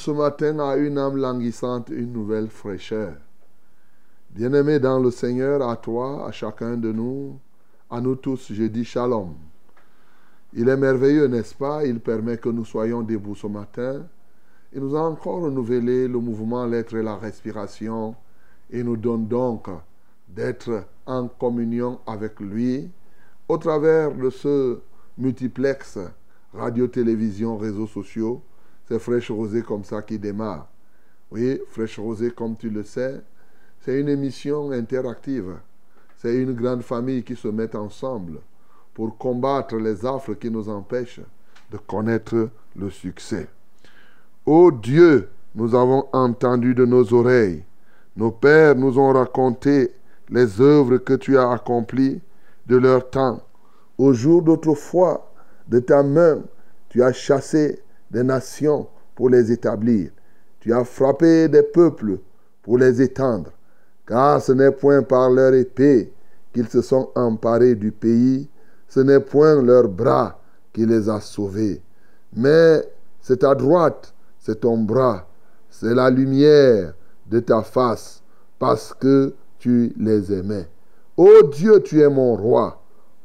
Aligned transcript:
ce 0.06 0.12
matin 0.12 0.60
à 0.60 0.76
une 0.76 0.98
âme 0.98 1.16
languissante 1.16 1.88
une 1.88 2.12
nouvelle 2.12 2.46
fraîcheur. 2.46 3.14
Bien-aimé 4.30 4.78
dans 4.78 5.00
le 5.00 5.10
Seigneur, 5.10 5.68
à 5.68 5.76
toi, 5.76 6.28
à 6.28 6.30
chacun 6.30 6.76
de 6.76 6.92
nous, 6.92 7.40
à 7.90 8.00
nous 8.00 8.14
tous, 8.14 8.52
je 8.52 8.62
dis 8.62 8.84
shalom. 8.84 9.34
Il 10.52 10.68
est 10.68 10.76
merveilleux, 10.76 11.26
n'est-ce 11.26 11.56
pas? 11.56 11.84
Il 11.84 11.98
permet 11.98 12.38
que 12.38 12.48
nous 12.48 12.64
soyons 12.64 13.02
debout 13.02 13.34
ce 13.34 13.48
matin. 13.48 14.06
Il 14.72 14.80
nous 14.80 14.94
a 14.94 15.00
encore 15.00 15.40
renouvelé 15.40 16.06
le 16.06 16.20
mouvement, 16.20 16.64
l'être 16.66 16.94
et 16.94 17.02
la 17.02 17.16
respiration 17.16 18.14
et 18.70 18.84
nous 18.84 18.96
donne 18.96 19.26
donc 19.26 19.66
d'être 20.28 20.84
en 21.06 21.26
communion 21.26 21.98
avec 22.06 22.38
lui 22.38 22.88
au 23.48 23.58
travers 23.58 24.14
de 24.14 24.30
ce 24.30 24.78
multiplex 25.18 25.98
radio, 26.54 26.86
télévision, 26.86 27.56
réseaux 27.56 27.88
sociaux 27.88 28.40
c'est 28.88 28.98
Fraîche 28.98 29.30
Rosée 29.30 29.62
comme 29.62 29.84
ça 29.84 30.02
qui 30.02 30.18
démarre. 30.18 30.68
Oui, 31.30 31.60
Fraîche 31.70 31.98
Rosée, 31.98 32.30
comme 32.30 32.56
tu 32.56 32.70
le 32.70 32.82
sais, 32.82 33.20
c'est 33.80 34.00
une 34.00 34.08
émission 34.08 34.70
interactive. 34.70 35.56
C'est 36.18 36.36
une 36.36 36.54
grande 36.54 36.82
famille 36.82 37.22
qui 37.22 37.36
se 37.36 37.48
met 37.48 37.74
ensemble 37.76 38.38
pour 38.94 39.18
combattre 39.18 39.76
les 39.76 40.06
affres 40.06 40.34
qui 40.34 40.50
nous 40.50 40.68
empêchent 40.68 41.20
de 41.70 41.76
connaître 41.78 42.48
le 42.76 42.90
succès. 42.90 43.48
Ô 44.44 44.70
Dieu, 44.70 45.28
nous 45.54 45.74
avons 45.74 46.06
entendu 46.12 46.74
de 46.74 46.84
nos 46.84 47.12
oreilles. 47.12 47.64
Nos 48.16 48.30
pères 48.30 48.76
nous 48.76 48.98
ont 48.98 49.12
raconté 49.12 49.92
les 50.28 50.60
œuvres 50.60 50.98
que 50.98 51.14
tu 51.14 51.36
as 51.36 51.50
accomplies 51.50 52.20
de 52.66 52.76
leur 52.76 53.10
temps. 53.10 53.42
Au 53.98 54.12
jour 54.12 54.42
d'autrefois, 54.42 55.32
de 55.68 55.80
ta 55.80 56.02
main, 56.02 56.42
tu 56.88 57.02
as 57.02 57.12
chassé 57.12 57.80
des 58.10 58.22
nations 58.22 58.88
pour 59.14 59.30
les 59.30 59.52
établir. 59.52 60.10
Tu 60.60 60.72
as 60.72 60.84
frappé 60.84 61.48
des 61.48 61.62
peuples 61.62 62.18
pour 62.62 62.78
les 62.78 63.00
étendre. 63.00 63.50
Car 64.06 64.40
ce 64.40 64.52
n'est 64.52 64.72
point 64.72 65.02
par 65.02 65.30
leur 65.30 65.54
épée 65.54 66.12
qu'ils 66.52 66.68
se 66.68 66.82
sont 66.82 67.10
emparés 67.14 67.74
du 67.74 67.92
pays, 67.92 68.48
ce 68.88 69.00
n'est 69.00 69.20
point 69.20 69.60
leur 69.62 69.88
bras 69.88 70.40
qui 70.72 70.86
les 70.86 71.08
a 71.08 71.20
sauvés. 71.20 71.82
Mais 72.34 72.82
c'est 73.20 73.38
ta 73.38 73.54
droite, 73.54 74.14
c'est 74.38 74.60
ton 74.60 74.78
bras, 74.78 75.26
c'est 75.70 75.94
la 75.94 76.08
lumière 76.08 76.94
de 77.26 77.40
ta 77.40 77.62
face, 77.62 78.22
parce 78.58 78.94
que 78.94 79.34
tu 79.58 79.92
les 79.98 80.32
aimais. 80.32 80.68
Ô 81.16 81.42
Dieu, 81.42 81.82
tu 81.82 82.00
es 82.00 82.08
mon 82.08 82.36
roi. 82.36 82.80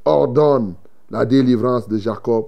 Ordonne 0.06 0.74
la 1.09 1.25
délivrance 1.25 1.88
de 1.88 1.98
Jacob. 1.98 2.46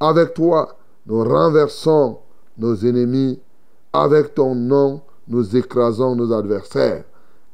Avec 0.00 0.34
toi, 0.34 0.76
nous 1.06 1.22
renversons 1.24 2.18
nos 2.58 2.76
ennemis. 2.84 3.40
Avec 3.92 4.34
ton 4.34 4.54
nom, 4.54 5.00
nous 5.28 5.56
écrasons 5.56 6.14
nos 6.14 6.32
adversaires. 6.32 7.04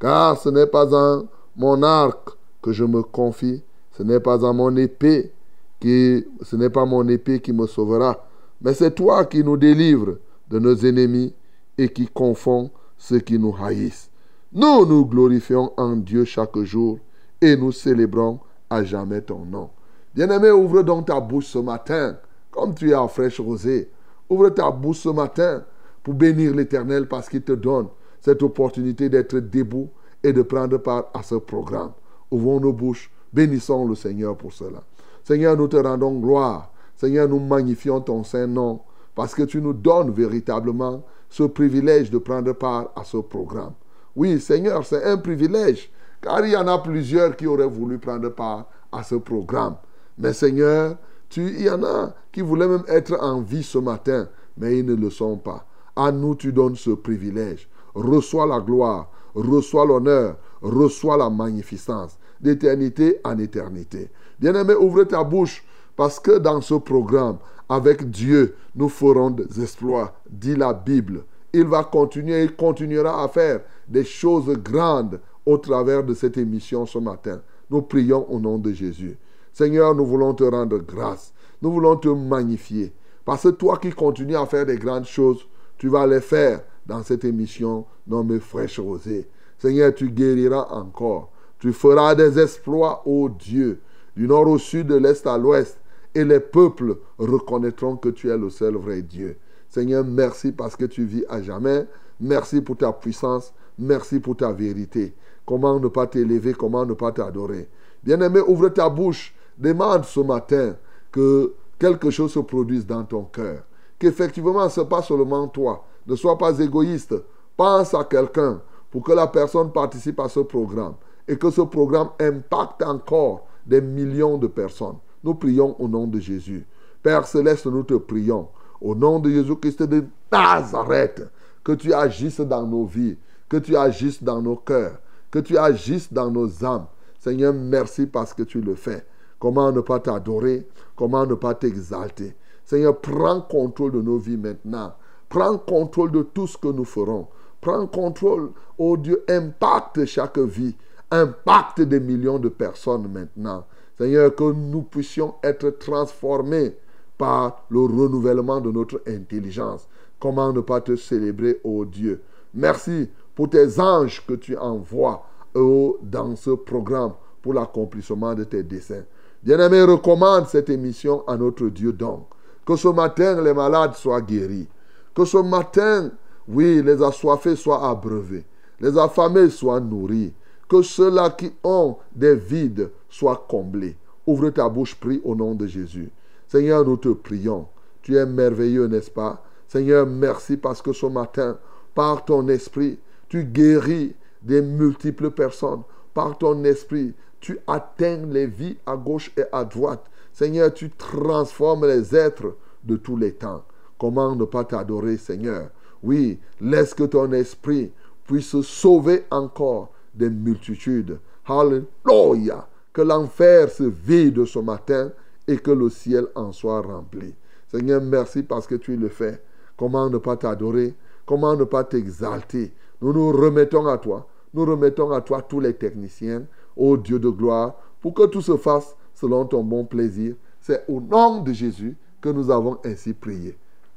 Car 0.01 0.37
ce 0.39 0.49
n'est 0.49 0.67
pas 0.67 0.93
en 0.93 1.27
mon 1.57 1.83
arc 1.83 2.31
que 2.61 2.73
je 2.73 2.85
me 2.85 3.03
confie, 3.03 3.63
ce 3.97 4.03
n'est 4.03 4.21
pas 4.21 4.45
en 4.45 4.55
mon 4.55 4.75
épée 4.77 5.33
qui, 5.79 6.25
ce 6.43 6.57
n'est 6.57 6.71
pas 6.71 6.85
mon 6.85 7.07
épée 7.09 7.41
qui 7.41 7.53
me 7.53 7.67
sauvera, 7.67 8.25
mais 8.61 8.75
c'est 8.75 8.95
toi 8.95 9.25
qui 9.25 9.45
nous 9.45 9.57
délivres 9.57 10.17
de 10.49 10.59
nos 10.59 10.75
ennemis 10.77 11.35
et 11.79 11.89
qui 11.89 12.07
confond 12.07 12.71
ceux 12.97 13.19
qui 13.19 13.39
nous 13.39 13.55
haïssent. 13.61 14.11
Nous 14.53 14.87
nous 14.87 15.07
glorifions 15.07 15.73
en 15.77 15.97
Dieu 15.97 16.25
chaque 16.25 16.59
jour 16.61 16.99
et 17.41 17.57
nous 17.57 17.73
célébrons 17.73 18.39
à 18.71 18.85
jamais 18.85 19.21
ton 19.21 19.45
nom. 19.45 19.71
Bien-aimé, 20.15 20.51
ouvre 20.51 20.83
donc 20.83 21.07
ta 21.07 21.21
bouche 21.21 21.47
ce 21.47 21.59
matin 21.59 22.17
comme 22.53 22.75
tu 22.75 22.91
es 22.91 22.95
en 22.95 23.09
fraîche 23.09 23.41
rosée, 23.41 23.91
ouvre 24.29 24.51
ta 24.51 24.71
bouche 24.71 24.99
ce 24.99 25.09
matin 25.09 25.65
pour 26.03 26.15
bénir 26.15 26.55
l'Éternel 26.55 27.09
parce 27.09 27.29
qu'il 27.29 27.43
te 27.43 27.53
donne 27.53 27.89
cette 28.21 28.43
opportunité 28.43 29.09
d'être 29.09 29.39
debout 29.39 29.89
et 30.23 30.33
de 30.33 30.43
prendre 30.43 30.79
part 30.79 31.07
à 31.15 31.23
ce 31.23 31.35
programme. 31.35 31.93
Ouvrons 32.31 32.61
nos 32.61 32.73
bouches, 32.73 33.11
bénissons 33.33 33.89
le 33.89 33.95
Seigneur 33.95 34.37
pour 34.37 34.53
cela. 34.53 34.83
Seigneur, 35.25 35.57
nous 35.57 35.69
te 35.69 35.77
rendons 35.77 36.19
gloire. 36.19 36.71
Seigneur, 36.95 37.29
nous 37.29 37.41
magnifions 37.41 38.01
ton 38.01 38.23
saint 38.23 38.47
nom 38.47 38.81
parce 39.15 39.35
que 39.35 39.43
tu 39.43 39.61
nous 39.61 39.73
donnes 39.73 40.11
véritablement 40.11 41.03
ce 41.29 41.45
privilège 41.45 42.11
de 42.11 42.19
prendre 42.19 42.53
part 42.53 42.91
à 42.95 43.05
ce 43.05 43.17
programme. 43.17 43.73
Oui, 44.15 44.39
Seigneur, 44.41 44.85
c'est 44.85 45.05
un 45.05 45.17
privilège, 45.17 45.91
car 46.21 46.45
il 46.45 46.53
y 46.53 46.57
en 46.57 46.69
a 46.69 46.79
plusieurs 46.79 47.35
qui 47.35 47.47
auraient 47.47 47.67
voulu 47.67 47.99
prendre 47.99 48.29
part 48.29 48.67
à 48.93 49.03
ce 49.03 49.15
programme. 49.15 49.77
Mais 50.19 50.35
Seigneur, 50.35 50.97
il 51.37 51.63
y 51.63 51.71
en 51.71 51.83
a 51.85 52.15
qui 52.31 52.41
voulaient 52.41 52.69
même 52.69 52.85
être 52.89 53.17
en 53.21 53.41
vie 53.41 53.63
ce 53.63 53.79
matin, 53.79 54.29
mais 54.57 54.79
ils 54.79 54.87
ne 54.87 54.95
le 54.95 55.11
sont 55.11 55.37
pas. 55.37 55.67
À 55.95 56.11
nous, 56.11 56.35
tu 56.35 56.53
donnes 56.53 56.77
ce 56.77 56.91
privilège. 56.91 57.69
Reçois 57.95 58.47
la 58.47 58.61
gloire, 58.61 59.11
reçois 59.35 59.85
l'honneur, 59.85 60.37
reçois 60.63 61.17
la 61.17 61.29
magnificence, 61.29 62.19
d'éternité 62.41 63.19
en 63.25 63.39
éternité. 63.39 64.11
Bien-aimé, 64.39 64.75
ouvre 64.75 65.05
ta 65.05 65.23
bouche, 65.23 65.65
parce 65.97 66.19
que 66.19 66.39
dans 66.39 66.61
ce 66.61 66.75
programme, 66.75 67.37
avec 67.69 68.11
Dieu, 68.11 68.57
nous 68.75 68.89
ferons 68.89 69.31
des 69.31 69.63
exploits, 69.63 70.15
dit 70.29 70.57
la 70.57 70.73
Bible. 70.73 71.25
Il 71.53 71.65
va 71.65 71.85
continuer, 71.85 72.43
il 72.45 72.57
continuera 72.57 73.23
à 73.23 73.29
faire 73.29 73.61
des 73.89 74.05
choses 74.05 74.49
grandes 74.59 75.21
au 75.45 75.59
travers 75.59 76.03
de 76.03 76.15
cette 76.15 76.39
émission 76.39 76.87
ce 76.87 76.99
matin. 76.99 77.41
Nous 77.71 77.83
prions 77.83 78.31
au 78.31 78.39
nom 78.39 78.59
de 78.59 78.73
Jésus. 78.73 79.17
Seigneur, 79.53 79.95
nous 79.95 80.07
voulons 80.07 80.35
te 80.35 80.45
rendre 80.45 80.79
grâce. 80.79 81.33
Nous 81.61 81.71
voulons 81.71 81.97
te 81.97 82.09
magnifier. 82.09 82.93
Parce 83.25 83.43
que 83.45 83.49
toi 83.51 83.79
qui 83.79 83.91
continues 83.91 84.37
à 84.37 84.47
faire 84.47 84.67
des 84.67 84.79
grandes 84.79 85.05
choses, 85.05 85.47
tu 85.79 85.89
vas 85.89 86.07
les 86.07 86.21
faire 86.21 86.63
dans 86.87 87.03
cette 87.03 87.25
émission 87.25 87.87
nommée 88.07 88.41
Fraîche 88.41 88.81
Rosée. 88.81 89.29
Seigneur, 89.59 89.95
tu 89.95 90.11
guériras 90.11 90.69
encore. 90.71 91.31
Tu 91.59 91.73
feras 91.73 92.15
des 92.15 92.41
exploits, 92.41 93.03
ô 93.07 93.29
Dieu, 93.29 93.81
du 94.17 94.27
nord 94.27 94.49
au 94.49 94.59
sud, 94.59 94.89
de 94.89 94.97
l'est 94.97 95.25
à 95.27 95.39
l'ouest. 95.39 95.79
Et 96.15 96.25
les 96.25 96.41
peuples 96.41 96.97
reconnaîtront 97.19 97.97
que 97.97 98.09
tu 98.09 98.29
es 98.29 98.37
le 98.37 98.51
seul 98.51 98.75
vrai 98.75 99.03
Dieu. 99.03 99.37
Seigneur, 99.69 100.05
merci 100.05 100.53
parce 100.53 100.77
que 100.77 100.85
tu 100.85 101.05
vis 101.05 101.25
à 101.29 101.41
jamais. 101.41 101.87
Merci 102.21 102.61
pour 102.61 102.77
ta 102.77 102.93
puissance. 102.93 103.55
Merci 103.79 104.21
pour 104.21 104.37
ta 104.37 104.53
vérité. 104.53 105.15
Comment 105.47 105.81
ne 105.81 105.89
pas 105.89 106.07
t'élever, 106.07 106.53
comment 106.53 106.85
ne 106.85 106.95
pas 106.95 107.13
t'adorer. 107.13 107.69
Bien-aimé, 108.03 108.41
ouvre 108.47 108.69
ta 108.69 108.89
bouche. 108.89 109.35
Demande 109.63 110.05
ce 110.05 110.19
matin 110.19 110.75
que 111.13 111.55
quelque 111.79 112.11
chose 112.11 112.33
se 112.33 112.41
produise 112.41 112.85
dans 112.85 113.05
ton 113.05 113.23
cœur. 113.23 113.63
Qu'effectivement, 113.97 114.69
ce 114.69 114.81
n'est 114.81 114.87
pas 114.87 115.03
seulement 115.03 115.47
toi. 115.47 115.85
Ne 116.05 116.17
sois 116.17 116.37
pas 116.37 116.59
égoïste. 116.59 117.15
Pense 117.57 117.95
à 117.95 118.03
quelqu'un 118.03 118.61
pour 118.91 119.05
que 119.05 119.13
la 119.13 119.29
personne 119.29 119.71
participe 119.71 120.19
à 120.19 120.29
ce 120.29 120.41
programme 120.41 120.95
et 121.29 121.39
que 121.39 121.49
ce 121.49 121.61
programme 121.61 122.09
impacte 122.19 122.83
encore 122.83 123.47
des 123.65 123.81
millions 123.81 124.37
de 124.37 124.49
personnes. 124.49 124.97
Nous 125.23 125.35
prions 125.35 125.81
au 125.81 125.87
nom 125.87 126.09
de 126.09 126.19
Jésus. 126.19 126.67
Père 127.01 127.25
céleste, 127.25 127.67
nous 127.67 127.85
te 127.85 127.95
prions 127.95 128.49
au 128.81 128.97
nom 128.97 129.21
de 129.21 129.31
Jésus-Christ 129.31 129.85
de 129.85 130.05
Nazareth, 130.33 131.23
que 131.63 131.71
tu 131.71 131.95
agisses 131.95 132.41
dans 132.41 132.67
nos 132.67 132.85
vies, 132.85 133.17
que 133.49 133.59
tu 133.59 133.77
agisses 133.77 134.21
dans 134.21 134.43
nos 134.43 134.57
cœurs, 134.57 134.99
que 135.31 135.39
tu 135.39 135.57
agisses 135.57 136.13
dans 136.13 136.33
nos 136.33 136.65
âmes. 136.65 136.87
Seigneur, 137.21 137.55
merci 137.55 138.07
parce 138.07 138.35
que 138.35 138.43
tu 138.43 138.61
le 138.61 138.75
fais. 138.75 139.07
Comment 139.43 139.73
ne 139.73 139.81
pas 139.81 139.99
t'adorer? 139.99 140.69
Comment 140.95 141.27
ne 141.27 141.35
pas 141.35 141.57
t'exalter? 141.57 142.37
Seigneur, 142.65 143.01
prends 143.01 143.41
contrôle 143.41 143.91
de 143.91 144.01
nos 144.01 144.17
vies 144.17 144.37
maintenant. 144.37 144.93
Prends 145.29 145.59
contrôle 145.59 146.13
de 146.13 146.23
tout 146.23 146.47
ce 146.47 146.57
que 146.57 146.69
nous 146.69 146.85
ferons. 146.85 147.27
Prends 147.61 147.89
contrôle, 147.89 148.53
oh 148.79 148.97
Dieu, 148.97 149.25
impacte 149.29 150.05
chaque 150.05 150.39
vie. 150.39 150.77
Impacte 151.11 151.81
des 151.81 151.99
millions 151.99 152.39
de 152.39 152.51
personnes 152.51 153.11
maintenant. 153.11 153.67
Seigneur, 153.99 154.33
que 154.33 154.53
nous 154.53 154.83
puissions 154.83 155.35
être 155.43 155.71
transformés 155.71 156.77
par 157.19 157.65
le 157.69 157.81
renouvellement 157.81 158.61
de 158.61 158.71
notre 158.71 159.03
intelligence. 159.09 159.89
Comment 160.21 160.53
ne 160.53 160.61
pas 160.61 160.81
te 160.81 160.95
célébrer, 160.95 161.61
ô 161.65 161.85
Dieu? 161.85 162.23
Merci 162.55 163.11
pour 163.35 163.51
tes 163.51 163.81
anges 163.81 164.25
que 164.25 164.35
tu 164.35 164.57
envoies 164.57 165.21
oh, 165.57 165.99
dans 166.01 166.37
ce 166.37 166.51
programme 166.51 167.15
pour 167.43 167.55
l'accomplissement 167.55 168.37
de 168.37 168.45
tes 168.45 168.63
desseins. 168.63 169.03
Bien-aimé, 169.43 169.83
recommande 169.83 170.47
cette 170.47 170.71
émission 170.71 171.27
à 171.27 171.37
notre 171.37 171.67
Dieu 171.67 171.93
donc. 171.93 172.27
Que 172.65 172.77
ce 172.77 172.89
matin, 172.89 173.43
les 173.43 173.53
malades 173.53 173.95
soient 173.95 174.21
guéris. 174.21 174.69
Que 175.15 175.25
ce 175.25 175.39
matin, 175.39 176.13
oui, 176.47 176.81
les 176.83 177.03
assoiffés 177.03 177.57
soient 177.57 177.89
abreuvés. 177.89 178.45
Les 178.81 178.97
affamés 178.97 179.51
soient 179.51 179.81
nourris. 179.81 180.33
Que 180.69 180.83
ceux-là 180.83 181.31
qui 181.31 181.53
ont 181.65 181.97
des 182.15 182.37
vides 182.37 182.91
soient 183.09 183.45
comblés. 183.49 183.97
Ouvre 184.27 184.51
ta 184.51 184.69
bouche, 184.69 184.95
prie 184.95 185.21
au 185.25 185.35
nom 185.35 185.55
de 185.55 185.67
Jésus. 185.67 186.11
Seigneur, 186.47 186.85
nous 186.85 186.97
te 186.97 187.09
prions. 187.09 187.67
Tu 188.01 188.17
es 188.17 188.27
merveilleux, 188.27 188.87
n'est-ce 188.87 189.11
pas? 189.11 189.43
Seigneur, 189.67 190.07
merci 190.07 190.57
parce 190.57 190.81
que 190.81 190.93
ce 190.93 191.07
matin, 191.07 191.59
par 191.95 192.25
ton 192.25 192.47
esprit, 192.49 192.99
tu 193.29 193.45
guéris 193.45 194.15
des 194.41 194.63
multiples 194.63 195.31
personnes. 195.31 195.83
Par 196.15 196.39
ton 196.39 196.63
esprit, 196.65 197.15
tu 197.43 197.59
atteins 197.67 198.25
les 198.27 198.47
vies 198.47 198.79
à 198.87 198.97
gauche 198.97 199.33
et 199.37 199.43
à 199.53 199.65
droite. 199.65 200.05
Seigneur, 200.33 200.73
tu 200.73 200.91
transformes 200.91 201.87
les 201.87 202.17
êtres 202.17 202.57
de 202.85 202.97
tous 202.97 203.17
les 203.17 203.33
temps. 203.33 203.65
Comment 203.99 204.35
ne 204.37 204.45
pas 204.45 204.65
t'adorer, 204.65 205.17
Seigneur 205.17 205.69
Oui, 206.03 206.39
laisse 206.61 206.95
que 206.95 207.03
ton 207.03 207.31
esprit 207.33 207.93
puisse 208.25 208.61
sauver 208.63 209.25
encore 209.31 209.93
des 210.15 210.31
multitudes. 210.31 211.19
Alléluia. 211.45 212.69
Que 212.93 213.03
l'enfer 213.03 213.69
se 213.71 213.85
vide 213.85 214.45
ce 214.45 214.61
matin 214.61 215.11
et 215.49 215.57
que 215.57 215.73
le 215.73 215.91
ciel 215.91 216.29
en 216.37 216.53
soit 216.53 216.81
rempli. 216.81 217.35
Seigneur, 217.69 218.03
merci 218.03 218.45
parce 218.45 218.69
que 218.69 218.77
tu 218.77 218.97
le 218.97 219.09
fais. 219.09 219.43
Comment 219.77 220.09
ne 220.09 220.19
pas 220.19 220.37
t'adorer 220.37 220.95
Comment 221.27 221.57
ne 221.57 221.65
pas 221.65 221.83
t'exalter 221.83 222.73
Nous 223.01 223.13
nous 223.13 223.33
remettons 223.33 223.87
à 223.87 223.99
toi. 223.99 224.29
Nous 224.55 224.65
remettons 224.65 225.11
à 225.13 225.23
toi 225.23 225.43
tous 225.43 225.61
les 225.61 225.73
techniciens, 225.75 226.45
ô 226.77 226.97
Dieu 226.97 227.19
de 227.19 227.29
gloire, 227.29 227.75
pour 228.01 228.15
que 228.15 228.27
tout 228.27 228.43
se 228.43 228.57
fasse 228.57 228.97
selon 229.15 229.45
ton 229.45 229.63
bon 229.63 229.85
plaisir. 229.85 230.35
C'est 230.61 230.85
au 230.89 231.01
nom 231.01 231.43
de 231.43 231.53
Jésus 231.53 231.97
que 232.21 232.29
nous 232.29 232.51
avons 232.51 232.79
ainsi 232.85 233.13
prié. 233.13 233.57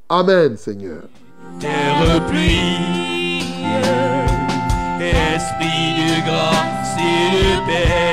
Amen, 0.09 0.57
Seigneur. 0.57 1.03
Esprit 4.99 5.93
de 5.99 6.25
grâce 6.25 6.97
et 6.97 7.31
de 7.35 7.65
paix. 7.67 8.05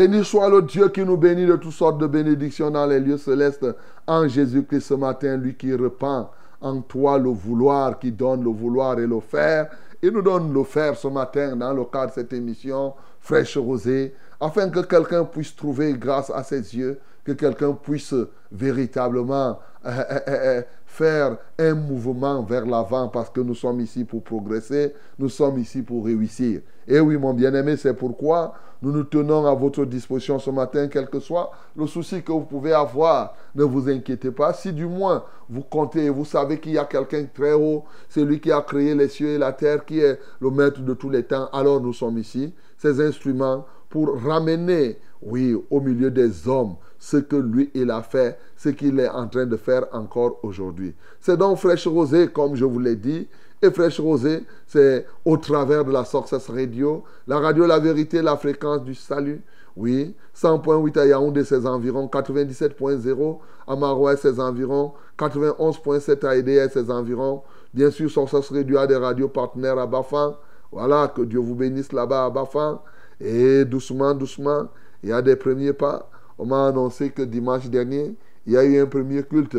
Béni 0.00 0.24
soit 0.24 0.48
le 0.48 0.62
Dieu 0.62 0.88
qui 0.88 1.04
nous 1.04 1.18
bénit 1.18 1.44
de 1.44 1.56
toutes 1.56 1.72
sortes 1.72 1.98
de 1.98 2.06
bénédictions 2.06 2.70
dans 2.70 2.86
les 2.86 3.00
lieux 3.00 3.18
célestes 3.18 3.66
en 4.06 4.26
Jésus-Christ 4.26 4.80
ce 4.80 4.94
matin, 4.94 5.36
lui 5.36 5.54
qui 5.54 5.74
repent 5.74 6.30
en 6.62 6.80
toi 6.80 7.18
le 7.18 7.28
vouloir, 7.28 7.98
qui 7.98 8.10
donne 8.10 8.42
le 8.42 8.48
vouloir 8.48 8.98
et 8.98 9.06
le 9.06 9.20
faire. 9.20 9.68
Il 10.00 10.12
nous 10.12 10.22
donne 10.22 10.54
le 10.54 10.64
faire 10.64 10.96
ce 10.96 11.06
matin 11.06 11.54
dans 11.54 11.74
le 11.74 11.84
cadre 11.84 12.06
de 12.06 12.12
cette 12.14 12.32
émission 12.32 12.94
fraîche 13.20 13.58
rosée, 13.58 14.14
afin 14.40 14.70
que 14.70 14.80
quelqu'un 14.80 15.24
puisse 15.24 15.54
trouver 15.54 15.92
grâce 15.92 16.30
à 16.30 16.42
ses 16.44 16.74
yeux, 16.74 16.98
que 17.22 17.32
quelqu'un 17.32 17.72
puisse 17.72 18.14
véritablement 18.50 19.58
euh, 19.84 19.90
euh, 19.90 20.18
euh, 20.28 20.62
faire 20.90 21.38
un 21.56 21.74
mouvement 21.74 22.42
vers 22.42 22.66
l'avant 22.66 23.08
parce 23.08 23.30
que 23.30 23.40
nous 23.40 23.54
sommes 23.54 23.80
ici 23.80 24.04
pour 24.04 24.24
progresser, 24.24 24.92
nous 25.20 25.28
sommes 25.28 25.58
ici 25.58 25.82
pour 25.82 26.04
réussir. 26.04 26.62
Et 26.86 26.98
oui, 26.98 27.16
mon 27.16 27.32
bien-aimé, 27.32 27.76
c'est 27.76 27.94
pourquoi 27.94 28.54
nous 28.82 28.90
nous 28.90 29.04
tenons 29.04 29.46
à 29.46 29.54
votre 29.54 29.84
disposition 29.84 30.40
ce 30.40 30.50
matin, 30.50 30.88
quel 30.88 31.08
que 31.08 31.20
soit 31.20 31.52
le 31.76 31.86
souci 31.86 32.22
que 32.22 32.32
vous 32.32 32.40
pouvez 32.40 32.72
avoir. 32.72 33.34
Ne 33.54 33.62
vous 33.62 33.88
inquiétez 33.88 34.32
pas. 34.32 34.52
Si 34.52 34.72
du 34.72 34.86
moins 34.86 35.22
vous 35.48 35.62
comptez 35.62 36.06
et 36.06 36.10
vous 36.10 36.24
savez 36.24 36.58
qu'il 36.58 36.72
y 36.72 36.78
a 36.78 36.84
quelqu'un 36.86 37.24
très 37.32 37.52
haut, 37.52 37.84
c'est 38.08 38.24
lui 38.24 38.40
qui 38.40 38.50
a 38.50 38.60
créé 38.60 38.94
les 38.96 39.08
cieux 39.08 39.28
et 39.28 39.38
la 39.38 39.52
terre, 39.52 39.84
qui 39.84 40.00
est 40.00 40.18
le 40.40 40.50
maître 40.50 40.80
de 40.80 40.94
tous 40.94 41.08
les 41.08 41.22
temps, 41.22 41.48
alors 41.52 41.80
nous 41.80 41.92
sommes 41.92 42.18
ici, 42.18 42.52
ces 42.78 43.00
instruments, 43.00 43.64
pour 43.88 44.20
ramener, 44.22 44.98
oui, 45.22 45.56
au 45.70 45.80
milieu 45.80 46.10
des 46.10 46.48
hommes, 46.48 46.74
ce 46.98 47.16
que 47.16 47.36
lui, 47.36 47.70
il 47.74 47.90
a 47.90 48.02
fait, 48.02 48.38
ce 48.62 48.68
qu'il 48.68 49.00
est 49.00 49.08
en 49.08 49.26
train 49.26 49.46
de 49.46 49.56
faire 49.56 49.86
encore 49.90 50.38
aujourd'hui. 50.42 50.94
C'est 51.18 51.38
donc 51.38 51.56
Fraîche 51.56 51.86
Rosée, 51.86 52.28
comme 52.28 52.54
je 52.56 52.66
vous 52.66 52.78
l'ai 52.78 52.94
dit, 52.94 53.26
et 53.62 53.70
Fraîche 53.70 53.98
Rosée, 53.98 54.44
c'est 54.66 55.06
au 55.24 55.38
travers 55.38 55.82
de 55.82 55.90
la 55.90 56.04
Success 56.04 56.50
Radio, 56.50 57.02
la 57.26 57.38
radio 57.38 57.64
La 57.64 57.78
Vérité, 57.78 58.20
la 58.20 58.36
fréquence 58.36 58.84
du 58.84 58.94
salut. 58.94 59.40
Oui, 59.76 60.14
100.8 60.36 60.98
à 60.98 61.06
Yaoundé, 61.06 61.42
ses 61.42 61.66
environs, 61.66 62.06
97.0 62.12 63.38
à 63.66 63.76
Marois, 63.76 64.18
ses 64.18 64.38
environs, 64.38 64.92
91.7 65.18 66.26
à 66.26 66.36
EDS, 66.36 66.70
ses 66.70 66.90
environs. 66.90 67.42
Bien 67.72 67.90
sûr, 67.90 68.10
Success 68.10 68.50
Radio 68.50 68.76
a 68.76 68.86
des 68.86 68.96
radios 68.96 69.28
partenaires 69.28 69.78
à 69.78 69.86
Bafan. 69.86 70.36
Voilà, 70.70 71.08
que 71.08 71.22
Dieu 71.22 71.38
vous 71.38 71.54
bénisse 71.54 71.92
là-bas 71.92 72.26
à 72.26 72.30
Bafan. 72.30 72.82
Et 73.20 73.64
doucement, 73.64 74.12
doucement, 74.12 74.68
il 75.02 75.08
y 75.08 75.12
a 75.12 75.22
des 75.22 75.36
premiers 75.36 75.72
pas. 75.72 76.10
On 76.38 76.44
m'a 76.44 76.66
annoncé 76.66 77.08
que 77.08 77.22
dimanche 77.22 77.68
dernier, 77.68 78.16
il 78.50 78.54
y 78.54 78.56
a 78.56 78.64
eu 78.64 78.80
un 78.80 78.86
premier 78.86 79.22
culte. 79.22 79.58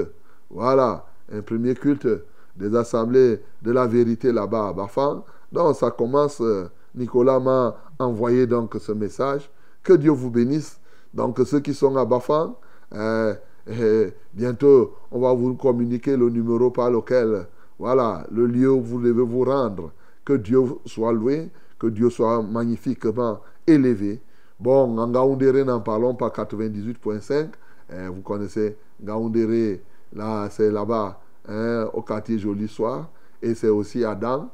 Voilà, 0.49 1.05
un 1.31 1.41
premier 1.41 1.75
culte 1.75 2.09
des 2.57 2.75
assemblées 2.75 3.39
de 3.61 3.71
la 3.71 3.87
vérité 3.87 4.33
là-bas 4.33 4.67
à 4.67 4.73
Bafan. 4.73 5.23
Donc 5.49 5.77
ça 5.77 5.91
commence, 5.91 6.41
euh, 6.41 6.69
Nicolas 6.93 7.39
m'a 7.39 7.77
envoyé 7.99 8.45
donc 8.47 8.75
ce 8.81 8.91
message. 8.91 9.49
Que 9.81 9.93
Dieu 9.93 10.11
vous 10.11 10.29
bénisse. 10.29 10.77
Donc 11.13 11.39
ceux 11.45 11.61
qui 11.61 11.73
sont 11.73 11.95
à 11.95 12.03
Bafan, 12.03 12.57
euh, 12.93 13.33
euh, 13.69 14.11
bientôt 14.33 14.93
on 15.09 15.21
va 15.21 15.33
vous 15.33 15.55
communiquer 15.55 16.17
le 16.17 16.29
numéro 16.29 16.69
par 16.69 16.91
lequel, 16.91 17.47
voilà, 17.79 18.27
le 18.29 18.45
lieu 18.45 18.73
où 18.73 18.81
vous 18.81 19.01
devez 19.01 19.23
vous 19.23 19.45
rendre. 19.45 19.93
Que 20.25 20.33
Dieu 20.33 20.59
soit 20.85 21.13
loué, 21.13 21.49
Que 21.79 21.87
Dieu 21.87 22.09
soit 22.09 22.43
magnifiquement 22.43 23.39
élevé. 23.65 24.21
Bon, 24.59 24.97
en 24.99 25.07
Gaoundéré, 25.07 25.63
n'en 25.63 25.79
parlons 25.79 26.13
pas 26.13 26.27
98.5. 26.27 27.51
Eh, 27.91 28.07
vous 28.07 28.21
connaissez 28.21 28.77
Gaoundéré, 29.01 29.81
là, 30.13 30.49
c'est 30.49 30.71
là-bas, 30.71 31.19
hein, 31.47 31.89
au 31.93 32.01
quartier 32.01 32.37
Joli 32.39 32.67
Soir. 32.67 33.09
Et 33.41 33.55
c'est 33.55 33.69
aussi 33.69 34.05
Adam. 34.05 34.49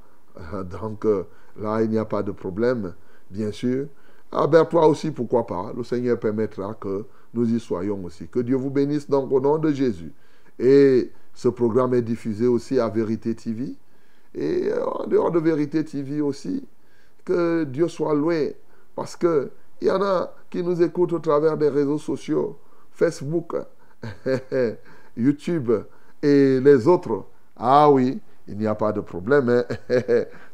Donc 0.71 1.05
euh, 1.05 1.23
là, 1.59 1.81
il 1.83 1.89
n'y 1.89 1.97
a 1.97 2.05
pas 2.05 2.23
de 2.23 2.31
problème, 2.31 2.93
bien 3.29 3.51
sûr. 3.51 3.87
Ah 4.31 4.47
ben 4.47 4.65
toi 4.65 4.87
aussi, 4.87 5.11
pourquoi 5.11 5.45
pas 5.45 5.71
Le 5.75 5.83
Seigneur 5.83 6.19
permettra 6.19 6.73
que 6.73 7.05
nous 7.33 7.53
y 7.53 7.59
soyons 7.59 8.03
aussi. 8.03 8.27
Que 8.27 8.39
Dieu 8.39 8.55
vous 8.55 8.69
bénisse 8.69 9.09
donc 9.09 9.31
au 9.31 9.39
nom 9.39 9.57
de 9.57 9.71
Jésus. 9.71 10.11
Et 10.59 11.11
ce 11.33 11.47
programme 11.47 11.93
est 11.93 12.01
diffusé 12.01 12.47
aussi 12.47 12.79
à 12.79 12.89
Vérité 12.89 13.35
TV. 13.35 13.75
Et 14.35 14.69
en 14.73 15.07
dehors 15.07 15.31
de 15.31 15.39
Vérité 15.39 15.83
TV 15.83 16.21
aussi, 16.21 16.67
que 17.23 17.63
Dieu 17.63 17.87
soit 17.87 18.13
loué. 18.13 18.55
Parce 18.95 19.15
qu'il 19.15 19.49
y 19.81 19.91
en 19.91 20.01
a 20.01 20.33
qui 20.49 20.63
nous 20.63 20.81
écoutent 20.81 21.13
au 21.13 21.19
travers 21.19 21.57
des 21.57 21.69
réseaux 21.69 21.97
sociaux, 21.97 22.57
Facebook, 22.97 23.55
YouTube 25.17 25.71
et 26.21 26.59
les 26.59 26.87
autres. 26.87 27.25
Ah 27.55 27.91
oui, 27.91 28.19
il 28.47 28.57
n'y 28.57 28.65
a 28.65 28.73
pas 28.73 28.91
de 28.91 29.01
problème. 29.01 29.49
Hein. 29.49 29.63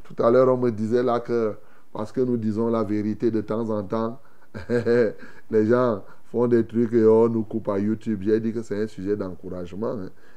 Tout 0.04 0.22
à 0.22 0.30
l'heure, 0.30 0.54
on 0.54 0.58
me 0.58 0.70
disait 0.70 1.04
là 1.04 1.22
que 1.22 1.56
parce 1.94 2.12
que 2.12 2.20
nous 2.20 2.36
disons 2.36 2.70
la 2.70 2.84
vérité 2.84 3.32
de 3.32 3.40
temps 3.40 3.70
en 3.70 3.84
temps, 3.84 4.20
les 4.70 5.66
gens 5.68 6.04
font 6.32 6.48
des 6.48 6.66
trucs 6.66 6.94
et 6.94 7.06
on 7.06 7.30
nous 7.30 7.44
coupe 7.44 7.70
à 7.70 7.80
YouTube. 7.80 8.20
J'ai 8.24 8.42
dit 8.42 8.52
que 8.52 8.62
c'est 8.62 8.82
un 8.82 8.88
sujet 8.88 9.16
d'encouragement. 9.16 9.96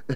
Hein. 0.08 0.12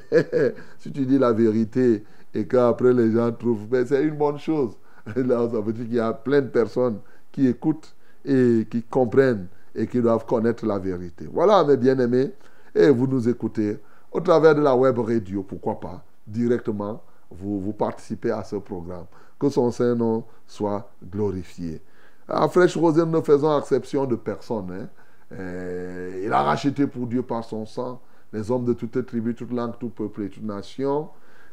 si 0.79 0.93
tu 0.93 1.05
dis 1.05 1.19
la 1.19 1.33
vérité 1.33 2.05
et 2.33 2.47
qu'après 2.47 2.93
les 2.93 3.11
gens 3.11 3.33
trouvent, 3.33 3.67
ben 3.67 3.85
c'est 3.85 4.05
une 4.05 4.17
bonne 4.17 4.39
chose. 4.39 4.77
Là, 5.17 5.49
ça 5.51 5.61
veut 5.61 5.73
dire 5.73 5.87
qu'il 5.87 5.95
y 5.95 5.99
a 5.99 6.13
plein 6.13 6.41
de 6.41 6.49
personnes 6.49 7.01
qui 7.33 7.49
écoutent 7.49 7.97
et 8.25 8.67
qui 8.71 8.85
comprennent 8.85 9.49
et 9.75 9.87
qui 9.87 10.00
doivent 10.00 10.27
connaître 10.27 10.67
la 10.67 10.79
vérité. 10.79 11.29
Voilà, 11.33 11.65
mes 11.65 11.77
bien-aimés, 11.77 12.33
et 12.75 12.91
vous 12.91 13.07
nous 13.07 13.29
écoutez 13.29 13.79
au 14.12 14.21
travers 14.21 14.55
de 14.55 14.61
la 14.61 14.75
web 14.75 14.99
radio, 14.99 15.43
pourquoi 15.43 15.79
pas, 15.79 16.05
directement, 16.27 17.03
vous, 17.31 17.61
vous 17.61 17.73
participez 17.73 18.31
à 18.31 18.43
ce 18.43 18.57
programme. 18.57 19.07
Que 19.39 19.49
son 19.49 19.71
Saint-Nom 19.71 20.25
soit 20.47 20.91
glorifié. 21.03 21.81
À 22.29 22.49
Fraîche 22.49 22.77
Rosée, 22.77 23.05
nous 23.07 23.19
ne 23.19 23.21
faisons 23.21 23.59
exception 23.59 24.05
de 24.05 24.17
personne. 24.17 24.71
Hein. 24.71 24.89
Euh, 25.33 26.23
il 26.25 26.33
a 26.33 26.43
racheté 26.43 26.87
pour 26.87 27.07
Dieu 27.07 27.23
par 27.23 27.45
son 27.45 27.65
sang 27.65 28.00
les 28.33 28.50
hommes 28.50 28.65
de 28.65 28.73
toutes 28.73 29.05
tribus, 29.07 29.37
toutes 29.37 29.53
langues, 29.53 29.79
tout 29.79 29.89
peuple 29.89 30.23
et 30.23 30.31
toute 30.31 30.45
nation. 30.45 31.09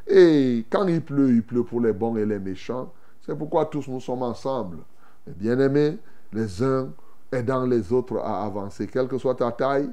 Et 0.06 0.64
quand 0.70 0.86
il 0.86 1.02
pleut, 1.02 1.30
il 1.30 1.42
pleut 1.42 1.64
pour 1.64 1.80
les 1.80 1.92
bons 1.92 2.16
et 2.16 2.24
les 2.24 2.38
méchants. 2.38 2.92
C'est 3.22 3.36
pourquoi 3.36 3.66
tous 3.66 3.88
nous 3.88 4.00
sommes 4.00 4.22
ensemble. 4.22 4.78
Bien-aimés, 5.26 5.98
les 6.32 6.62
uns 6.62 6.88
aidant 7.32 7.66
les 7.66 7.92
autres 7.92 8.18
à 8.18 8.44
avancer, 8.44 8.86
quelle 8.86 9.08
que 9.08 9.18
soit 9.18 9.34
ta 9.34 9.52
taille, 9.52 9.90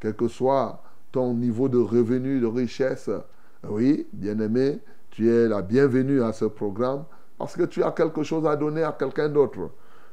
quel 0.00 0.14
que 0.14 0.28
soit 0.28 0.82
ton 1.12 1.34
niveau 1.34 1.68
de 1.68 1.78
revenu, 1.78 2.40
de 2.40 2.46
richesse. 2.46 3.10
Oui, 3.68 4.06
bien-aimé, 4.12 4.80
tu 5.10 5.30
es 5.30 5.48
la 5.48 5.62
bienvenue 5.62 6.22
à 6.22 6.32
ce 6.32 6.44
programme 6.44 7.04
parce 7.38 7.56
que 7.56 7.64
tu 7.64 7.82
as 7.82 7.90
quelque 7.90 8.22
chose 8.22 8.46
à 8.46 8.56
donner 8.56 8.82
à 8.82 8.92
quelqu'un 8.92 9.28
d'autre. 9.28 9.70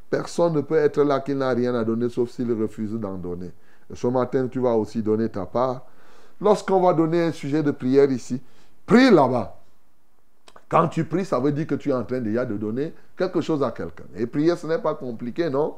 Personne 0.09 0.53
ne 0.53 0.61
peut 0.61 0.75
être 0.75 1.03
là 1.03 1.19
qui 1.19 1.35
n'a 1.35 1.49
rien 1.49 1.75
à 1.75 1.83
donner 1.83 2.09
sauf 2.09 2.29
s'il 2.29 2.51
refuse 2.53 2.93
d'en 2.93 3.15
donner. 3.15 3.51
Ce 3.93 4.07
matin, 4.07 4.47
tu 4.47 4.59
vas 4.59 4.75
aussi 4.75 5.01
donner 5.01 5.29
ta 5.29 5.45
part. 5.45 5.85
Lorsqu'on 6.39 6.81
va 6.81 6.93
donner 6.93 7.21
un 7.23 7.31
sujet 7.31 7.63
de 7.63 7.71
prière 7.71 8.11
ici, 8.11 8.41
prie 8.85 9.11
là-bas. 9.11 9.59
Quand 10.69 10.87
tu 10.87 11.05
pries, 11.05 11.25
ça 11.25 11.39
veut 11.39 11.51
dire 11.51 11.67
que 11.67 11.75
tu 11.75 11.89
es 11.89 11.93
en 11.93 12.03
train 12.03 12.19
déjà 12.19 12.45
de 12.45 12.57
donner 12.57 12.93
quelque 13.15 13.41
chose 13.41 13.61
à 13.61 13.71
quelqu'un. 13.71 14.05
Et 14.15 14.25
prier, 14.25 14.55
ce 14.55 14.65
n'est 14.65 14.79
pas 14.79 14.95
compliqué, 14.95 15.49
non? 15.49 15.75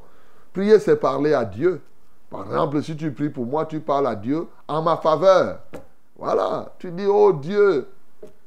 Prier, 0.55 0.79
c'est 0.79 0.95
parler 0.95 1.33
à 1.33 1.43
Dieu. 1.43 1.81
Par 2.29 2.45
exemple, 2.45 2.81
si 2.81 2.95
tu 2.95 3.11
pries 3.11 3.27
pour 3.27 3.45
moi, 3.45 3.65
tu 3.65 3.81
parles 3.81 4.07
à 4.07 4.15
Dieu 4.15 4.47
en 4.69 4.81
ma 4.81 4.95
faveur. 4.95 5.59
Voilà. 6.17 6.71
Tu 6.79 6.91
dis, 6.91 7.05
oh 7.05 7.33
Dieu, 7.33 7.89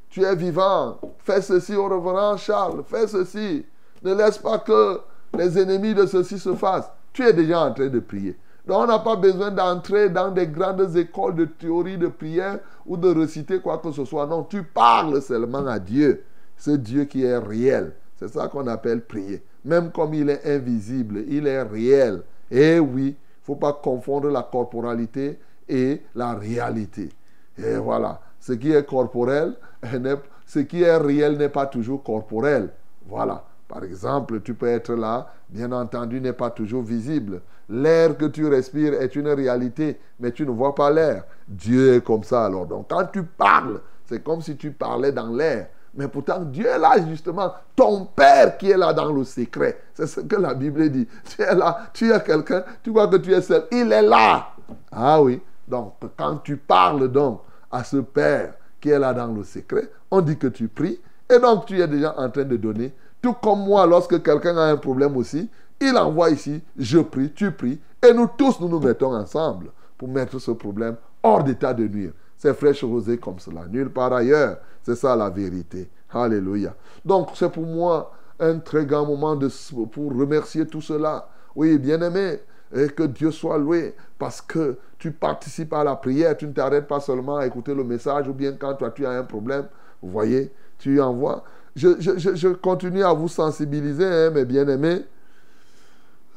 tu 0.08 0.22
es 0.22 0.34
vivant. 0.34 0.98
Fais 1.18 1.42
ceci 1.42 1.76
au 1.76 1.86
reverend 1.86 2.38
Charles. 2.38 2.82
Fais 2.86 3.06
ceci. 3.06 3.66
Ne 4.02 4.14
laisse 4.14 4.38
pas 4.38 4.58
que 4.58 5.00
les 5.36 5.58
ennemis 5.58 5.92
de 5.94 6.06
ceci 6.06 6.38
se 6.38 6.54
fassent. 6.54 6.90
Tu 7.12 7.26
es 7.26 7.34
déjà 7.34 7.66
en 7.66 7.74
train 7.74 7.88
de 7.88 8.00
prier. 8.00 8.38
Donc 8.66 8.84
on 8.84 8.86
n'a 8.86 9.00
pas 9.00 9.16
besoin 9.16 9.50
d'entrer 9.50 10.08
dans 10.08 10.30
des 10.30 10.46
grandes 10.46 10.96
écoles 10.96 11.34
de 11.34 11.44
théorie 11.44 11.98
de 11.98 12.08
prière 12.08 12.60
ou 12.86 12.96
de 12.96 13.10
réciter 13.10 13.60
quoi 13.60 13.76
que 13.76 13.92
ce 13.92 14.06
soit. 14.06 14.24
Non, 14.24 14.44
tu 14.44 14.62
parles 14.62 15.20
seulement 15.20 15.66
à 15.66 15.78
Dieu 15.78 16.24
ce 16.56 16.70
Dieu 16.70 17.04
qui 17.04 17.24
est 17.24 17.36
réel. 17.36 17.92
C'est 18.18 18.28
ça 18.28 18.48
qu'on 18.48 18.66
appelle 18.66 19.02
prier. 19.02 19.42
Même 19.64 19.92
comme 19.92 20.14
il 20.14 20.28
est 20.28 20.44
invisible, 20.44 21.24
il 21.28 21.46
est 21.46 21.62
réel. 21.62 22.22
Et 22.50 22.78
oui, 22.80 23.06
il 23.06 23.10
ne 23.10 23.44
faut 23.44 23.56
pas 23.56 23.72
confondre 23.72 24.28
la 24.28 24.42
corporalité 24.42 25.38
et 25.68 26.02
la 26.14 26.34
réalité. 26.34 27.10
Et 27.56 27.76
voilà, 27.76 28.20
ce 28.40 28.52
qui 28.52 28.72
est 28.72 28.86
corporel, 28.86 29.54
ce 30.46 30.58
qui 30.60 30.82
est 30.82 30.96
réel 30.96 31.36
n'est 31.36 31.48
pas 31.48 31.66
toujours 31.66 32.02
corporel. 32.02 32.70
Voilà. 33.06 33.44
Par 33.68 33.84
exemple, 33.84 34.40
tu 34.40 34.54
peux 34.54 34.66
être 34.66 34.94
là, 34.94 35.30
bien 35.50 35.70
entendu, 35.72 36.20
n'est 36.20 36.32
pas 36.32 36.50
toujours 36.50 36.82
visible. 36.82 37.42
L'air 37.68 38.16
que 38.16 38.24
tu 38.24 38.46
respires 38.46 38.94
est 38.94 39.14
une 39.14 39.28
réalité, 39.28 39.98
mais 40.18 40.32
tu 40.32 40.46
ne 40.46 40.50
vois 40.50 40.74
pas 40.74 40.90
l'air. 40.90 41.24
Dieu 41.46 41.96
est 41.96 42.00
comme 42.00 42.24
ça 42.24 42.46
alors. 42.46 42.66
Donc 42.66 42.86
quand 42.88 43.04
tu 43.12 43.22
parles, 43.22 43.80
c'est 44.06 44.24
comme 44.24 44.40
si 44.40 44.56
tu 44.56 44.70
parlais 44.70 45.12
dans 45.12 45.28
l'air. 45.28 45.68
Mais 45.94 46.08
pourtant, 46.08 46.40
Dieu 46.40 46.66
est 46.66 46.78
là, 46.78 46.96
justement. 47.08 47.52
Ton 47.74 48.04
Père 48.04 48.56
qui 48.58 48.70
est 48.70 48.76
là 48.76 48.92
dans 48.92 49.12
le 49.12 49.24
secret. 49.24 49.80
C'est 49.94 50.06
ce 50.06 50.20
que 50.20 50.36
la 50.36 50.54
Bible 50.54 50.88
dit. 50.90 51.08
Tu 51.24 51.42
es 51.42 51.54
là, 51.54 51.88
tu 51.92 52.12
es 52.12 52.20
quelqu'un, 52.22 52.64
tu 52.82 52.90
vois 52.90 53.08
que 53.08 53.16
tu 53.16 53.32
es 53.32 53.40
seul. 53.40 53.64
Il 53.72 53.92
est 53.92 54.02
là. 54.02 54.48
Ah 54.92 55.20
oui. 55.22 55.40
Donc, 55.66 55.94
quand 56.16 56.38
tu 56.38 56.56
parles 56.56 57.08
donc 57.08 57.42
à 57.70 57.84
ce 57.84 57.98
Père 57.98 58.54
qui 58.80 58.90
est 58.90 58.98
là 58.98 59.12
dans 59.12 59.28
le 59.28 59.42
secret, 59.42 59.90
on 60.10 60.20
dit 60.20 60.36
que 60.36 60.46
tu 60.46 60.68
pries. 60.68 61.00
Et 61.30 61.38
donc, 61.38 61.66
tu 61.66 61.80
es 61.80 61.86
déjà 61.86 62.18
en 62.18 62.30
train 62.30 62.44
de 62.44 62.56
donner. 62.56 62.94
Tout 63.20 63.34
comme 63.34 63.64
moi, 63.64 63.86
lorsque 63.86 64.22
quelqu'un 64.22 64.56
a 64.56 64.70
un 64.70 64.76
problème 64.76 65.16
aussi, 65.16 65.50
il 65.80 65.96
envoie 65.96 66.30
ici, 66.30 66.62
je 66.76 66.98
prie, 66.98 67.32
tu 67.32 67.50
pries. 67.52 67.80
Et 68.06 68.12
nous 68.12 68.28
tous, 68.36 68.60
nous 68.60 68.68
nous 68.68 68.80
mettons 68.80 69.14
ensemble 69.14 69.70
pour 69.96 70.08
mettre 70.08 70.38
ce 70.38 70.52
problème 70.52 70.96
hors 71.22 71.42
d'état 71.42 71.74
de 71.74 71.86
nuire. 71.86 72.12
C'est 72.36 72.54
fraîche 72.54 72.84
rosée 72.84 73.18
comme 73.18 73.38
cela. 73.38 73.62
Nulle 73.68 73.90
part 73.90 74.12
ailleurs. 74.12 74.58
C'est 74.88 74.94
ça 74.94 75.14
la 75.14 75.28
vérité. 75.28 75.86
Alléluia. 76.10 76.74
Donc 77.04 77.28
c'est 77.34 77.50
pour 77.50 77.66
moi 77.66 78.10
un 78.40 78.58
très 78.58 78.86
grand 78.86 79.04
moment 79.04 79.36
de, 79.36 79.50
pour 79.84 80.16
remercier 80.16 80.66
tout 80.66 80.80
cela. 80.80 81.28
Oui, 81.54 81.76
bien-aimé, 81.76 82.38
et 82.74 82.88
que 82.88 83.02
Dieu 83.02 83.30
soit 83.30 83.58
loué 83.58 83.94
parce 84.18 84.40
que 84.40 84.78
tu 84.98 85.10
participes 85.10 85.74
à 85.74 85.84
la 85.84 85.94
prière, 85.94 86.34
tu 86.38 86.46
ne 86.46 86.52
t'arrêtes 86.52 86.86
pas 86.86 87.00
seulement 87.00 87.36
à 87.36 87.46
écouter 87.46 87.74
le 87.74 87.84
message 87.84 88.28
ou 88.28 88.32
bien 88.32 88.52
quand 88.52 88.74
toi 88.74 88.90
tu 88.90 89.04
as 89.04 89.10
un 89.10 89.24
problème, 89.24 89.66
vous 90.00 90.10
voyez, 90.10 90.50
tu 90.78 90.98
envoies. 91.02 91.44
Je, 91.76 92.52
continue 92.54 93.04
à 93.04 93.12
vous 93.12 93.28
sensibiliser, 93.28 94.06
hein, 94.06 94.30
mes 94.30 94.46
bien-aimés. 94.46 95.02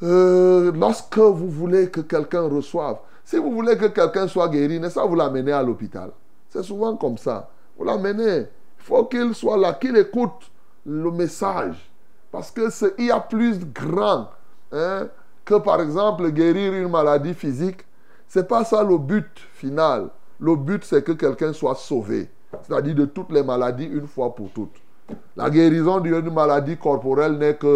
Euh, 0.02 0.70
lorsque 0.74 1.16
vous 1.16 1.48
voulez 1.48 1.88
que 1.88 2.02
quelqu'un 2.02 2.42
reçoive, 2.42 2.98
si 3.24 3.38
vous 3.38 3.50
voulez 3.50 3.78
que 3.78 3.86
quelqu'un 3.86 4.28
soit 4.28 4.50
guéri, 4.50 4.78
n'est-ce 4.78 4.96
pas 4.96 5.06
vous 5.06 5.14
l'amenez 5.14 5.52
à 5.52 5.62
l'hôpital 5.62 6.10
C'est 6.50 6.62
souvent 6.62 6.96
comme 6.96 7.16
ça. 7.16 7.48
Vous 7.76 7.84
l'amenez. 7.84 8.38
Il 8.38 8.84
faut 8.84 9.04
qu'il 9.04 9.34
soit 9.34 9.56
là, 9.56 9.74
qu'il 9.74 9.96
écoute 9.96 10.50
le 10.86 11.10
message. 11.10 11.90
Parce 12.30 12.50
qu'il 12.50 13.06
y 13.06 13.10
a 13.10 13.20
plus 13.20 13.58
grand 13.58 14.30
hein, 14.72 15.08
que, 15.44 15.54
par 15.54 15.80
exemple, 15.80 16.30
guérir 16.30 16.72
une 16.72 16.88
maladie 16.88 17.34
physique. 17.34 17.84
Ce 18.28 18.38
n'est 18.38 18.46
pas 18.46 18.64
ça 18.64 18.82
le 18.82 18.96
but 18.96 19.28
final. 19.52 20.08
Le 20.40 20.56
but, 20.56 20.84
c'est 20.84 21.04
que 21.04 21.12
quelqu'un 21.12 21.52
soit 21.52 21.74
sauvé. 21.74 22.30
C'est-à-dire 22.62 22.94
de 22.94 23.04
toutes 23.04 23.30
les 23.32 23.42
maladies 23.42 23.84
une 23.84 24.06
fois 24.06 24.34
pour 24.34 24.50
toutes. 24.50 24.76
La 25.36 25.50
guérison 25.50 26.00
d'une 26.00 26.32
maladie 26.32 26.76
corporelle 26.76 27.36
n'est 27.36 27.56
que 27.56 27.66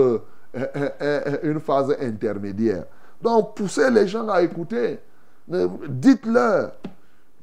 euh, 0.56 0.66
euh, 0.76 0.90
euh, 1.02 1.38
une 1.42 1.60
phase 1.60 1.94
intermédiaire. 2.00 2.84
Donc, 3.20 3.54
poussez 3.54 3.90
les 3.90 4.06
gens 4.06 4.28
à 4.28 4.42
écouter. 4.42 4.98
Dites-leur, 5.48 6.72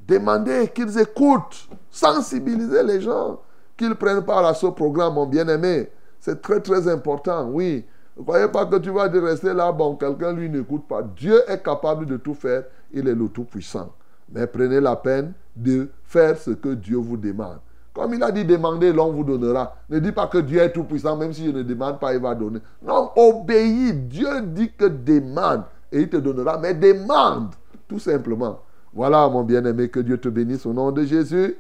demandez 0.08 0.70
qu'ils 0.74 1.00
écoutent, 1.00 1.68
sensibilisez 1.90 2.84
les 2.84 3.02
gens, 3.02 3.40
qu'ils 3.78 3.96
prennent 3.96 4.24
part 4.24 4.46
à 4.46 4.54
ce 4.54 4.68
programme, 4.68 5.16
mon 5.16 5.26
bien-aimé. 5.26 5.90
C'est 6.20 6.42
très, 6.42 6.60
très 6.60 6.88
important, 6.88 7.50
oui. 7.50 7.86
Ne 8.16 8.24
croyez 8.24 8.48
pas 8.48 8.66
que 8.66 8.76
tu 8.78 8.92
vas 8.92 9.08
rester 9.08 9.54
là, 9.54 9.72
bon, 9.72 9.96
quelqu'un 9.96 10.34
lui 10.34 10.50
n'écoute 10.50 10.88
pas. 10.88 11.02
Dieu 11.02 11.42
est 11.48 11.64
capable 11.64 12.06
de 12.06 12.18
tout 12.18 12.36
faire, 12.36 12.64
il 12.92 13.08
est 13.08 13.16
le 13.16 13.28
Tout-Puissant. 13.28 13.92
Mais 14.32 14.48
prenez 14.48 14.80
la 14.80 14.96
peine 14.96 15.34
de 15.56 15.90
faire 16.04 16.38
ce 16.38 16.52
que 16.52 16.70
Dieu 16.70 16.98
vous 16.98 17.18
demande. 17.18 17.60
Comme 17.94 18.16
il 18.16 18.24
a 18.24 18.32
dit, 18.32 18.44
demandez, 18.44 18.92
l'on 18.92 19.12
vous 19.12 19.24
donnera. 19.24 19.76
Ne 19.90 20.00
dis 20.00 20.12
pas 20.12 20.28
que 20.28 20.40
Dieu 20.40 20.60
est 20.60 20.72
tout-puissant, 20.72 21.16
même 21.16 21.32
si 21.32 21.46
je 21.46 21.52
ne 21.52 21.62
demande 21.62 22.00
pas, 22.00 22.14
il 22.14 22.20
va 22.20 22.34
donner. 22.34 22.60
Non, 22.82 23.12
obéis. 23.16 23.94
Dieu 23.94 24.42
dit 24.42 24.72
que 24.72 24.86
demande 24.86 25.64
et 25.92 26.02
il 26.02 26.10
te 26.10 26.18
donnera, 26.18 26.58
mais 26.58 26.74
demande. 26.74 27.50
Tout 27.88 28.00
simplement. 28.00 28.60
Voilà, 28.96 29.28
mon 29.28 29.44
bien-aimé, 29.44 29.90
que 29.90 30.00
Dieu 30.00 30.18
te 30.18 30.30
bénisse 30.30 30.66
au 30.66 30.74
nom 30.74 30.92
de 30.92 31.04
Jésus. 31.04 31.56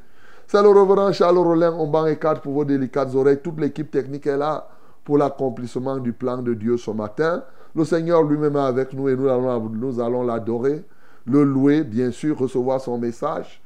C'est 0.45 0.61
le 0.61 0.69
reverend 0.69 1.11
Charles 1.11 1.37
Rollin, 1.37 1.73
on 1.73 1.87
banc 1.87 2.05
et 2.05 2.17
quatre 2.17 2.41
pour 2.41 2.53
vos 2.53 2.65
délicates 2.65 3.15
oreilles. 3.15 3.39
Toute 3.41 3.59
l'équipe 3.59 3.89
technique 3.89 4.27
est 4.27 4.37
là 4.37 4.67
pour 5.03 5.17
l'accomplissement 5.17 5.97
du 5.97 6.13
plan 6.13 6.37
de 6.37 6.53
Dieu 6.53 6.77
ce 6.77 6.91
matin. 6.91 7.43
Le 7.75 7.85
Seigneur 7.85 8.23
lui-même 8.23 8.55
est 8.55 8.59
avec 8.59 8.93
nous 8.93 9.09
et 9.09 9.15
nous 9.15 9.27
allons, 9.27 9.69
nous 9.69 9.99
allons 9.99 10.23
l'adorer, 10.23 10.83
le 11.25 11.43
louer, 11.43 11.83
bien 11.83 12.11
sûr, 12.11 12.37
recevoir 12.37 12.79
son 12.81 12.97
message 12.97 13.61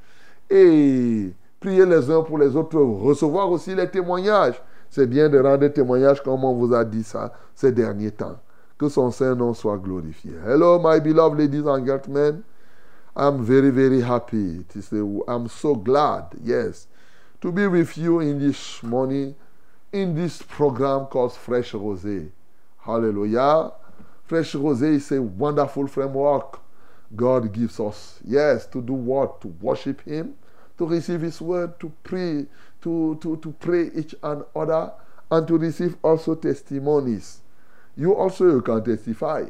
et 0.49 1.33
prier 1.59 1.85
les 1.85 2.09
uns 2.09 2.21
pour 2.21 2.37
les 2.37 2.55
autres, 2.55 2.79
recevoir 2.79 3.51
aussi 3.51 3.75
les 3.75 3.89
témoignages. 3.89 4.61
C'est 4.89 5.07
bien 5.07 5.27
de 5.27 5.37
rendre 5.39 5.57
des 5.57 5.73
témoignages 5.73 6.23
comme 6.23 6.45
on 6.45 6.53
vous 6.53 6.73
a 6.73 6.85
dit 6.85 7.03
ça 7.03 7.33
ces 7.53 7.73
derniers 7.73 8.11
temps. 8.11 8.37
Que 8.77 8.87
son 8.87 9.11
Saint-Nom 9.11 9.53
soit 9.53 9.77
glorifié. 9.77 10.31
Hello, 10.45 10.79
my 10.81 11.01
beloved 11.01 11.37
ladies 11.37 11.67
and 11.67 11.85
gentlemen. 11.85 12.43
I'm 13.19 13.43
very, 13.43 13.71
very 13.71 14.01
happy 14.01 14.63
to 14.69 14.79
say 14.79 14.97
I'm 15.27 15.47
so 15.47 15.73
glad, 15.73 16.27
yes, 16.39 16.85
to 17.41 17.51
be 17.51 17.65
with 17.65 17.97
you 17.97 18.19
in 18.19 18.37
this 18.37 18.83
morning 18.83 19.33
in 19.91 20.13
this 20.13 20.43
program 20.43 21.07
called 21.07 21.33
Fresh 21.33 21.71
Rosé. 21.71 22.29
Hallelujah. 22.77 23.71
Fresh 24.27 24.53
Rosé 24.53 24.93
is 24.93 25.11
a 25.11 25.19
wonderful 25.19 25.87
framework 25.87 26.61
God 27.15 27.51
gives 27.51 27.79
us. 27.79 28.19
Yes, 28.23 28.67
to 28.67 28.83
do 28.83 28.93
what? 28.93 29.41
To 29.41 29.47
worship 29.47 30.01
Him, 30.01 30.35
to 30.77 30.85
receive 30.85 31.21
His 31.21 31.41
word, 31.41 31.79
to 31.79 31.91
pray, 32.03 32.45
to, 32.83 33.17
to, 33.19 33.37
to 33.37 33.51
pray 33.53 33.89
each 33.95 34.13
and 34.21 34.43
other, 34.55 34.91
and 35.31 35.47
to 35.47 35.57
receive 35.57 35.97
also 36.03 36.35
testimonies. 36.35 37.39
You 37.95 38.13
also 38.13 38.45
you 38.45 38.61
can 38.61 38.83
testify. 38.83 39.45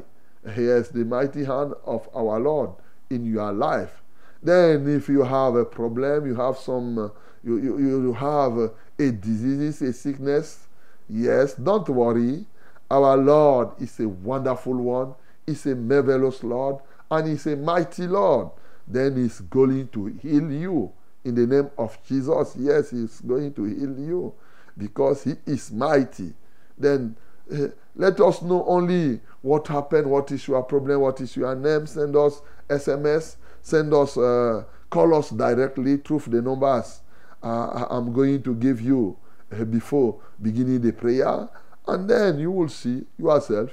Here's 0.53 0.87
the 0.87 1.03
mighty 1.03 1.43
hand 1.43 1.73
of 1.85 2.07
our 2.15 2.39
Lord 2.39 2.69
in 3.09 3.25
your 3.25 3.51
life. 3.51 4.01
Then, 4.41 4.87
if 4.87 5.09
you 5.09 5.23
have 5.23 5.55
a 5.55 5.65
problem, 5.65 6.27
you 6.27 6.35
have 6.35 6.57
some, 6.57 6.97
uh, 6.97 7.09
you, 7.43 7.57
you, 7.57 7.79
you 7.79 8.13
have 8.13 8.57
a 8.57 9.11
disease, 9.11 9.81
a 9.81 9.93
sickness, 9.93 10.67
yes, 11.09 11.53
don't 11.55 11.87
worry. 11.89 12.45
Our 12.89 13.17
Lord 13.17 13.69
is 13.81 13.99
a 13.99 14.07
wonderful 14.07 14.75
one, 14.75 15.15
He's 15.45 15.65
a 15.65 15.75
marvelous 15.75 16.43
Lord, 16.43 16.77
and 17.09 17.27
He's 17.27 17.45
a 17.47 17.55
mighty 17.55 18.07
Lord. 18.07 18.49
Then 18.87 19.15
He's 19.15 19.39
going 19.41 19.89
to 19.89 20.05
heal 20.05 20.51
you 20.51 20.91
in 21.25 21.35
the 21.35 21.45
name 21.45 21.69
of 21.77 21.97
Jesus. 22.07 22.55
Yes, 22.57 22.91
He's 22.91 23.19
going 23.21 23.53
to 23.53 23.63
heal 23.65 23.99
you 23.99 24.33
because 24.77 25.23
He 25.23 25.35
is 25.45 25.71
mighty. 25.71 26.33
Then 26.77 27.15
uh, 27.51 27.67
let 27.95 28.19
us 28.21 28.41
know 28.41 28.65
only 28.65 29.19
what 29.41 29.67
happened, 29.67 30.09
what 30.09 30.31
is 30.31 30.47
your 30.47 30.63
problem, 30.63 31.01
what 31.01 31.19
is 31.21 31.35
your 31.35 31.55
name. 31.55 31.87
Send 31.87 32.15
us 32.15 32.41
SMS, 32.69 33.37
send 33.61 33.93
us, 33.93 34.17
uh, 34.17 34.63
call 34.89 35.13
us 35.15 35.29
directly 35.29 35.97
through 35.97 36.21
the 36.27 36.41
numbers 36.41 37.01
uh, 37.43 37.85
I'm 37.89 38.13
going 38.13 38.41
to 38.43 38.55
give 38.55 38.81
you 38.81 39.17
uh, 39.51 39.63
before 39.63 40.19
beginning 40.41 40.81
the 40.81 40.91
prayer. 40.91 41.47
And 41.87 42.09
then 42.09 42.39
you 42.39 42.51
will 42.51 42.69
see 42.69 43.05
yourself, 43.17 43.71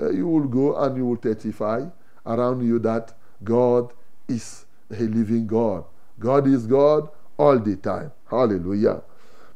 uh, 0.00 0.10
you 0.10 0.28
will 0.28 0.46
go 0.46 0.76
and 0.76 0.96
you 0.96 1.06
will 1.06 1.16
testify 1.16 1.84
around 2.26 2.66
you 2.66 2.78
that 2.80 3.14
God 3.42 3.92
is 4.28 4.66
a 4.90 5.02
living 5.02 5.46
God. 5.46 5.84
God 6.18 6.46
is 6.46 6.66
God 6.66 7.08
all 7.36 7.58
the 7.58 7.76
time. 7.76 8.12
Hallelujah. 8.30 9.02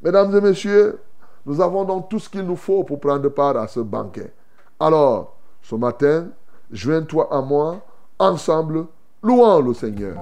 Mesdames 0.02 0.34
et 0.34 0.40
messieurs, 0.40 1.00
nous 1.44 1.60
avons 1.60 1.84
donc 1.84 2.08
tout 2.08 2.18
ce 2.18 2.28
qu'il 2.28 2.44
nous 2.44 2.56
faut 2.56 2.84
pour 2.84 3.00
prendre 3.00 3.28
part 3.28 3.56
à 3.56 3.66
ce 3.66 3.80
banquet. 3.80 4.32
Alors, 4.78 5.36
ce 5.62 5.74
matin, 5.74 6.28
joins-toi 6.70 7.28
à 7.30 7.40
moi, 7.42 7.84
ensemble, 8.18 8.86
louons 9.22 9.60
le 9.60 9.74
Seigneur. 9.74 10.16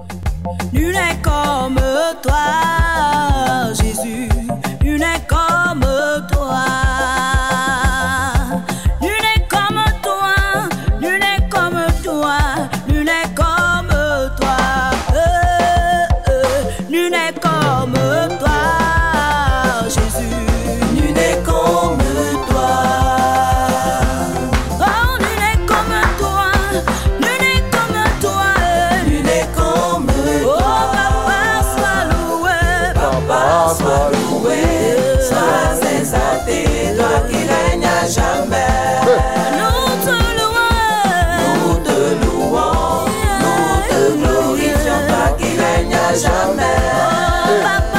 Nul 0.73 0.93
n'est 0.93 1.21
comme 1.21 1.79
toi, 2.21 3.73
Jésus. 3.73 4.29
Nul 4.83 4.99
n'est 4.99 5.25
comme 5.27 5.85
toi. 6.31 6.86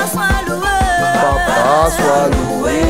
Sois 0.09 0.41
loué. 0.47 0.77
Papa, 1.15 1.91
sois 1.97 2.27
loué. 2.35 2.81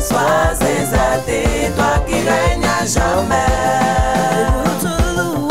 Sois 0.00 0.58
exalté, 0.78 1.72
toi 1.76 1.94
qui 2.06 2.14
règnes 2.14 2.64
à 2.64 2.86
jamais. 2.86 3.52
Nous 4.54 4.74
te 4.84 4.94
louons. 5.16 5.48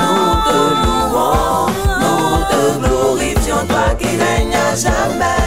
Nous 0.00 0.34
te 0.48 0.58
louons. 0.82 1.66
Nous 2.02 2.36
te 2.50 2.62
glorifions, 2.86 3.62
toi 3.68 3.86
qui 3.98 4.10
règnes 4.16 4.54
à 4.54 4.74
jamais. 4.74 5.40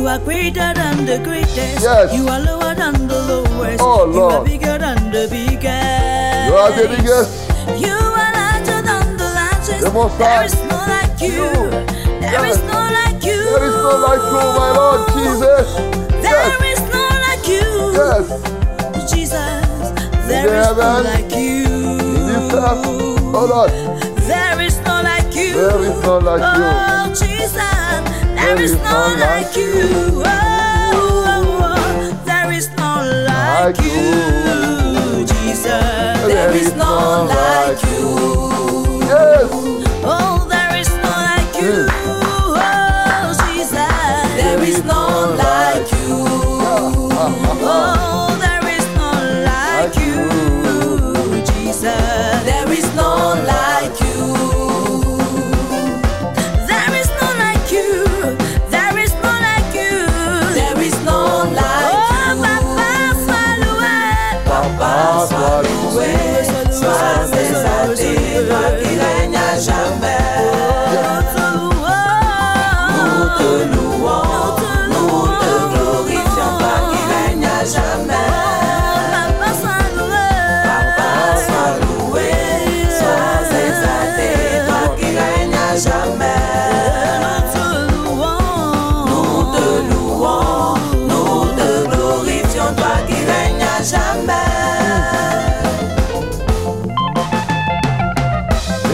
You 0.00 0.06
are 0.08 0.18
greater 0.18 0.72
than 0.72 1.04
the 1.04 1.18
greatest. 1.22 1.82
Yes. 1.84 2.16
You 2.16 2.26
are 2.26 2.40
lower 2.40 2.74
than 2.74 3.06
the 3.06 3.20
lowest. 3.20 3.82
Oh, 3.82 4.04
Lord. 4.06 4.14
You 4.14 4.22
are 4.22 4.44
bigger 4.46 4.78
than 4.78 5.10
the 5.12 5.28
biggest. 5.28 6.48
You 6.48 6.54
are 6.56 6.72
the 6.72 6.88
biggest. 6.88 7.30
You 7.84 7.92
are 7.92 8.32
larger 8.32 8.80
than 8.80 9.18
the 9.20 9.28
largest. 9.28 9.80
The 9.84 9.90
most 9.92 10.16
There 10.16 10.44
is 10.46 10.54
no 10.72 10.78
like 10.88 11.20
you. 11.20 11.44
There 12.24 12.32
Yes. 12.32 12.56
is 12.56 12.62
no 12.64 12.80
like 12.80 13.20
you. 13.28 13.44
There 13.44 13.64
is 13.68 13.76
no 13.76 13.92
like 14.08 14.24
you, 14.24 14.46
my 14.56 14.70
Lord 14.80 15.02
Jesus. 15.12 15.68
There 16.24 16.64
is 16.72 16.80
no 16.96 17.04
like 17.26 17.44
you. 17.44 17.68
Yes. 18.00 18.24
Jesus. 19.12 19.92
There 20.24 20.48
the 20.48 20.60
is 20.64 20.76
no 20.80 20.90
like 21.04 21.30
you. 21.36 21.68
Earth, 22.56 22.84
oh 23.36 23.44
Lord, 23.52 23.70
There 24.24 24.60
is 24.64 24.76
no 24.80 25.02
like 25.04 25.34
you. 25.36 25.52
there 25.60 25.80
is 25.84 26.02
none 26.02 26.24
like 26.24 26.40
you. 26.40 26.64
Oh, 26.72 27.12
Jesus, 27.20 27.52
there 28.54 28.64
is 28.64 28.74
none 28.82 29.20
like 29.20 29.54
you. 29.54 29.72
Oh, 29.74 30.24
oh, 30.26 31.60
oh, 31.62 32.22
there 32.24 32.50
is 32.50 32.68
none 32.70 33.24
like 33.24 33.76
Like 33.76 33.84
you. 33.84 35.24
Jesus, 35.24 35.66
there 36.26 36.50
is 36.56 36.74
none 36.74 37.28
like 37.28 37.80
you. 37.84 38.49
Sois 66.80 67.28
exalté, 67.38 68.14
toi 68.48 68.70
qui 68.80 68.88
règnes 68.98 69.36
à 69.36 69.58
jamais. 69.58 71.39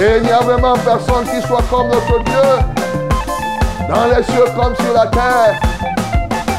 Et 0.06 0.18
il 0.18 0.22
n'y 0.22 0.30
a 0.30 0.38
vraiment 0.38 0.74
personne 0.74 1.24
qui 1.24 1.44
soit 1.44 1.64
comme 1.68 1.88
notre 1.88 2.22
Dieu. 2.22 2.48
Dans 3.88 4.04
les 4.04 4.22
cieux 4.22 4.44
comme 4.54 4.76
sur 4.76 4.92
la 4.94 5.06
terre. 5.08 5.60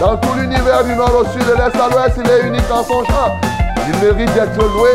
Dans 0.02 0.18
tout 0.18 0.34
l'univers 0.38 0.84
du 0.84 0.94
nord 0.96 1.22
au 1.22 1.26
sud, 1.32 1.48
de 1.48 1.54
l'est 1.54 1.80
à 1.80 1.90
l'ouest, 1.90 2.18
il 2.18 2.30
est 2.30 2.48
unique 2.48 2.70
en 2.70 2.84
son 2.84 3.06
genre. 3.06 3.38
Il 3.88 3.96
mérite 4.06 4.34
d'être 4.34 4.58
loué. 4.58 4.90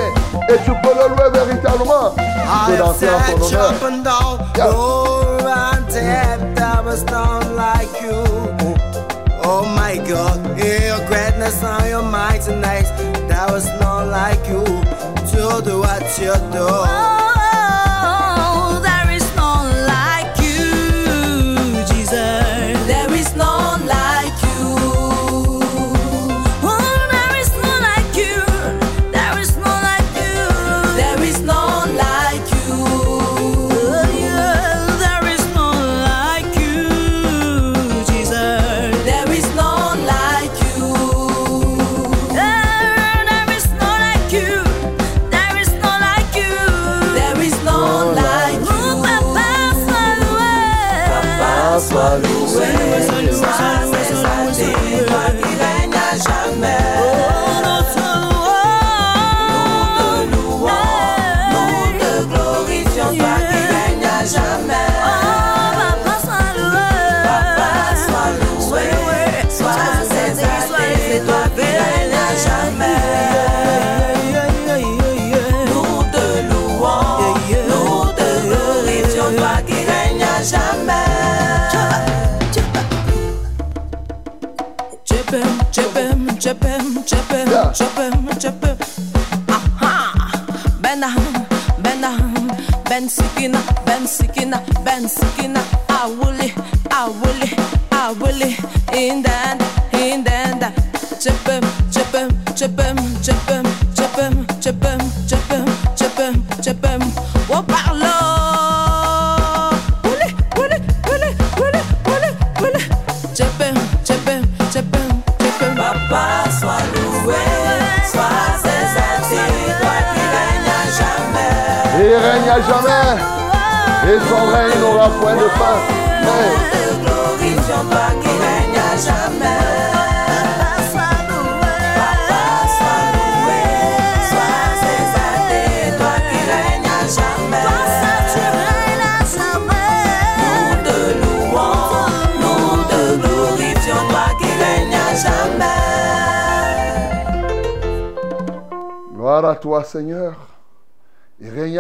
Et 0.50 0.56
tu 0.66 0.70
peux 0.82 0.94
le 0.94 1.08
louer 1.14 1.30
véritablement. 1.32 2.10
Tu 2.14 2.22
I 2.22 2.66
peux 2.66 2.76
danser 2.76 3.08
en 3.08 3.38
son 3.38 3.86
honneur. 3.86 4.38
Yeah. 5.94 6.36
there 6.54 6.82
was 6.84 7.04
none 7.04 7.56
like 7.56 7.88
you. 8.02 8.22
Oh 9.44 9.64
my 9.64 9.96
God, 9.96 10.38
your 10.58 11.00
greatness 11.06 11.62
and 11.62 11.88
your 11.88 12.02
mightiness. 12.02 12.90
There 13.28 13.56
is 13.56 13.66
none 13.80 14.10
like 14.10 14.46
you 14.46 14.62
to 15.30 15.62
do 15.64 15.80
what 15.80 16.18
you 16.18 16.34
do. 16.52 17.21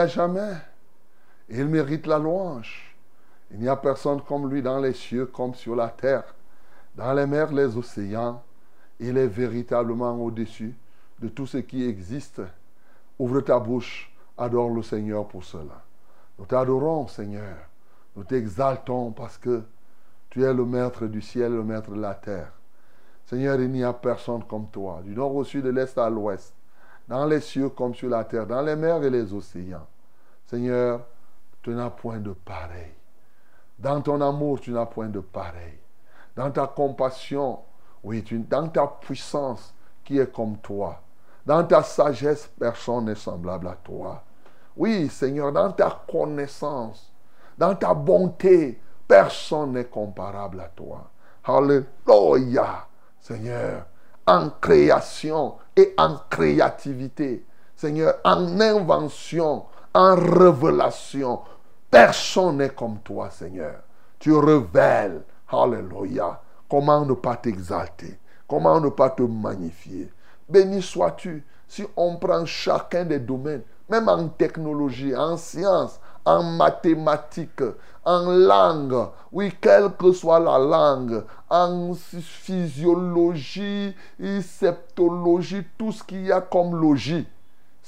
Jamais. 0.06 0.54
Il 1.48 1.66
mérite 1.66 2.06
la 2.06 2.18
louange. 2.18 2.94
Il 3.50 3.60
n'y 3.60 3.68
a 3.68 3.76
personne 3.76 4.22
comme 4.22 4.48
lui 4.48 4.62
dans 4.62 4.78
les 4.78 4.94
cieux 4.94 5.26
comme 5.26 5.54
sur 5.54 5.76
la 5.76 5.88
terre, 5.88 6.24
dans 6.96 7.12
les 7.12 7.26
mers, 7.26 7.52
les 7.52 7.76
océans. 7.76 8.42
Il 8.98 9.18
est 9.18 9.26
véritablement 9.26 10.14
au-dessus 10.14 10.74
de 11.18 11.28
tout 11.28 11.46
ce 11.46 11.58
qui 11.58 11.84
existe. 11.86 12.40
Ouvre 13.18 13.40
ta 13.42 13.58
bouche, 13.58 14.10
adore 14.38 14.70
le 14.70 14.82
Seigneur 14.82 15.26
pour 15.28 15.44
cela. 15.44 15.82
Nous 16.38 16.46
t'adorons, 16.46 17.08
Seigneur. 17.08 17.56
Nous 18.16 18.24
t'exaltons 18.24 19.10
parce 19.12 19.36
que 19.36 19.62
tu 20.30 20.42
es 20.42 20.54
le 20.54 20.64
maître 20.64 21.06
du 21.06 21.20
ciel, 21.20 21.52
le 21.52 21.62
maître 21.62 21.90
de 21.90 22.00
la 22.00 22.14
terre. 22.14 22.52
Seigneur, 23.26 23.60
il 23.60 23.70
n'y 23.70 23.84
a 23.84 23.92
personne 23.92 24.44
comme 24.44 24.68
toi, 24.68 25.00
du 25.04 25.14
nord 25.14 25.34
au 25.34 25.44
sud, 25.44 25.64
de 25.64 25.70
l'est 25.70 25.96
à 25.98 26.08
l'ouest, 26.08 26.54
dans 27.06 27.26
les 27.26 27.40
cieux 27.40 27.68
comme 27.68 27.94
sur 27.94 28.08
la 28.08 28.24
terre, 28.24 28.46
dans 28.46 28.62
les 28.62 28.76
mers 28.76 29.02
et 29.02 29.10
les 29.10 29.32
océans. 29.32 29.86
Seigneur, 30.52 31.00
tu 31.62 31.70
n'as 31.70 31.88
point 31.88 32.18
de 32.18 32.32
pareil. 32.32 32.92
Dans 33.78 34.02
ton 34.02 34.20
amour, 34.20 34.60
tu 34.60 34.70
n'as 34.70 34.84
point 34.84 35.08
de 35.08 35.20
pareil. 35.20 35.78
Dans 36.36 36.50
ta 36.50 36.66
compassion, 36.66 37.60
oui, 38.04 38.22
dans 38.50 38.68
ta 38.68 38.86
puissance 38.86 39.72
qui 40.04 40.18
est 40.18 40.30
comme 40.30 40.58
toi. 40.58 41.00
Dans 41.46 41.64
ta 41.64 41.82
sagesse, 41.82 42.50
personne 42.60 43.06
n'est 43.06 43.14
semblable 43.14 43.66
à 43.66 43.76
toi. 43.82 44.22
Oui, 44.76 45.08
Seigneur, 45.08 45.52
dans 45.52 45.72
ta 45.72 46.02
connaissance, 46.06 47.10
dans 47.56 47.74
ta 47.74 47.94
bonté, 47.94 48.78
personne 49.08 49.72
n'est 49.72 49.86
comparable 49.86 50.60
à 50.60 50.68
toi. 50.68 51.10
Alléluia, 51.44 52.86
Seigneur, 53.18 53.86
en 54.26 54.50
création 54.50 55.56
et 55.74 55.94
en 55.96 56.18
créativité. 56.28 57.46
Seigneur, 57.74 58.16
en 58.22 58.60
invention, 58.60 59.64
en 59.94 60.14
révélation. 60.14 61.40
Personne 61.90 62.58
n'est 62.58 62.70
comme 62.70 63.00
toi, 63.00 63.30
Seigneur. 63.30 63.82
Tu 64.18 64.34
révèles, 64.34 65.22
Alléluia, 65.48 66.40
comment 66.68 67.04
ne 67.04 67.12
pas 67.12 67.36
t'exalter, 67.36 68.18
comment 68.48 68.80
ne 68.80 68.88
pas 68.88 69.10
te 69.10 69.22
magnifier. 69.22 70.10
Béni 70.48 70.80
sois-tu 70.80 71.44
si 71.68 71.84
on 71.96 72.16
prend 72.16 72.46
chacun 72.46 73.04
des 73.04 73.18
domaines, 73.18 73.62
même 73.88 74.08
en 74.08 74.28
technologie, 74.28 75.14
en 75.14 75.36
sciences, 75.36 76.00
en 76.24 76.42
mathématiques, 76.42 77.62
en 78.04 78.30
langue, 78.30 79.08
oui, 79.32 79.52
quelle 79.60 79.90
que 79.96 80.12
soit 80.12 80.40
la 80.40 80.58
langue, 80.58 81.24
en 81.50 81.92
physiologie, 81.94 83.94
septologie, 84.42 85.66
tout 85.76 85.92
ce 85.92 86.02
qu'il 86.02 86.26
y 86.26 86.32
a 86.32 86.40
comme 86.40 86.80
logie. 86.80 87.28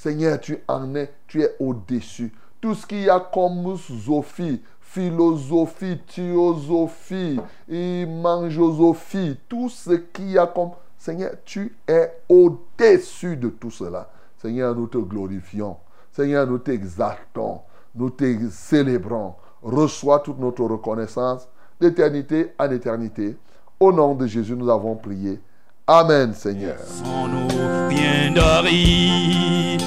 Seigneur, 0.05 0.39
tu 0.39 0.59
en 0.69 0.95
es, 0.97 1.11
tu 1.27 1.41
es 1.41 1.57
au-dessus. 1.59 2.31
Tout 2.61 2.75
ce 2.75 2.87
qu'il 2.87 3.05
y 3.05 3.09
a 3.09 3.19
comme 3.19 3.75
zophie, 3.75 4.61
philosophie, 4.79 5.99
théosophie, 6.15 7.41
et 7.67 8.05
manjosophie, 8.05 9.39
tout 9.49 9.71
ce 9.71 9.93
qu'il 9.93 10.33
y 10.33 10.39
a 10.39 10.47
comme... 10.47 10.73
Seigneur, 10.99 11.31
tu 11.47 11.75
es 11.89 12.13
au-dessus 12.29 13.39
de 13.39 13.49
tout 13.49 13.71
cela. 13.71 14.11
Seigneur, 14.37 14.75
nous 14.75 14.89
te 14.89 14.99
glorifions. 14.99 15.79
Seigneur, 16.13 16.47
nous 16.47 16.59
t'exaltons. 16.59 17.61
Nous 17.95 18.11
te 18.11 18.51
célébrons. 18.51 19.33
Reçois 19.63 20.19
toute 20.19 20.39
notre 20.39 20.65
reconnaissance 20.65 21.49
d'éternité 21.81 22.53
en 22.59 22.71
éternité. 22.71 23.39
Au 23.81 23.91
nom 23.91 24.15
de 24.15 24.27
Jésus, 24.27 24.55
nous 24.55 24.69
avons 24.69 24.97
prié. 24.97 25.41
Amen, 25.87 26.33
Seigneur. 26.33 26.77
Sans 26.87 27.29
nous 27.29 27.47
rien 27.91 28.33
d'aride 28.33 29.83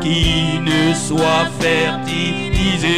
qui 0.00 0.60
ne 0.60 0.94
soit 0.94 1.46
fertilisé. 1.58 2.96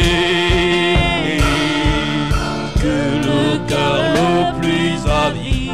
Que 2.75 3.17
le 3.25 3.67
cœur 3.67 3.97
le 4.13 4.59
plus 4.59 4.99
avide 5.09 5.71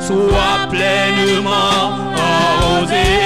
soit 0.00 0.68
pleinement 0.68 1.94
arrosé. 2.16 3.23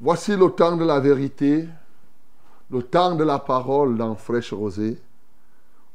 Voici 0.00 0.36
le 0.36 0.50
temps 0.50 0.76
de 0.76 0.84
la 0.84 1.00
vérité, 1.00 1.66
le 2.70 2.82
temps 2.82 3.14
de 3.14 3.24
la 3.24 3.38
parole 3.38 3.96
dans 3.96 4.14
Fraîche 4.14 4.52
Rosée. 4.52 5.00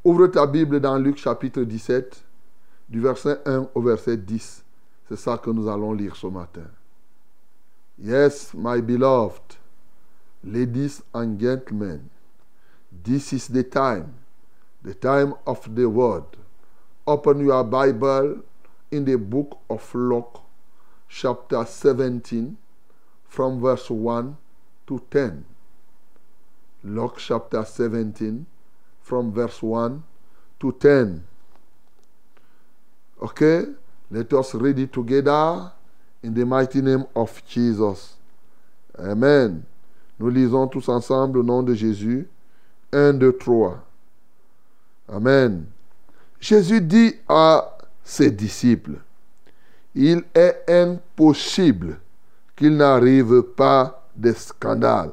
Ouvre 0.04 0.28
ta 0.28 0.48
Bible 0.48 0.80
dans 0.80 0.98
Luc 0.98 1.18
chapitre 1.18 1.62
17, 1.62 2.24
du 2.90 3.00
verset 3.00 3.40
1 3.46 3.68
au 3.76 3.82
verset 3.82 4.18
10. 4.18 4.64
C'est 5.10 5.18
ça 5.18 5.38
que 5.38 5.50
nous 5.50 5.70
allons 5.70 5.94
lire 5.94 6.16
ce 6.16 6.28
matin. 6.28 6.64
Yes, 8.00 8.54
my 8.54 8.80
beloved, 8.80 9.56
ladies 10.44 11.02
and 11.16 11.40
gentlemen, 11.40 12.12
this 12.92 13.34
is 13.34 13.48
the 13.48 13.64
time, 13.64 14.14
the 14.84 14.94
time 14.94 15.34
of 15.48 15.74
the 15.74 15.90
word. 15.90 16.26
Open 17.08 17.44
your 17.44 17.64
Bible 17.64 18.44
in 18.92 19.04
the 19.04 19.18
book 19.18 19.60
of 19.68 19.96
Luke, 19.96 20.42
chapter 21.10 21.66
17, 21.66 22.56
from 23.28 23.60
verse 23.60 23.90
1 23.90 24.38
to 24.86 25.02
10. 25.10 25.44
Luke 26.84 27.18
chapter 27.18 27.66
17, 27.66 28.46
from 29.02 29.32
verse 29.34 29.64
1 29.64 30.04
to 30.60 30.72
10. 30.72 31.26
Okay? 33.24 33.64
Let 34.12 34.32
us 34.34 34.54
read 34.54 34.78
it 34.78 34.94
together 34.94 35.72
in 36.24 36.34
the 36.34 36.46
mighty 36.46 36.82
name 36.82 37.06
of 37.16 37.42
Jesus. 37.48 38.16
Amen. 38.98 39.64
Nous 40.20 40.30
lisons 40.30 40.68
tous 40.68 40.90
ensemble 40.90 41.40
au 41.40 41.44
nom 41.44 41.62
de 41.62 41.74
Jésus. 41.74 42.28
1, 42.92 43.14
2, 43.14 43.34
3. 43.34 43.84
Amen. 45.10 45.66
Jésus 46.40 46.82
dit 46.82 47.16
à 47.28 47.78
ses 48.04 48.32
disciples, 48.32 49.00
il 49.94 50.24
est 50.34 50.64
impossible 50.68 52.00
qu'il 52.56 52.76
n'arrive 52.78 53.42
pas 53.42 54.08
de 54.16 54.32
scandale, 54.34 55.12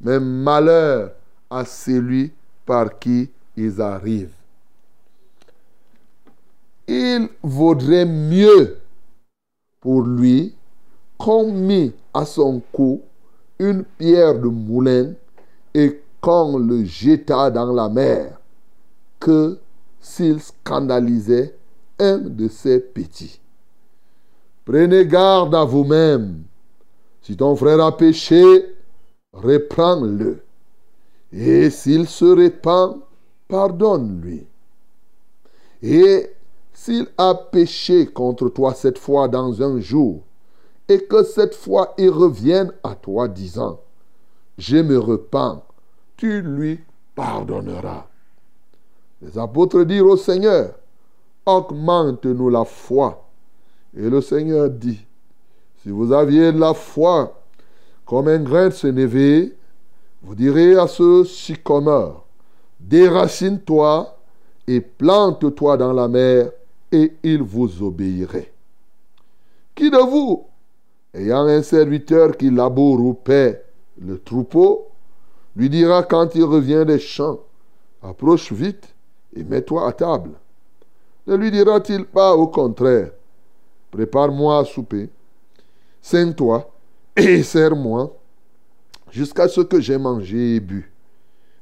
mais 0.00 0.18
malheur 0.18 1.12
à 1.48 1.64
celui 1.64 2.32
par 2.64 2.98
qui 2.98 3.30
ils 3.56 3.80
arrivent. 3.80 4.32
Il 6.86 7.28
vaudrait 7.42 8.06
mieux 8.06 8.78
pour 9.80 10.02
lui 10.02 10.54
qu'on 11.18 11.52
mit 11.52 11.92
à 12.14 12.24
son 12.24 12.62
cou 12.72 13.02
une 13.58 13.84
pierre 13.84 14.38
de 14.38 14.48
moulin 14.48 15.12
et 15.74 16.00
qu'on 16.20 16.58
le 16.58 16.84
jeta 16.84 17.50
dans 17.50 17.72
la 17.72 17.88
mer 17.88 18.38
que 19.18 19.58
s'il 20.00 20.40
scandalisait 20.40 21.54
un 21.98 22.18
de 22.18 22.48
ses 22.48 22.80
petits. 22.80 23.40
Prenez 24.64 25.06
garde 25.06 25.54
à 25.54 25.64
vous-même. 25.64 26.42
Si 27.22 27.36
ton 27.36 27.54
frère 27.54 27.80
a 27.80 27.96
péché, 27.96 28.74
reprends-le. 29.32 30.42
Et 31.32 31.70
s'il 31.70 32.08
se 32.08 32.24
répand, 32.24 32.96
pardonne-lui. 33.46 34.46
Et 35.82 36.30
s'il 36.80 37.08
a 37.18 37.34
péché 37.34 38.06
contre 38.06 38.48
toi 38.48 38.72
cette 38.72 38.96
fois 38.96 39.28
dans 39.28 39.62
un 39.62 39.80
jour, 39.80 40.22
et 40.88 41.04
que 41.04 41.22
cette 41.24 41.54
fois 41.54 41.92
il 41.98 42.08
revienne 42.08 42.72
à 42.82 42.94
toi 42.94 43.28
disant, 43.28 43.80
je 44.56 44.78
me 44.78 44.98
repens, 44.98 45.62
tu 46.16 46.40
lui 46.40 46.80
pardonneras. 47.14 48.06
Les 49.20 49.36
apôtres 49.36 49.84
dirent 49.84 50.06
au 50.06 50.16
Seigneur, 50.16 50.72
augmente-nous 51.44 52.48
la 52.48 52.64
foi. 52.64 53.28
Et 53.94 54.08
le 54.08 54.22
Seigneur 54.22 54.70
dit, 54.70 55.04
si 55.82 55.90
vous 55.90 56.14
aviez 56.14 56.50
la 56.50 56.72
foi 56.72 57.42
comme 58.06 58.28
un 58.28 58.42
grain 58.42 58.68
de 58.68 58.74
sénévé, 58.74 59.54
vous 60.22 60.34
direz 60.34 60.78
à 60.78 60.86
ce 60.86 61.24
sycomore, 61.24 62.24
déracine-toi 62.80 64.16
et 64.66 64.80
plante-toi 64.80 65.76
dans 65.76 65.92
la 65.92 66.08
mer, 66.08 66.52
et 66.92 67.12
il 67.22 67.42
vous 67.42 67.82
obéirait. 67.82 68.52
Qui 69.74 69.90
de 69.90 69.98
vous, 69.98 70.46
ayant 71.14 71.46
un 71.46 71.62
serviteur 71.62 72.36
qui 72.36 72.50
laboure 72.50 73.00
ou 73.00 73.14
paie 73.14 73.64
le 74.00 74.18
troupeau, 74.18 74.88
lui 75.56 75.68
dira 75.68 76.02
quand 76.02 76.34
il 76.34 76.44
revient 76.44 76.84
des 76.86 76.98
champs, 76.98 77.40
approche 78.02 78.52
vite 78.52 78.94
et 79.34 79.42
mets-toi 79.44 79.88
à 79.88 79.92
table. 79.92 80.32
Ne 81.26 81.36
lui 81.36 81.50
dira-t-il 81.50 82.04
pas 82.04 82.34
au 82.34 82.48
contraire, 82.48 83.12
prépare-moi 83.90 84.58
à 84.58 84.64
souper, 84.64 85.10
saigne-toi 86.00 86.70
et 87.16 87.42
sers-moi 87.42 88.16
jusqu'à 89.10 89.48
ce 89.48 89.60
que 89.60 89.80
j'ai 89.80 89.98
mangé 89.98 90.56
et 90.56 90.60
bu. 90.60 90.92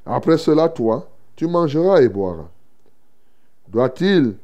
Après 0.04 0.38
cela, 0.38 0.68
toi, 0.68 1.08
tu 1.36 1.46
mangeras 1.46 2.00
et 2.00 2.08
boiras. 2.08 2.48
Doit-il 3.68 4.36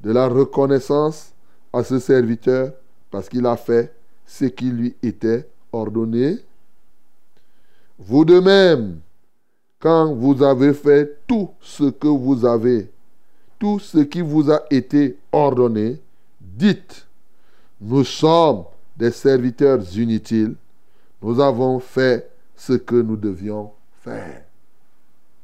de 0.00 0.12
la 0.12 0.28
reconnaissance 0.28 1.32
à 1.72 1.82
ce 1.82 1.98
serviteur 1.98 2.72
parce 3.10 3.28
qu'il 3.28 3.46
a 3.46 3.56
fait 3.56 3.94
ce 4.26 4.44
qui 4.44 4.70
lui 4.70 4.94
était 5.02 5.48
ordonné 5.72 6.38
Vous 7.98 8.24
de 8.24 8.38
même, 8.38 9.00
quand 9.80 10.14
vous 10.14 10.42
avez 10.42 10.74
fait 10.74 11.18
tout 11.26 11.50
ce 11.60 11.84
que 11.90 12.08
vous 12.08 12.44
avez, 12.44 12.90
tout 13.58 13.78
ce 13.78 13.98
qui 13.98 14.20
vous 14.20 14.50
a 14.50 14.62
été 14.70 15.18
ordonné, 15.32 16.00
dites, 16.40 17.06
nous 17.80 18.04
sommes 18.04 18.64
des 18.96 19.10
serviteurs 19.10 19.80
inutiles, 19.96 20.54
nous 21.22 21.40
avons 21.40 21.78
fait 21.78 22.30
ce 22.56 22.74
que 22.74 22.96
nous 22.96 23.16
devions 23.16 23.72
faire. 24.02 24.44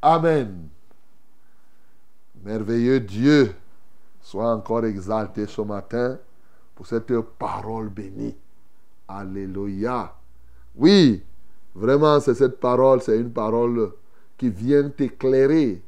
Amen. 0.03 0.69
Merveilleux 2.45 3.01
Dieu, 3.01 3.55
sois 4.35 4.53
encore 4.53 4.85
exalté 4.85 5.47
ce 5.47 5.61
matin 5.61 6.19
pour 6.75 6.89
cette 6.89 7.17
parole 7.39 7.89
bénie. 7.89 8.35
Alléluia. 9.07 10.13
Oui, 10.75 11.23
vraiment, 11.73 12.19
c'est 12.19 12.35
cette 12.35 12.59
parole, 12.59 13.01
c'est 13.01 13.17
une 13.17 13.31
parole 13.31 13.93
qui 14.37 14.49
vient 14.51 14.89
t'éclairer, 14.89 15.81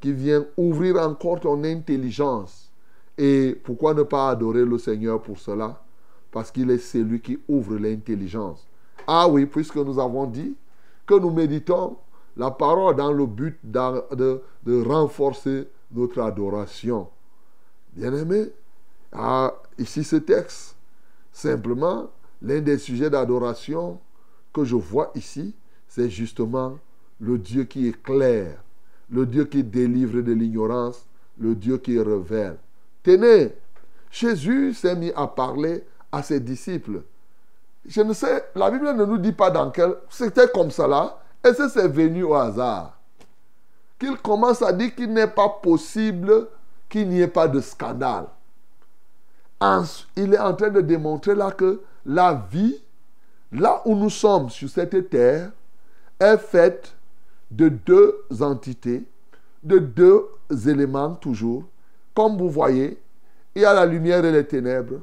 qui 0.00 0.12
vient 0.14 0.46
ouvrir 0.56 0.96
encore 1.00 1.40
ton 1.40 1.62
intelligence. 1.64 2.72
Et 3.18 3.60
pourquoi 3.62 3.92
ne 3.92 4.04
pas 4.04 4.30
adorer 4.30 4.64
le 4.64 4.78
Seigneur 4.78 5.20
pour 5.20 5.38
cela? 5.38 5.78
Parce 6.30 6.50
qu'il 6.50 6.70
est 6.70 6.78
celui 6.78 7.20
qui 7.20 7.38
ouvre 7.46 7.76
l'intelligence. 7.76 8.66
Ah 9.06 9.28
oui, 9.28 9.44
puisque 9.44 9.76
nous 9.76 9.98
avons 9.98 10.24
dit 10.24 10.56
que 11.04 11.18
nous 11.18 11.30
méditons 11.30 11.98
la 12.38 12.50
parole 12.50 12.96
dans 12.96 13.12
le 13.12 13.26
but 13.26 13.58
de, 13.62 14.40
de 14.64 14.82
renforcer 14.82 15.68
notre 15.92 16.22
adoration. 16.22 17.08
Bien-aimé, 17.92 18.50
ici 19.78 20.04
ce 20.04 20.16
texte, 20.16 20.76
simplement, 21.32 22.10
l'un 22.40 22.60
des 22.60 22.78
sujets 22.78 23.10
d'adoration 23.10 24.00
que 24.52 24.64
je 24.64 24.76
vois 24.76 25.10
ici, 25.14 25.54
c'est 25.88 26.08
justement 26.08 26.78
le 27.20 27.38
Dieu 27.38 27.64
qui 27.64 27.86
éclaire, 27.86 28.62
le 29.10 29.26
Dieu 29.26 29.44
qui 29.44 29.62
délivre 29.62 30.20
de 30.22 30.32
l'ignorance, 30.32 31.06
le 31.38 31.54
Dieu 31.54 31.78
qui 31.78 31.98
révèle. 31.98 32.56
Tenez, 33.02 33.52
Jésus 34.10 34.74
s'est 34.74 34.96
mis 34.96 35.12
à 35.14 35.26
parler 35.26 35.84
à 36.10 36.22
ses 36.22 36.40
disciples. 36.40 37.02
Je 37.86 38.00
ne 38.00 38.12
sais, 38.12 38.44
la 38.54 38.70
Bible 38.70 38.94
ne 38.94 39.04
nous 39.04 39.18
dit 39.18 39.32
pas 39.32 39.50
dans 39.50 39.70
quel. 39.70 39.96
C'était 40.08 40.48
comme 40.48 40.70
ça 40.70 40.86
là. 40.86 41.18
Et 41.44 41.52
c'est 41.52 41.88
venu 41.88 42.22
au 42.22 42.34
hasard? 42.34 42.96
Qu'il 43.98 44.16
commence 44.18 44.62
à 44.62 44.72
dire 44.72 44.94
qu'il 44.94 45.12
n'est 45.12 45.26
pas 45.26 45.48
possible 45.48 46.48
qu'il 46.92 47.08
n'y 47.08 47.22
ait 47.22 47.26
pas 47.26 47.48
de 47.48 47.62
scandale. 47.62 48.26
Il 50.14 50.34
est 50.34 50.38
en 50.38 50.52
train 50.52 50.68
de 50.68 50.82
démontrer 50.82 51.34
là 51.34 51.50
que 51.50 51.80
la 52.04 52.46
vie, 52.50 52.76
là 53.50 53.80
où 53.86 53.96
nous 53.96 54.10
sommes 54.10 54.50
sur 54.50 54.68
cette 54.68 55.08
terre, 55.08 55.52
est 56.20 56.36
faite 56.36 56.92
de 57.50 57.70
deux 57.70 58.26
entités, 58.40 59.04
de 59.62 59.78
deux 59.78 60.26
éléments 60.68 61.14
toujours. 61.14 61.64
Comme 62.14 62.36
vous 62.36 62.50
voyez, 62.50 63.00
il 63.54 63.62
y 63.62 63.64
a 63.64 63.72
la 63.72 63.86
lumière 63.86 64.22
et 64.26 64.32
les 64.32 64.46
ténèbres, 64.46 65.00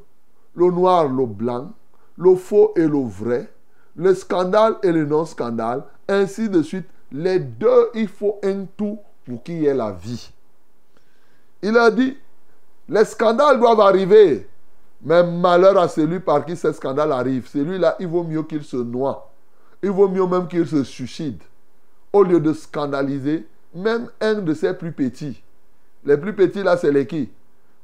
le 0.56 0.70
noir, 0.70 1.08
le 1.08 1.26
blanc, 1.26 1.72
le 2.18 2.36
faux 2.36 2.72
et 2.76 2.88
le 2.88 3.04
vrai, 3.04 3.52
le 3.96 4.14
scandale 4.14 4.76
et 4.84 4.92
le 4.92 5.06
non-scandale, 5.06 5.84
ainsi 6.08 6.50
de 6.50 6.62
suite. 6.62 6.86
Les 7.12 7.40
deux, 7.40 7.90
il 7.96 8.08
faut 8.08 8.40
un 8.44 8.66
tout 8.78 9.00
pour 9.26 9.42
qu'il 9.42 9.64
y 9.64 9.66
ait 9.66 9.74
la 9.74 9.92
vie. 9.92 10.32
Il 11.62 11.78
a 11.78 11.92
dit, 11.92 12.18
les 12.88 13.06
scandales 13.06 13.60
doivent 13.60 13.82
arriver, 13.82 14.48
mais 15.02 15.24
malheur 15.24 15.78
à 15.78 15.88
celui 15.88 16.20
par 16.20 16.46
qui 16.46 16.56
ces 16.56 16.74
scandales 16.74 17.12
arrivent. 17.12 17.48
Celui-là, 17.48 17.96
il 18.00 18.08
vaut 18.08 18.24
mieux 18.24 18.44
qu'il 18.44 18.64
se 18.64 18.78
noie. 18.78 19.32
Il 19.82 19.92
vaut 19.92 20.10
mieux 20.10 20.26
même 20.26 20.48
qu'il 20.48 20.68
se 20.68 20.84
suicide. 20.84 21.42
Au 22.12 22.24
lieu 22.24 22.40
de 22.40 22.54
scandaliser 22.54 23.48
même 23.74 24.10
un 24.20 24.36
de 24.36 24.54
ses 24.54 24.74
plus 24.74 24.92
petits. 24.92 25.42
Les 26.04 26.18
plus 26.18 26.34
petits, 26.34 26.64
là, 26.64 26.78
c'est 26.78 26.92
les 26.92 27.06
qui? 27.06 27.30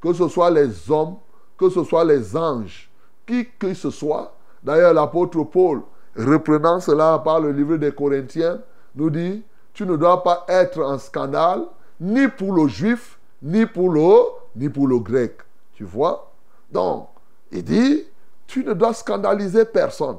Que 0.01 0.13
ce 0.13 0.27
soit 0.27 0.49
les 0.49 0.89
hommes, 0.89 1.15
que 1.57 1.69
ce 1.69 1.83
soit 1.83 2.03
les 2.03 2.35
anges, 2.35 2.89
qui 3.25 3.47
que 3.59 3.73
ce 3.73 3.89
soit. 3.91 4.35
D'ailleurs, 4.63 4.93
l'apôtre 4.93 5.43
Paul 5.43 5.81
reprenant 6.15 6.79
cela 6.79 7.19
par 7.19 7.39
le 7.39 7.51
livre 7.51 7.77
des 7.77 7.91
Corinthiens, 7.91 8.59
nous 8.95 9.09
dit, 9.09 9.43
tu 9.73 9.85
ne 9.85 9.97
dois 9.97 10.23
pas 10.23 10.45
être 10.47 10.81
en 10.81 10.97
scandale, 10.97 11.65
ni 11.99 12.27
pour 12.27 12.53
le 12.53 12.67
juif, 12.67 13.14
ni 13.45 13.67
pour 13.67 13.91
le, 13.91 14.23
ni 14.55 14.69
pour 14.69 14.87
le 14.87 14.97
grec. 14.97 15.37
Tu 15.75 15.83
vois 15.83 16.33
Donc, 16.71 17.09
il 17.51 17.63
dit, 17.63 18.03
tu 18.47 18.63
ne 18.63 18.73
dois 18.73 18.93
scandaliser 18.93 19.65
personne. 19.65 20.17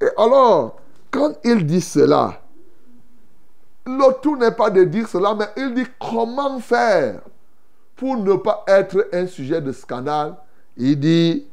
Et 0.00 0.08
alors, 0.16 0.76
quand 1.10 1.34
il 1.44 1.66
dit 1.66 1.82
cela, 1.82 2.40
le 3.86 4.20
tout 4.22 4.36
n'est 4.36 4.52
pas 4.52 4.70
de 4.70 4.84
dire 4.84 5.06
cela, 5.06 5.34
mais 5.34 5.48
il 5.56 5.74
dit 5.74 5.86
comment 6.00 6.58
faire 6.60 7.20
pour 7.94 8.16
ne 8.16 8.34
pas 8.36 8.64
être 8.66 9.06
un 9.12 9.26
sujet 9.26 9.60
de 9.60 9.70
scandale. 9.72 10.34
Il 10.78 10.98
dit, 10.98 11.46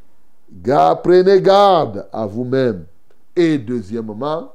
prenez 1.03 1.41
garde 1.41 2.07
à 2.13 2.25
vous-même. 2.25 2.85
Et 3.35 3.57
deuxièmement, 3.57 4.53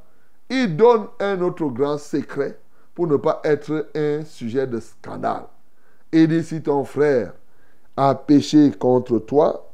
il 0.48 0.76
donne 0.76 1.08
un 1.20 1.40
autre 1.42 1.66
grand 1.66 1.98
secret 1.98 2.58
pour 2.94 3.06
ne 3.06 3.16
pas 3.16 3.42
être 3.44 3.88
un 3.94 4.24
sujet 4.24 4.66
de 4.66 4.80
scandale. 4.80 5.44
Il 6.12 6.28
dit, 6.28 6.44
si 6.44 6.62
ton 6.62 6.84
frère 6.84 7.32
a 7.96 8.14
péché 8.14 8.70
contre 8.72 9.18
toi, 9.18 9.68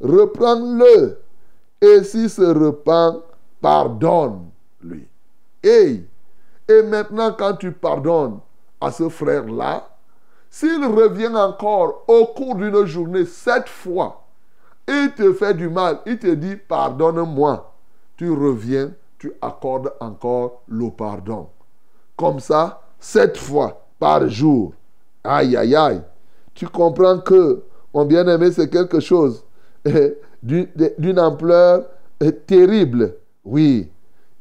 reprends-le. 0.00 1.18
Et 1.80 2.02
s'il 2.02 2.28
se 2.28 2.42
repent, 2.42 3.22
pardonne-lui. 3.60 5.06
Et, 5.62 6.04
et 6.68 6.82
maintenant, 6.82 7.32
quand 7.32 7.54
tu 7.54 7.72
pardonnes 7.72 8.38
à 8.80 8.90
ce 8.90 9.08
frère-là, 9.08 9.88
s'il 10.50 10.84
revient 10.84 11.34
encore 11.34 12.04
au 12.08 12.26
cours 12.26 12.54
d'une 12.56 12.84
journée 12.84 13.26
sept 13.26 13.68
fois, 13.68 14.24
il 14.86 15.12
te 15.14 15.32
fait 15.34 15.54
du 15.54 15.68
mal, 15.68 16.00
il 16.06 16.18
te 16.18 16.28
dit 16.28 16.56
pardonne-moi, 16.56 17.74
tu 18.16 18.30
reviens, 18.30 18.90
tu 19.18 19.32
accordes 19.42 19.92
encore 20.00 20.62
le 20.68 20.90
pardon. 20.90 21.48
Comme 22.16 22.40
ça, 22.40 22.82
sept 22.98 23.36
fois 23.36 23.84
par 23.98 24.28
jour. 24.28 24.72
Aïe, 25.28 25.58
aïe, 25.58 25.76
aïe. 25.76 26.00
Tu 26.54 26.66
comprends 26.66 27.18
que, 27.18 27.62
mon 27.92 28.06
bien-aimé, 28.06 28.50
c'est 28.50 28.70
quelque 28.70 28.98
chose 28.98 29.44
eh, 29.84 30.16
d'une 30.42 31.20
ampleur 31.20 31.84
eh, 32.18 32.32
terrible. 32.32 33.14
Oui. 33.44 33.90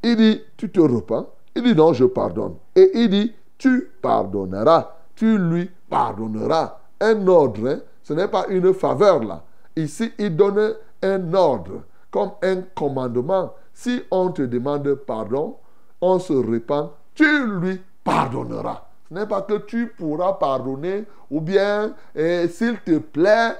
Il 0.02 0.16
dit, 0.16 0.42
tu 0.56 0.72
te 0.72 0.80
repens. 0.80 1.28
Il 1.56 1.64
dit, 1.64 1.76
non, 1.76 1.92
je 1.92 2.06
pardonne. 2.06 2.56
Et 2.74 2.90
il 2.94 3.10
dit, 3.10 3.34
tu 3.58 3.92
pardonneras. 4.02 4.96
Tu 5.14 5.38
lui 5.38 5.70
pardonneras. 5.90 6.80
Un 7.02 7.28
ordre, 7.28 7.68
hein. 7.68 7.80
ce 8.02 8.14
n'est 8.14 8.30
pas 8.30 8.46
une 8.48 8.74
faveur 8.74 9.22
là. 9.24 9.44
Ici, 9.76 10.14
il 10.18 10.38
donne 10.38 10.76
un 11.04 11.34
ordre, 11.34 11.84
comme 12.10 12.32
un 12.42 12.62
commandement. 12.74 13.54
Si 13.74 14.02
on 14.10 14.32
te 14.32 14.44
demande 14.44 14.94
pardon, 14.96 15.58
on 16.00 16.18
se 16.18 16.34
répand, 16.34 16.92
tu 17.14 17.26
lui 17.60 17.82
pardonneras. 18.04 18.87
Ce 19.10 19.14
n'est 19.14 19.26
pas 19.26 19.42
que 19.42 19.58
tu 19.60 19.88
pourras 19.88 20.34
pardonner 20.34 21.06
ou 21.30 21.42
bien 21.42 21.94
s'il 22.16 22.80
te 22.86 22.98
plaît. 22.98 23.54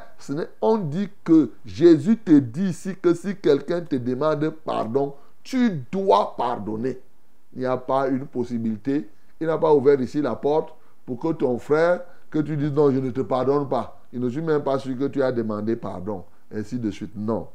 on 0.62 0.78
dit 0.78 1.10
que 1.24 1.52
Jésus 1.66 2.18
te 2.18 2.38
dit 2.40 2.70
ici 2.70 2.96
que 3.02 3.14
si 3.14 3.36
quelqu'un 3.36 3.82
te 3.82 3.96
demande 3.96 4.50
pardon, 4.66 5.16
tu 5.44 5.84
dois 5.92 6.36
pardonner. 6.36 7.00
Il 7.54 7.60
n'y 7.60 7.66
a 7.66 7.78
pas 7.78 8.08
une 8.08 8.28
possibilité. 8.28 9.10
Il 9.40 9.48
n'a 9.48 9.58
pas 9.58 9.74
ouvert 9.74 10.00
ici 10.02 10.22
la 10.22 10.36
porte 10.36 10.74
pour 11.06 11.20
que 11.20 11.32
ton 11.34 11.58
frère, 11.58 12.02
que 12.30 12.40
tu 12.40 12.58
dises 12.58 12.74
non, 12.74 12.92
je 12.92 13.00
ne 13.00 13.12
te 13.12 13.22
pardonne 13.22 13.70
pas. 13.70 14.02
Il 14.12 14.20
ne 14.20 14.30
suis 14.30 14.42
même 14.42 14.64
pas 14.64 14.80
sûr 14.80 14.98
que 14.98 15.06
tu 15.06 15.24
as 15.24 15.32
demandé 15.32 15.76
pardon. 15.76 16.24
Ainsi 16.54 16.80
de 16.80 16.92
suite. 16.92 17.12
Non. 17.16 17.48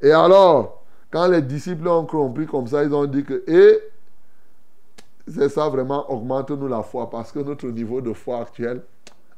Et 0.00 0.10
alors, 0.10 0.82
quand 1.10 1.28
les 1.28 1.42
disciples 1.42 1.88
ont 1.88 2.04
compris 2.04 2.46
comme 2.46 2.66
ça, 2.66 2.84
ils 2.84 2.94
ont 2.94 3.06
dit 3.06 3.24
que, 3.24 3.42
c'est 5.28 5.48
ça 5.48 5.68
vraiment, 5.68 6.10
augmente-nous 6.10 6.68
la 6.68 6.82
foi 6.82 7.10
parce 7.10 7.32
que 7.32 7.40
notre 7.40 7.68
niveau 7.68 8.00
de 8.00 8.12
foi 8.12 8.40
actuel 8.40 8.82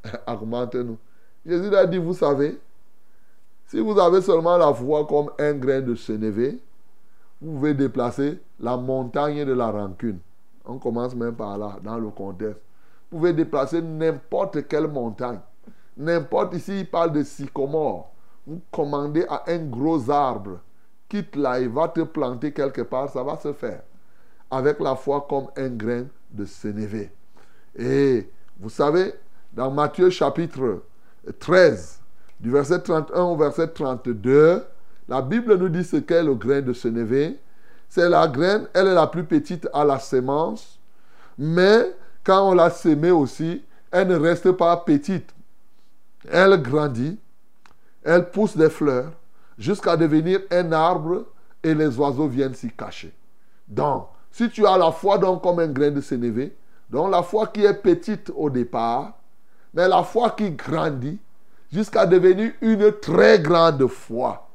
augmente-nous. 0.26 0.98
Jésus 1.46 1.74
a 1.74 1.86
dit, 1.86 1.98
vous 1.98 2.14
savez, 2.14 2.58
si 3.66 3.80
vous 3.80 3.98
avez 3.98 4.20
seulement 4.20 4.56
la 4.56 4.72
foi 4.72 5.06
comme 5.06 5.30
un 5.38 5.52
grain 5.54 5.80
de 5.80 5.94
sénévé, 5.94 6.60
vous 7.40 7.52
pouvez 7.52 7.74
déplacer 7.74 8.40
la 8.60 8.76
montagne 8.76 9.44
de 9.44 9.52
la 9.52 9.70
rancune. 9.70 10.18
On 10.64 10.78
commence 10.78 11.14
même 11.14 11.34
par 11.34 11.56
là, 11.56 11.76
dans 11.82 11.98
le 11.98 12.10
contexte. 12.10 12.60
Vous 13.10 13.18
pouvez 13.18 13.32
déplacer 13.32 13.80
n'importe 13.80 14.66
quelle 14.68 14.88
montagne. 14.88 15.40
N'importe 15.96 16.54
ici, 16.54 16.80
il 16.80 16.90
parle 16.90 17.12
de 17.12 17.22
sycomore. 17.22 18.10
Vous 18.46 18.60
commandez 18.70 19.24
à 19.28 19.44
un 19.46 19.58
gros 19.58 20.10
arbre, 20.10 20.60
quitte 21.08 21.36
là, 21.36 21.60
il 21.60 21.68
va 21.68 21.88
te 21.88 22.00
planter 22.00 22.52
quelque 22.52 22.82
part, 22.82 23.08
ça 23.08 23.22
va 23.22 23.36
se 23.36 23.52
faire. 23.52 23.82
Avec 24.50 24.80
la 24.80 24.96
foi 24.96 25.26
comme 25.28 25.48
un 25.56 25.68
grain 25.68 26.04
de 26.30 26.44
sénévé. 26.44 27.10
Et 27.76 28.30
vous 28.58 28.70
savez, 28.70 29.14
dans 29.52 29.70
Matthieu 29.70 30.10
chapitre 30.10 30.82
13, 31.38 32.00
du 32.40 32.50
verset 32.50 32.80
31 32.80 33.22
au 33.22 33.36
verset 33.36 33.68
32, 33.68 34.64
la 35.08 35.22
Bible 35.22 35.56
nous 35.56 35.68
dit 35.68 35.84
ce 35.84 35.96
qu'est 35.96 36.22
le 36.22 36.34
grain 36.34 36.60
de 36.60 36.72
sénévé. 36.72 37.38
C'est 37.88 38.08
la 38.08 38.28
graine, 38.28 38.68
elle 38.74 38.88
est 38.88 38.94
la 38.94 39.06
plus 39.06 39.24
petite 39.24 39.68
à 39.72 39.84
la 39.84 39.98
sémence, 39.98 40.78
mais 41.38 41.94
quand 42.22 42.50
on 42.50 42.54
l'a 42.54 42.70
sémée 42.70 43.10
aussi, 43.10 43.62
elle 43.90 44.08
ne 44.08 44.16
reste 44.16 44.52
pas 44.52 44.76
petite. 44.76 45.34
Elle 46.30 46.60
grandit, 46.60 47.18
elle 48.02 48.30
pousse 48.30 48.56
des 48.56 48.68
fleurs 48.68 49.12
jusqu'à 49.56 49.96
devenir 49.96 50.40
un 50.50 50.72
arbre 50.72 51.24
et 51.62 51.74
les 51.74 51.98
oiseaux 51.98 52.28
viennent 52.28 52.54
s'y 52.54 52.70
cacher. 52.70 53.12
Donc, 53.66 54.08
si 54.30 54.50
tu 54.50 54.66
as 54.66 54.76
la 54.76 54.92
foi 54.92 55.18
donc 55.18 55.42
comme 55.42 55.58
un 55.60 55.68
grain 55.68 55.90
de 55.90 56.00
sénévé, 56.00 56.56
donc 56.90 57.10
la 57.10 57.22
foi 57.22 57.48
qui 57.48 57.64
est 57.64 57.74
petite 57.74 58.30
au 58.34 58.50
départ, 58.50 59.14
mais 59.74 59.88
la 59.88 60.02
foi 60.02 60.30
qui 60.30 60.50
grandit 60.50 61.18
jusqu'à 61.70 62.06
devenir 62.06 62.52
une 62.60 62.92
très 62.92 63.38
grande 63.38 63.86
foi. 63.86 64.48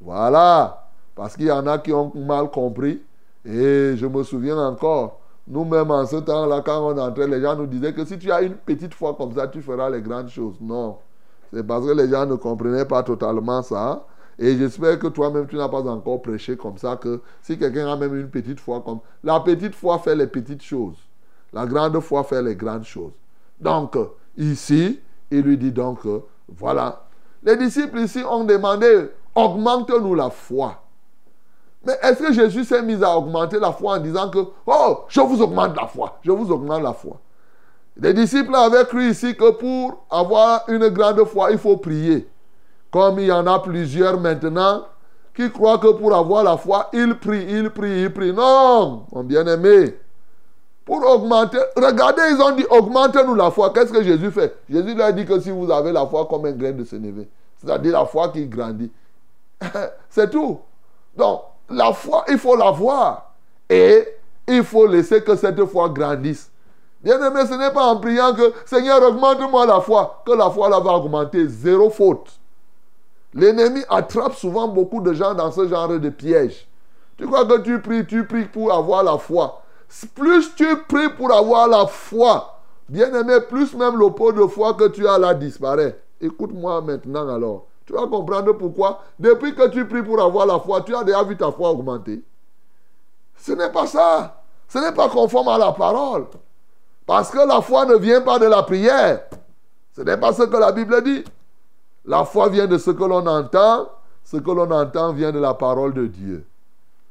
Voilà. 0.00 0.88
Parce 1.14 1.36
qu'il 1.36 1.46
y 1.46 1.50
en 1.50 1.66
a 1.66 1.78
qui 1.78 1.92
ont 1.92 2.12
mal 2.14 2.50
compris. 2.50 3.02
Et 3.44 3.96
je 3.96 4.06
me 4.06 4.22
souviens 4.22 4.58
encore, 4.58 5.20
nous-mêmes 5.46 5.90
en 5.90 6.04
ce 6.06 6.16
temps-là, 6.16 6.62
quand 6.64 6.92
on 6.92 6.98
entrait, 6.98 7.26
les 7.26 7.40
gens 7.40 7.56
nous 7.56 7.66
disaient 7.66 7.92
que 7.92 8.04
si 8.04 8.18
tu 8.18 8.30
as 8.30 8.42
une 8.42 8.54
petite 8.54 8.94
foi 8.94 9.14
comme 9.14 9.34
ça, 9.34 9.48
tu 9.48 9.62
feras 9.62 9.88
les 9.90 10.02
grandes 10.02 10.28
choses. 10.28 10.56
Non. 10.60 10.98
C'est 11.52 11.66
parce 11.66 11.86
que 11.86 11.92
les 11.92 12.08
gens 12.08 12.26
ne 12.26 12.34
comprenaient 12.34 12.84
pas 12.84 13.02
totalement 13.02 13.62
ça. 13.62 14.04
Et 14.38 14.56
j'espère 14.56 14.98
que 14.98 15.08
toi-même, 15.08 15.46
tu 15.46 15.56
n'as 15.56 15.68
pas 15.68 15.82
encore 15.82 16.22
prêché 16.22 16.56
comme 16.56 16.78
ça, 16.78 16.96
que 16.96 17.20
si 17.42 17.58
quelqu'un 17.58 17.92
a 17.92 17.96
même 17.96 18.14
une 18.14 18.30
petite 18.30 18.60
foi 18.60 18.80
comme... 18.84 19.00
La 19.24 19.40
petite 19.40 19.74
foi 19.74 19.98
fait 19.98 20.14
les 20.14 20.28
petites 20.28 20.62
choses. 20.62 20.96
La 21.52 21.66
grande 21.66 21.98
foi 22.00 22.22
fait 22.22 22.42
les 22.42 22.54
grandes 22.54 22.84
choses. 22.84 23.12
Donc, 23.60 23.96
ici, 24.36 25.00
il 25.30 25.40
lui 25.40 25.58
dit 25.58 25.72
donc, 25.72 26.00
voilà. 26.48 27.04
Les 27.42 27.56
disciples 27.56 27.98
ici 27.98 28.22
ont 28.28 28.44
demandé, 28.44 29.08
augmente-nous 29.34 30.14
la 30.14 30.30
foi. 30.30 30.82
Mais 31.84 31.96
est-ce 32.02 32.22
que 32.22 32.32
Jésus 32.32 32.64
s'est 32.64 32.82
mis 32.82 33.02
à 33.02 33.16
augmenter 33.16 33.58
la 33.58 33.72
foi 33.72 33.94
en 33.94 34.00
disant 34.00 34.30
que, 34.30 34.38
oh, 34.66 35.00
je 35.08 35.20
vous 35.20 35.40
augmente 35.42 35.76
la 35.76 35.86
foi, 35.86 36.18
je 36.22 36.30
vous 36.30 36.50
augmente 36.50 36.82
la 36.82 36.92
foi? 36.92 37.20
Les 37.96 38.14
disciples 38.14 38.54
avaient 38.54 38.84
cru 38.84 39.10
ici 39.10 39.34
que 39.36 39.50
pour 39.52 40.04
avoir 40.10 40.68
une 40.68 40.88
grande 40.88 41.24
foi, 41.24 41.50
il 41.50 41.58
faut 41.58 41.76
prier. 41.76 42.28
Comme 42.90 43.18
il 43.18 43.26
y 43.26 43.32
en 43.32 43.46
a 43.46 43.58
plusieurs 43.58 44.18
maintenant 44.18 44.84
qui 45.34 45.50
croient 45.50 45.78
que 45.78 45.92
pour 45.92 46.14
avoir 46.14 46.42
la 46.42 46.56
foi, 46.56 46.88
ils 46.92 47.14
prient, 47.14 47.46
ils 47.48 47.70
prient, 47.70 48.02
ils 48.02 48.12
prient. 48.12 48.32
Non, 48.32 49.04
mon 49.12 49.22
bien-aimé. 49.22 49.96
Pour 50.84 51.06
augmenter, 51.06 51.58
regardez, 51.76 52.22
ils 52.30 52.40
ont 52.40 52.56
dit 52.56 52.64
augmentez-nous 52.70 53.34
la 53.34 53.50
foi. 53.50 53.72
Qu'est-ce 53.72 53.92
que 53.92 54.02
Jésus 54.02 54.30
fait? 54.30 54.56
Jésus 54.70 54.94
leur 54.94 55.12
dit 55.12 55.26
que 55.26 55.38
si 55.38 55.50
vous 55.50 55.70
avez 55.70 55.92
la 55.92 56.06
foi 56.06 56.26
comme 56.26 56.46
un 56.46 56.52
grain 56.52 56.72
de 56.72 56.82
sénévé, 56.82 57.28
c'est-à-dire 57.58 57.92
la 57.92 58.06
foi 58.06 58.30
qui 58.30 58.46
grandit, 58.46 58.90
c'est 60.08 60.30
tout. 60.30 60.58
Donc, 61.16 61.42
la 61.68 61.92
foi, 61.92 62.24
il 62.28 62.38
faut 62.38 62.56
la 62.56 62.70
voir. 62.70 63.34
Et 63.68 64.08
il 64.46 64.64
faut 64.64 64.86
laisser 64.86 65.22
que 65.22 65.36
cette 65.36 65.62
foi 65.66 65.90
grandisse. 65.90 66.50
Bien 67.02 67.24
aimé, 67.24 67.42
ce 67.46 67.54
n'est 67.54 67.70
pas 67.70 67.84
en 67.84 68.00
priant 68.00 68.32
que 68.34 68.52
Seigneur, 68.64 69.02
augmente-moi 69.02 69.66
la 69.66 69.80
foi, 69.80 70.22
que 70.24 70.32
la 70.32 70.50
foi 70.50 70.68
là 70.68 70.80
va 70.80 70.92
augmenter. 70.92 71.46
Zéro 71.46 71.90
faute. 71.90 72.37
L'ennemi 73.34 73.82
attrape 73.88 74.34
souvent 74.34 74.68
beaucoup 74.68 75.00
de 75.00 75.12
gens 75.12 75.34
dans 75.34 75.50
ce 75.50 75.68
genre 75.68 75.88
de 75.88 76.08
piège. 76.08 76.68
Tu 77.16 77.26
crois 77.26 77.44
que 77.44 77.58
tu 77.60 77.80
pries, 77.80 78.06
tu 78.06 78.24
pries 78.26 78.46
pour 78.46 78.72
avoir 78.72 79.02
la 79.02 79.18
foi. 79.18 79.62
Plus 80.14 80.54
tu 80.54 80.66
pries 80.88 81.08
pour 81.10 81.32
avoir 81.32 81.66
la 81.68 81.86
foi, 81.86 82.60
bien 82.88 83.12
aimé, 83.14 83.40
plus 83.48 83.74
même 83.74 83.98
le 83.98 84.10
pot 84.10 84.32
de 84.32 84.46
foi 84.46 84.74
que 84.74 84.88
tu 84.88 85.06
as 85.06 85.18
là 85.18 85.34
disparaît. 85.34 85.98
Écoute-moi 86.20 86.80
maintenant 86.82 87.28
alors. 87.28 87.66
Tu 87.86 87.94
vas 87.94 88.06
comprendre 88.06 88.52
pourquoi. 88.52 89.02
Depuis 89.18 89.54
que 89.54 89.66
tu 89.68 89.86
pries 89.88 90.02
pour 90.02 90.20
avoir 90.20 90.46
la 90.46 90.60
foi, 90.60 90.82
tu 90.82 90.94
as 90.94 91.02
déjà 91.04 91.22
vu 91.22 91.36
ta 91.36 91.50
foi 91.50 91.70
augmenter. 91.70 92.22
Ce 93.38 93.52
n'est 93.52 93.70
pas 93.70 93.86
ça. 93.86 94.42
Ce 94.68 94.78
n'est 94.78 94.92
pas 94.92 95.08
conforme 95.08 95.48
à 95.48 95.56
la 95.56 95.72
parole. 95.72 96.26
Parce 97.06 97.30
que 97.30 97.38
la 97.38 97.62
foi 97.62 97.86
ne 97.86 97.96
vient 97.96 98.20
pas 98.20 98.38
de 98.38 98.44
la 98.44 98.62
prière. 98.62 99.22
Ce 99.96 100.02
n'est 100.02 100.18
pas 100.18 100.34
ce 100.34 100.42
que 100.42 100.56
la 100.56 100.70
Bible 100.70 101.02
dit. 101.02 101.24
La 102.08 102.24
foi 102.24 102.48
vient 102.48 102.66
de 102.66 102.78
ce 102.78 102.90
que 102.90 103.04
l'on 103.04 103.24
entend. 103.26 103.88
Ce 104.24 104.38
que 104.38 104.50
l'on 104.50 104.70
entend 104.70 105.12
vient 105.12 105.30
de 105.30 105.38
la 105.38 105.54
parole 105.54 105.94
de 105.94 106.06
Dieu. 106.06 106.44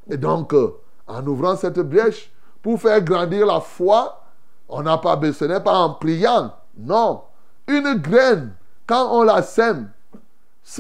Et 0.10 0.18
donc, 0.18 0.54
euh, 0.54 0.76
en 1.08 1.26
ouvrant 1.26 1.56
cette 1.56 1.80
brèche, 1.80 2.32
pour 2.62 2.82
faire 2.82 3.02
grandir 3.02 3.46
la 3.46 3.60
foi, 3.60 4.22
on 4.68 4.82
n'a 4.82 4.98
pas 4.98 5.16
besoin, 5.16 5.48
ce 5.48 5.54
n'est 5.54 5.64
pas 5.64 5.78
en 5.78 5.94
priant. 5.94 6.52
Non. 6.78 7.22
Une 7.68 7.96
graine, 7.96 8.54
quand 8.86 9.10
on 9.12 9.24
la 9.24 9.42
sème, 9.42 9.90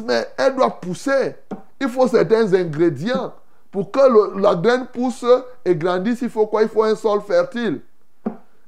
mais 0.04 0.28
elle 0.38 0.56
doit 0.56 0.80
pousser. 0.80 1.36
Il 1.80 1.90
faut 1.90 2.08
certains 2.08 2.54
ingrédients. 2.54 3.34
Pour 3.72 3.92
que 3.92 4.40
la 4.40 4.56
graine 4.56 4.88
pousse 4.88 5.26
et 5.64 5.76
grandisse, 5.76 6.22
il 6.22 6.30
faut 6.30 6.48
quoi? 6.48 6.64
Il 6.64 6.70
faut 6.70 6.84
un 6.84 6.96
sol 6.96 7.22
fertile. 7.22 7.82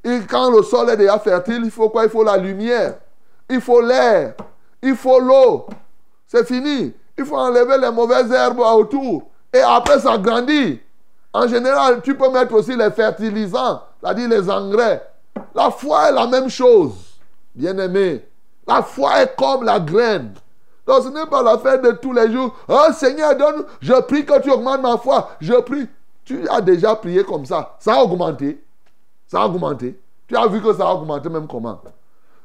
Et 0.03 0.19
quand 0.29 0.51
le 0.51 0.61
sol 0.61 0.89
est 0.89 0.97
déjà 0.97 1.17
fertile, 1.19 1.61
il 1.63 1.71
faut 1.71 1.89
quoi? 1.89 2.03
Il 2.03 2.09
faut 2.09 2.23
la 2.23 2.37
lumière. 2.37 2.95
Il 3.49 3.61
faut 3.61 3.81
l'air. 3.81 4.35
Il 4.81 4.95
faut 4.95 5.19
l'eau. 5.19 5.67
C'est 6.27 6.45
fini. 6.47 6.93
Il 7.17 7.25
faut 7.25 7.37
enlever 7.37 7.77
les 7.77 7.91
mauvaises 7.91 8.31
herbes 8.31 8.59
autour. 8.59 9.23
Et 9.53 9.59
après, 9.59 9.99
ça 9.99 10.17
grandit. 10.17 10.79
En 11.33 11.47
général, 11.47 12.01
tu 12.01 12.15
peux 12.15 12.29
mettre 12.31 12.53
aussi 12.53 12.75
les 12.75 12.89
fertilisants, 12.91 13.81
c'est-à-dire 14.01 14.29
les 14.29 14.49
engrais. 14.49 15.07
La 15.53 15.69
foi 15.69 16.09
est 16.09 16.11
la 16.11 16.27
même 16.27 16.49
chose, 16.49 16.93
bien 17.53 17.77
aimé. 17.77 18.25
La 18.67 18.81
foi 18.81 19.21
est 19.21 19.35
comme 19.35 19.63
la 19.63 19.79
graine. 19.79 20.33
Donc 20.87 21.03
ce 21.03 21.09
n'est 21.09 21.27
pas 21.27 21.43
l'affaire 21.43 21.79
de 21.81 21.91
tous 21.91 22.13
les 22.13 22.31
jours. 22.31 22.55
Oh 22.67 22.87
Seigneur, 22.93 23.35
donne, 23.35 23.63
je 23.79 23.93
prie 24.01 24.25
que 24.25 24.39
tu 24.41 24.49
augmentes 24.49 24.81
ma 24.81 24.97
foi. 24.97 25.29
Je 25.39 25.53
prie. 25.53 25.87
Tu 26.25 26.47
as 26.49 26.61
déjà 26.61 26.95
prié 26.95 27.23
comme 27.23 27.45
ça. 27.45 27.75
Ça 27.79 27.93
a 27.93 28.03
augmenté. 28.03 28.63
Ça 29.27 29.41
a 29.41 29.45
augmenté. 29.45 29.99
Tu 30.27 30.35
as 30.35 30.47
vu 30.47 30.61
que 30.61 30.73
ça 30.73 30.87
a 30.87 30.93
augmenté 30.93 31.29
même 31.29 31.47
comment? 31.47 31.79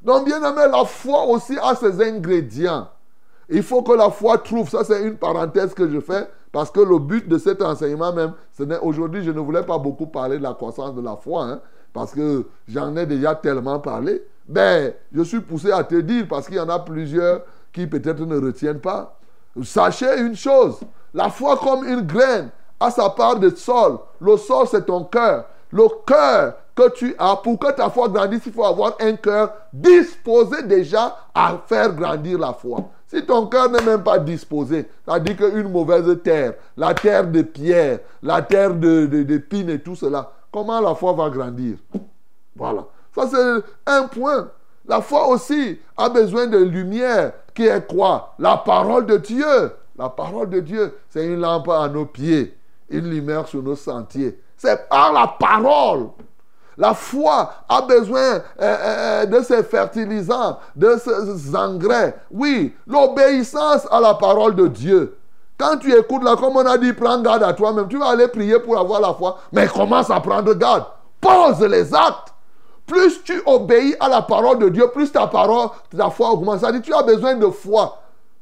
Donc 0.05 0.27
bien 0.27 0.39
aimé, 0.39 0.63
la 0.71 0.85
foi 0.85 1.25
aussi 1.25 1.59
a 1.61 1.75
ses 1.75 2.01
ingrédients. 2.03 2.89
Il 3.49 3.63
faut 3.63 3.83
que 3.83 3.93
la 3.93 4.11
foi 4.11 4.39
trouve, 4.39 4.69
ça 4.69 4.85
c'est 4.85 5.03
une 5.03 5.17
parenthèse 5.17 5.75
que 5.75 5.89
je 5.89 6.01
fais, 6.01 6.29
parce 6.53 6.71
que 6.71 6.81
le 6.81 6.99
but 6.99 7.29
de 7.29 7.39
cet 7.39 7.63
enseignement 7.63 8.13
même, 8.13 8.33
aujourd'hui, 8.83 9.25
je 9.25 9.31
ne 9.31 9.41
voulais 9.41 9.63
pas 9.63 9.79
beaucoup 9.79 10.07
parler 10.07 10.39
de 10.39 10.43
la 10.43 10.55
croissance 10.55 10.95
de 10.95 11.03
la 11.03 11.17
foi, 11.17 11.45
hein, 11.45 11.61
parce 11.93 12.13
que 12.13 12.47
j'en 12.69 12.95
ai 12.97 13.07
déjà 13.07 13.35
tellement 13.35 13.81
parlé. 13.81 14.23
Mais 14.49 14.99
je 15.13 15.23
suis 15.23 15.41
poussé 15.41 15.73
à 15.73 15.83
te 15.85 15.95
dire, 15.97 16.27
parce 16.29 16.47
qu'il 16.47 16.57
y 16.57 16.61
en 16.61 16.69
a 16.69 16.79
plusieurs 16.79 17.43
qui 17.73 17.87
peut-être 17.87 18.21
ne 18.21 18.39
retiennent 18.39 18.81
pas. 18.81 19.19
Sachez 19.63 20.21
une 20.21 20.37
chose, 20.37 20.81
la 21.13 21.31
foi 21.31 21.57
comme 21.57 21.85
une 21.85 22.03
graine 22.03 22.51
a 22.79 22.91
sa 22.91 23.11
part 23.11 23.39
de 23.39 23.51
sol. 23.51 23.99
Le 24.21 24.37
sol, 24.37 24.67
c'est 24.71 24.85
ton 24.85 25.05
cœur. 25.05 25.47
Le 25.71 25.85
cœur 26.07 26.55
que 26.75 26.91
tu 26.91 27.15
as, 27.19 27.37
pour 27.37 27.59
que 27.59 27.73
ta 27.73 27.89
foi 27.91 28.09
grandisse, 28.09 28.47
il 28.47 28.53
faut 28.53 28.65
avoir 28.65 28.97
un 29.01 29.15
cœur 29.15 29.53
disposé 29.73 30.63
déjà 30.65 31.17
à 31.35 31.57
faire 31.67 31.95
grandir 31.95 32.39
la 32.39 32.53
foi. 32.53 32.79
Si 33.07 33.25
ton 33.25 33.47
cœur 33.47 33.71
n'est 33.71 33.83
même 33.83 34.03
pas 34.03 34.19
disposé, 34.19 34.89
c'est-à-dire 35.05 35.37
qu'une 35.37 35.71
mauvaise 35.71 36.21
terre, 36.25 36.55
la 36.77 36.95
terre 36.95 37.27
de 37.27 37.43
pierre, 37.43 38.01
la 38.23 38.43
terre 38.43 38.75
de, 38.75 39.07
de, 39.07 39.23
d'épines 39.23 39.71
et 39.71 39.79
tout 39.79 39.95
cela, 39.95 40.33
comment 40.51 40.81
la 40.81 40.95
foi 40.95 41.13
va 41.13 41.31
grandir? 41.31 41.77
Voilà. 42.57 42.87
Ça, 43.15 43.29
c'est 43.29 43.93
un 43.93 44.09
point. 44.09 44.49
La 44.87 45.01
foi 45.01 45.29
aussi 45.29 45.79
a 45.97 46.09
besoin 46.09 46.47
de 46.47 46.59
lumière 46.59 47.33
qui 47.55 47.67
est 47.67 47.87
quoi? 47.87 48.35
La 48.39 48.57
parole 48.57 49.07
de 49.07 49.17
Dieu. 49.17 49.73
La 49.97 50.09
parole 50.09 50.51
de 50.51 50.59
Dieu, 50.59 50.93
c'est 51.09 51.25
une 51.25 51.41
lampe 51.41 51.69
à 51.69 51.89
nos 51.89 52.05
pieds, 52.05 52.59
une 52.91 53.09
lumière 53.09 53.47
sur 53.47 53.63
nos 53.63 53.77
sentiers. 53.77 54.41
C'est 54.57 54.89
par 54.89 55.13
la 55.13 55.29
parole. 55.39 56.09
La 56.77 56.95
foi 56.95 57.53
a 57.69 57.83
besoin 57.83 58.21
euh, 58.21 58.41
euh, 58.61 59.27
de 59.27 59.43
ces 59.43 59.63
fertilisants, 59.63 60.59
de 60.75 60.97
ces 61.03 61.55
engrais. 61.55 62.17
Oui, 62.31 62.75
l'obéissance 62.87 63.87
à 63.91 64.01
la 64.01 64.15
parole 64.15 64.55
de 64.55 64.67
Dieu. 64.67 65.17
Quand 65.57 65.77
tu 65.77 65.93
écoutes 65.97 66.25
comme 66.41 66.57
on 66.57 66.67
a 66.67 66.77
dit, 66.79 66.93
prends 66.93 67.21
garde 67.21 67.45
à 67.45 67.53
toi-même. 67.53 67.87
Tu 67.89 67.99
vas 67.99 68.09
aller 68.09 68.29
prier 68.29 68.59
pour 68.59 68.77
avoir 68.79 69.01
la 69.01 69.15
foi, 69.15 69.39
mais 69.53 69.69
commence 69.69 70.11
à 70.11 70.19
prendre 70.21 70.53
garde. 70.55 70.85
Pose 71.21 71.61
les 71.61 71.95
actes. 71.95 72.35
Plus 72.87 73.23
tu 73.23 73.41
obéis 73.47 73.97
à 73.99 74.09
la 74.09 74.23
parole 74.23 74.59
de 74.59 74.69
Dieu, 74.69 74.89
plus 74.89 75.11
ta 75.11 75.27
parole, 75.27 75.69
ta 75.97 76.11
foi 76.11 76.31
augmente. 76.31 76.61
Ça 76.61 76.71
dit, 76.71 76.83
tu 76.83 76.93
as 76.93 77.03
besoin 77.03 77.35
de 77.35 77.47
foi, 77.47 77.99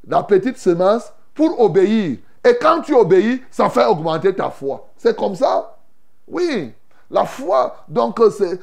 la 0.09 0.23
petite 0.23 0.59
semence, 0.59 1.13
pour 1.35 1.61
obéir. 1.61 2.19
Et 2.45 2.57
quand 2.61 2.81
tu 2.81 2.95
obéis, 2.95 3.43
ça 3.51 3.69
fait 3.71 3.87
augmenter 3.87 4.35
ta 4.35 4.51
foi. 4.51 4.89
C'est 4.97 5.17
comme 5.17 5.37
ça? 5.37 5.77
Oui. 6.27 6.75
La 7.13 7.25
foi, 7.27 7.77
donc 7.89 8.19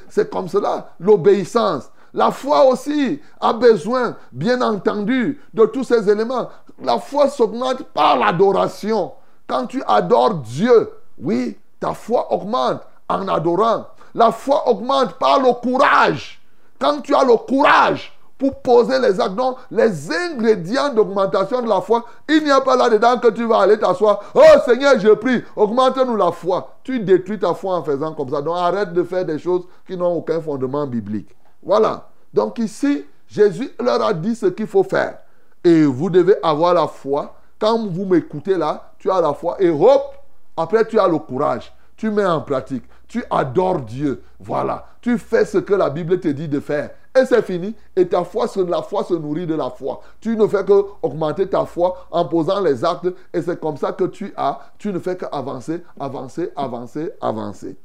c'est- 0.10 0.30
comme 0.30 0.50
cela, 0.50 0.90
l'obéissance. 1.00 1.90
La 2.14 2.32
foi 2.32 2.66
aussi 2.66 3.22
a 3.40 3.54
besoin, 3.54 4.16
bien 4.32 4.60
entendu, 4.62 5.40
de 5.54 5.66
tous 5.68 5.84
ces 5.84 6.10
éléments. 6.10 6.50
La 6.82 6.98
foi 6.98 7.30
s'augmente 7.30 7.84
par 7.84 8.18
l'adoration. 8.18 9.12
Quand 9.48 9.68
tu 9.68 9.84
adores 9.88 10.36
Dieu, 10.36 10.92
oui, 11.22 11.56
ta 11.80 11.94
foi 11.94 12.34
augmente 12.34 12.82
en 13.08 13.28
adorant. 13.28 13.86
La 14.16 14.32
foi 14.32 14.68
augmente 14.68 15.14
par 15.20 15.40
le 15.40 15.54
courage. 15.54 16.42
Quand 16.80 17.02
tu 17.02 17.14
as 17.14 17.24
le 17.24 17.36
courage 17.38 18.12
pour 18.40 18.62
poser 18.62 18.98
les 19.00 19.20
actes, 19.20 19.36
donc 19.36 19.58
les 19.70 20.10
ingrédients 20.12 20.94
d'augmentation 20.94 21.62
de 21.62 21.68
la 21.68 21.82
foi, 21.82 22.06
il 22.30 22.42
n'y 22.46 22.50
a 22.50 22.62
pas 22.62 22.78
là-dedans 22.78 23.20
que 23.20 23.28
tu 23.28 23.46
vas 23.46 23.60
aller 23.60 23.78
t'asseoir. 23.78 24.22
Oh 24.34 24.42
Seigneur, 24.66 24.98
je 24.98 25.10
prie, 25.10 25.44
augmente-nous 25.58 26.16
la 26.16 26.32
foi. 26.32 26.76
Tu 26.84 27.02
détruis 27.02 27.38
ta 27.38 27.54
foi 27.54 27.76
en 27.76 27.84
faisant 27.84 28.14
comme 28.14 28.30
ça. 28.30 28.42
Donc 28.42 28.56
arrête 28.58 28.94
de 28.94 29.04
faire 29.04 29.26
des 29.26 29.38
choses 29.38 29.64
qui 29.86 29.98
n'ont 29.98 30.16
aucun 30.16 30.40
fondement 30.40 30.88
biblique. 30.88 31.36
Voilà. 31.62 32.08
Donc 32.34 32.60
ici, 32.60 33.06
Jésus 33.28 33.72
leur 33.78 34.02
a 34.02 34.14
dit 34.14 34.36
ce 34.36 34.46
qu'il 34.46 34.68
faut 34.68 34.84
faire. 34.84 35.18
Et 35.66 35.84
vous 35.84 36.10
devez 36.10 36.36
avoir 36.42 36.74
la 36.74 36.88
foi. 36.88 37.36
Quand 37.60 37.90
vous 37.90 38.06
m'écoutez 38.06 38.56
là, 38.56 38.94
tu 39.00 39.12
as 39.12 39.20
la 39.20 39.34
foi. 39.34 39.58
Et 39.60 39.70
hop, 39.70 40.16
après 40.56 40.86
tu 40.86 40.98
as 40.98 41.10
le 41.10 41.18
courage. 41.18 41.74
Tu 41.98 42.10
mets 42.10 42.26
en 42.26 42.40
pratique. 42.40 42.86
Tu 43.10 43.22
adores 43.30 43.82
Dieu. 43.82 44.24
Voilà. 44.40 44.86
Tu 45.02 45.18
fais 45.18 45.44
ce 45.44 45.58
que 45.58 45.74
la 45.74 45.90
Bible 45.90 46.22
te 46.22 46.30
dit 46.30 46.48
de 46.48 46.62
faire. 46.62 46.92
Et 47.18 47.26
c'est 47.26 47.42
fini. 47.42 47.76
Et 47.96 48.08
ta 48.08 48.24
foi, 48.24 48.46
la 48.68 48.82
foi 48.82 49.04
se 49.04 49.14
nourrit 49.14 49.48
de 49.48 49.56
la 49.56 49.70
foi. 49.70 50.02
Tu 50.22 50.36
ne 50.36 50.48
fais 50.48 50.64
que 50.64 50.86
augmenter 51.02 51.48
ta 51.48 51.66
foi 51.66 52.08
en 52.12 52.26
posant 52.26 52.62
les 52.62 52.86
actes. 52.86 53.08
Et 53.34 53.42
c'est 53.42 53.60
comme 53.60 53.78
ça 53.78 53.92
que 53.92 54.06
tu 54.06 54.34
as. 54.38 54.60
Tu 54.78 54.94
ne 54.94 55.00
fais 55.00 55.18
qu'avancer, 55.18 55.84
avancer, 56.00 56.52
avancer, 56.56 57.12
avancer. 57.20 57.76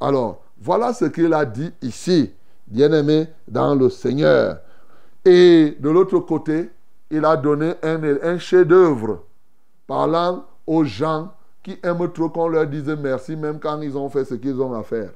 Alors, 0.00 0.42
voilà 0.60 0.92
ce 0.92 1.04
qu'il 1.06 1.32
a 1.34 1.44
dit 1.44 1.72
ici, 1.82 2.32
bien-aimé 2.66 3.28
dans 3.46 3.74
le 3.74 3.90
Seigneur. 3.90 4.58
Et 5.24 5.76
de 5.78 5.90
l'autre 5.90 6.18
côté, 6.20 6.70
il 7.10 7.24
a 7.24 7.36
donné 7.36 7.74
un, 7.82 8.02
un 8.22 8.38
chef-d'œuvre 8.38 9.20
parlant 9.86 10.44
aux 10.66 10.84
gens 10.84 11.32
qui 11.62 11.78
aiment 11.82 12.10
trop 12.10 12.28
qu'on 12.28 12.48
leur 12.48 12.66
dise 12.66 12.88
merci, 13.00 13.36
même 13.36 13.60
quand 13.60 13.80
ils 13.82 13.96
ont 13.96 14.08
fait 14.08 14.24
ce 14.24 14.34
qu'ils 14.34 14.60
ont 14.60 14.72
à 14.72 14.82
faire. 14.82 15.10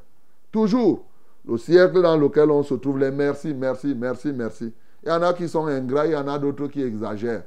Toujours, 0.53 1.05
le 1.47 1.57
siècle 1.59 2.03
dans 2.03 2.17
lequel 2.17 2.51
on 2.51 2.63
se 2.63 2.75
trouve, 2.75 2.99
les 2.99 3.11
merci, 3.11 3.55
merci, 3.55 3.95
merci, 3.95 4.33
merci. 4.33 4.73
Il 5.05 5.09
y 5.09 5.13
en 5.13 5.23
a 5.23 5.33
qui 5.33 5.49
sont 5.49 5.67
ingrats, 5.67 6.07
il 6.07 6.13
y 6.13 6.17
en 6.17 6.27
a 6.27 6.39
d'autres 6.39 6.67
qui 6.67 6.83
exagèrent. 6.83 7.45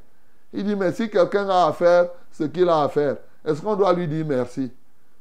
Il 0.54 0.64
dit, 0.64 0.76
mais 0.76 0.92
si 0.92 1.10
quelqu'un 1.10 1.48
a 1.50 1.68
à 1.68 1.74
faire 1.74 2.10
ce 2.32 2.46
qu'il 2.46 2.68
a 2.70 2.84
à 2.84 2.90
faire, 2.90 3.18
est-ce 3.46 3.62
qu'on 3.62 3.76
doit 3.76 3.94
lui 3.94 4.08
dire 4.08 4.26
merci? 4.28 4.72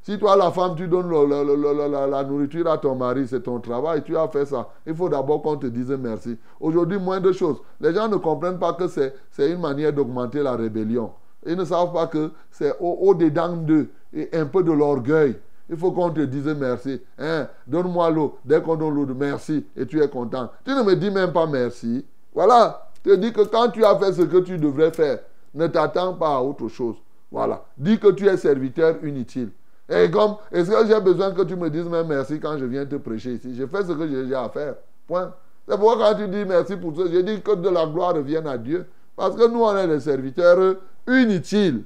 Si 0.01 0.17
toi, 0.17 0.35
la 0.37 0.49
femme, 0.49 0.75
tu 0.75 0.87
donnes 0.87 1.11
la, 1.11 2.23
nourriture 2.23 2.67
à 2.71 2.77
ton 2.77 2.95
mari, 2.95 3.27
c'est 3.27 3.41
ton 3.41 3.59
travail, 3.59 4.01
tu 4.03 4.15
as 4.17 4.27
fait 4.29 4.45
ça. 4.45 4.69
Il 4.87 4.95
faut 4.95 5.09
d'abord 5.09 5.41
qu'on 5.41 5.57
te 5.57 5.67
dise 5.67 5.89
merci. 5.99 6.37
Aujourd'hui, 6.59 6.97
moins 6.97 7.19
de 7.19 7.31
choses. 7.33 7.57
Les 7.81 7.93
gens 7.93 8.07
ne 8.07 8.15
comprennent 8.15 8.57
pas 8.57 8.73
que 8.73 8.87
c'est 8.87 9.13
une 9.37 9.59
manière 9.59 9.91
d'augmenter 9.91 10.41
la 10.41 10.55
rébellion. 10.55 11.11
Ils 11.45 11.55
ne 11.57 11.65
savent 11.65 11.91
pas 11.93 12.07
que 12.07 12.31
c'est 12.49 12.73
au- 12.79 12.97
au-dedans 13.09 13.55
d'eux 13.57 13.89
et 14.13 14.29
un 14.33 14.45
peu 14.45 14.63
de 14.63 14.71
l'orgueil. 14.71 15.35
Il 15.69 15.77
faut 15.77 15.91
qu'on 15.91 16.09
te 16.09 16.21
dise 16.21 16.47
merci. 16.57 17.01
Hein, 17.17 17.47
Donne-moi 17.67 18.09
l'eau. 18.09 18.39
Dès 18.43 18.61
qu'on 18.61 18.75
donne 18.75 18.95
l'eau, 18.95 19.05
merci. 19.15 19.65
Et 19.75 19.85
tu 19.85 20.01
es 20.01 20.07
content. 20.07 20.49
Tu 20.65 20.71
ne 20.71 20.81
me 20.81 20.95
dis 20.95 21.11
même 21.11 21.31
pas 21.31 21.45
merci. 21.45 22.05
Voilà. 22.33 22.89
Te 23.03 23.15
dis 23.15 23.31
que 23.31 23.41
quand 23.41 23.69
tu 23.69 23.85
as 23.85 23.97
fait 23.97 24.13
ce 24.13 24.23
que 24.23 24.37
tu 24.37 24.57
devrais 24.57 24.91
faire, 24.91 25.19
ne 25.53 25.67
t'attends 25.67 26.13
pas 26.13 26.35
à 26.37 26.41
autre 26.41 26.67
chose. 26.67 26.95
Voilà. 27.31 27.63
Dis 27.77 27.99
que 27.99 28.11
tu 28.11 28.27
es 28.27 28.35
serviteur 28.35 28.95
inutile. 29.03 29.51
Et 29.87 30.09
comme, 30.11 30.35
est-ce 30.51 30.69
que 30.69 30.87
j'ai 30.87 30.99
besoin 30.99 31.31
que 31.31 31.41
tu 31.43 31.55
me 31.55 31.69
dises 31.69 31.85
même 31.85 32.07
merci 32.07 32.39
quand 32.39 32.57
je 32.57 32.65
viens 32.65 32.85
te 32.85 32.95
prêcher 32.95 33.33
ici? 33.33 33.55
Je 33.55 33.65
fais 33.65 33.83
ce 33.83 33.91
que 33.91 34.07
j'ai 34.27 34.35
à 34.35 34.49
faire. 34.49 34.75
Point. 35.07 35.33
C'est 35.67 35.77
pourquoi 35.77 35.97
quand 35.97 36.17
tu 36.17 36.27
dis 36.27 36.45
merci 36.45 36.75
pour 36.75 36.95
ça, 36.95 37.03
je 37.11 37.19
dis 37.19 37.41
que 37.41 37.55
de 37.55 37.69
la 37.69 37.85
gloire 37.85 38.15
revienne 38.15 38.47
à 38.47 38.57
Dieu. 38.57 38.85
Parce 39.15 39.35
que 39.35 39.47
nous, 39.47 39.63
on 39.63 39.75
est 39.77 39.87
des 39.87 39.99
serviteurs 39.99 40.75
inutiles. 41.07 41.83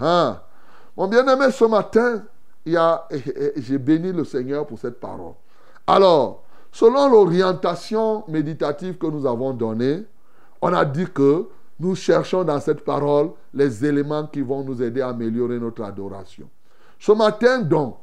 Ah. 0.00 0.42
Mon 0.96 1.08
bien-aimé, 1.08 1.50
ce 1.50 1.64
matin, 1.64 2.22
j'ai 2.64 3.78
béni 3.78 4.12
le 4.12 4.24
Seigneur 4.24 4.66
pour 4.66 4.78
cette 4.78 5.00
parole. 5.00 5.34
Alors, 5.86 6.42
selon 6.70 7.08
l'orientation 7.10 8.24
méditative 8.28 8.98
que 8.98 9.06
nous 9.06 9.26
avons 9.26 9.52
donnée, 9.52 10.04
on 10.60 10.72
a 10.72 10.84
dit 10.84 11.06
que 11.12 11.48
nous 11.80 11.96
cherchons 11.96 12.44
dans 12.44 12.60
cette 12.60 12.84
parole 12.84 13.30
les 13.52 13.84
éléments 13.84 14.26
qui 14.26 14.40
vont 14.40 14.62
nous 14.62 14.80
aider 14.80 15.00
à 15.00 15.08
améliorer 15.08 15.58
notre 15.58 15.82
adoration. 15.82 16.48
Ce 16.98 17.10
matin, 17.10 17.60
donc, 17.60 17.96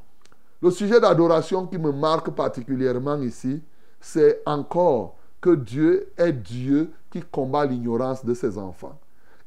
le 0.62 0.72
sujet 0.72 1.00
d'adoration 1.00 1.66
qui 1.68 1.78
me 1.78 1.92
marque 1.94 2.32
particulièrement 2.32 3.16
ici, 3.22 3.64
c'est 4.02 4.42
encore 4.46 5.16
que 5.40 5.52
Dieu 5.56 6.12
est 6.18 6.34
Dieu 6.34 6.92
qui 7.10 7.22
combat 7.22 7.66
l'ignorance 7.66 8.26
de 8.26 8.34
ses 8.34 8.58
enfants. 8.58 9.00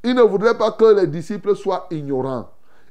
Il 0.02 0.14
ne 0.14 0.22
voudrait 0.22 0.56
pas 0.56 0.72
que 0.72 1.00
les 1.00 1.06
disciples 1.06 1.54
soient 1.54 1.86
ignorants. 1.90 2.48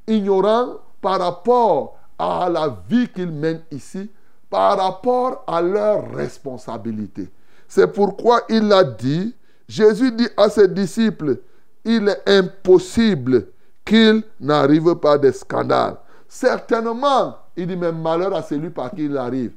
Ignorants 0.08 0.76
par 1.02 1.20
rapport 1.20 1.98
à 2.22 2.50
la 2.50 2.78
vie 2.88 3.08
qu'ils 3.10 3.32
mènent 3.32 3.64
ici, 3.72 4.10
par 4.50 4.78
rapport 4.78 5.44
à 5.48 5.62
leurs 5.62 6.12
responsabilités. 6.14 7.30
C'est 7.68 7.88
pourquoi 7.88 8.42
il 8.50 8.72
a 8.74 8.84
dit, 8.84 9.34
Jésus 9.68 10.12
dit 10.12 10.28
à 10.36 10.50
ses 10.50 10.68
disciples, 10.68 11.40
il 11.86 12.08
est 12.10 12.22
impossible 12.30 13.48
qu'il 13.86 14.24
n'arrive 14.40 14.96
pas 14.96 15.18
des 15.18 15.32
scandales. 15.32 15.96
Certainement, 16.28 17.38
il 17.56 17.68
dit, 17.68 17.78
mais 17.78 17.92
malheur 17.92 18.36
à 18.36 18.44
celui 18.44 18.70
par 18.70 18.92
qui 18.92 19.06
il 19.06 19.18
arrive. 19.18 19.54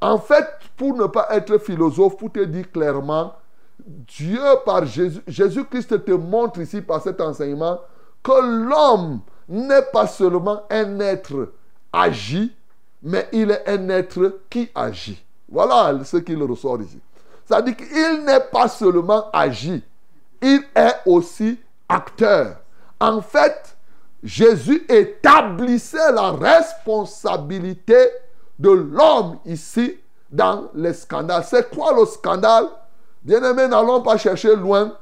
En 0.00 0.18
fait, 0.18 0.46
pour 0.76 0.94
ne 0.94 1.06
pas 1.06 1.28
être 1.30 1.58
philosophe, 1.58 2.16
pour 2.16 2.30
te 2.30 2.44
dire 2.44 2.70
clairement, 2.70 3.34
Dieu 3.84 4.40
par 4.64 4.84
Jésus, 4.84 5.22
Jésus-Christ 5.26 6.04
te 6.04 6.12
montre 6.12 6.60
ici 6.60 6.82
par 6.82 7.02
cet 7.02 7.20
enseignement 7.20 7.80
que 8.22 8.68
l'homme 8.68 9.20
n'est 9.48 9.86
pas 9.92 10.06
seulement 10.06 10.62
un 10.70 11.00
être 11.00 11.52
agi, 11.92 12.54
mais 13.02 13.28
il 13.32 13.50
est 13.50 13.68
un 13.68 13.88
être 13.88 14.40
qui 14.48 14.70
agit. 14.74 15.22
Voilà 15.48 15.98
ce 16.04 16.18
qu'il 16.18 16.42
ressort 16.42 16.80
ici. 16.80 17.00
C'est-à-dire 17.44 17.76
qu'il 17.76 18.24
n'est 18.24 18.40
pas 18.52 18.68
seulement 18.68 19.30
agi, 19.32 19.82
il 20.40 20.62
est 20.74 20.96
aussi 21.06 21.58
acteur. 21.88 22.56
En 23.00 23.20
fait, 23.20 23.76
Jésus 24.22 24.84
établissait 24.88 26.12
la 26.12 26.32
responsabilité 26.32 28.10
de 28.58 28.70
l'homme 28.70 29.38
ici 29.46 29.98
dans 30.30 30.68
les 30.74 30.92
scandales. 30.92 31.44
C'est 31.44 31.74
quoi 31.74 31.94
le 31.98 32.06
scandale? 32.06 32.66
Bien-aimés, 33.22 33.68
n'allons 33.68 34.02
pas 34.02 34.16
chercher 34.16 34.54
loin. 34.54 34.96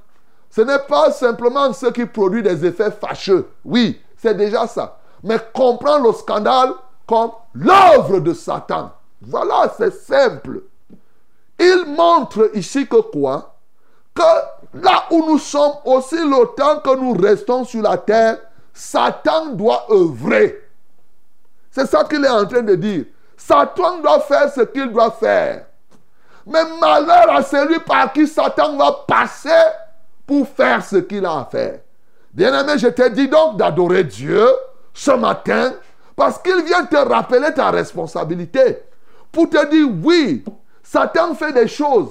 Ce 0.51 0.61
n'est 0.63 0.79
pas 0.79 1.11
simplement 1.11 1.73
ce 1.73 1.87
qui 1.87 2.07
produit 2.07 2.43
des 2.43 2.65
effets 2.65 2.91
fâcheux. 2.91 3.49
Oui, 3.65 4.01
c'est 4.17 4.35
déjà 4.35 4.67
ça. 4.67 4.99
Mais 5.23 5.39
comprendre 5.53 6.07
le 6.07 6.13
scandale 6.13 6.73
comme 7.07 7.33
l'œuvre 7.55 8.21
de 8.21 8.33
Satan. 8.33 8.93
Voilà, 9.21 9.73
c'est 9.77 9.93
simple. 9.93 10.63
Il 11.59 11.87
montre 11.97 12.51
ici 12.55 12.87
que 12.87 13.01
quoi? 13.01 13.57
Que 14.15 14.23
là 14.75 15.05
où 15.11 15.25
nous 15.27 15.39
sommes, 15.39 15.73
aussi 15.85 16.23
longtemps 16.23 16.79
que 16.81 16.95
nous 16.97 17.15
restons 17.15 17.65
sur 17.65 17.83
la 17.83 17.97
terre, 17.99 18.39
Satan 18.73 19.47
doit 19.47 19.87
œuvrer. 19.91 20.69
C'est 21.71 21.87
ça 21.87 22.05
qu'il 22.05 22.25
est 22.25 22.29
en 22.29 22.47
train 22.47 22.63
de 22.63 22.75
dire. 22.77 23.07
Satan 23.37 23.99
doit 23.99 24.21
faire 24.21 24.53
ce 24.53 24.61
qu'il 24.61 24.93
doit 24.93 25.11
faire. 25.13 25.67
Mais 26.47 26.65
malheur 26.81 27.31
à 27.31 27.43
celui 27.43 27.79
par 27.81 28.13
qui 28.13 28.27
Satan 28.27 28.77
va 28.77 29.05
passer 29.07 29.51
pour 30.27 30.49
faire 30.49 30.85
ce 30.85 30.97
qu'il 30.97 31.25
a 31.27 31.41
à 31.41 31.45
faire. 31.45 31.81
Bien-aimé, 32.33 32.79
je 32.79 32.89
te 32.89 33.09
dis 33.09 33.29
donc 33.29 33.57
d'adorer 33.57 34.05
Dieu 34.05 34.47
ce 34.99 35.13
matin 35.13 35.75
parce 36.17 36.39
qu'il 36.41 36.65
vient 36.65 36.85
te 36.85 36.97
rappeler 36.97 37.55
ta 37.55 37.71
responsabilité. 37.71 38.79
Pour 39.31 39.49
te 39.49 39.71
dire, 39.71 39.87
oui, 40.03 40.45
Satan 40.83 41.35
fait 41.37 41.53
des 41.53 41.69
choses. 41.69 42.11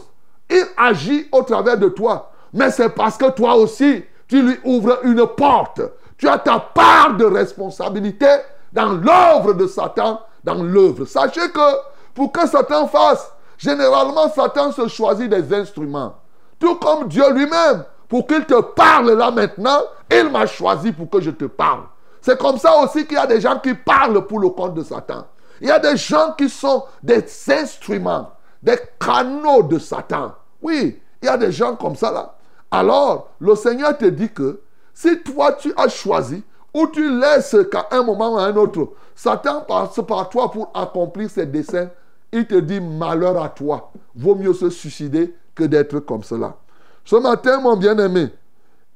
Il 0.50 0.64
agit 0.78 1.28
au 1.34 1.44
travers 1.44 1.78
de 1.78 1.90
toi. 1.90 2.32
Mais 2.54 2.72
c'est 2.72 2.88
parce 2.88 3.18
que 3.18 3.30
toi 3.32 3.56
aussi, 3.56 4.06
tu 4.30 4.42
lui 4.42 4.58
ouvres 4.64 5.00
une 5.04 5.28
porte. 5.28 5.82
Tu 6.18 6.30
as 6.30 6.38
ta 6.38 6.60
part 6.60 7.18
de 7.18 7.26
responsabilité 7.26 8.30
dans 8.72 8.94
l'œuvre 8.94 9.54
de 9.54 9.68
Satan, 9.68 10.22
dans 10.46 10.64
l'œuvre. 10.64 11.04
Sachez 11.04 11.52
que 11.52 11.76
pour 12.14 12.32
que 12.32 12.48
Satan 12.48 12.88
fasse, 12.88 13.30
généralement 13.58 14.30
Satan 14.30 14.72
se 14.72 14.88
choisit 14.88 15.30
des 15.30 15.54
instruments. 15.54 16.16
Tout 16.58 16.76
comme 16.76 17.10
Dieu 17.10 17.34
lui-même, 17.34 17.84
pour 18.08 18.26
qu'il 18.26 18.46
te 18.46 18.62
parle 18.62 19.12
là 19.12 19.30
maintenant, 19.30 19.82
il 20.10 20.30
m'a 20.30 20.46
choisi 20.46 20.94
pour 20.94 21.10
que 21.10 21.20
je 21.20 21.32
te 21.32 21.46
parle. 21.46 21.82
C'est 22.28 22.38
comme 22.38 22.58
ça 22.58 22.78
aussi 22.80 23.06
qu'il 23.06 23.16
y 23.16 23.22
a 23.22 23.26
des 23.26 23.40
gens 23.40 23.58
qui 23.58 23.74
parlent 23.74 24.28
pour 24.28 24.40
le 24.40 24.50
compte 24.50 24.74
de 24.74 24.84
Satan. 24.84 25.28
Il 25.62 25.70
y 25.70 25.72
a 25.72 25.80
des 25.80 25.96
gens 25.96 26.34
qui 26.38 26.50
sont 26.50 26.84
des 27.02 27.24
instruments, 27.48 28.32
des 28.62 28.78
canaux 29.00 29.64
de 29.64 29.80
Satan. 29.80 30.34
Oui, 30.62 31.02
il 31.22 31.26
y 31.26 31.30
a 31.30 31.38
des 31.38 31.54
gens 31.54 31.78
comme 31.78 31.96
ça 31.96 32.12
là. 32.12 32.36
Alors, 32.70 33.30
le 33.40 33.56
Seigneur 33.56 33.98
te 33.98 34.04
dit 34.04 34.28
que 34.28 34.60
si 34.94 35.24
toi 35.24 35.54
tu 35.54 35.72
as 35.78 35.88
choisi 35.88 36.44
ou 36.74 36.88
tu 36.88 37.18
laisses 37.18 37.56
qu'à 37.72 37.88
un 37.92 38.04
moment 38.04 38.34
ou 38.34 38.38
à 38.40 38.44
un 38.44 38.56
autre, 38.58 38.90
Satan 39.16 39.62
passe 39.62 40.02
par 40.06 40.28
toi 40.28 40.52
pour 40.52 40.70
accomplir 40.74 41.30
ses 41.30 41.46
desseins, 41.46 41.90
il 42.34 42.46
te 42.46 42.56
dit 42.56 42.82
malheur 42.82 43.42
à 43.42 43.48
toi. 43.48 43.94
Vaut 44.14 44.36
mieux 44.36 44.54
se 44.54 44.70
suicider 44.70 45.34
que 45.56 45.64
d'être 45.64 46.00
comme 46.00 46.24
cela. 46.24 46.58
Ce 47.06 47.16
matin, 47.16 47.62
mon 47.62 47.78
bien-aimé, 47.78 48.34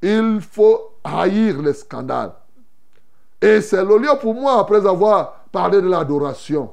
il 0.02 0.42
faut 0.42 0.82
haïr 1.06 1.62
les 1.62 1.72
scandales. 1.76 2.34
Et 3.42 3.62
c'est 3.62 3.84
le 3.84 3.98
lieu 3.98 4.12
pour 4.20 4.36
moi, 4.36 4.60
après 4.60 4.86
avoir 4.86 5.46
parlé 5.52 5.82
de 5.82 5.88
l'adoration. 5.88 6.72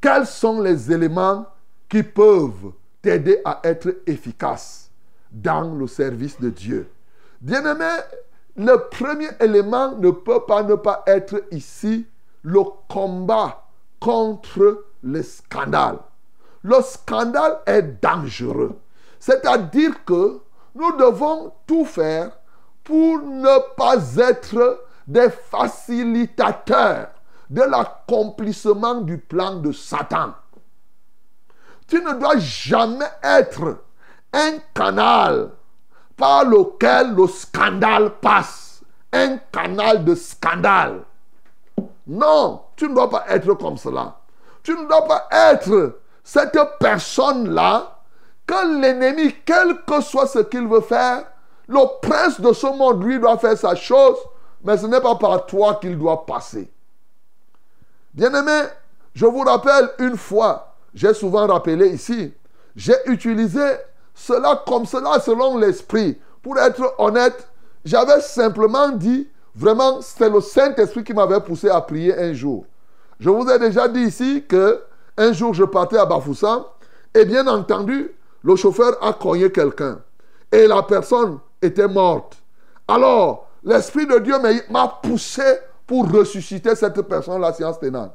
Quels 0.00 0.26
sont 0.26 0.60
les 0.60 0.92
éléments 0.92 1.46
qui 1.88 2.04
peuvent 2.04 2.72
t'aider 3.02 3.40
à 3.44 3.60
être 3.64 3.96
efficace 4.06 4.90
dans 5.32 5.74
le 5.74 5.88
service 5.88 6.40
de 6.40 6.50
Dieu? 6.50 6.88
Bien-aimé, 7.40 7.90
le 8.56 8.76
premier 8.90 9.28
élément 9.40 9.96
ne 9.96 10.10
peut 10.10 10.44
pas 10.46 10.62
ne 10.62 10.76
pas 10.76 11.02
être 11.06 11.42
ici 11.50 12.06
le 12.42 12.60
combat 12.88 13.64
contre 13.98 14.84
les 15.02 15.22
scandales. 15.24 15.98
Le 16.62 16.80
scandale 16.82 17.58
est 17.66 17.82
dangereux. 18.02 18.78
C'est-à-dire 19.18 20.04
que 20.04 20.40
nous 20.74 20.96
devons 20.96 21.52
tout 21.66 21.84
faire 21.84 22.30
pour 22.84 23.18
ne 23.18 23.74
pas 23.76 23.96
être 24.18 24.84
des 25.08 25.30
facilitateurs 25.30 27.08
de 27.48 27.62
l'accomplissement 27.62 28.96
du 28.96 29.16
plan 29.16 29.54
de 29.54 29.72
Satan. 29.72 30.34
Tu 31.88 32.02
ne 32.02 32.12
dois 32.12 32.36
jamais 32.36 33.10
être 33.22 33.78
un 34.34 34.58
canal 34.74 35.50
par 36.14 36.44
lequel 36.44 37.14
le 37.14 37.26
scandale 37.26 38.10
passe. 38.20 38.82
Un 39.10 39.38
canal 39.50 40.04
de 40.04 40.14
scandale. 40.14 41.00
Non, 42.06 42.62
tu 42.76 42.86
ne 42.90 42.94
dois 42.94 43.08
pas 43.08 43.24
être 43.28 43.54
comme 43.54 43.78
cela. 43.78 44.18
Tu 44.62 44.76
ne 44.76 44.86
dois 44.86 45.06
pas 45.06 45.26
être 45.30 46.00
cette 46.22 46.58
personne-là 46.78 48.00
que 48.46 48.80
l'ennemi, 48.80 49.34
quel 49.46 49.82
que 49.86 50.02
soit 50.02 50.26
ce 50.26 50.40
qu'il 50.40 50.68
veut 50.68 50.82
faire, 50.82 51.24
le 51.66 51.80
prince 52.02 52.38
de 52.38 52.52
ce 52.52 52.66
monde, 52.66 53.02
lui, 53.02 53.18
doit 53.18 53.38
faire 53.38 53.56
sa 53.56 53.74
chose, 53.74 54.18
mais 54.62 54.76
ce 54.76 54.86
n'est 54.86 55.00
pas 55.00 55.14
par 55.16 55.46
toi 55.46 55.78
qu'il 55.80 55.98
doit 55.98 56.26
passer. 56.26 56.70
Bien-aimé, 58.14 58.68
je 59.14 59.26
vous 59.26 59.40
rappelle 59.40 59.90
une 59.98 60.16
fois, 60.16 60.74
j'ai 60.94 61.14
souvent 61.14 61.46
rappelé 61.46 61.88
ici, 61.88 62.32
j'ai 62.74 62.96
utilisé 63.06 63.64
cela 64.14 64.62
comme 64.66 64.86
cela 64.86 65.20
selon 65.20 65.58
l'esprit. 65.58 66.18
Pour 66.42 66.58
être 66.58 66.94
honnête, 66.98 67.48
j'avais 67.84 68.20
simplement 68.20 68.90
dit, 68.90 69.28
vraiment, 69.54 70.00
c'est 70.00 70.30
le 70.30 70.40
Saint-Esprit 70.40 71.04
qui 71.04 71.12
m'avait 71.12 71.40
poussé 71.40 71.68
à 71.68 71.80
prier 71.80 72.16
un 72.16 72.32
jour. 72.32 72.64
Je 73.20 73.30
vous 73.30 73.48
ai 73.48 73.58
déjà 73.58 73.88
dit 73.88 74.02
ici 74.02 74.44
que 74.48 74.82
un 75.16 75.32
jour 75.32 75.52
je 75.52 75.64
partais 75.64 75.98
à 75.98 76.06
Bafoussam 76.06 76.62
et 77.14 77.24
bien 77.24 77.46
entendu, 77.48 78.12
le 78.44 78.56
chauffeur 78.56 78.96
a 79.02 79.12
cogné 79.12 79.50
quelqu'un 79.50 79.98
et 80.52 80.66
la 80.66 80.82
personne 80.82 81.38
était 81.60 81.88
morte. 81.88 82.36
Alors, 82.86 83.47
l'Esprit 83.62 84.06
de 84.06 84.18
Dieu 84.18 84.36
m'a 84.70 84.88
poussé 85.02 85.42
pour 85.86 86.10
ressusciter 86.10 86.74
cette 86.74 87.00
personne, 87.02 87.40
la 87.40 87.52
science 87.52 87.78
tenante. 87.80 88.12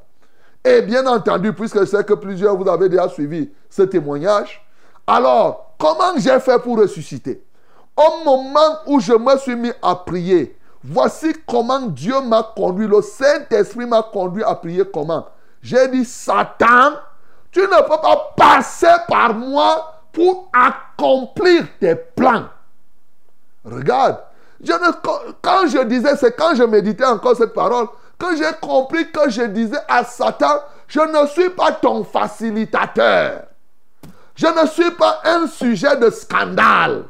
Et 0.64 0.80
bien 0.82 1.06
entendu, 1.06 1.52
puisque 1.52 1.80
je 1.80 1.84
sais 1.84 2.04
que 2.04 2.14
plusieurs 2.14 2.56
vous 2.56 2.68
avez 2.68 2.88
déjà 2.88 3.08
suivi 3.08 3.52
ce 3.68 3.82
témoignage, 3.82 4.64
alors, 5.06 5.74
comment 5.78 6.16
j'ai 6.16 6.40
fait 6.40 6.58
pour 6.60 6.78
ressusciter? 6.78 7.44
Au 7.96 8.24
moment 8.24 8.78
où 8.86 9.00
je 9.00 9.12
me 9.12 9.36
suis 9.36 9.54
mis 9.54 9.72
à 9.82 9.94
prier, 9.94 10.58
voici 10.82 11.34
comment 11.46 11.80
Dieu 11.80 12.20
m'a 12.22 12.42
conduit. 12.56 12.86
Le 12.86 13.02
Saint-Esprit 13.02 13.86
m'a 13.86 14.02
conduit 14.02 14.42
à 14.42 14.54
prier 14.54 14.84
comment? 14.90 15.26
J'ai 15.60 15.88
dit, 15.88 16.04
Satan, 16.04 16.92
tu 17.50 17.60
ne 17.60 17.82
peux 17.82 18.00
pas 18.00 18.32
passer 18.36 18.94
par 19.06 19.34
moi 19.34 20.00
pour 20.12 20.50
accomplir 20.52 21.66
tes 21.78 21.94
plans. 21.94 22.46
Regarde, 23.64 24.18
quand 25.42 25.66
je 25.66 25.82
disais, 25.84 26.16
c'est 26.16 26.36
quand 26.36 26.54
je 26.54 26.62
méditais 26.62 27.04
encore 27.04 27.36
cette 27.36 27.52
parole, 27.52 27.86
que 28.18 28.36
j'ai 28.36 28.52
compris 28.60 29.10
que 29.10 29.28
je 29.28 29.42
disais 29.42 29.80
à 29.88 30.04
Satan, 30.04 30.60
je 30.86 31.00
ne 31.00 31.26
suis 31.26 31.50
pas 31.50 31.72
ton 31.72 32.04
facilitateur. 32.04 33.44
Je 34.36 34.46
ne 34.46 34.66
suis 34.66 34.90
pas 34.92 35.20
un 35.24 35.46
sujet 35.46 35.96
de 35.96 36.10
scandale. 36.10 37.04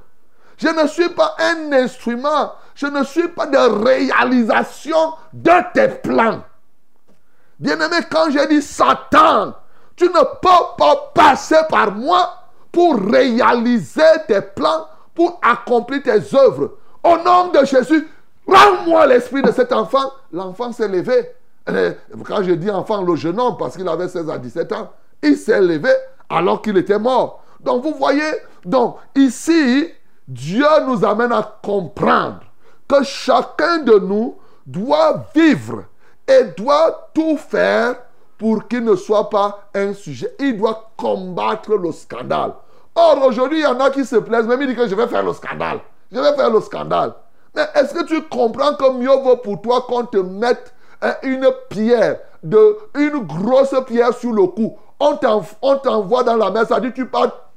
Je 0.59 0.69
ne 0.69 0.87
suis 0.87 1.09
pas 1.09 1.35
un 1.39 1.73
instrument. 1.73 2.53
Je 2.75 2.87
ne 2.87 3.05
suis 3.05 3.29
pas 3.29 3.47
de 3.47 3.85
réalisation 3.85 5.15
de 5.33 5.73
tes 5.73 5.89
plans. 5.89 6.43
Bien-aimé, 7.59 7.97
quand 8.11 8.31
j'ai 8.31 8.47
dit 8.47 8.63
Satan, 8.63 9.55
tu 9.97 10.05
ne 10.05 10.11
peux 10.11 10.77
pas 10.77 11.13
passer 11.15 11.61
par 11.69 11.93
moi 11.93 12.35
pour 12.73 12.97
réaliser 12.97 14.03
tes 14.27 14.41
plans, 14.41 14.89
pour 15.15 15.41
accomplir 15.43 16.03
tes 16.03 16.37
œuvres. 16.37 16.73
Au 17.05 17.17
nom 17.19 17.49
de 17.49 17.65
Jésus, 17.65 18.09
Rends-moi 18.47 19.07
l'esprit 19.07 19.43
de 19.43 19.51
cet 19.51 19.73
enfant. 19.73 20.13
L'enfant 20.33 20.73
s'est 20.73 20.89
levé. 20.89 21.31
Et 21.69 21.93
Quand 22.25 22.43
je 22.43 22.53
dis 22.53 22.71
enfant, 22.71 23.03
le 23.03 23.17
jeune 23.17 23.41
homme, 23.41 23.57
parce 23.59 23.77
qu'il 23.77 23.89
avait 23.89 24.09
16 24.09 24.29
à 24.29 24.39
17 24.39 24.73
ans, 24.73 24.91
il 25.23 25.37
s'est 25.37 25.61
levé 25.61 25.91
alors 26.29 26.61
qu'il 26.61 26.77
était 26.77 26.99
mort. 26.99 27.43
Donc 27.61 27.83
vous 27.83 27.95
voyez, 27.95 28.31
donc 28.65 28.97
ici, 29.15 29.89
Dieu 30.29 30.67
nous 30.87 31.05
amène 31.05 31.33
à 31.33 31.59
comprendre 31.63 32.41
que 32.87 33.03
chacun 33.03 33.79
de 33.79 33.99
nous 33.99 34.37
doit 34.67 35.25
vivre 35.35 35.85
et 36.29 36.45
doit 36.57 37.11
tout 37.15 37.39
faire 37.39 37.97
pour 38.37 38.69
qu'il 38.69 38.85
ne 38.85 38.97
soit 38.97 39.31
pas 39.31 39.69
un 39.75 39.95
sujet. 39.95 40.35
Il 40.39 40.59
doit 40.59 40.91
combattre 40.97 41.75
le 41.77 41.93
scandale. 41.93 42.53
Or, 42.95 43.25
aujourd'hui, 43.25 43.61
il 43.61 43.63
y 43.63 43.67
en 43.67 43.81
a 43.81 43.91
qui 43.91 44.05
se 44.05 44.17
plaisent, 44.17 44.47
même 44.47 44.61
ils 44.61 44.69
disent 44.69 44.77
que 44.77 44.89
je 44.89 44.95
vais 44.95 45.07
faire 45.07 45.25
le 45.25 45.33
scandale. 45.33 45.81
Je 46.15 46.21
vais 46.21 46.35
faire 46.35 46.51
le 46.51 46.61
scandale. 46.61 47.13
Mais 47.55 47.63
est-ce 47.75 47.93
que 47.93 48.05
tu 48.05 48.23
comprends 48.23 48.75
que 48.75 48.93
mieux 48.93 49.17
vaut 49.23 49.37
pour 49.37 49.61
toi 49.61 49.83
qu'on 49.89 50.05
te 50.05 50.19
mette 50.19 50.73
hein, 51.03 51.15
une 51.23 51.49
pierre, 51.69 52.19
de, 52.43 52.77
une 52.95 53.19
grosse 53.27 53.75
pierre 53.87 54.15
sur 54.15 54.33
le 54.33 54.47
cou? 54.47 54.77
On 55.01 55.17
t'en- 55.17 55.43
on 55.61 55.77
t'envoie 55.77 56.23
dans 56.23 56.37
la 56.37 56.51
mer, 56.51 56.67
ça 56.67 56.79
dit 56.81 56.93
tu 56.93 57.07
pars, 57.07 57.51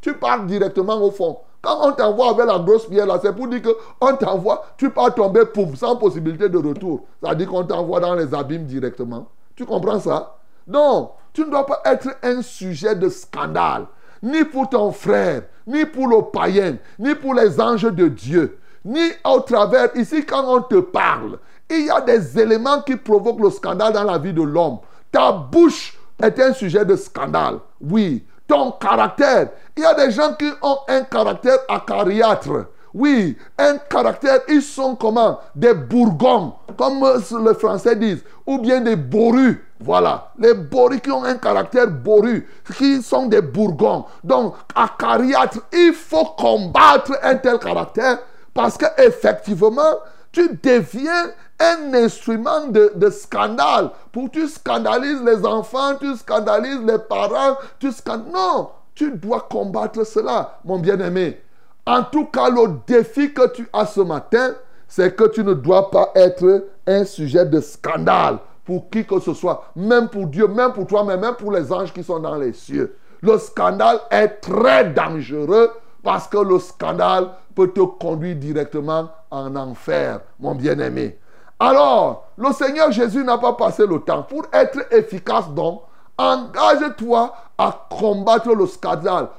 tu 0.00 0.14
pars 0.14 0.44
directement 0.44 0.96
au 1.02 1.10
fond. 1.10 1.38
Quand 1.62 1.76
on 1.82 1.92
t'envoie 1.92 2.30
avec 2.30 2.46
la 2.46 2.58
grosse 2.58 2.86
pierre 2.86 3.06
là, 3.06 3.18
c'est 3.20 3.34
pour 3.34 3.46
dire 3.48 3.60
qu'on 3.62 4.16
t'envoie, 4.16 4.64
tu 4.78 4.88
pars 4.90 5.14
tomber, 5.14 5.44
pouf, 5.44 5.74
sans 5.74 5.96
possibilité 5.96 6.48
de 6.48 6.56
retour. 6.56 7.00
Ça 7.22 7.34
dit 7.34 7.44
qu'on 7.46 7.64
t'envoie 7.64 8.00
dans 8.00 8.14
les 8.14 8.32
abîmes 8.34 8.64
directement. 8.64 9.26
Tu 9.56 9.66
comprends 9.66 10.00
ça? 10.00 10.36
Non, 10.66 11.10
tu 11.32 11.42
ne 11.42 11.50
dois 11.50 11.66
pas 11.66 11.82
être 11.84 12.08
un 12.22 12.40
sujet 12.40 12.94
de 12.94 13.08
scandale, 13.10 13.86
ni 14.22 14.44
pour 14.44 14.70
ton 14.70 14.90
frère, 14.90 15.42
ni 15.70 15.84
pour 15.86 16.08
le 16.08 16.22
païen, 16.32 16.76
ni 16.98 17.14
pour 17.14 17.34
les 17.34 17.60
anges 17.60 17.90
de 17.90 18.08
Dieu, 18.08 18.58
ni 18.84 19.00
au 19.24 19.40
travers. 19.40 19.94
Ici, 19.96 20.26
quand 20.26 20.44
on 20.44 20.62
te 20.62 20.80
parle, 20.80 21.38
il 21.70 21.86
y 21.86 21.90
a 21.90 22.00
des 22.00 22.38
éléments 22.38 22.82
qui 22.82 22.96
provoquent 22.96 23.40
le 23.40 23.50
scandale 23.50 23.92
dans 23.92 24.04
la 24.04 24.18
vie 24.18 24.32
de 24.32 24.42
l'homme. 24.42 24.78
Ta 25.12 25.30
bouche 25.30 25.96
est 26.20 26.38
un 26.40 26.52
sujet 26.52 26.84
de 26.84 26.96
scandale. 26.96 27.58
Oui, 27.80 28.26
ton 28.48 28.72
caractère. 28.72 29.50
Il 29.76 29.84
y 29.84 29.86
a 29.86 29.94
des 29.94 30.10
gens 30.10 30.34
qui 30.34 30.50
ont 30.62 30.78
un 30.88 31.02
caractère 31.02 31.58
acariâtre. 31.68 32.66
Oui, 32.92 33.38
un 33.56 33.78
caractère, 33.78 34.40
ils 34.48 34.62
sont 34.62 34.96
comment? 34.96 35.38
Des 35.54 35.74
bourgons, 35.74 36.54
comme 36.76 37.04
les 37.44 37.54
Français 37.54 37.94
disent, 37.94 38.24
ou 38.44 38.58
bien 38.58 38.80
des 38.80 38.96
borus. 38.96 39.58
Voilà, 39.82 40.32
les 40.38 40.52
borus 40.52 41.00
qui 41.00 41.10
ont 41.10 41.24
un 41.24 41.36
caractère 41.36 41.88
boru, 41.88 42.46
qui 42.76 43.00
sont 43.00 43.26
des 43.26 43.40
bourgons. 43.40 44.04
Donc, 44.22 44.54
acariâtre, 44.74 45.60
il 45.72 45.94
faut 45.94 46.26
combattre 46.36 47.18
un 47.22 47.36
tel 47.36 47.58
caractère 47.58 48.18
parce 48.52 48.76
que 48.76 48.84
effectivement, 48.98 49.96
tu 50.32 50.60
deviens 50.62 51.30
un 51.58 51.94
instrument 51.94 52.66
de, 52.66 52.92
de 52.94 53.08
scandale. 53.08 53.90
Pour 54.12 54.30
tu 54.30 54.46
scandalises 54.48 55.22
les 55.24 55.46
enfants, 55.46 55.94
tu 55.98 56.14
scandalises 56.14 56.82
les 56.84 56.98
parents, 56.98 57.56
tu. 57.78 57.90
Non, 58.32 58.68
tu 58.94 59.12
dois 59.12 59.46
combattre 59.50 60.04
cela, 60.04 60.58
mon 60.62 60.78
bien-aimé. 60.78 61.40
En 61.86 62.02
tout 62.02 62.26
cas, 62.26 62.50
le 62.50 62.80
défi 62.86 63.32
que 63.32 63.48
tu 63.48 63.66
as 63.72 63.86
ce 63.86 64.00
matin, 64.00 64.52
c'est 64.86 65.16
que 65.16 65.24
tu 65.28 65.42
ne 65.42 65.54
dois 65.54 65.90
pas 65.90 66.10
être 66.14 66.66
un 66.86 67.04
sujet 67.04 67.46
de 67.46 67.60
scandale 67.60 68.38
pour 68.70 68.88
qui 68.88 69.04
que 69.04 69.18
ce 69.18 69.34
soit, 69.34 69.64
même 69.74 70.08
pour 70.08 70.28
Dieu, 70.28 70.46
même 70.46 70.72
pour 70.72 70.86
toi, 70.86 71.02
mais 71.02 71.16
même 71.16 71.34
pour 71.34 71.50
les 71.50 71.72
anges 71.72 71.92
qui 71.92 72.04
sont 72.04 72.20
dans 72.20 72.36
les 72.36 72.52
cieux. 72.52 72.96
Le 73.20 73.36
scandale 73.36 73.98
est 74.12 74.28
très 74.40 74.84
dangereux 74.84 75.72
parce 76.04 76.28
que 76.28 76.38
le 76.38 76.56
scandale 76.60 77.30
peut 77.56 77.72
te 77.72 77.80
conduire 77.80 78.36
directement 78.36 79.08
en 79.28 79.56
enfer, 79.56 80.20
mon 80.38 80.54
bien-aimé. 80.54 81.18
Alors, 81.58 82.28
le 82.38 82.52
Seigneur 82.52 82.92
Jésus 82.92 83.24
n'a 83.24 83.38
pas 83.38 83.54
passé 83.54 83.84
le 83.88 83.98
temps. 83.98 84.22
Pour 84.22 84.44
être 84.52 84.78
efficace, 84.92 85.50
donc, 85.50 85.82
engage-toi 86.16 87.34
à 87.58 87.88
combattre 87.90 88.54
le 88.54 88.68
scandale. 88.68 89.30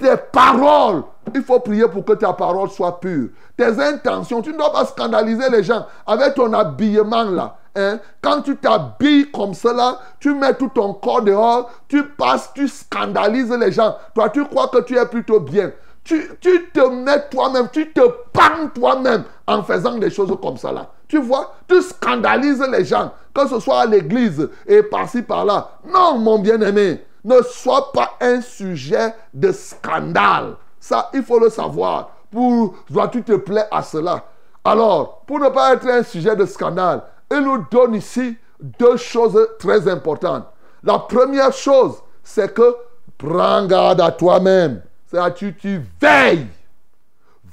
Tes 0.00 0.16
paroles, 0.32 1.02
il 1.34 1.42
faut 1.42 1.60
prier 1.60 1.88
pour 1.88 2.06
que 2.06 2.14
ta 2.14 2.32
parole 2.32 2.70
soit 2.70 3.00
pure. 3.00 3.28
Tes 3.54 3.78
intentions, 3.82 4.40
tu 4.40 4.54
ne 4.54 4.56
dois 4.56 4.72
pas 4.72 4.86
scandaliser 4.86 5.50
les 5.50 5.62
gens 5.62 5.84
avec 6.06 6.34
ton 6.34 6.54
habillement 6.54 7.24
là. 7.24 7.58
Hein? 7.78 8.00
Quand 8.20 8.42
tu 8.42 8.56
t'habilles 8.56 9.30
comme 9.30 9.54
cela, 9.54 10.00
tu 10.18 10.34
mets 10.34 10.54
tout 10.54 10.70
ton 10.74 10.94
corps 10.94 11.22
dehors, 11.22 11.70
tu 11.86 12.02
passes, 12.02 12.50
tu 12.52 12.66
scandalises 12.66 13.52
les 13.52 13.70
gens. 13.70 13.96
Toi, 14.14 14.30
tu 14.30 14.44
crois 14.44 14.66
que 14.66 14.80
tu 14.80 14.98
es 14.98 15.06
plutôt 15.06 15.38
bien. 15.38 15.70
Tu, 16.02 16.28
tu 16.40 16.70
te 16.70 16.80
mets 16.88 17.28
toi-même, 17.30 17.68
tu 17.72 17.92
te 17.92 18.00
pannes 18.32 18.70
toi-même 18.74 19.22
en 19.46 19.62
faisant 19.62 19.96
des 19.96 20.10
choses 20.10 20.36
comme 20.42 20.56
là. 20.74 20.88
Tu 21.06 21.18
vois, 21.18 21.54
tu 21.68 21.80
scandalises 21.80 22.66
les 22.72 22.84
gens, 22.84 23.12
que 23.32 23.46
ce 23.46 23.60
soit 23.60 23.80
à 23.82 23.86
l'église 23.86 24.48
et 24.66 24.82
par-ci 24.82 25.22
par-là. 25.22 25.70
Non, 25.86 26.18
mon 26.18 26.40
bien-aimé, 26.40 27.04
ne 27.24 27.40
sois 27.42 27.92
pas 27.92 28.14
un 28.20 28.40
sujet 28.40 29.14
de 29.32 29.52
scandale. 29.52 30.56
Ça, 30.80 31.10
il 31.14 31.22
faut 31.22 31.38
le 31.38 31.48
savoir. 31.48 32.10
Pour, 32.30 32.74
dois-tu 32.90 33.22
te 33.22 33.34
plaire 33.34 33.68
à 33.70 33.82
cela? 33.82 34.24
Alors, 34.64 35.22
pour 35.26 35.38
ne 35.38 35.48
pas 35.48 35.74
être 35.74 35.86
un 35.86 36.02
sujet 36.02 36.34
de 36.34 36.44
scandale, 36.44 37.02
il 37.30 37.40
nous 37.40 37.64
donne 37.70 37.94
ici 37.94 38.36
deux 38.60 38.96
choses 38.96 39.48
très 39.58 39.88
importantes. 39.88 40.46
La 40.82 40.98
première 40.98 41.52
chose, 41.52 41.96
c'est 42.22 42.52
que 42.52 42.76
prends 43.16 43.66
garde 43.66 44.00
à 44.00 44.12
toi-même. 44.12 44.82
C'est-à-dire, 45.06 45.54
tu 45.58 45.82
veilles. 46.00 46.46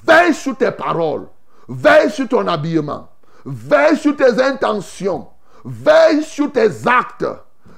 Veille 0.06 0.34
sur 0.34 0.56
tes 0.56 0.70
paroles. 0.70 1.26
Veille 1.68 2.10
sur 2.10 2.28
ton 2.28 2.46
habillement. 2.46 3.08
Veille 3.44 3.96
sur 3.96 4.16
tes 4.16 4.40
intentions. 4.42 5.28
Veille 5.64 6.22
sur 6.22 6.52
tes 6.52 6.68
actes. 6.86 7.26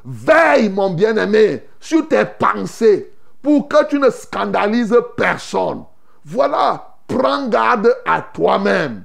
Veille, 0.04 0.68
mon 0.68 0.90
bien-aimé, 0.90 1.64
sur 1.80 2.06
tes 2.08 2.24
pensées 2.24 3.12
pour 3.42 3.68
que 3.68 3.86
tu 3.86 3.98
ne 3.98 4.10
scandalises 4.10 4.96
personne. 5.16 5.84
Voilà, 6.24 6.96
prends 7.06 7.48
garde 7.48 7.94
à 8.06 8.22
toi-même. 8.22 9.04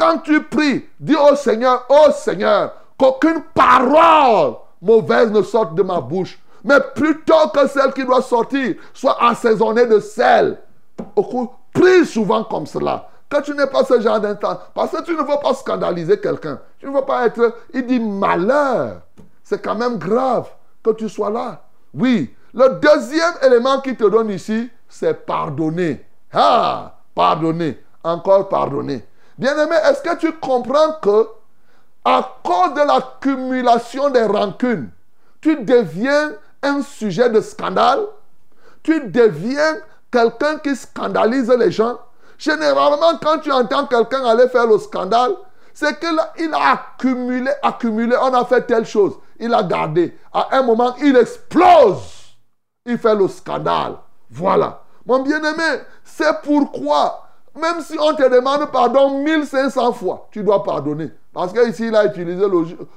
Quand 0.00 0.16
tu 0.20 0.42
pries, 0.44 0.86
dis 0.98 1.14
au 1.14 1.36
Seigneur, 1.36 1.84
oh 1.90 2.10
Seigneur, 2.14 2.72
qu'aucune 2.96 3.42
parole 3.52 4.54
mauvaise 4.80 5.30
ne 5.30 5.42
sorte 5.42 5.74
de 5.74 5.82
ma 5.82 6.00
bouche, 6.00 6.38
mais 6.64 6.80
plutôt 6.94 7.48
que 7.52 7.68
celle 7.68 7.92
qui 7.92 8.06
doit 8.06 8.22
sortir 8.22 8.76
soit 8.94 9.22
assaisonnée 9.22 9.84
de 9.84 10.00
sel. 10.00 10.58
Prie 11.74 12.06
souvent 12.06 12.44
comme 12.44 12.64
cela. 12.64 13.08
Que 13.28 13.42
tu 13.42 13.54
n'aies 13.54 13.66
pas 13.66 13.84
ce 13.84 14.00
genre 14.00 14.18
d'instant. 14.18 14.58
Parce 14.74 14.90
que 14.90 15.02
tu 15.04 15.12
ne 15.12 15.18
veux 15.18 15.40
pas 15.40 15.54
scandaliser 15.54 16.18
quelqu'un. 16.18 16.58
Tu 16.78 16.86
ne 16.86 16.92
veux 16.92 17.04
pas 17.04 17.26
être. 17.26 17.54
Il 17.74 17.86
dit 17.86 18.00
malheur. 18.00 19.02
C'est 19.44 19.62
quand 19.62 19.76
même 19.76 19.98
grave 19.98 20.48
que 20.82 20.90
tu 20.90 21.08
sois 21.08 21.30
là. 21.30 21.62
Oui. 21.94 22.34
Le 22.54 22.80
deuxième 22.80 23.34
élément 23.42 23.80
qui 23.80 23.94
te 23.94 24.04
donne 24.04 24.30
ici, 24.30 24.68
c'est 24.88 25.26
pardonner. 25.26 26.04
Ah, 26.32 26.96
pardonner. 27.14 27.78
Encore 28.02 28.48
pardonner. 28.48 29.04
Bien-aimé, 29.40 29.74
est-ce 29.84 30.02
que 30.02 30.16
tu 30.16 30.32
comprends 30.32 30.92
que 31.00 31.26
à 32.04 32.36
cause 32.44 32.74
de 32.74 32.86
l'accumulation 32.86 34.10
des 34.10 34.24
rancunes, 34.24 34.90
tu 35.40 35.56
deviens 35.64 36.32
un 36.62 36.82
sujet 36.82 37.30
de 37.30 37.40
scandale? 37.40 38.00
Tu 38.82 39.00
deviens 39.08 39.78
quelqu'un 40.10 40.58
qui 40.58 40.76
scandalise 40.76 41.48
les 41.48 41.70
gens? 41.70 41.98
Généralement, 42.36 43.16
quand 43.22 43.38
tu 43.38 43.50
entends 43.50 43.86
quelqu'un 43.86 44.26
aller 44.26 44.46
faire 44.50 44.66
le 44.66 44.78
scandale, 44.78 45.32
c'est 45.72 45.98
qu'il 45.98 46.52
a 46.52 46.72
accumulé, 46.72 47.50
accumulé, 47.62 48.16
on 48.20 48.34
a 48.34 48.44
fait 48.44 48.66
telle 48.66 48.84
chose, 48.84 49.14
il 49.38 49.54
a 49.54 49.62
gardé. 49.62 50.18
À 50.34 50.48
un 50.58 50.62
moment, 50.62 50.94
il 51.00 51.16
explose. 51.16 52.36
Il 52.84 52.98
fait 52.98 53.14
le 53.14 53.26
scandale. 53.26 53.94
Voilà. 54.30 54.82
Mon 55.06 55.20
bien-aimé, 55.20 55.80
c'est 56.04 56.42
pourquoi, 56.42 57.26
même 57.58 57.80
si 57.80 57.98
on 57.98 58.14
te 58.14 58.28
demande 58.28 58.70
pardon 58.70 59.22
1500 59.22 59.92
fois, 59.92 60.28
tu 60.30 60.42
dois 60.42 60.62
pardonner. 60.62 61.10
Parce 61.32 61.52
qu'ici, 61.52 61.88
il 61.88 61.94
a 61.94 62.06
utilisé 62.06 62.44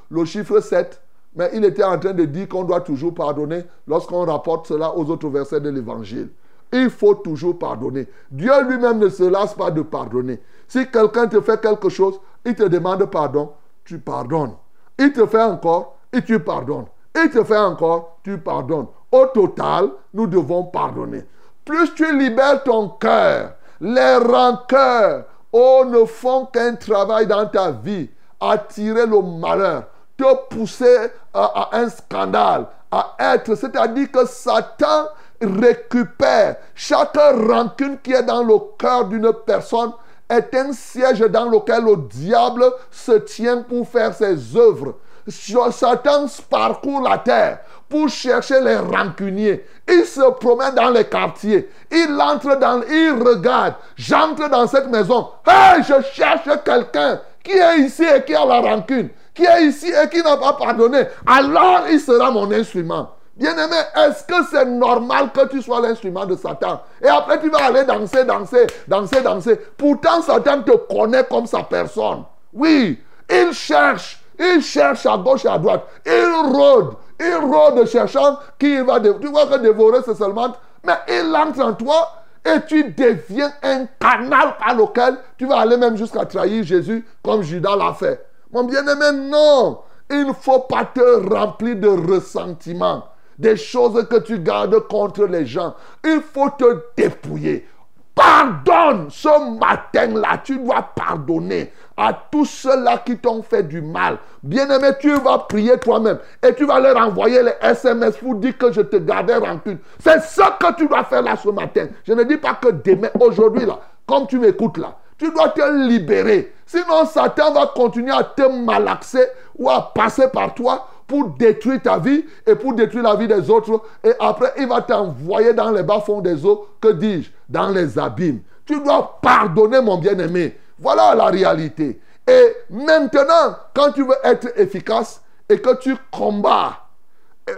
le, 0.10 0.26
chiffre 0.26 0.60
7. 0.60 1.02
Mais 1.36 1.50
il 1.54 1.66
était 1.66 1.84
en 1.84 1.98
train 1.98 2.14
de 2.14 2.26
dire 2.26 2.48
qu'on 2.48 2.64
doit 2.64 2.82
toujours 2.82 3.14
pardonner 3.14 3.64
lorsqu'on 3.88 4.26
rapporte 4.26 4.68
cela 4.68 4.96
aux 4.96 5.10
autres 5.10 5.30
versets 5.30 5.60
de 5.60 5.70
l'évangile. 5.70 6.30
Il 6.72 6.90
faut 6.90 7.16
toujours 7.16 7.58
pardonner. 7.58 8.08
Dieu 8.32 8.52
lui-même 8.68 9.00
ne 9.00 9.10
se 9.10 9.24
lasse 9.24 9.54
pas 9.54 9.72
de 9.72 9.82
pardonner. 9.82 10.40
Si 10.68 10.88
quelqu'un 10.88 11.28
te 11.28 11.42
fait 11.42 11.60
quelque 11.60 11.90
chose, 11.90 12.20
il 12.46 12.56
te 12.56 12.64
demande 12.64 13.06
pardon, 13.06 13.52
tu 13.84 14.00
pardonnes. 14.00 14.54
Il 15.00 15.12
te 15.12 15.26
fait 15.26 15.42
encore 15.42 15.98
et 16.12 16.22
tu 16.22 16.40
pardonnes. 16.40 16.86
Il 17.16 17.30
te 17.30 17.44
fait 17.44 17.58
encore, 17.58 18.20
tu 18.24 18.38
pardonnes. 18.38 18.88
Au 19.12 19.26
total, 19.28 19.90
nous 20.14 20.28
devons 20.28 20.64
pardonner. 20.66 21.24
Plus 21.66 21.94
tu 21.94 22.18
libères 22.18 22.64
ton 22.64 22.90
cœur, 22.90 23.54
les 23.84 24.16
rancœurs, 24.16 25.26
oh, 25.52 25.84
ne 25.86 26.06
font 26.06 26.46
qu'un 26.46 26.76
travail 26.76 27.28
dans 27.28 27.46
ta 27.46 27.72
vie, 27.72 28.10
attirer 28.40 29.06
le 29.06 29.22
malheur, 29.22 29.84
te 30.18 30.36
pousser 30.48 31.12
à, 31.34 31.44
à 31.44 31.78
un 31.78 31.90
scandale, 31.90 32.68
à 32.90 33.16
être, 33.20 33.56
c'est-à-dire 33.56 34.10
que 34.10 34.26
Satan 34.26 35.10
récupère 35.42 36.56
chaque 36.74 37.18
rancune 37.18 37.98
qui 38.02 38.14
est 38.14 38.24
dans 38.24 38.44
le 38.44 38.56
cœur 38.78 39.06
d'une 39.06 39.34
personne 39.46 39.92
est 40.30 40.56
un 40.56 40.72
siège 40.72 41.20
dans 41.20 41.50
lequel 41.50 41.84
le 41.84 41.98
diable 42.08 42.64
se 42.90 43.12
tient 43.12 43.64
pour 43.64 43.88
faire 43.88 44.14
ses 44.14 44.56
œuvres. 44.56 44.96
Satan 45.28 46.26
parcourt 46.50 47.02
la 47.02 47.18
terre 47.18 47.60
pour 47.88 48.10
chercher 48.10 48.60
les 48.62 48.76
rancuniers. 48.76 49.66
Il 49.88 50.06
se 50.06 50.32
promène 50.32 50.76
dans 50.76 50.90
les 50.90 51.06
quartiers. 51.06 51.70
Il 51.92 52.20
entre 52.20 52.58
dans, 52.58 52.82
il 52.84 53.12
regarde. 53.24 53.76
J'entre 53.96 54.50
dans 54.50 54.68
cette 54.68 54.90
maison. 54.90 55.30
Hey, 55.48 55.84
je 55.84 56.02
cherche 56.14 56.50
quelqu'un 56.66 57.22
qui 57.44 57.52
est 57.52 57.80
ici 57.80 58.04
et 58.04 58.24
qui 58.24 58.34
a 58.36 58.46
la 58.46 58.62
rancune. 58.62 59.10
Qui 59.34 59.46
est 59.46 59.66
ici 59.66 59.92
et 59.92 60.10
qui 60.10 60.22
n'a 60.22 60.38
pas 60.38 60.54
pardonné. 60.54 61.04
Alors 61.26 61.84
il 61.90 62.00
sera 62.00 62.32
mon 62.32 62.52
instrument. 62.52 63.10
Bien-aimé, 63.36 63.78
est-ce 63.96 64.24
que 64.26 64.46
c'est 64.52 64.66
normal 64.66 65.32
que 65.34 65.48
tu 65.48 65.62
sois 65.62 65.82
l'instrument 65.82 66.26
de 66.26 66.36
Satan? 66.36 66.82
Et 67.02 67.08
après, 67.08 67.40
tu 67.40 67.50
vas 67.50 67.66
aller 67.66 67.84
danser, 67.84 68.24
danser, 68.26 68.68
danser, 68.88 69.22
danser. 69.22 69.56
Pourtant, 69.76 70.22
Satan 70.22 70.62
te 70.62 70.72
connaît 70.94 71.24
comme 71.24 71.48
sa 71.48 71.64
personne. 71.64 72.26
Oui, 72.54 73.02
il 73.28 73.52
cherche, 73.54 74.23
il 74.40 74.62
cherche 74.62 75.06
à 75.06 75.18
gauche 75.18 75.46
et 75.46 75.50
à 75.50 75.58
droite. 75.58 75.86
Il 76.06 76.54
rôde, 76.54 76.96
il 77.20 77.36
rôde 77.36 77.88
cherchant 77.88 78.38
qui 78.60 78.78
va... 78.82 79.00
Tu 79.00 79.28
vois 79.28 79.46
que 79.48 79.58
dévorer, 79.58 80.00
c'est 80.06 80.16
seulement... 80.16 80.54
Mais 80.86 80.98
il 81.08 81.36
entre 81.36 81.62
en 81.62 81.74
toi 81.74 82.24
et 82.46 82.60
tu 82.68 82.84
deviens 82.92 83.54
un 83.64 83.86
canal 84.00 84.56
par 84.58 84.76
lequel 84.76 85.18
tu 85.38 85.46
vas 85.46 85.60
aller 85.60 85.78
même 85.78 85.96
jusqu'à 85.96 86.26
trahir 86.26 86.64
Jésus 86.64 87.06
comme 87.24 87.42
Judas 87.42 87.76
l'a 87.76 87.94
fait. 87.94 88.26
Mon 88.52 88.66
bien-aimé, 88.66 89.30
non. 89.30 89.80
Il 90.10 90.28
ne 90.28 90.34
faut 90.34 90.60
pas 90.60 90.86
te 90.86 91.34
remplir 91.34 91.78
de 91.78 91.88
ressentiment 91.88 93.06
des 93.40 93.56
choses 93.56 94.06
que 94.10 94.18
tu 94.18 94.40
gardes 94.40 94.80
contre 94.88 95.26
les 95.26 95.46
gens. 95.46 95.74
Il 96.04 96.22
faut 96.22 96.50
te 96.50 96.84
dépouiller. 96.96 97.68
Pardonne 98.16 99.08
ce 99.10 99.60
matin-là. 99.60 100.40
Tu 100.44 100.60
dois 100.60 100.88
pardonner 100.96 101.74
à 101.98 102.14
tous 102.32 102.46
ceux-là 102.46 103.00
qui 103.06 103.18
t'ont 103.18 103.42
fait 103.42 103.64
du 103.64 103.82
mal. 103.82 104.18
Bien-aimé, 104.44 104.90
tu 105.00 105.12
vas 105.20 105.40
prier 105.40 105.78
toi-même 105.80 106.20
et 106.46 106.54
tu 106.54 106.66
vas 106.66 106.80
leur 106.80 106.98
envoyer 106.98 107.42
les 107.42 107.54
SMS 107.62 108.18
pour 108.18 108.36
dire 108.36 108.58
que 108.58 108.72
je 108.72 108.82
te 108.82 108.98
gardais 108.98 109.38
rancune. 109.38 109.80
C'est 110.00 110.22
ce 110.22 110.42
que 110.42 110.76
tu 110.76 110.88
dois 110.88 111.04
faire 111.06 111.24
là 111.24 111.36
ce 111.36 111.50
matin. 111.50 111.88
Je 112.04 112.14
ne 112.14 112.24
dis 112.24 112.38
pas 112.38 112.56
que 112.56 112.70
demain, 112.70 113.10
aujourd'hui 113.20 113.66
là, 113.66 113.80
comme 114.06 114.28
tu 114.28 114.38
m'écoutes 114.38 114.78
là, 114.78 114.96
tu 115.18 115.32
dois 115.32 115.50
te 115.50 115.88
libérer. 115.88 116.54
Sinon, 116.66 117.06
Satan 117.06 117.54
va 117.54 117.72
continuer 117.76 118.12
à 118.12 118.24
te 118.24 118.44
malaxer 118.44 119.26
ou 119.56 119.70
à 119.70 119.92
passer 119.94 120.28
par 120.28 120.54
toi 120.54 120.88
pour 121.08 121.30
détruire 121.30 121.82
ta 121.82 121.98
vie 121.98 122.26
et 122.46 122.56
pour 122.56 122.74
détruire 122.74 123.04
la 123.04 123.16
vie 123.16 123.28
des 123.28 123.50
autres. 123.50 123.82
Et 124.04 124.14
après, 124.20 124.54
il 124.58 124.68
va 124.68 124.82
t'envoyer 124.82 125.54
dans 125.54 125.72
les 125.72 125.84
bas-fonds 125.84 126.22
des 126.22 126.46
eaux, 126.46 126.68
que 126.80 126.90
dis-je, 126.90 127.30
dans 127.50 127.70
les 127.70 127.98
abîmes. 128.00 128.42
Tu 128.66 128.80
dois 128.82 129.20
pardonner, 129.22 129.82
mon 129.82 129.98
bien-aimé. 129.98 130.58
Voilà 130.80 131.14
la 131.16 131.26
réalité. 131.26 132.00
Et 132.28 132.56
maintenant, 132.70 133.58
quand 133.74 133.92
tu 133.92 134.04
veux 134.04 134.16
être 134.24 134.48
efficace 134.58 135.22
et 135.50 135.60
que 135.60 135.76
tu 135.78 135.96
combats 136.12 136.80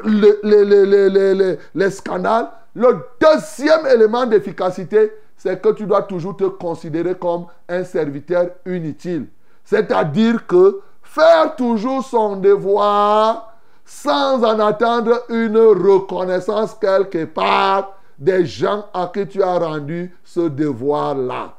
les, 0.04 0.36
les, 0.44 1.58
les 1.76 1.92
scandales, 1.92 2.50
le 2.74 2.98
deuxième 3.22 3.86
élément 3.86 4.26
d'efficacité, 4.26 5.12
c'est 5.38 5.62
que 5.62 5.70
tu 5.70 5.86
dois 5.86 6.02
toujours 6.02 6.36
te 6.36 6.46
considérer 6.46 7.16
comme 7.16 7.46
un 7.70 7.84
serviteur 7.84 8.48
inutile. 8.66 9.28
C'est-à-dire 9.64 10.46
que 10.48 10.82
faire 11.16 11.56
toujours 11.56 12.04
son 12.04 12.36
devoir 12.36 13.54
sans 13.86 14.44
en 14.44 14.60
attendre 14.60 15.24
une 15.30 15.58
reconnaissance 15.58 16.76
quelque 16.80 17.26
part 17.26 17.94
des 18.18 18.46
gens 18.46 18.86
à 18.94 19.10
qui 19.14 19.26
tu 19.28 19.42
as 19.42 19.58
rendu 19.58 20.14
ce 20.24 20.42
devoir-là. 20.42 21.54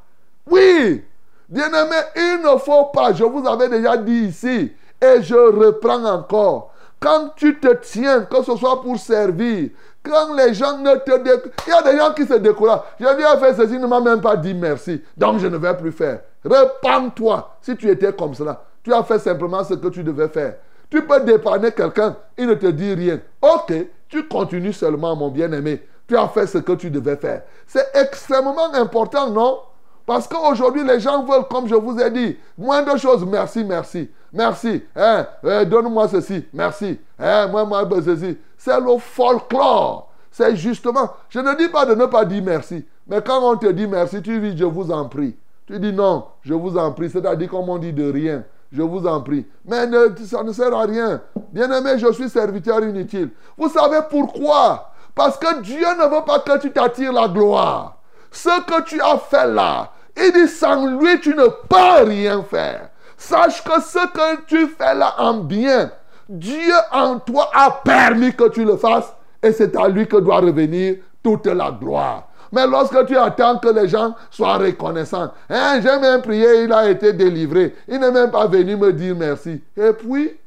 Oui, 0.49 1.03
bien-aimé, 1.49 1.95
il 2.15 2.41
ne 2.43 2.57
faut 2.59 2.85
pas, 2.85 3.13
je 3.13 3.23
vous 3.23 3.47
avais 3.47 3.69
déjà 3.69 3.97
dit 3.97 4.25
ici, 4.25 4.71
et 5.01 5.21
je 5.21 5.35
reprends 5.35 6.05
encore, 6.05 6.71
quand 6.99 7.31
tu 7.35 7.59
te 7.59 7.73
tiens, 7.75 8.21
que 8.21 8.43
ce 8.43 8.55
soit 8.55 8.81
pour 8.81 8.97
servir, 8.97 9.69
quand 10.03 10.33
les 10.35 10.53
gens 10.53 10.77
ne 10.77 10.95
te 10.95 11.17
découragent, 11.17 11.51
il 11.67 11.69
y 11.69 11.73
a 11.73 11.91
des 11.91 11.97
gens 11.97 12.13
qui 12.13 12.25
se 12.25 12.33
découragent. 12.35 12.81
Je 12.99 13.05
viens 13.05 13.37
faire 13.37 13.55
ceci, 13.55 13.73
il 13.73 13.81
ne 13.81 13.87
m'a 13.87 14.01
même 14.01 14.21
pas 14.21 14.35
dit 14.35 14.53
merci, 14.53 15.01
donc 15.15 15.39
je 15.39 15.47
ne 15.47 15.57
vais 15.57 15.75
plus 15.75 15.91
faire. 15.91 16.21
Repends-toi 16.43 17.57
si 17.61 17.75
tu 17.75 17.89
étais 17.89 18.13
comme 18.13 18.33
cela. 18.33 18.61
Tu 18.87 18.93
as 18.93 19.03
fait 19.03 19.19
simplement 19.19 19.65
ce 19.65 19.73
que 19.73 19.89
tu 19.89 20.01
devais 20.01 20.29
faire. 20.29 20.55
Tu 20.89 21.05
peux 21.05 21.19
dépanner 21.19 21.73
quelqu'un, 21.73 22.15
il 22.37 22.47
ne 22.47 22.53
te 22.53 22.67
dit 22.67 22.93
rien. 22.93 23.19
Ok, 23.41 23.73
tu 24.07 24.25
continues 24.29 24.71
seulement, 24.71 25.13
mon 25.13 25.29
bien-aimé. 25.29 25.85
Tu 26.07 26.15
as 26.15 26.29
fait 26.29 26.47
ce 26.47 26.59
que 26.59 26.71
tu 26.71 26.89
devais 26.89 27.17
faire. 27.17 27.41
C'est 27.65 27.85
extrêmement 27.93 28.73
important, 28.73 29.29
non? 29.29 29.59
Parce 30.05 30.25
qu'aujourd'hui, 30.25 30.85
les 30.85 31.01
gens 31.01 31.25
veulent, 31.25 31.49
comme 31.51 31.67
je 31.67 31.75
vous 31.75 31.99
ai 31.99 32.09
dit, 32.09 32.37
moins 32.57 32.81
de 32.81 32.97
choses. 32.97 33.25
Merci, 33.25 33.65
merci. 33.65 34.09
Merci. 34.31 34.81
Hein, 34.95 35.27
euh, 35.43 35.65
Donne-moi 35.65 36.07
ceci. 36.07 36.45
Merci. 36.53 36.97
Hein, 37.19 37.47
moi, 37.47 37.65
moi, 37.65 37.83
ben, 37.83 38.01
ceci. 38.01 38.37
C'est 38.57 38.79
le 38.79 38.97
folklore. 38.99 40.09
C'est 40.31 40.55
justement. 40.55 41.09
Je 41.27 41.39
ne 41.39 41.57
dis 41.57 41.67
pas 41.67 41.85
de 41.85 41.93
ne 41.93 42.05
pas 42.05 42.23
dire 42.23 42.41
merci. 42.41 42.85
Mais 43.05 43.21
quand 43.21 43.43
on 43.43 43.57
te 43.57 43.67
dit 43.67 43.85
merci, 43.85 44.21
tu 44.21 44.39
dis 44.39 44.57
je 44.57 44.63
vous 44.63 44.89
en 44.91 45.09
prie. 45.09 45.35
Tu 45.65 45.77
dis 45.77 45.91
non, 45.91 46.27
je 46.41 46.53
vous 46.53 46.77
en 46.77 46.93
prie. 46.93 47.09
C'est-à-dire 47.09 47.49
comme 47.49 47.67
on 47.67 47.77
dit 47.77 47.91
de 47.91 48.09
rien. 48.09 48.45
Je 48.71 48.81
vous 48.81 49.05
en 49.07 49.21
prie. 49.21 49.45
Mais 49.65 49.85
ça 50.25 50.43
ne 50.43 50.51
sert 50.51 50.73
à 50.75 50.83
rien. 50.83 51.21
Bien-aimé, 51.51 51.97
je 51.97 52.11
suis 52.11 52.29
serviteur 52.29 52.83
inutile. 52.83 53.29
Vous 53.57 53.69
savez 53.69 53.99
pourquoi? 54.09 54.91
Parce 55.15 55.37
que 55.37 55.61
Dieu 55.61 55.85
ne 55.97 56.03
veut 56.03 56.25
pas 56.25 56.39
que 56.39 56.59
tu 56.59 56.71
t'attires 56.71 57.13
la 57.13 57.27
gloire. 57.27 57.97
Ce 58.31 58.61
que 58.65 58.83
tu 58.83 59.01
as 59.01 59.17
fait 59.17 59.47
là, 59.47 59.91
il 60.15 60.31
dit 60.31 60.47
sans 60.47 60.85
lui, 60.85 61.19
tu 61.19 61.29
ne 61.29 61.47
peux 61.47 62.07
rien 62.07 62.43
faire. 62.43 62.89
Sache 63.15 63.63
que 63.63 63.81
ce 63.81 64.05
que 64.07 64.45
tu 64.45 64.67
fais 64.67 64.93
là 64.93 65.15
en 65.17 65.35
bien, 65.35 65.91
Dieu 66.29 66.73
en 66.91 67.19
toi 67.19 67.49
a 67.53 67.71
permis 67.71 68.35
que 68.35 68.49
tu 68.49 68.63
le 68.63 68.77
fasses 68.77 69.13
et 69.41 69.51
c'est 69.51 69.75
à 69.75 69.87
lui 69.87 70.07
que 70.07 70.17
doit 70.17 70.39
revenir 70.39 70.97
toute 71.23 71.47
la 71.47 71.71
gloire. 71.71 72.26
Mais 72.51 72.67
lorsque 72.67 73.05
tu 73.05 73.17
attends 73.17 73.57
que 73.59 73.69
les 73.69 73.87
gens 73.87 74.15
soient 74.31 74.57
reconnaissants, 74.57 75.31
hein, 75.49 75.79
j'ai 75.81 75.99
même 75.99 76.21
prié, 76.21 76.63
il 76.63 76.73
a 76.73 76.89
été 76.89 77.13
délivré. 77.13 77.75
Il 77.87 77.99
n'est 77.99 78.11
même 78.11 78.31
pas 78.31 78.47
venu 78.47 78.75
me 78.75 78.93
dire 78.93 79.15
merci. 79.15 79.61
Et 79.75 79.93
puis, 79.93 80.37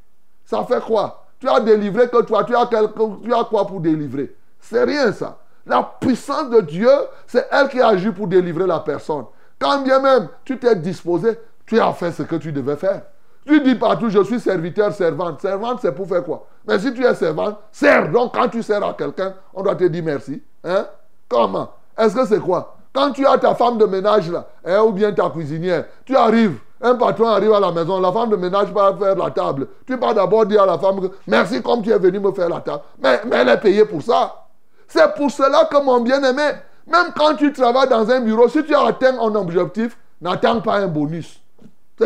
ça 0.45 0.65
fait 0.65 0.81
quoi? 0.81 1.27
Tu 1.39 1.49
as 1.49 1.61
délivré 1.61 2.09
que 2.09 2.23
toi, 2.23 2.45
tu 2.45 2.55
as, 2.55 2.67
tu 2.67 2.77
as 2.77 3.45
quoi 3.45 3.67
pour 3.67 3.81
délivrer? 3.81 4.35
C'est 4.61 4.85
rien 4.85 5.13
ça. 5.13 5.39
La 5.67 5.83
puissance 6.01 6.51
de 6.51 6.61
Dieu, 6.61 6.91
c'est 7.27 7.47
elle 7.51 7.69
qui 7.69 7.81
agit 7.81 8.11
pour 8.11 8.27
délivrer 8.27 8.67
la 8.67 8.81
personne. 8.81 9.25
Quand 9.59 9.83
bien 9.83 10.01
même 10.01 10.29
tu 10.45 10.59
t'es 10.59 10.75
disposé, 10.77 11.39
tu 11.67 11.79
as 11.79 11.93
fait 11.93 12.13
ce 12.13 12.23
que 12.23 12.37
tu 12.37 12.51
devais 12.51 12.77
faire. 12.77 13.03
Tu 13.47 13.61
dis 13.61 13.75
partout, 13.75 14.11
je 14.11 14.23
suis 14.25 14.41
serviteur, 14.41 14.93
servante. 14.93 15.41
Servante, 15.41 15.79
c'est 15.81 15.93
pour 15.93 16.07
faire 16.07 16.25
quoi? 16.25 16.47
Mais 16.67 16.79
si 16.79 16.93
tu 16.93 17.05
es 17.05 17.15
servante, 17.15 17.59
sers. 17.73 18.11
Donc 18.11 18.35
quand 18.35 18.49
tu 18.49 18.63
sers 18.63 18.85
à 18.85 18.93
quelqu'un, 18.95 19.35
on 19.55 19.63
doit 19.63 19.75
te 19.75 19.85
dire 19.85 20.05
merci. 20.05 20.43
Hein? 20.65 20.87
Comment? 21.29 21.71
Est-ce 21.99 22.15
que 22.15 22.27
c'est 22.27 22.41
quoi? 22.41 22.77
Quand 22.93 23.13
tu 23.13 23.27
as 23.27 23.39
ta 23.39 23.55
femme 23.55 23.79
de 23.79 23.85
ménage 23.85 24.31
là, 24.31 24.47
hein, 24.65 24.81
ou 24.83 24.93
bien 24.93 25.13
ta 25.13 25.31
cuisinière, 25.31 25.85
tu 26.05 26.17
arrives, 26.17 26.59
un 26.81 26.95
patron 26.95 27.29
arrive 27.29 27.53
à 27.53 27.61
la 27.61 27.71
maison, 27.71 28.01
la 28.01 28.11
femme 28.11 28.31
de 28.31 28.37
ménage 28.37 28.73
va 28.73 28.97
faire 28.99 29.15
la 29.15 29.31
table. 29.31 29.69
Tu 29.87 29.97
vas 29.97 30.15
d'abord 30.15 30.47
dire 30.47 30.63
à 30.63 30.67
la 30.67 30.79
femme 30.79 31.09
merci 31.27 31.63
comme 31.63 31.83
tu 31.83 31.91
es 31.91 31.99
venu 31.99 32.19
me 32.19 32.33
faire 32.33 32.49
la 32.49 32.61
table. 32.61 32.83
Mais, 33.03 33.21
elle 33.33 33.49
est 33.49 33.61
payée 33.61 33.85
pour 33.85 34.03
ça. 34.03 34.47
C'est 34.89 35.15
pour 35.15 35.31
cela 35.31 35.69
que 35.71 35.83
mon 35.83 36.01
bien-aimé, 36.01 36.51
même 36.87 37.13
quand 37.17 37.37
tu 37.37 37.53
travailles 37.53 37.89
dans 37.89 38.11
un 38.11 38.21
bureau, 38.21 38.49
si 38.49 38.65
tu 38.65 38.75
as 38.75 38.87
atteint 38.87 39.19
un 39.21 39.35
objectif, 39.35 39.97
n'attends 40.21 40.61
pas 40.61 40.79
un 40.79 40.89
bonus. 40.89 41.41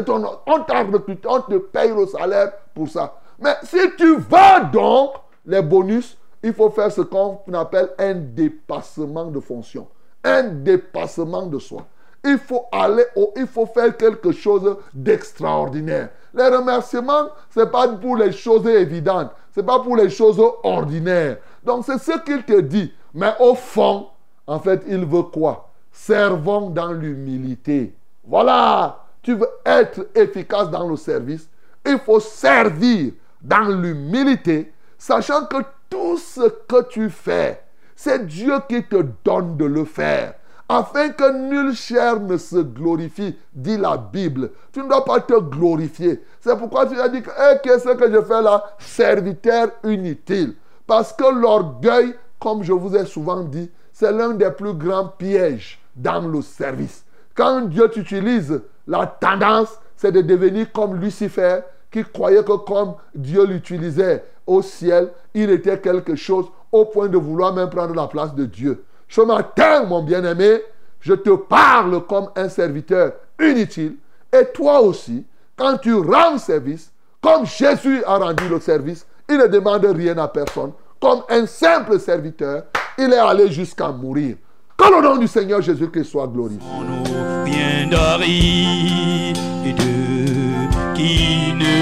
Ton, 0.04 0.24
on 0.46 0.60
t'a 0.60 0.82
recruté, 0.82 1.26
on 1.28 1.40
te 1.40 1.54
paye 1.54 1.94
le 1.94 2.06
salaire 2.06 2.52
pour 2.74 2.88
ça. 2.88 3.14
Mais 3.38 3.54
si 3.62 3.78
tu 3.96 4.16
veux 4.16 4.70
donc 4.72 5.14
les 5.46 5.62
bonus, 5.62 6.18
il 6.44 6.52
faut 6.52 6.68
faire 6.68 6.92
ce 6.92 7.00
qu'on 7.00 7.40
appelle 7.54 7.88
un 7.98 8.14
dépassement 8.14 9.24
de 9.24 9.40
fonction, 9.40 9.88
un 10.22 10.42
dépassement 10.42 11.46
de 11.46 11.58
soi. 11.58 11.86
Il 12.22 12.36
faut 12.36 12.66
aller 12.70 13.04
au, 13.16 13.32
il 13.34 13.46
faut 13.46 13.64
faire 13.64 13.96
quelque 13.96 14.30
chose 14.30 14.76
d'extraordinaire. 14.92 16.10
Les 16.34 16.46
remerciements, 16.48 17.30
ce 17.48 17.60
n'est 17.60 17.70
pas 17.70 17.88
pour 17.88 18.18
les 18.18 18.30
choses 18.30 18.66
évidentes, 18.66 19.30
ce 19.54 19.60
n'est 19.60 19.66
pas 19.66 19.80
pour 19.80 19.96
les 19.96 20.10
choses 20.10 20.38
ordinaires. 20.62 21.38
Donc 21.64 21.86
c'est 21.86 21.98
ce 21.98 22.18
qu'il 22.18 22.42
te 22.44 22.60
dit. 22.60 22.92
Mais 23.14 23.32
au 23.40 23.54
fond, 23.54 24.08
en 24.46 24.58
fait, 24.58 24.82
il 24.86 25.06
veut 25.06 25.22
quoi? 25.22 25.70
Servons 25.90 26.68
dans 26.68 26.92
l'humilité. 26.92 27.94
Voilà, 28.26 29.02
tu 29.22 29.34
veux 29.34 29.48
être 29.64 30.08
efficace 30.14 30.68
dans 30.68 30.86
le 30.86 30.96
service, 30.96 31.48
il 31.86 31.98
faut 31.98 32.20
servir 32.20 33.12
dans 33.40 33.68
l'humilité, 33.68 34.72
sachant 34.98 35.46
que 35.46 35.56
tout 35.88 36.16
ce 36.18 36.48
que 36.66 36.82
tu 36.88 37.10
fais, 37.10 37.62
c'est 37.96 38.26
Dieu 38.26 38.54
qui 38.68 38.82
te 38.84 39.04
donne 39.24 39.56
de 39.56 39.64
le 39.64 39.84
faire. 39.84 40.34
Afin 40.68 41.10
que 41.10 41.30
nulle 41.30 41.74
chair 41.74 42.20
ne 42.20 42.38
se 42.38 42.56
glorifie, 42.56 43.36
dit 43.52 43.76
la 43.76 43.98
Bible. 43.98 44.50
Tu 44.72 44.80
ne 44.80 44.88
dois 44.88 45.04
pas 45.04 45.20
te 45.20 45.38
glorifier. 45.38 46.22
C'est 46.40 46.56
pourquoi 46.56 46.86
tu 46.86 46.98
as 46.98 47.08
dit 47.08 47.20
que 47.20 47.30
eh, 47.30 47.58
qu'est-ce 47.62 47.94
que 47.94 48.10
je 48.10 48.22
fais 48.22 48.42
là? 48.42 48.64
Serviteur 48.78 49.68
inutile. 49.84 50.54
Parce 50.86 51.12
que 51.12 51.24
l'orgueil, 51.24 52.14
comme 52.38 52.62
je 52.62 52.72
vous 52.72 52.96
ai 52.96 53.04
souvent 53.04 53.42
dit, 53.42 53.70
c'est 53.92 54.10
l'un 54.10 54.30
des 54.30 54.50
plus 54.50 54.74
grands 54.74 55.08
pièges 55.08 55.80
dans 55.94 56.26
le 56.26 56.40
service. 56.40 57.04
Quand 57.34 57.62
Dieu 57.62 57.88
t'utilise, 57.88 58.62
la 58.86 59.06
tendance, 59.06 59.78
c'est 59.96 60.12
de 60.12 60.22
devenir 60.22 60.72
comme 60.72 60.96
Lucifer, 60.96 61.60
qui 61.90 62.02
croyait 62.04 62.42
que 62.42 62.56
comme 62.56 62.94
Dieu 63.14 63.44
l'utilisait 63.46 64.24
au 64.46 64.62
ciel, 64.62 65.10
il 65.34 65.50
était 65.50 65.78
quelque 65.78 66.14
chose 66.16 66.46
au 66.70 66.84
point 66.86 67.08
de 67.08 67.16
vouloir 67.16 67.54
même 67.54 67.70
prendre 67.70 67.94
la 67.94 68.06
place 68.06 68.34
de 68.34 68.44
Dieu. 68.44 68.84
Ce 69.08 69.20
matin, 69.20 69.84
mon 69.84 70.02
bien-aimé, 70.02 70.60
je 71.00 71.14
te 71.14 71.30
parle 71.30 72.04
comme 72.06 72.30
un 72.34 72.48
serviteur 72.48 73.12
inutile. 73.40 73.96
Et 74.32 74.46
toi 74.52 74.80
aussi, 74.80 75.24
quand 75.56 75.78
tu 75.78 75.94
rends 75.94 76.38
service, 76.38 76.90
comme 77.20 77.46
Jésus 77.46 78.02
a 78.04 78.18
rendu 78.18 78.48
le 78.48 78.60
service, 78.60 79.06
il 79.28 79.38
ne 79.38 79.46
demande 79.46 79.84
rien 79.84 80.18
à 80.18 80.28
personne. 80.28 80.72
Comme 81.00 81.22
un 81.28 81.46
simple 81.46 81.98
serviteur, 81.98 82.64
il 82.98 83.12
est 83.12 83.18
allé 83.18 83.50
jusqu'à 83.50 83.88
mourir. 83.88 84.36
Que 84.76 84.84
le 84.94 85.02
nom 85.02 85.16
du 85.16 85.28
Seigneur 85.28 85.62
Jésus-Christ 85.62 86.04
soit 86.04 86.26
glorifié. 86.26 86.66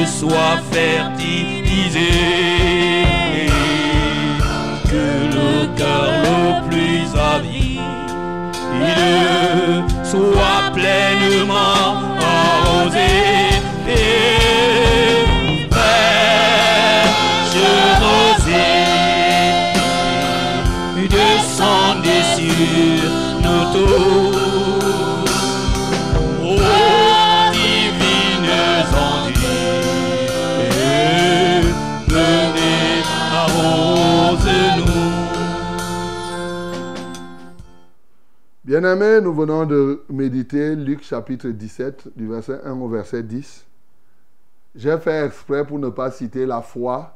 Soit 0.06 0.58
fertilisé. 0.70 2.12
Que 4.90 5.06
le 5.36 5.66
cœur 5.76 6.10
le 6.24 6.68
plus 6.68 7.06
avide 7.18 7.80
soit 10.04 10.70
pleinement 10.74 12.11
Bien-aimés, 38.72 39.20
nous 39.20 39.34
venons 39.34 39.66
de 39.66 40.02
méditer 40.08 40.74
Luc 40.74 41.02
chapitre 41.02 41.48
17, 41.48 42.08
du 42.16 42.26
verset 42.26 42.58
1 42.64 42.80
au 42.80 42.88
verset 42.88 43.22
10. 43.22 43.66
J'ai 44.74 44.96
fait 44.96 45.26
exprès 45.26 45.66
pour 45.66 45.78
ne 45.78 45.90
pas 45.90 46.10
citer 46.10 46.46
la 46.46 46.62
foi 46.62 47.14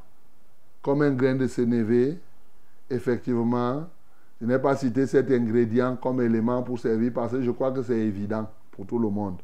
comme 0.82 1.00
un 1.00 1.12
grain 1.12 1.34
de 1.34 1.46
sénévé. 1.46 2.18
Effectivement, 2.90 3.86
je 4.38 4.46
n'ai 4.46 4.58
pas 4.58 4.76
cité 4.76 5.06
cet 5.06 5.30
ingrédient 5.30 5.96
comme 5.96 6.20
élément 6.20 6.62
pour 6.62 6.78
servir 6.78 7.10
parce 7.14 7.32
que 7.32 7.40
je 7.40 7.50
crois 7.50 7.72
que 7.72 7.82
c'est 7.82 8.00
évident 8.00 8.50
pour 8.72 8.84
tout 8.84 8.98
le 8.98 9.08
monde. 9.08 9.38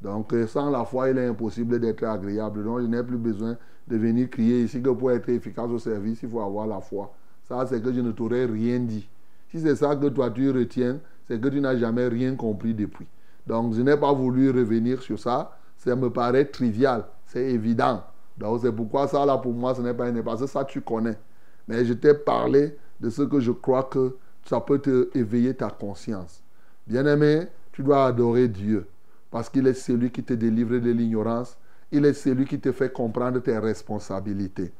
Donc, 0.00 0.32
sans 0.46 0.70
la 0.70 0.84
foi, 0.84 1.10
il 1.10 1.18
est 1.18 1.26
impossible 1.26 1.80
d'être 1.80 2.04
agréable. 2.04 2.62
Donc, 2.62 2.82
je 2.82 2.86
n'ai 2.86 3.02
plus 3.02 3.18
besoin 3.18 3.56
de 3.88 3.96
venir 3.96 4.30
crier 4.30 4.62
ici 4.62 4.80
que 4.80 4.90
pour 4.90 5.10
être 5.10 5.28
efficace 5.28 5.70
au 5.70 5.80
service, 5.80 6.22
il 6.22 6.28
faut 6.28 6.40
avoir 6.40 6.68
la 6.68 6.80
foi. 6.80 7.12
Ça, 7.48 7.66
c'est 7.66 7.82
que 7.82 7.92
je 7.92 7.98
ne 7.98 8.12
t'aurais 8.12 8.44
rien 8.44 8.78
dit. 8.78 9.08
Si 9.50 9.58
c'est 9.60 9.74
ça 9.74 9.96
que 9.96 10.06
toi 10.06 10.30
tu 10.30 10.50
retiens, 10.52 11.00
c'est 11.28 11.38
que 11.40 11.48
tu 11.48 11.60
n'as 11.60 11.76
jamais 11.76 12.08
rien 12.08 12.34
compris 12.34 12.74
depuis. 12.74 13.06
Donc, 13.46 13.74
je 13.74 13.82
n'ai 13.82 13.96
pas 13.96 14.12
voulu 14.12 14.50
revenir 14.50 15.02
sur 15.02 15.18
ça. 15.18 15.56
Ça 15.76 15.94
me 15.94 16.10
paraît 16.10 16.46
trivial. 16.46 17.04
C'est 17.24 17.44
évident. 17.50 18.02
Donc, 18.36 18.60
c'est 18.62 18.72
pourquoi 18.72 19.06
ça, 19.06 19.24
là, 19.26 19.36
pour 19.36 19.52
moi, 19.52 19.74
ce 19.74 19.82
n'est 19.82 19.94
pas 19.94 20.06
un 20.06 20.22
Parce 20.22 20.44
ça, 20.46 20.64
tu 20.64 20.80
connais. 20.80 21.18
Mais 21.66 21.84
je 21.84 21.92
t'ai 21.92 22.14
parlé 22.14 22.76
de 22.98 23.10
ce 23.10 23.22
que 23.22 23.40
je 23.40 23.52
crois 23.52 23.84
que 23.84 24.16
ça 24.44 24.60
peut 24.60 24.78
te 24.78 25.08
éveiller 25.16 25.54
ta 25.54 25.70
conscience. 25.70 26.42
Bien-aimé, 26.86 27.48
tu 27.72 27.82
dois 27.82 28.06
adorer 28.06 28.48
Dieu. 28.48 28.86
Parce 29.30 29.50
qu'il 29.50 29.66
est 29.66 29.74
celui 29.74 30.10
qui 30.10 30.22
te 30.22 30.32
délivre 30.32 30.78
de 30.78 30.90
l'ignorance. 30.90 31.58
Il 31.92 32.06
est 32.06 32.14
celui 32.14 32.46
qui 32.46 32.58
te 32.58 32.72
fait 32.72 32.90
comprendre 32.90 33.40
tes 33.40 33.58
responsabilités. 33.58 34.72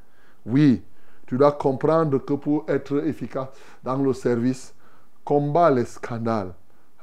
Oui, 0.47 0.83
tu 1.27 1.37
dois 1.37 1.53
comprendre 1.53 2.19
que 2.19 2.33
pour 2.33 2.65
être 2.69 3.05
efficace 3.07 3.49
dans 3.85 3.97
le 3.97 4.15
service, 4.15 4.75
combat 5.29 5.71
les 5.71 5.85
scandales. 5.85 6.55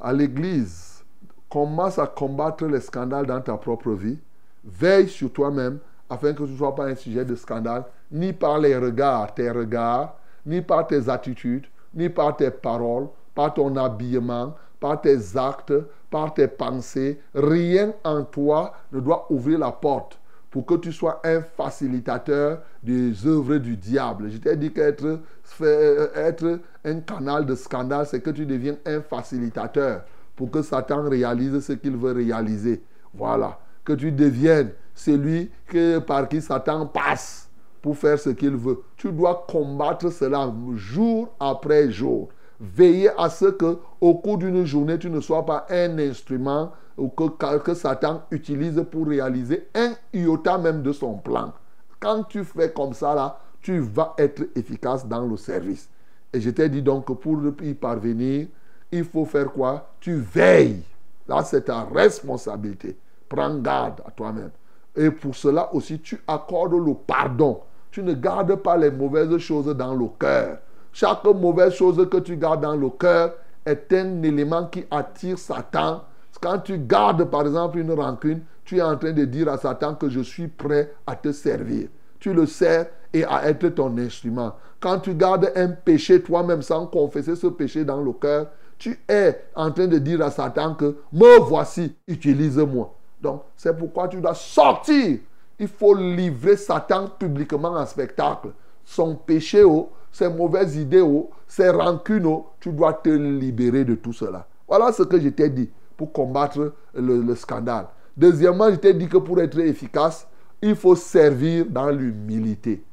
À 0.02 0.12
l'église, 0.12 1.04
commence 1.48 2.00
à 2.00 2.08
combattre 2.08 2.66
les 2.66 2.80
scandales 2.80 3.28
dans 3.28 3.40
ta 3.40 3.56
propre 3.56 3.92
vie. 3.92 4.18
Veille 4.64 5.08
sur 5.08 5.32
toi-même 5.32 5.78
afin 6.10 6.34
que 6.34 6.42
tu 6.42 6.50
ne 6.50 6.58
sois 6.58 6.74
pas 6.74 6.88
un 6.88 6.96
sujet 6.96 7.24
de 7.24 7.36
scandale, 7.36 7.84
ni 8.12 8.34
par 8.34 8.58
les 8.58 8.76
regards, 8.76 9.32
tes 9.36 9.52
regards, 9.52 10.18
ni 10.44 10.64
par 10.64 10.88
tes 10.88 11.08
attitudes, 11.08 11.68
ni 11.94 12.10
par 12.10 12.36
tes 12.36 12.50
paroles, 12.50 13.10
par 13.36 13.54
ton 13.54 13.76
habillement, 13.76 14.56
par 14.80 15.00
tes 15.00 15.38
actes, 15.38 15.76
par 16.10 16.34
tes 16.34 16.48
pensées. 16.48 17.22
Rien 17.36 17.94
en 18.04 18.24
toi 18.24 18.74
ne 18.92 19.02
doit 19.02 19.28
ouvrir 19.30 19.60
la 19.60 19.72
porte 19.72 20.20
pour 20.50 20.66
que 20.66 20.76
tu 20.76 20.92
sois 20.92 21.22
un 21.24 21.42
facilitateur 21.42 22.62
des 22.82 23.28
œuvres 23.28 23.58
du 23.58 23.78
diable. 23.78 24.32
Je 24.32 24.38
t'ai 24.38 24.56
dit 24.56 24.72
qu'être 24.72 25.20
être 25.62 26.60
un 26.84 27.00
canal 27.02 27.46
de 27.46 27.56
scandale, 27.56 28.06
c'est 28.06 28.22
que 28.22 28.30
tu 28.30 28.46
deviens 28.46 28.78
un 28.86 29.02
facilitateur 29.02 30.04
pour 30.36 30.52
que 30.52 30.62
Satan 30.62 31.10
réalise 31.10 31.60
ce 31.60 31.74
qu'il 31.74 31.96
veut 31.96 32.12
réaliser. 32.12 32.84
Voilà. 33.14 33.60
Que 33.84 33.94
tu 33.94 34.12
deviennes 34.12 34.72
celui 34.94 35.52
que, 35.68 36.00
par 36.00 36.28
qui 36.28 36.42
Satan 36.42 36.88
passe 36.88 37.50
pour 37.82 37.98
faire 37.98 38.20
ce 38.20 38.32
qu'il 38.32 38.56
veut. 38.56 38.82
Tu 38.98 39.12
dois 39.12 39.46
combattre 39.48 40.12
cela 40.12 40.52
jour 40.76 41.34
après 41.40 41.92
jour. 41.92 42.30
Veiller 42.60 43.10
à 43.18 43.30
ce 43.30 43.46
que 43.46 43.78
au 44.02 44.16
cours 44.16 44.38
d'une 44.38 44.66
journée, 44.66 44.98
tu 44.98 45.10
ne 45.10 45.20
sois 45.20 45.46
pas 45.46 45.66
un 45.70 46.00
instrument 46.00 46.72
que, 46.98 47.58
que 47.58 47.74
Satan 47.74 48.24
utilise 48.32 48.84
pour 48.90 49.08
réaliser 49.08 49.68
un 49.76 49.94
iota 50.14 50.58
même 50.58 50.82
de 50.82 50.92
son 50.92 51.16
plan. 51.16 51.54
Quand 52.00 52.24
tu 52.24 52.44
fais 52.44 52.72
comme 52.72 52.94
ça, 52.94 53.14
là, 53.14 53.40
tu 53.66 53.80
vas 53.80 54.14
être 54.20 54.44
efficace 54.56 55.08
dans 55.08 55.26
le 55.26 55.38
service. 55.38 55.90
Et 56.32 56.40
je 56.40 56.52
t'ai 56.52 56.70
dit 56.70 56.84
donc 56.84 57.08
que 57.08 57.14
pour 57.14 57.40
y 57.64 57.74
parvenir, 57.74 58.46
il 58.92 59.04
faut 59.04 59.26
faire 59.26 59.52
quoi? 59.52 59.90
Tu 60.00 60.14
veilles. 60.18 60.84
Là, 61.28 61.44
c'est 61.44 61.64
ta 61.64 61.82
responsabilité. 61.86 62.96
Prends 63.28 63.58
garde 63.58 64.04
à 64.06 64.12
toi-même. 64.12 64.52
Et 64.96 65.10
pour 65.10 65.36
cela 65.36 65.74
aussi, 65.74 66.00
tu 66.00 66.22
accordes 66.28 66.76
le 66.76 66.94
pardon. 66.94 67.62
Tu 67.90 68.04
ne 68.04 68.14
gardes 68.14 68.56
pas 68.58 68.78
les 68.78 68.92
mauvaises 68.92 69.36
choses 69.40 69.76
dans 69.76 69.96
le 69.96 70.10
cœur. 70.20 70.60
Chaque 70.94 71.26
mauvaise 71.26 71.74
chose 71.74 72.08
que 72.08 72.18
tu 72.18 72.38
gardes 72.38 72.62
dans 72.62 72.76
le 72.76 72.92
cœur 72.92 73.34
est 73.66 73.92
un 73.94 74.22
élément 74.22 74.68
qui 74.68 74.86
attire 74.92 75.40
Satan. 75.40 76.04
Quand 76.40 76.60
tu 76.60 76.78
gardes 76.78 77.24
par 77.32 77.42
exemple 77.48 77.80
une 77.80 77.94
rancune, 77.94 78.42
tu 78.64 78.78
es 78.78 78.84
en 78.84 78.96
train 78.96 79.12
de 79.12 79.26
dire 79.26 79.50
à 79.50 79.58
Satan 79.58 79.96
que 79.96 80.08
je 80.08 80.20
suis 80.20 80.50
prêt 80.50 80.94
à 81.08 81.16
te 81.16 81.32
servir. 81.32 81.88
Tu 82.20 82.32
le 82.32 82.46
sers 82.46 82.88
et 83.16 83.24
à 83.24 83.48
être 83.48 83.70
ton 83.70 83.98
instrument. 83.98 84.54
Quand 84.82 85.00
tu 85.00 85.16
gardes 85.16 85.50
un 85.56 85.70
péché 85.70 86.22
toi-même 86.22 86.62
sans 86.62 86.86
confesser 86.86 87.36
ce 87.38 87.48
péché 87.48 87.86
dans 87.86 88.02
le 88.02 88.12
cœur, 88.12 88.48
tu 88.78 89.00
es 89.08 89.42
en 89.56 89.72
train 89.72 89.88
de 89.88 89.98
dire 90.00 90.22
à 90.22 90.30
Satan 90.30 90.76
que 90.76 90.98
me 91.14 91.40
voici, 91.40 91.96
utilise-moi. 92.10 92.94
Donc 93.22 93.44
c'est 93.56 93.76
pourquoi 93.78 94.10
tu 94.10 94.20
dois 94.20 94.34
sortir. 94.34 95.20
Il 95.58 95.68
faut 95.70 95.96
livrer 95.96 96.58
Satan 96.58 97.08
publiquement 97.18 97.70
en 97.70 97.86
spectacle. 97.86 98.50
Son 98.84 99.16
péché, 99.16 99.64
oh, 99.64 99.90
ses 100.12 100.28
mauvaises 100.28 100.76
idées, 100.76 101.00
oh, 101.00 101.30
ses 101.48 101.70
rancunes, 101.70 102.26
oh, 102.26 102.48
tu 102.60 102.74
dois 102.74 102.94
te 102.94 103.10
libérer 103.10 103.86
de 103.86 103.96
tout 103.96 104.12
cela. 104.12 104.46
Voilà 104.68 104.92
ce 104.92 105.04
que 105.04 105.18
je 105.18 105.30
t'ai 105.30 105.50
dit 105.50 105.70
pour 105.96 106.12
combattre 106.12 106.74
le, 106.94 107.22
le 107.22 107.36
scandale. 107.36 107.88
Deuxièmement, 108.18 108.70
je 108.70 108.76
t'ai 108.76 108.94
dit 108.94 109.08
que 109.08 109.18
pour 109.18 109.40
être 109.40 109.58
efficace, 109.60 110.28
il 110.62 110.76
faut 110.76 110.96
servir 110.96 111.66
dans 111.70 111.90
l'humilité. 111.90 112.84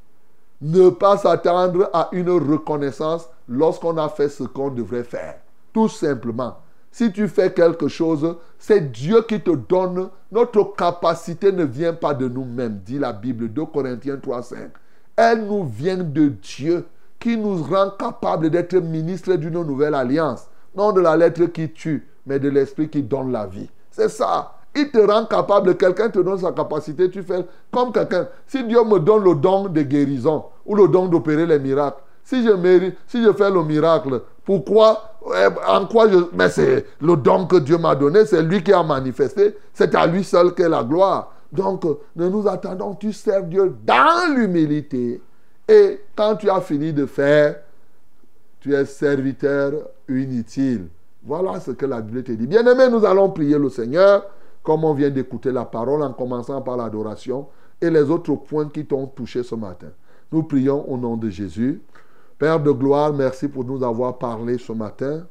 Ne 0.63 0.91
pas 0.91 1.17
s'attendre 1.17 1.91
à 1.93 2.09
une 2.13 2.31
reconnaissance 2.31 3.29
lorsqu'on 3.49 3.99
a 3.99 4.09
fait 4.09 4.29
ce 4.29 4.45
qu'on 4.45 4.71
devrait 4.71 5.03
faire. 5.03 5.35
Tout 5.73 5.89
simplement. 5.89 6.57
Si 6.93 7.11
tu 7.11 7.27
fais 7.27 7.53
quelque 7.53 7.89
chose, 7.89 8.37
c'est 8.59 8.93
Dieu 8.93 9.23
qui 9.23 9.41
te 9.41 9.51
donne. 9.51 10.09
Notre 10.31 10.63
capacité 10.77 11.51
ne 11.51 11.65
vient 11.65 11.95
pas 11.95 12.15
de 12.15 12.29
nous-mêmes, 12.29 12.81
dit 12.85 12.99
la 12.99 13.13
Bible, 13.13 13.49
2 13.49 13.65
Corinthiens 13.65 14.19
3, 14.19 14.43
5. 14.43 14.59
Elle 15.17 15.47
nous 15.47 15.65
vient 15.65 15.97
de 15.97 16.29
Dieu 16.29 16.87
qui 17.19 17.37
nous 17.37 17.61
rend 17.63 17.91
capables 17.91 18.49
d'être 18.49 18.77
ministres 18.77 19.35
d'une 19.35 19.63
nouvelle 19.63 19.95
alliance. 19.95 20.47
Non 20.77 20.93
de 20.93 21.01
la 21.01 21.17
lettre 21.17 21.47
qui 21.47 21.71
tue, 21.73 22.07
mais 22.25 22.39
de 22.39 22.49
l'esprit 22.49 22.89
qui 22.89 23.03
donne 23.03 23.33
la 23.33 23.47
vie. 23.47 23.69
C'est 23.91 24.09
ça. 24.09 24.55
Il 24.75 24.91
te 24.91 24.99
rend 24.99 25.27
capable, 25.27 25.77
quelqu'un 25.77 26.09
te 26.09 26.19
donne 26.19 26.39
sa 26.39 26.53
capacité, 26.53 27.11
tu 27.11 27.23
fais 27.23 27.45
comme 27.71 27.93
quelqu'un. 27.93 28.29
Si 28.47 28.65
Dieu 28.65 28.83
me 28.85 28.99
donne 28.99 29.25
le 29.25 29.35
don 29.35 29.69
de 29.69 29.83
guérison 29.83 30.45
ou 30.65 30.75
le 30.75 30.89
don 30.89 31.07
d'opérer 31.07 31.47
les 31.47 31.59
miracles, 31.59 32.01
si 32.25 32.43
je 32.43 32.91
si 33.07 33.23
je 33.23 33.33
fais 33.33 33.51
le 33.51 33.63
miracle, 33.65 34.23
pourquoi, 34.45 35.17
en 35.69 35.87
quoi 35.87 36.09
je... 36.09 36.19
Mais 36.33 36.49
c'est 36.49 36.87
le 37.01 37.17
don 37.17 37.47
que 37.47 37.57
Dieu 37.57 37.79
m'a 37.79 37.95
donné, 37.95 38.25
c'est 38.25 38.43
lui 38.43 38.63
qui 38.63 38.73
a 38.73 38.83
manifesté, 38.83 39.57
c'est 39.75 39.95
à 39.95 40.07
lui 40.07 40.25
seul 40.25 40.55
qu'est 40.55 40.69
la 40.69 40.83
gloire. 40.83 41.35
Donc, 41.53 41.85
ne 42.17 42.29
nous 42.29 42.49
attendons, 42.49 42.95
tu 42.95 43.13
sers 43.13 43.43
Dieu 43.43 43.75
dans 43.85 44.35
l'humilité. 44.35 45.21
Et 45.69 46.01
quand 46.17 46.37
tu 46.37 46.49
as 46.49 46.61
fini 46.61 46.93
de 46.93 47.05
faire, 47.05 47.57
tu 48.61 48.75
es 48.75 48.85
serviteur 48.87 49.73
inutile. 50.09 50.89
Voilà 51.25 51.61
ce 51.61 51.73
que 51.73 51.87
la 51.87 52.01
Bible 52.01 52.23
te 52.23 52.33
dit. 52.33 52.47
Bien-aimés, 52.47 52.89
nous 52.89 53.05
allons 53.05 53.31
prier 53.31 53.59
le 53.59 53.69
Seigneur, 53.69 54.25
comme 54.63 54.85
on 54.85 54.95
vient 54.95 55.11
d'écouter 55.11 55.53
la 55.53 55.65
parole, 55.65 56.03
en 56.03 56.13
commençant 56.13 56.61
par 56.63 56.77
l'adoration 56.77 57.49
et 57.81 57.91
les 57.91 58.11
autres 58.11 58.35
points 58.35 58.69
qui 58.69 58.87
t'ont 58.87 59.07
touché 59.07 59.43
ce 59.43 59.55
matin. 59.55 59.89
Nous 60.31 60.45
prions 60.45 60.89
au 60.91 60.97
nom 60.97 61.17
de 61.17 61.29
Jésus. 61.29 61.83
Père 62.39 62.61
de 62.61 62.71
gloire, 62.71 63.13
merci 63.13 63.49
pour 63.49 63.65
nous 63.65 63.83
avoir 63.83 64.19
parlé 64.19 64.59
ce 64.59 64.73
matin. 64.73 65.27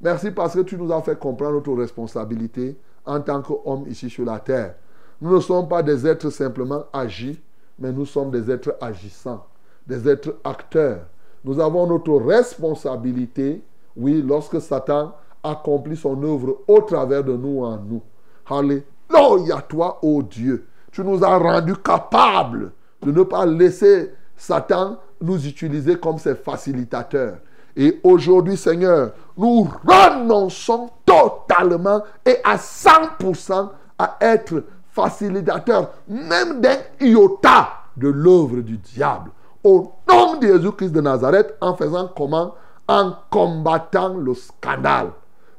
Merci 0.00 0.30
parce 0.30 0.54
que 0.54 0.60
tu 0.60 0.76
nous 0.76 0.92
as 0.92 1.02
fait 1.02 1.18
comprendre 1.18 1.54
notre 1.54 1.72
responsabilité 1.72 2.76
en 3.04 3.20
tant 3.20 3.42
qu'hommes 3.42 3.86
ici 3.88 4.10
sur 4.10 4.24
la 4.24 4.38
terre. 4.38 4.74
Nous 5.20 5.34
ne 5.34 5.40
sommes 5.40 5.68
pas 5.68 5.82
des 5.82 6.06
êtres 6.06 6.30
simplement 6.30 6.84
agis, 6.92 7.40
mais 7.78 7.92
nous 7.92 8.04
sommes 8.06 8.30
des 8.30 8.50
êtres 8.50 8.76
agissants, 8.80 9.44
des 9.86 10.08
êtres 10.08 10.36
acteurs. 10.44 11.06
Nous 11.44 11.60
avons 11.60 11.86
notre 11.86 12.14
responsabilité, 12.16 13.62
oui, 13.96 14.22
lorsque 14.22 14.60
Satan 14.60 15.14
accomplit 15.42 15.96
son 15.96 16.20
œuvre 16.22 16.58
au 16.66 16.80
travers 16.80 17.24
de 17.24 17.36
nous 17.36 17.64
en 17.64 17.78
nous. 17.78 18.02
Alléluia, 18.48 19.60
toi, 19.68 19.98
ô 20.02 20.22
Dieu. 20.22 20.68
Tu 20.92 21.02
nous 21.02 21.22
as 21.24 21.36
rendus 21.36 21.76
capables 21.76 22.72
de 23.02 23.12
ne 23.12 23.22
pas 23.22 23.44
laisser 23.44 24.14
Satan 24.36 24.98
nous 25.20 25.46
utiliser 25.46 25.98
comme 25.98 26.18
ses 26.18 26.34
facilitateurs. 26.34 27.38
Et 27.76 28.00
aujourd'hui, 28.02 28.56
Seigneur, 28.56 29.12
nous 29.36 29.68
renonçons 29.86 30.90
totalement 31.04 32.02
et 32.24 32.38
à 32.42 32.56
100% 32.56 33.68
à 33.98 34.16
être 34.20 34.64
facilitateurs, 34.90 35.90
même 36.08 36.60
d'un 36.60 36.78
iota 37.00 37.68
de 37.96 38.08
l'œuvre 38.08 38.60
du 38.60 38.78
diable. 38.78 39.30
Au 39.62 39.92
nom 40.08 40.36
de 40.36 40.46
Jésus-Christ 40.46 40.92
de 40.92 41.00
Nazareth, 41.00 41.54
en 41.60 41.74
faisant 41.74 42.10
comment? 42.16 42.54
En 42.88 43.12
combattant 43.30 44.14
le 44.14 44.32
scandale. 44.34 45.10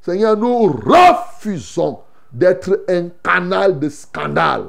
Seigneur, 0.01 0.37
nous 0.37 0.67
refusons 0.67 1.99
d'être 2.37 2.83
un 2.87 3.09
canal 3.23 3.79
de 3.79 3.89
scandale. 3.89 4.65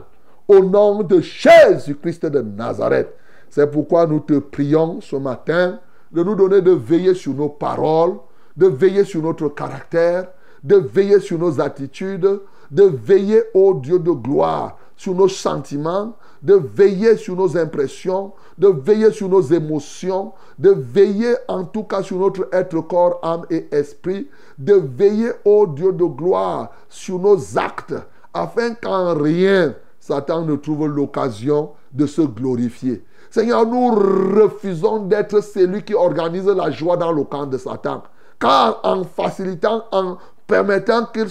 Au 0.49 0.61
nom 0.61 1.03
de 1.03 1.21
Jésus-Christ 1.21 2.25
de 2.25 2.41
Nazareth. 2.41 3.15
C'est 3.51 3.71
pourquoi 3.71 4.07
nous 4.07 4.21
te 4.21 4.39
prions 4.39 5.03
ce 5.03 5.17
matin 5.17 5.79
de 6.11 6.23
nous 6.23 6.35
donner 6.35 6.63
de 6.63 6.71
veiller 6.71 7.13
sur 7.13 7.35
nos 7.35 7.51
paroles, 7.51 8.17
de 8.57 8.67
veiller 8.67 9.05
sur 9.05 9.23
notre 9.23 9.49
caractère, 9.49 10.29
de 10.65 10.77
veiller 10.77 11.21
sur 11.21 11.39
nos 11.39 11.61
attitudes, 11.61 12.41
de 12.71 12.83
veiller 12.85 13.43
au 13.53 13.75
Dieu 13.75 13.99
de 13.99 14.13
gloire 14.13 14.79
sur 14.97 15.15
nos 15.15 15.29
sentiments, 15.29 16.17
de 16.43 16.55
veiller 16.55 17.17
sur 17.17 17.37
nos 17.37 17.57
impressions, 17.57 18.33
de 18.57 18.69
veiller 18.69 19.11
sur 19.11 19.29
nos 19.29 19.43
émotions, 19.43 20.33
de 20.59 20.71
veiller 20.71 21.35
en 21.49 21.65
tout 21.65 21.85
cas 21.85 22.03
sur 22.03 22.19
notre 22.19 22.49
être, 22.53 22.81
corps, 22.81 23.19
âme 23.23 23.45
et 23.51 23.69
esprit, 23.73 24.29
de 24.59 24.75
veiller 24.75 25.31
au 25.45 25.67
Dieu 25.67 25.93
de 25.93 26.05
gloire 26.05 26.71
sur 26.89 27.19
nos 27.19 27.59
actes, 27.59 27.95
afin 28.33 28.75
qu'en 28.75 29.15
rien 29.15 29.75
Satan 30.01 30.43
ne 30.43 30.57
trouve 30.57 30.87
l'occasion 30.87 31.71
de 31.93 32.07
se 32.07 32.23
glorifier. 32.23 33.05
Seigneur, 33.31 33.67
nous 33.67 33.91
refusons 33.91 35.01
d'être 35.07 35.43
celui 35.43 35.83
qui 35.83 35.95
organise 35.95 36.47
la 36.47 36.71
joie 36.71 36.97
dans 36.97 37.13
le 37.13 37.25
camp 37.25 37.47
de 37.47 37.59
Satan. 37.59 38.03
Car 38.41 38.81
en 38.85 39.05
facilitant, 39.05 39.85
en 39.93 40.17
permettant 40.49 41.07
qu'il 41.07 41.27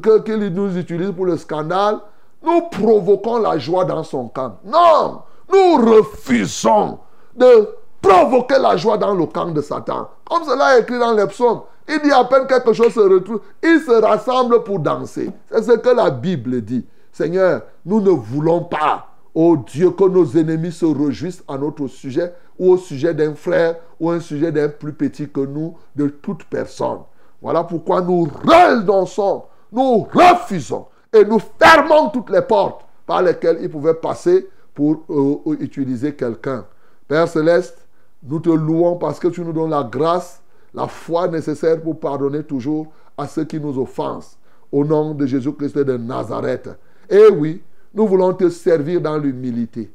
que, 0.00 0.18
qu'il 0.20 0.48
nous 0.54 0.76
utilise 0.76 1.12
pour 1.12 1.26
le 1.26 1.36
scandale, 1.36 2.00
nous 2.42 2.62
provoquons 2.62 3.38
la 3.38 3.58
joie 3.58 3.84
dans 3.84 4.02
son 4.02 4.26
camp. 4.28 4.58
Non, 4.64 5.20
nous 5.52 5.76
refusons 5.76 6.98
de 7.36 7.68
provoquer 8.00 8.58
la 8.58 8.76
joie 8.76 8.96
dans 8.96 9.14
le 9.14 9.26
camp 9.26 9.52
de 9.52 9.60
Satan. 9.60 10.08
Comme 10.28 10.44
cela 10.44 10.78
est 10.78 10.82
écrit 10.82 10.98
dans 10.98 11.12
les 11.12 11.26
psaumes. 11.26 11.60
Il 11.86 12.00
dit 12.02 12.10
à 12.12 12.24
peine 12.24 12.46
quelque 12.46 12.72
chose 12.72 12.92
se 12.92 13.00
retrouve, 13.00 13.40
il 13.62 13.80
se 13.80 14.02
rassemble 14.02 14.62
pour 14.62 14.78
danser. 14.78 15.30
C'est 15.50 15.62
ce 15.62 15.72
que 15.72 15.88
la 15.90 16.10
Bible 16.10 16.62
dit. 16.62 16.86
Seigneur, 17.12 17.62
nous 17.84 18.00
ne 18.00 18.10
voulons 18.10 18.64
pas, 18.64 19.08
oh 19.34 19.56
Dieu, 19.66 19.90
que 19.90 20.04
nos 20.04 20.26
ennemis 20.36 20.72
se 20.72 20.86
réjouissent 20.86 21.42
à 21.48 21.56
notre 21.58 21.86
sujet 21.86 22.34
ou 22.58 22.72
au 22.72 22.76
sujet 22.76 23.14
d'un 23.14 23.34
frère 23.34 23.76
ou 24.00 24.10
un 24.10 24.20
sujet 24.20 24.52
d'un 24.52 24.68
plus 24.68 24.92
petit 24.92 25.28
que 25.28 25.40
nous, 25.40 25.76
de 25.94 26.08
toute 26.08 26.44
personne. 26.44 27.00
Voilà 27.40 27.64
pourquoi 27.64 28.00
nous 28.00 28.28
renonçons, 28.44 29.44
nous 29.70 30.06
refusons 30.12 30.86
et 31.12 31.24
nous 31.24 31.40
fermons 31.58 32.10
toutes 32.10 32.30
les 32.30 32.42
portes 32.42 32.82
par 33.06 33.22
lesquelles 33.22 33.58
ils 33.62 33.70
pouvaient 33.70 33.94
passer 33.94 34.48
pour 34.74 35.04
euh, 35.10 35.56
utiliser 35.60 36.14
quelqu'un. 36.14 36.64
Père 37.06 37.28
céleste, 37.28 37.86
nous 38.22 38.40
te 38.40 38.50
louons 38.50 38.96
parce 38.96 39.18
que 39.18 39.28
tu 39.28 39.40
nous 39.40 39.52
donnes 39.52 39.70
la 39.70 39.82
grâce, 39.82 40.42
la 40.74 40.86
foi 40.86 41.28
nécessaire 41.28 41.80
pour 41.80 41.98
pardonner 41.98 42.42
toujours 42.42 42.88
à 43.16 43.26
ceux 43.26 43.44
qui 43.44 43.58
nous 43.58 43.78
offensent. 43.78 44.36
Au 44.70 44.84
nom 44.84 45.14
de 45.14 45.24
Jésus-Christ 45.24 45.78
de 45.78 45.96
Nazareth. 45.96 46.68
Eh 47.08 47.28
oui, 47.32 47.62
nous 47.94 48.06
voulons 48.06 48.34
te 48.34 48.50
servir 48.50 49.00
dans 49.00 49.16
l'humilité. 49.16 49.90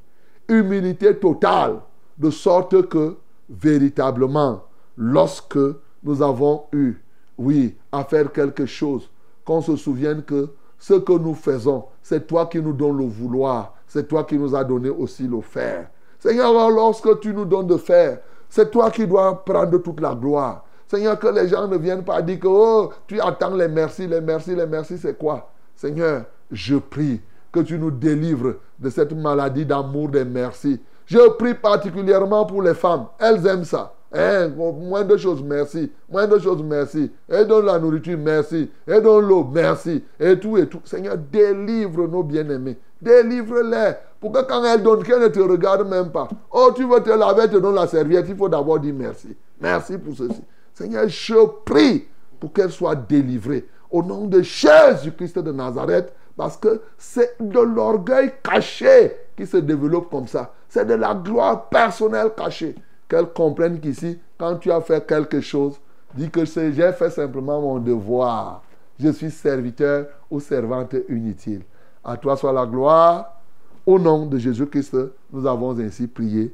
Humilité 0.48 1.16
totale, 1.16 1.76
de 2.18 2.30
sorte 2.30 2.88
que 2.88 3.16
véritablement, 3.50 4.64
lorsque 4.98 5.60
nous 6.04 6.22
avons 6.22 6.64
eu, 6.72 7.02
oui, 7.38 7.76
à 7.92 8.04
faire 8.04 8.32
quelque 8.32 8.66
chose, 8.66 9.10
qu'on 9.46 9.62
se 9.62 9.76
souvienne 9.76 10.24
que 10.24 10.50
ce 10.78 10.94
que 10.96 11.14
nous 11.14 11.34
faisons, 11.34 11.86
c'est 12.02 12.28
toi 12.28 12.46
qui 12.46 12.62
nous 12.62 12.74
donnes 12.74 12.98
le 12.98 13.06
vouloir, 13.06 13.76
c'est 13.88 14.08
toi 14.08 14.24
qui 14.24 14.38
nous 14.38 14.56
as 14.56 14.64
donné 14.64 14.90
aussi 14.90 15.28
le 15.28 15.42
faire. 15.42 15.90
Seigneur, 16.20 16.70
lorsque 16.70 17.20
tu 17.20 17.34
nous 17.34 17.46
donnes 17.46 17.68
de 17.68 17.78
faire, 17.78 18.20
c'est 18.50 18.70
toi 18.70 18.92
qui 18.92 19.08
dois 19.08 19.44
prendre 19.44 19.78
toute 19.80 20.00
la 20.00 20.14
gloire. 20.14 20.66
Seigneur, 20.88 21.18
que 21.18 21.28
les 21.28 21.48
gens 21.48 21.68
ne 21.68 21.78
viennent 21.78 22.04
pas 22.04 22.22
dire 22.22 22.40
que 22.40 22.48
oh, 22.48 22.92
tu 23.08 23.20
attends 23.20 23.56
les 23.56 23.68
merci, 23.68 24.08
les 24.08 24.22
merci, 24.22 24.56
les 24.56 24.68
merci, 24.68 24.98
c'est 24.98 25.18
quoi? 25.18 25.50
Seigneur, 25.76 26.26
je 26.52 26.76
prie 26.76 27.20
que 27.52 27.62
tu 27.62 27.80
nous 27.80 27.92
délivres 27.92 28.56
de 28.80 28.90
cette 28.90 29.14
maladie 29.14 29.66
d'amour 29.66 30.10
des 30.10 30.26
merci. 30.26 30.80
Je 31.06 31.30
prie 31.32 31.54
particulièrement 31.54 32.46
pour 32.46 32.62
les 32.62 32.74
femmes. 32.74 33.08
Elles 33.20 33.46
aiment 33.48 33.66
ça. 33.66 33.94
Hein, 34.16 34.50
moins 34.50 35.04
de 35.04 35.18
choses, 35.18 35.42
merci. 35.42 35.92
Moins 36.08 36.28
de 36.28 36.38
choses, 36.38 36.62
merci. 36.62 37.12
Et 37.28 37.46
donne 37.46 37.66
la 37.66 37.80
nourriture, 37.80 38.18
merci. 38.18 38.70
Et 38.88 39.02
donne 39.02 39.28
l'eau, 39.28 39.50
merci. 39.52 40.04
Et 40.20 40.38
tout, 40.38 40.56
et 40.58 40.68
tout. 40.68 40.82
Seigneur, 40.84 41.18
délivre 41.18 42.08
nos 42.08 42.22
bien-aimés. 42.22 42.78
Délivre-les. 43.02 43.94
Pour 44.20 44.32
que 44.32 44.44
quand 44.44 44.64
elles 44.64 44.84
donnent, 44.84 45.04
qu'elles 45.04 45.20
ne 45.20 45.28
te 45.28 45.40
regardent 45.40 45.90
même 45.90 46.12
pas. 46.12 46.30
Oh, 46.52 46.72
tu 46.76 46.86
veux 46.86 47.02
te 47.02 47.10
laver, 47.10 47.50
te 47.50 47.58
donne 47.58 47.76
la 47.76 47.88
serviette. 47.88 48.28
Il 48.30 48.38
faut 48.38 48.48
d'abord 48.48 48.80
dire 48.80 48.94
merci. 48.96 49.36
Merci 49.60 49.98
pour 49.98 50.16
ceci. 50.16 50.42
Seigneur, 50.74 51.08
je 51.08 51.46
prie 51.66 52.08
pour 52.40 52.54
qu'elles 52.54 52.72
soient 52.72 52.96
délivrées. 52.96 53.68
Au 53.90 54.04
nom 54.04 54.28
de 54.28 54.42
Jésus-Christ 54.42 55.40
de 55.40 55.52
Nazareth, 55.52 56.14
parce 56.38 56.58
que 56.58 56.82
c'est 56.98 57.36
de 57.40 57.60
l'orgueil 57.60 58.32
caché 58.44 59.16
qui 59.36 59.46
se 59.46 59.58
développe 59.58 60.10
comme 60.10 60.28
ça. 60.28 60.54
C'est 60.74 60.86
de 60.86 60.96
la 60.96 61.14
gloire 61.14 61.70
personnelle 61.70 62.32
cachée. 62.36 62.74
Qu'elles 63.08 63.32
comprennent 63.32 63.80
qu'ici, 63.80 64.18
quand 64.40 64.56
tu 64.56 64.72
as 64.72 64.82
fait 64.82 65.06
quelque 65.06 65.40
chose, 65.40 65.76
dis 66.16 66.32
que 66.32 66.46
j'ai 66.46 66.92
fait 66.94 67.12
simplement 67.12 67.62
mon 67.62 67.78
devoir. 67.78 68.64
Je 69.00 69.10
suis 69.10 69.30
serviteur 69.30 70.08
ou 70.32 70.40
servante 70.40 70.96
inutile. 71.10 71.62
À 72.04 72.18
toi 72.18 72.36
soit 72.36 72.52
la 72.52 72.66
gloire. 72.66 73.40
Au 73.86 74.00
nom 74.00 74.26
de 74.26 74.40
Jésus-Christ, 74.40 74.98
nous 75.32 75.46
avons 75.46 75.78
ainsi 75.78 76.08
prié. 76.08 76.52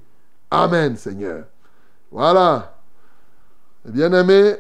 Amen, 0.51 0.97
Seigneur. 0.97 1.45
Voilà. 2.11 2.73
Bien-aimé, 3.85 4.55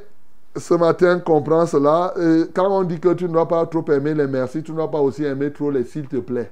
ce 0.55 0.73
matin 0.75 1.19
comprends 1.19 1.65
cela. 1.65 2.13
quand 2.53 2.71
on 2.71 2.83
dit 2.85 3.01
que 3.01 3.13
tu 3.13 3.25
ne 3.25 3.33
dois 3.33 3.49
pas 3.49 3.65
trop 3.65 3.83
aimer 3.91 4.13
les 4.13 4.27
merci, 4.27 4.63
tu 4.63 4.71
ne 4.71 4.77
dois 4.77 4.89
pas 4.89 5.01
aussi 5.01 5.25
aimer 5.25 5.51
trop 5.51 5.69
les 5.69 5.83
s'il 5.83 6.07
te 6.07 6.15
plaît. 6.15 6.49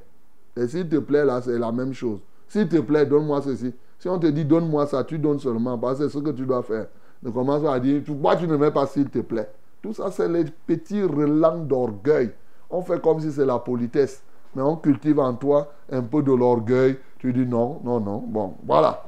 Et 0.57 0.67
s'il 0.67 0.89
te 0.89 0.97
plaît, 0.97 1.23
là, 1.23 1.41
c'est 1.41 1.57
la 1.57 1.71
même 1.71 1.93
chose. 1.93 2.19
S'il 2.47 2.67
te 2.67 2.77
plaît, 2.77 3.05
donne-moi 3.05 3.41
ceci. 3.41 3.73
Si 3.99 4.07
on 4.07 4.19
te 4.19 4.27
dit 4.27 4.45
donne-moi 4.45 4.85
ça, 4.87 5.03
tu 5.03 5.17
donnes 5.17 5.39
seulement, 5.39 5.77
parce 5.77 5.99
que 5.99 6.07
c'est 6.07 6.17
ce 6.17 6.23
que 6.23 6.29
tu 6.29 6.45
dois 6.45 6.63
faire. 6.63 6.87
Ne 7.23 7.31
commence 7.31 7.63
pas 7.63 7.73
à 7.73 7.79
dire 7.79 8.01
pourquoi 8.05 8.35
tu 8.35 8.47
ne 8.47 8.55
mets 8.55 8.71
pas 8.71 8.85
s'il 8.85 9.09
te 9.09 9.19
plaît. 9.19 9.49
Tout 9.81 9.93
ça, 9.93 10.11
c'est 10.11 10.27
les 10.27 10.45
petits 10.45 11.03
relents 11.03 11.57
d'orgueil. 11.57 12.31
On 12.69 12.81
fait 12.81 13.01
comme 13.01 13.19
si 13.19 13.31
c'est 13.31 13.45
la 13.45 13.59
politesse. 13.59 14.23
Mais 14.55 14.61
on 14.61 14.75
cultive 14.75 15.19
en 15.19 15.33
toi 15.33 15.71
un 15.91 16.01
peu 16.01 16.21
de 16.21 16.31
l'orgueil. 16.31 16.97
Tu 17.19 17.33
dis 17.33 17.45
non, 17.45 17.79
non, 17.83 17.99
non. 17.99 18.23
Bon, 18.27 18.53
voilà. 18.65 19.03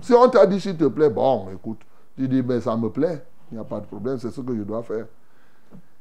Si 0.00 0.12
on 0.14 0.28
t'a 0.28 0.46
dit 0.46 0.60
s'il 0.60 0.76
te 0.76 0.84
plaît, 0.84 1.10
bon, 1.10 1.46
écoute. 1.52 1.80
Tu 2.16 2.26
dis, 2.26 2.42
mais 2.42 2.60
ça 2.60 2.76
me 2.76 2.90
plaît. 2.90 3.22
Il 3.50 3.54
n'y 3.54 3.60
a 3.60 3.64
pas 3.64 3.80
de 3.80 3.86
problème, 3.86 4.18
c'est 4.18 4.30
ce 4.30 4.40
que 4.40 4.54
je 4.54 4.62
dois 4.62 4.82
faire. 4.82 5.06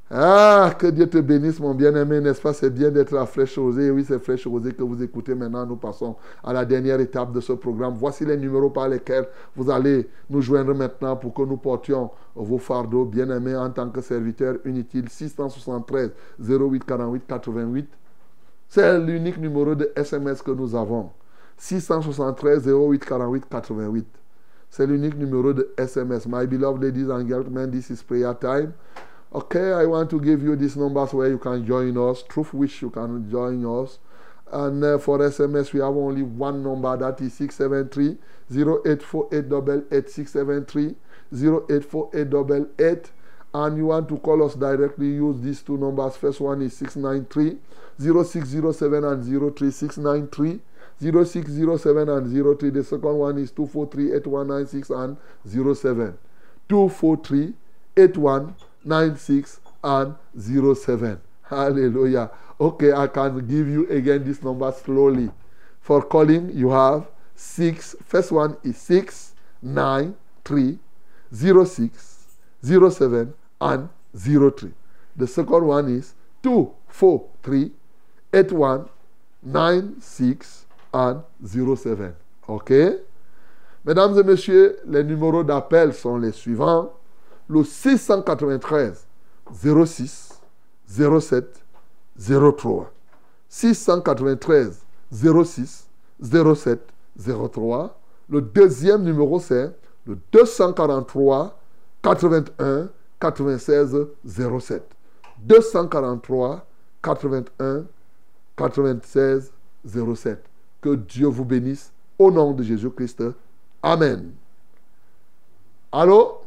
Ah, 0.10 0.74
que 0.80 0.88
Dieu 0.88 1.06
te 1.10 1.18
bénisse, 1.18 1.60
mon 1.60 1.74
bien-aimé, 1.76 2.22
n'est-ce 2.22 2.40
pas? 2.42 2.54
C'est 2.54 2.70
bien 2.70 2.90
d'être 2.90 3.14
à 3.18 3.26
Fraîche 3.26 3.58
Rosée. 3.60 3.92
Oui, 3.92 4.06
c'est 4.08 4.20
Fraîche 4.20 4.48
Rosée 4.48 4.72
que 4.72 4.82
vous 4.82 5.04
écoutez 5.04 5.36
maintenant. 5.36 5.66
Nous 5.66 5.76
passons 5.76 6.16
à 6.42 6.54
la 6.54 6.64
dernière 6.64 7.02
étape 7.02 7.34
de 7.34 7.42
ce 7.42 7.52
programme. 7.52 7.94
Voici 7.98 8.24
les 8.26 8.38
numéros 8.38 8.70
par 8.70 8.88
lesquels 8.88 9.28
vous 9.54 9.70
allez 9.70 10.10
nous 10.30 10.42
joindre 10.42 10.74
maintenant 10.74 11.18
pour 11.18 11.34
que 11.34 11.42
nous 11.42 11.58
portions 11.58 12.10
vos 12.36 12.58
fardeaux, 12.58 13.04
bien-aimés, 13.04 13.58
en 13.58 13.70
tant 13.70 13.90
que 13.90 14.00
serviteurs 14.00 14.56
inutiles. 14.66 15.10
673 15.10 16.12
08 16.40 16.86
48 16.86 17.24
88. 17.28 17.90
C'est 18.70 19.00
l'unique 19.00 19.38
numéro 19.38 19.76
de 19.76 19.92
SMS 19.94 20.42
que 20.42 20.52
nous 20.52 20.74
avons. 20.74 21.10
673 21.58 22.66
08 22.66 23.04
48 23.04 23.44
88. 23.50 24.08
C'est 24.70 24.88
l'unique 24.88 25.18
numéro 25.18 25.52
de 25.52 25.70
SMS. 25.78 26.26
My 26.28 26.48
beloved 26.48 26.82
ladies 26.82 27.10
and 27.10 27.28
gentlemen, 27.28 27.72
this 27.72 27.90
is 27.90 28.02
prayer 28.02 28.34
time. 28.40 28.72
Okay, 29.34 29.74
I 29.74 29.86
want 29.86 30.10
to 30.12 30.22
give 30.22 30.42
you 30.42 30.56
these 30.56 30.78
numbers 30.78 31.14
where 31.14 31.28
you 31.28 31.38
can 31.38 31.66
join 31.66 31.98
us, 31.98 32.22
through 32.22 32.46
which 32.46 32.82
you 32.82 32.90
can 32.90 33.30
join 33.30 33.66
us. 33.66 34.00
And 34.52 34.82
uh, 34.82 34.98
for 34.98 35.20
SMS, 35.20 35.74
we 35.74 35.82
have 35.82 35.96
only 35.98 36.24
one 36.24 36.64
number 36.64 36.96
that 36.96 37.20
is 37.20 37.34
673 37.34 38.18
0848 38.50 40.10
673 40.10 40.96
0848 41.34 43.12
And 43.54 43.78
you 43.78 43.88
want 43.88 44.08
to 44.08 44.18
call 44.18 44.46
us 44.46 44.56
directly, 44.56 45.08
use 45.08 45.42
these 45.42 45.62
two 45.62 45.78
numbers. 45.78 46.16
First 46.16 46.40
one 46.40 46.62
is 46.62 46.78
693 46.78 47.58
0607 48.00 49.04
and 49.04 49.56
03 49.56 49.72
693 49.72 50.62
0607 51.00 52.10
and 52.10 52.60
03. 52.60 52.70
The 52.70 52.84
second 52.84 53.18
one 53.18 53.38
is 53.40 53.52
243 53.52 54.14
8196 54.16 54.90
and 54.92 55.18
07. 55.46 56.18
243 56.70 57.54
8196 57.98 58.67
and 59.84 60.16
07. 60.38 61.22
Hallelujah. 61.44 62.30
Okay, 62.60 62.92
I 62.92 63.08
can 63.08 63.46
give 63.48 63.68
you 63.68 63.88
again 63.90 64.24
this 64.24 64.42
number 64.44 64.72
slowly. 64.72 65.30
For 65.82 66.02
calling, 66.02 66.50
you 66.54 66.72
have 66.72 67.08
six. 67.36 67.96
First 68.06 68.32
one 68.32 68.58
is 68.64 68.78
6 68.78 69.36
9 69.62 70.16
3 70.44 70.80
06 71.34 72.26
07 72.64 73.34
and 73.62 73.90
03. 74.16 74.72
The 75.16 75.28
second 75.28 75.66
one 75.66 75.90
is 75.96 76.14
2 76.44 76.74
4 76.88 77.26
3 77.44 77.72
81 78.34 78.90
96 79.44 80.66
and 80.94 81.22
07. 81.46 82.16
OK 82.50 83.00
Mesdames 83.86 84.18
et 84.20 84.24
messieurs, 84.24 84.80
les 84.86 85.04
numéros 85.04 85.46
d'appel 85.46 85.94
sont 85.94 86.18
les 86.18 86.34
suivants. 86.34 86.97
Le 87.50 87.64
693 87.64 89.08
06 89.54 90.42
07 90.88 91.64
03. 92.18 92.92
693 93.50 94.86
06 95.12 95.88
07 96.22 96.80
03. 97.18 98.00
Le 98.30 98.42
deuxième 98.42 99.04
numéro, 99.04 99.40
c'est 99.40 99.74
le 100.06 100.18
243 100.32 101.58
81 102.02 102.90
96 103.20 103.96
07. 104.26 104.84
243 105.40 106.66
81 107.02 107.86
96 108.56 109.52
07. 109.86 110.44
Que 110.82 110.96
Dieu 110.96 111.28
vous 111.28 111.46
bénisse 111.46 111.92
au 112.20 112.32
nom 112.32 112.52
de 112.52 112.64
Jésus-Christ. 112.64 113.24
Amen. 113.82 114.32
Allô? 115.92 116.42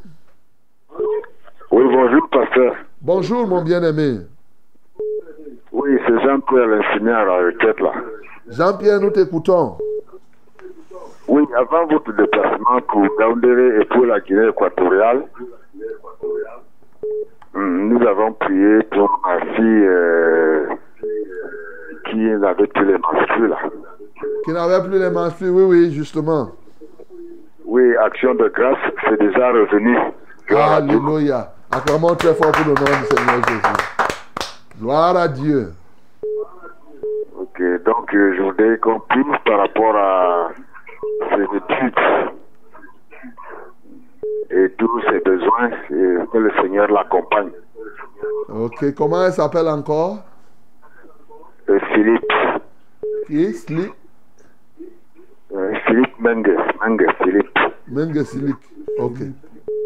Oui, 0.99 1.85
bonjour, 1.85 2.29
pasteur. 2.31 2.75
Bonjour, 3.01 3.47
mon 3.47 3.63
bien-aimé. 3.63 4.19
Oui, 5.73 5.91
c'est 6.07 6.21
Jean-Pierre 6.23 6.67
l'infirmière 6.67 7.19
à 7.19 7.25
la 7.25 7.47
requête, 7.47 7.81
là. 7.81 7.93
Jean-Pierre, 8.49 9.01
nous 9.01 9.11
t'écoutons. 9.11 9.77
Oui, 11.29 11.45
avant 11.57 11.87
votre 11.87 12.13
déplacement 12.13 12.81
pour 12.89 13.07
Gaoundéré 13.19 13.81
et 13.81 13.85
pour 13.85 14.05
la 14.05 14.19
Guinée 14.21 14.49
équatoriale, 14.49 15.25
hum, 17.55 17.89
nous 17.89 18.07
avons 18.07 18.33
prié 18.33 18.83
pour 18.91 19.21
ma 19.25 19.41
fille 19.55 19.87
euh, 19.87 20.67
qui 22.11 22.17
n'avait 22.19 22.67
plus 22.67 22.87
les 22.87 22.99
menstrues, 22.99 23.49
là. 23.49 23.59
Qui 24.45 24.53
n'avait 24.53 24.89
plus 24.89 24.99
les 24.99 25.11
menstrues, 25.11 25.51
oui, 25.51 25.63
oui, 25.63 25.93
justement. 25.93 26.51
Oui, 27.65 27.95
action 27.97 28.35
de 28.35 28.49
grâce, 28.49 28.79
c'est 29.09 29.21
déjà 29.21 29.53
revenu. 29.53 29.97
Gloire. 30.49 30.73
Alléluia. 30.75 31.53
Acclamons 31.71 32.15
très 32.17 32.35
fort 32.35 32.53
pour 32.53 32.67
le 32.67 32.75
nom 32.75 32.85
du 32.85 33.17
Seigneur 33.17 33.49
Jésus. 33.49 33.61
Gloire 34.81 35.17
à 35.17 35.29
Dieu. 35.29 35.73
Ok, 37.39 37.63
donc 37.85 38.15
euh, 38.15 38.35
je 38.37 38.43
voudrais 38.43 38.79
qu'on 38.79 39.01
prie 39.01 39.23
par 39.45 39.59
rapport 39.59 39.97
à 39.97 40.49
ses 41.31 41.43
études 41.43 41.99
et 44.51 44.71
tous 44.79 45.01
ses 45.11 45.21
besoins 45.21 45.69
et 45.69 46.27
que 46.33 46.39
le 46.39 46.51
Seigneur 46.61 46.91
l'accompagne. 46.91 47.51
Ok, 48.49 48.95
comment 48.95 49.23
elle 49.25 49.33
s'appelle 49.33 49.69
encore? 49.69 50.19
Euh, 51.69 51.79
Philippe, 51.95 52.33
Qui 53.27 53.45
est 53.45 53.51
Sli- 53.69 53.93
euh, 55.55 55.73
Philippe 55.87 56.19
Menges, 56.19 56.57
Menges, 56.85 57.15
Philippe. 57.23 57.59
Menge 57.89 58.23
Silik. 58.25 58.57
Ok. 58.99 59.19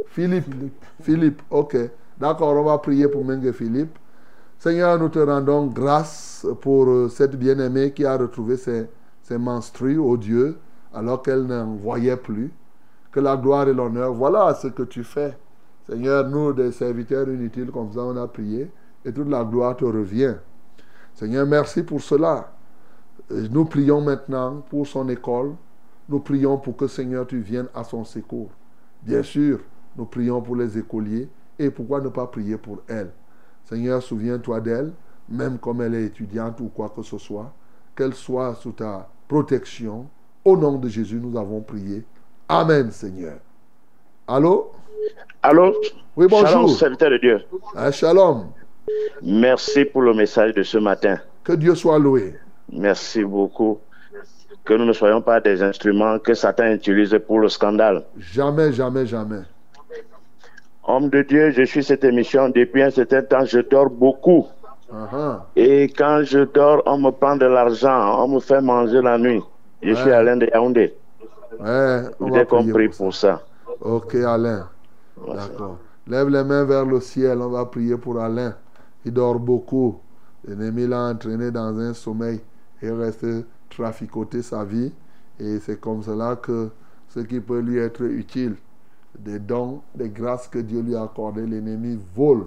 Philippe. 0.07 0.73
Philippe. 1.03 1.43
Ok. 1.51 1.77
D'accord, 2.19 2.55
on 2.55 2.65
va 2.65 2.79
prier 2.79 3.09
pour 3.09 3.25
Menge 3.25 3.51
Philippe. 3.53 3.99
Seigneur, 4.59 4.99
nous 4.99 5.09
te 5.09 5.19
rendons 5.19 5.67
grâce 5.67 6.47
pour 6.61 6.87
euh, 6.89 7.09
cette 7.09 7.37
bien-aimée 7.37 7.93
qui 7.93 8.05
a 8.05 8.17
retrouvé 8.17 8.57
ses, 8.57 8.87
ses 9.23 9.37
menstrues, 9.37 9.99
au 9.99 10.17
Dieu, 10.17 10.57
alors 10.95 11.23
qu'elle 11.23 11.43
n'en 11.43 11.75
voyait 11.75 12.17
plus. 12.17 12.53
Que 13.11 13.21
la 13.21 13.37
gloire 13.37 13.69
et 13.69 13.75
l'honneur, 13.75 14.13
voilà 14.13 14.55
ce 14.55 14.69
que 14.69 14.83
tu 14.85 15.05
fais. 15.05 15.37
Seigneur, 15.87 16.29
nous, 16.29 16.53
des 16.53 16.73
serviteurs 16.73 17.29
inutiles 17.29 17.71
comme 17.71 17.93
ça, 17.93 18.01
on 18.01 18.17
a 18.17 18.27
prié 18.27 18.71
et 19.05 19.13
toute 19.13 19.29
la 19.29 19.45
gloire 19.45 19.77
te 19.77 19.85
revient. 19.85 20.37
Seigneur, 21.15 21.47
merci 21.47 21.83
pour 21.83 22.01
cela. 22.01 22.53
Euh, 23.31 23.47
Nous 23.51 23.65
prions 23.67 24.01
maintenant 24.01 24.63
pour 24.69 24.87
son 24.87 25.09
école. 25.09 25.53
Nous 26.09 26.21
prions 26.21 26.59
pour 26.59 26.77
que 26.77 26.87
Seigneur, 26.87 27.27
tu 27.27 27.39
viennes 27.39 27.69
à 27.75 27.85
son 27.85 28.05
secours. 28.05 28.51
Bien 29.03 29.23
sûr, 29.23 29.61
nous 29.97 30.07
prions 30.07 30.41
pour 30.41 30.57
les 30.57 30.79
écoliers 30.79 31.29
et 31.59 31.71
pourquoi 31.71 32.01
ne 32.01 32.09
pas 32.09 32.27
prier 32.27 32.57
pour 32.57 32.83
elle. 32.89 33.11
Seigneur, 33.65 34.03
souviens-toi 34.03 34.61
d'elle, 34.61 34.93
même 35.29 35.59
comme 35.59 35.81
elle 35.81 35.95
est 35.95 36.05
étudiante 36.05 36.61
ou 36.61 36.69
quoi 36.69 36.93
que 36.95 37.03
ce 37.03 37.19
soit, 37.19 37.53
qu'elle 37.97 38.15
soit 38.15 38.55
sous 38.57 38.73
ta 38.73 39.09
protection. 39.29 40.07
Au 40.45 40.57
nom 40.57 40.77
de 40.79 40.89
Jésus, 40.89 41.21
nous 41.23 41.39
avons 41.39 41.61
prié. 41.61 42.05
Amen, 42.49 42.91
Seigneur. 42.91 43.39
Allô? 44.27 44.73
Allô? 45.43 45.75
Oui, 46.17 46.27
bonjour. 46.29 46.49
Shalom, 46.49 46.69
serviteur 46.69 47.11
de 47.11 47.19
Dieu. 47.19 47.41
Ah, 47.75 47.91
shalom. 47.91 48.49
Merci 49.23 49.85
pour 49.87 50.03
le 50.03 50.13
message 50.13 50.55
de 50.55 50.63
ce 50.63 50.79
matin. 50.79 51.19
Que 51.43 51.53
Dieu 51.55 51.75
soit 51.75 51.99
loué. 51.99 52.35
Merci 52.71 53.25
beaucoup. 53.25 53.79
Que 54.65 54.75
nous 54.75 54.85
ne 54.85 54.93
soyons 54.93 55.23
pas 55.23 55.41
des 55.41 55.63
instruments 55.63 56.19
que 56.19 56.35
Satan 56.35 56.67
utilise 56.67 57.19
pour 57.27 57.39
le 57.39 57.49
scandale. 57.49 58.05
Jamais, 58.19 58.73
jamais, 58.73 59.07
jamais. 59.07 59.43
Homme 60.87 61.09
de 61.09 61.23
Dieu, 61.23 61.51
je 61.51 61.63
suis 61.63 61.83
cette 61.83 62.05
émission 62.05 62.49
depuis 62.51 62.83
un 62.83 62.91
certain 62.91 63.23
temps. 63.23 63.45
Je 63.45 63.61
dors 63.61 63.89
beaucoup. 63.91 64.47
Ah. 64.93 65.47
Et 65.57 65.85
quand 65.85 66.23
je 66.25 66.41
dors, 66.45 66.83
on 66.87 66.99
me 66.99 67.11
prend 67.11 67.37
de 67.37 67.47
l'argent. 67.47 68.23
On 68.23 68.29
me 68.29 68.41
fait 68.41 68.61
manger 68.61 69.01
la 69.01 69.17
nuit. 69.19 69.43
Je 69.83 69.91
Ouais. 69.91 69.95
suis 69.97 70.11
Alain 70.13 70.37
de 70.37 70.47
Yaoundé. 70.47 70.95
Ouais, 71.61 72.03
avez 72.21 72.47
compris 72.47 72.89
pour 72.89 73.15
ça. 73.15 73.43
Ok, 73.81 74.15
Alain. 74.17 74.69
D'accord. 75.27 75.79
Lève 76.07 76.29
les 76.29 76.45
mains 76.45 76.65
vers 76.65 76.85
le 76.85 77.01
ciel. 77.01 77.39
On 77.41 77.49
va 77.49 77.65
prier 77.65 77.97
pour 77.97 78.21
Alain. 78.21 78.55
Il 79.05 79.13
dort 79.13 79.39
beaucoup. 79.39 79.99
L'ennemi 80.47 80.87
l'a 80.87 81.09
entraîné 81.09 81.51
dans 81.51 81.79
un 81.79 81.95
sommeil. 81.95 82.41
Il 82.83 82.93
reste 82.93 83.27
traficoter 83.71 84.43
sa 84.43 84.65
vie. 84.65 84.93
Et 85.41 85.59
c'est 85.61 85.81
comme 85.81 86.03
cela 86.03 86.37
que 86.37 86.69
ce 87.09 87.21
qui 87.21 87.41
peut 87.41 87.61
lui 87.61 87.79
être 87.79 88.03
utile, 88.03 88.55
des 89.19 89.39
dons, 89.39 89.83
des 89.95 90.11
grâces 90.11 90.49
que 90.49 90.59
Dieu 90.59 90.81
lui 90.81 90.95
a 90.95 91.03
accordées, 91.03 91.47
l'ennemi 91.47 91.99
vole. 92.15 92.47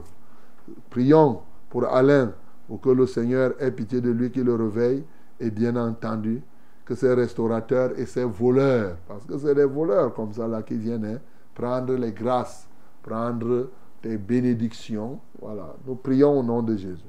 Prions 0.90 1.42
pour 1.70 1.86
Alain, 1.86 2.34
pour 2.68 2.82
que 2.82 2.90
le 2.90 3.06
Seigneur 3.08 3.54
ait 3.60 3.72
pitié 3.72 4.02
de 4.02 4.12
lui, 4.12 4.32
qui 4.32 4.44
le 4.44 4.56
réveille. 4.56 5.04
Et 5.40 5.52
bien 5.52 5.76
entendu, 5.76 6.42
que 6.84 6.96
ces 6.96 7.14
restaurateurs 7.14 7.92
et 8.00 8.06
ces 8.06 8.24
voleurs, 8.24 8.96
parce 9.08 9.26
que 9.26 9.38
c'est 9.38 9.54
des 9.54 9.66
voleurs 9.66 10.14
comme 10.14 10.34
ça 10.34 10.48
là 10.48 10.64
qui 10.64 10.76
viennent 10.76 11.06
hein, 11.06 11.20
prendre 11.54 11.94
les 11.94 12.12
grâces, 12.12 12.68
prendre 13.04 13.70
des 14.02 14.18
bénédictions. 14.18 15.20
Voilà, 15.40 15.76
nous 15.86 15.96
prions 15.96 16.40
au 16.40 16.44
nom 16.44 16.64
de 16.64 16.76
Jésus. 16.78 17.04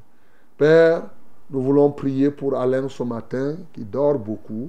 Père, 0.56 1.04
nous 1.50 1.62
voulons 1.62 1.92
prier 1.92 2.30
pour 2.30 2.56
Alain 2.56 2.88
ce 2.88 3.02
matin 3.04 3.56
qui 3.72 3.84
dort 3.84 4.18
beaucoup 4.18 4.68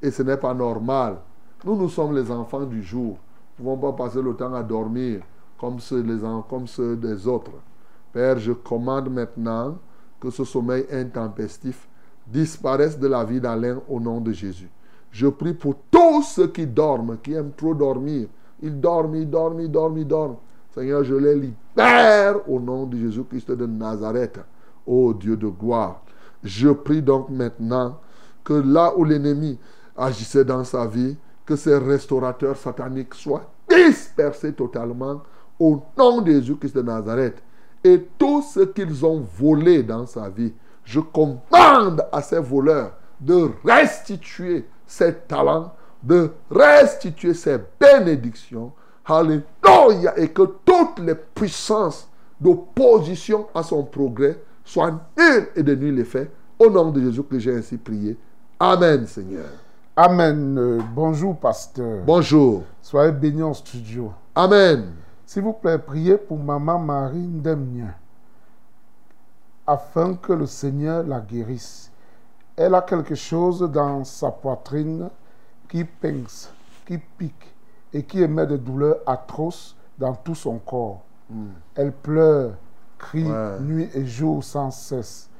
et 0.00 0.10
ce 0.10 0.22
n'est 0.22 0.36
pas 0.36 0.54
normal. 0.54 1.16
Nous, 1.64 1.76
nous 1.76 1.88
sommes 1.88 2.14
les 2.14 2.30
enfants 2.30 2.64
du 2.64 2.82
jour. 2.82 3.18
Nous 3.58 3.64
ne 3.64 3.76
pouvons 3.76 3.92
pas 3.92 4.04
passer 4.04 4.20
le 4.20 4.34
temps 4.34 4.52
à 4.54 4.62
dormir 4.62 5.22
comme 5.58 5.78
ceux, 5.78 6.96
des 6.96 7.26
autres. 7.26 7.52
Père, 8.12 8.38
je 8.38 8.52
commande 8.52 9.10
maintenant 9.10 9.78
que 10.20 10.30
ce 10.30 10.44
sommeil 10.44 10.86
intempestif 10.92 11.88
disparaisse 12.26 12.98
de 12.98 13.06
la 13.06 13.24
vie 13.24 13.40
d'Alain 13.40 13.80
au 13.88 14.00
nom 14.00 14.20
de 14.20 14.32
Jésus. 14.32 14.70
Je 15.10 15.28
prie 15.28 15.54
pour 15.54 15.76
tous 15.90 16.22
ceux 16.22 16.48
qui 16.48 16.66
dorment, 16.66 17.18
qui 17.22 17.32
aiment 17.34 17.52
trop 17.56 17.74
dormir. 17.74 18.28
Ils 18.60 18.80
dorment, 18.80 19.14
ils 19.16 19.30
dorment, 19.30 19.60
ils 19.60 19.70
dorment, 19.70 19.98
ils 19.98 20.06
dorment. 20.06 20.36
Seigneur, 20.74 21.04
je 21.04 21.14
les 21.14 21.36
libère 21.36 22.48
au 22.48 22.58
nom 22.58 22.86
de 22.86 22.96
Jésus-Christ 22.96 23.52
de 23.52 23.66
Nazareth. 23.66 24.40
Ô 24.86 25.14
Dieu 25.14 25.36
de 25.36 25.46
gloire. 25.46 26.02
Je 26.42 26.68
prie 26.70 27.00
donc 27.00 27.30
maintenant 27.30 27.98
que 28.42 28.54
là 28.54 28.92
où 28.96 29.04
l'ennemi 29.04 29.58
agissait 29.96 30.44
dans 30.44 30.64
sa 30.64 30.86
vie, 30.86 31.16
que 31.46 31.56
ces 31.56 31.76
restaurateurs 31.76 32.56
sataniques 32.56 33.14
soient 33.14 33.50
dispersés 33.68 34.52
totalement 34.52 35.22
au 35.58 35.82
nom 35.96 36.20
de 36.20 36.32
Jésus-Christ 36.32 36.76
de 36.76 36.82
Nazareth. 36.82 37.42
Et 37.82 38.02
tout 38.18 38.42
ce 38.42 38.60
qu'ils 38.60 39.04
ont 39.04 39.26
volé 39.38 39.82
dans 39.82 40.06
sa 40.06 40.28
vie, 40.28 40.52
je 40.84 41.00
commande 41.00 42.06
à 42.10 42.22
ces 42.22 42.40
voleurs 42.40 42.92
de 43.20 43.50
restituer 43.64 44.66
ses 44.86 45.14
talents, 45.14 45.72
de 46.02 46.30
restituer 46.50 47.34
ses 47.34 47.58
bénédictions. 47.78 48.72
Alléluia. 49.04 49.42
Et 50.16 50.28
que 50.28 50.42
toutes 50.64 50.98
les 51.00 51.14
puissances 51.14 52.08
d'opposition 52.40 53.46
à 53.54 53.62
son 53.62 53.84
progrès 53.84 54.40
soient 54.64 54.98
nulles 55.16 55.48
et 55.54 55.62
de 55.62 55.74
nul 55.74 55.98
effet. 56.00 56.30
Au 56.58 56.70
nom 56.70 56.90
de 56.90 57.00
Jésus 57.00 57.22
que 57.22 57.38
j'ai 57.38 57.54
ainsi 57.54 57.76
prié. 57.76 58.16
Amen, 58.58 59.06
Seigneur. 59.06 59.50
Amen. 59.96 60.58
Euh, 60.58 60.80
bonjour, 60.94 61.36
pasteur. 61.36 62.02
Bonjour. 62.04 62.62
Soyez 62.82 63.12
bénis 63.12 63.42
en 63.42 63.54
studio. 63.54 64.12
Amen. 64.34 64.92
S'il 65.24 65.42
vous 65.42 65.52
plaît, 65.52 65.78
priez 65.78 66.16
pour 66.18 66.38
maman 66.38 66.78
Marie 66.78 67.18
Ndemnia 67.26 67.94
afin 69.66 70.14
que 70.14 70.32
le 70.32 70.44
Seigneur 70.46 71.04
la 71.04 71.20
guérisse. 71.20 71.90
Elle 72.56 72.74
a 72.74 72.82
quelque 72.82 73.14
chose 73.14 73.60
dans 73.72 74.04
sa 74.04 74.30
poitrine 74.30 75.08
qui 75.68 75.84
pince, 75.84 76.52
qui 76.86 76.98
pique 76.98 77.54
et 77.92 78.02
qui 78.02 78.20
émet 78.22 78.46
des 78.46 78.58
douleurs 78.58 78.98
atroces 79.06 79.74
dans 79.98 80.14
tout 80.14 80.34
son 80.34 80.58
corps. 80.58 81.00
Elle 81.74 81.92
pleure, 81.92 82.52
crie 82.98 83.24
Ouais. 83.30 83.60
nuit 83.60 83.88
et 83.94 84.04
jour 84.04 84.44
sans 84.44 84.70
cesse. 84.70 85.30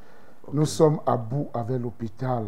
Nous 0.52 0.64
sommes 0.66 1.01
à 1.06 1.16
bout 1.16 1.48
avec 1.52 1.81
l'hôpital. 1.82 2.47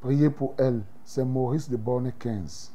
Priez 0.00 0.30
pour 0.30 0.54
elle. 0.56 0.80
C'est 1.06 1.24
Maurice 1.24 1.70
de 1.70 1.76
Borne 1.76 2.10
15. 2.18 2.72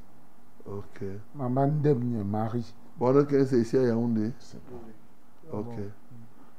Ok. 0.66 1.03
Maman 1.36 1.68
Ndemnia 1.68 2.24
Marie. 2.24 2.74
Bon, 2.98 3.14
ok, 3.16 3.30
c'est 3.45 3.60
ici 3.60 3.78
à 3.78 3.84
Yaoundé. 3.84 4.32
Ok. 5.52 5.76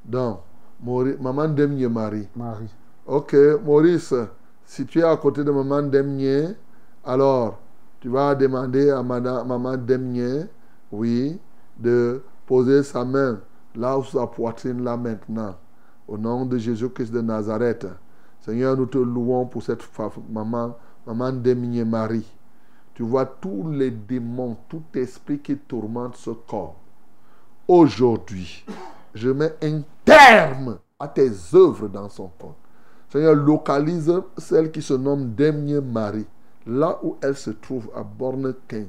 Donc, 0.05 0.41
Maurice, 0.83 1.19
Maman 1.19 1.49
Demnier 1.49 1.89
Marie. 1.89 2.29
Marie. 2.37 2.75
Ok, 3.07 3.35
Maurice, 3.65 4.15
si 4.67 4.85
tu 4.85 4.99
es 4.99 5.03
à 5.03 5.17
côté 5.17 5.43
de 5.43 5.51
Maman 5.51 5.83
Demnier, 5.83 6.49
alors 7.05 7.59
tu 8.01 8.11
vas 8.11 8.35
demander 8.35 8.91
à 8.91 9.03
Madame, 9.03 9.49
Maman 9.49 9.77
Demnier, 9.79 10.45
oui, 10.91 11.41
de 11.79 12.23
poser 12.47 12.83
sa 12.83 13.03
main 13.03 13.41
là 13.75 13.97
où 13.99 14.05
sa 14.05 14.27
poitrine, 14.27 14.85
là 14.85 14.97
maintenant, 14.97 15.55
au 16.07 16.19
nom 16.19 16.45
de 16.45 16.59
Jésus-Christ 16.59 17.13
de 17.13 17.23
Nazareth. 17.23 17.87
Seigneur, 18.41 18.77
nous 18.77 18.87
te 18.87 18.99
louons 18.99 19.47
pour 19.47 19.63
cette 19.63 19.89
maman, 20.31 20.77
Maman 21.07 21.33
Demnier 21.33 21.85
Marie. 21.85 22.27
Tu 22.95 23.03
vois 23.03 23.27
tous 23.27 23.71
les 23.71 23.91
démons, 23.91 24.57
tout 24.69 24.83
esprit 24.95 25.39
qui 25.39 25.57
tourmente 25.57 26.17
ce 26.17 26.31
corps. 26.31 26.77
Aujourd'hui, 27.67 28.65
je 29.15 29.31
mets 29.31 29.55
un 29.63 29.83
terme 30.05 30.79
à 30.99 31.09
tes 31.09 31.31
œuvres 31.55 31.89
dans 31.89 32.09
son 32.09 32.31
corps. 32.39 32.57
Seigneur, 33.11 33.35
localise 33.35 34.13
celle 34.39 34.71
qui 34.71 34.83
se 34.83 34.95
nomme 34.95 35.35
Demnier 35.35 35.81
Marie, 35.81 36.27
là 36.67 36.99
où 37.03 37.17
elle 37.23 37.37
se 37.37 37.51
trouve, 37.51 37.91
à 37.95 38.03
Borne 38.03 38.55
15. 38.69 38.87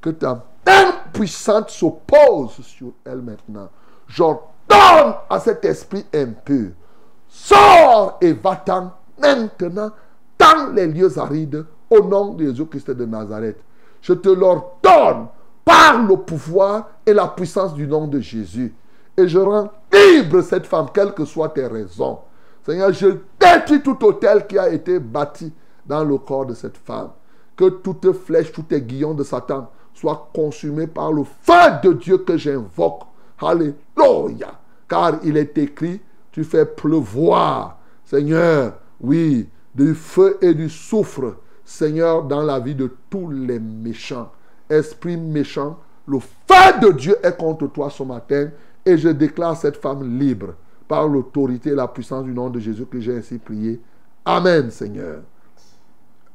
Que 0.00 0.10
ta 0.10 0.34
main 0.66 0.92
puissante 1.12 1.70
s'oppose 1.70 2.52
sur 2.62 2.92
elle 3.04 3.22
maintenant. 3.22 3.68
J'ordonne 4.06 5.14
à 5.28 5.40
cet 5.40 5.64
esprit 5.64 6.04
impur, 6.14 6.70
sors 7.28 8.18
et 8.20 8.32
va-t'en 8.32 8.92
maintenant 9.18 9.90
dans 10.38 10.72
les 10.74 10.86
lieux 10.86 11.18
arides 11.18 11.64
au 11.90 12.00
nom 12.00 12.34
de 12.34 12.46
Jésus-Christ 12.46 12.90
de 12.90 13.04
Nazareth. 13.04 13.58
Je 14.02 14.12
te 14.12 14.28
l'ordonne 14.28 15.26
par 15.64 16.02
le 16.02 16.16
pouvoir 16.16 16.90
et 17.04 17.12
la 17.12 17.28
puissance 17.28 17.74
du 17.74 17.86
nom 17.86 18.06
de 18.06 18.20
Jésus. 18.20 18.74
Et 19.16 19.26
je 19.26 19.38
rends 19.38 19.70
libre 19.92 20.42
cette 20.42 20.66
femme, 20.66 20.86
quelles 20.92 21.14
que 21.14 21.24
soient 21.24 21.48
tes 21.48 21.66
raisons. 21.66 22.18
Seigneur, 22.64 22.92
je 22.92 23.18
détruis 23.40 23.82
tout 23.82 24.04
hôtel 24.04 24.46
qui 24.46 24.58
a 24.58 24.68
été 24.68 24.98
bâti 24.98 25.52
dans 25.86 26.04
le 26.04 26.18
corps 26.18 26.46
de 26.46 26.54
cette 26.54 26.76
femme. 26.76 27.10
Que 27.56 27.68
toute 27.68 28.12
flèche, 28.12 28.52
tout 28.52 28.64
aiguillon 28.70 29.14
de 29.14 29.24
Satan 29.24 29.70
soit 29.94 30.28
consumé 30.34 30.86
par 30.86 31.12
le 31.12 31.24
feu 31.24 31.52
de 31.82 31.92
Dieu 31.94 32.18
que 32.18 32.36
j'invoque. 32.36 33.02
Alléluia. 33.40 34.52
Car 34.88 35.18
il 35.24 35.36
est 35.36 35.56
écrit, 35.58 36.00
tu 36.30 36.44
fais 36.44 36.66
pleuvoir, 36.66 37.78
Seigneur, 38.04 38.74
oui, 39.00 39.48
du 39.76 39.94
feu 39.94 40.38
et 40.40 40.54
du 40.54 40.70
soufre, 40.70 41.36
Seigneur, 41.64 42.24
dans 42.24 42.42
la 42.42 42.58
vie 42.58 42.74
de 42.74 42.90
tous 43.10 43.30
les 43.30 43.58
méchants. 43.58 44.30
Esprit 44.70 45.16
méchant, 45.16 45.78
le 46.06 46.18
feu 46.18 46.80
de 46.80 46.92
Dieu 46.92 47.16
est 47.22 47.36
contre 47.36 47.66
toi 47.66 47.90
ce 47.90 48.02
matin 48.02 48.48
et 48.84 48.96
je 48.96 49.08
déclare 49.10 49.56
cette 49.56 49.76
femme 49.76 50.18
libre 50.18 50.54
par 50.88 51.06
l'autorité 51.06 51.70
et 51.70 51.74
la 51.74 51.88
puissance 51.88 52.24
du 52.24 52.32
nom 52.32 52.48
de 52.48 52.58
Jésus 52.58 52.86
que 52.86 53.00
j'ai 53.00 53.16
ainsi 53.18 53.38
prié. 53.38 53.80
Amen, 54.24 54.70
Seigneur. 54.70 55.22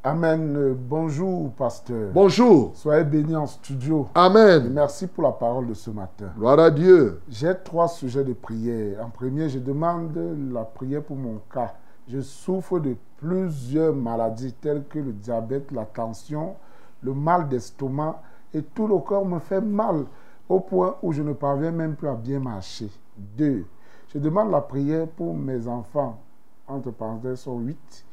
Amen. 0.03 0.75
Bonjour, 0.89 1.51
pasteur. 1.53 2.11
Bonjour. 2.13 2.71
Soyez 2.75 3.03
bénis 3.03 3.35
en 3.35 3.45
studio. 3.45 4.07
Et 4.15 4.19
Amen. 4.19 4.69
merci 4.71 5.07
pour 5.07 5.23
la 5.23 5.31
parole 5.31 5.67
de 5.67 5.73
ce 5.73 5.91
matin. 5.91 6.31
Gloire 6.37 6.59
à 6.59 6.71
Dieu. 6.71 7.21
J'ai 7.29 7.53
trois 7.63 7.87
sujets 7.87 8.23
de 8.23 8.33
prière. 8.33 9.03
En 9.05 9.09
premier, 9.09 9.47
je 9.47 9.59
demande 9.59 10.17
la 10.51 10.63
prière 10.63 11.03
pour 11.03 11.17
mon 11.17 11.39
cas. 11.53 11.73
Je 12.07 12.21
souffre 12.21 12.79
de 12.79 12.95
plusieurs 13.17 13.93
maladies 13.93 14.53
telles 14.53 14.83
que 14.87 14.99
le 14.99 15.13
diabète, 15.13 15.71
la 15.71 15.85
tension, 15.85 16.55
le 17.01 17.13
mal 17.13 17.47
d'estomac 17.47 18.21
et 18.53 18.63
tout 18.63 18.87
le 18.87 18.97
corps 18.97 19.25
me 19.25 19.39
fait 19.39 19.61
mal 19.61 20.05
au 20.49 20.59
point 20.59 20.95
où 21.01 21.13
je 21.13 21.21
ne 21.21 21.33
parviens 21.33 21.71
même 21.71 21.95
plus 21.95 22.09
à 22.09 22.15
bien 22.15 22.39
marcher. 22.39 22.89
Deux, 23.17 23.65
je 24.13 24.19
demande 24.19 24.51
la 24.51 24.61
prière 24.61 25.07
pour 25.07 25.33
mes 25.33 25.67
enfants. 25.67 26.19
Entre 26.67 26.91
parenthèses, 26.91 27.41
sont 27.41 27.59
huit. 27.59 28.05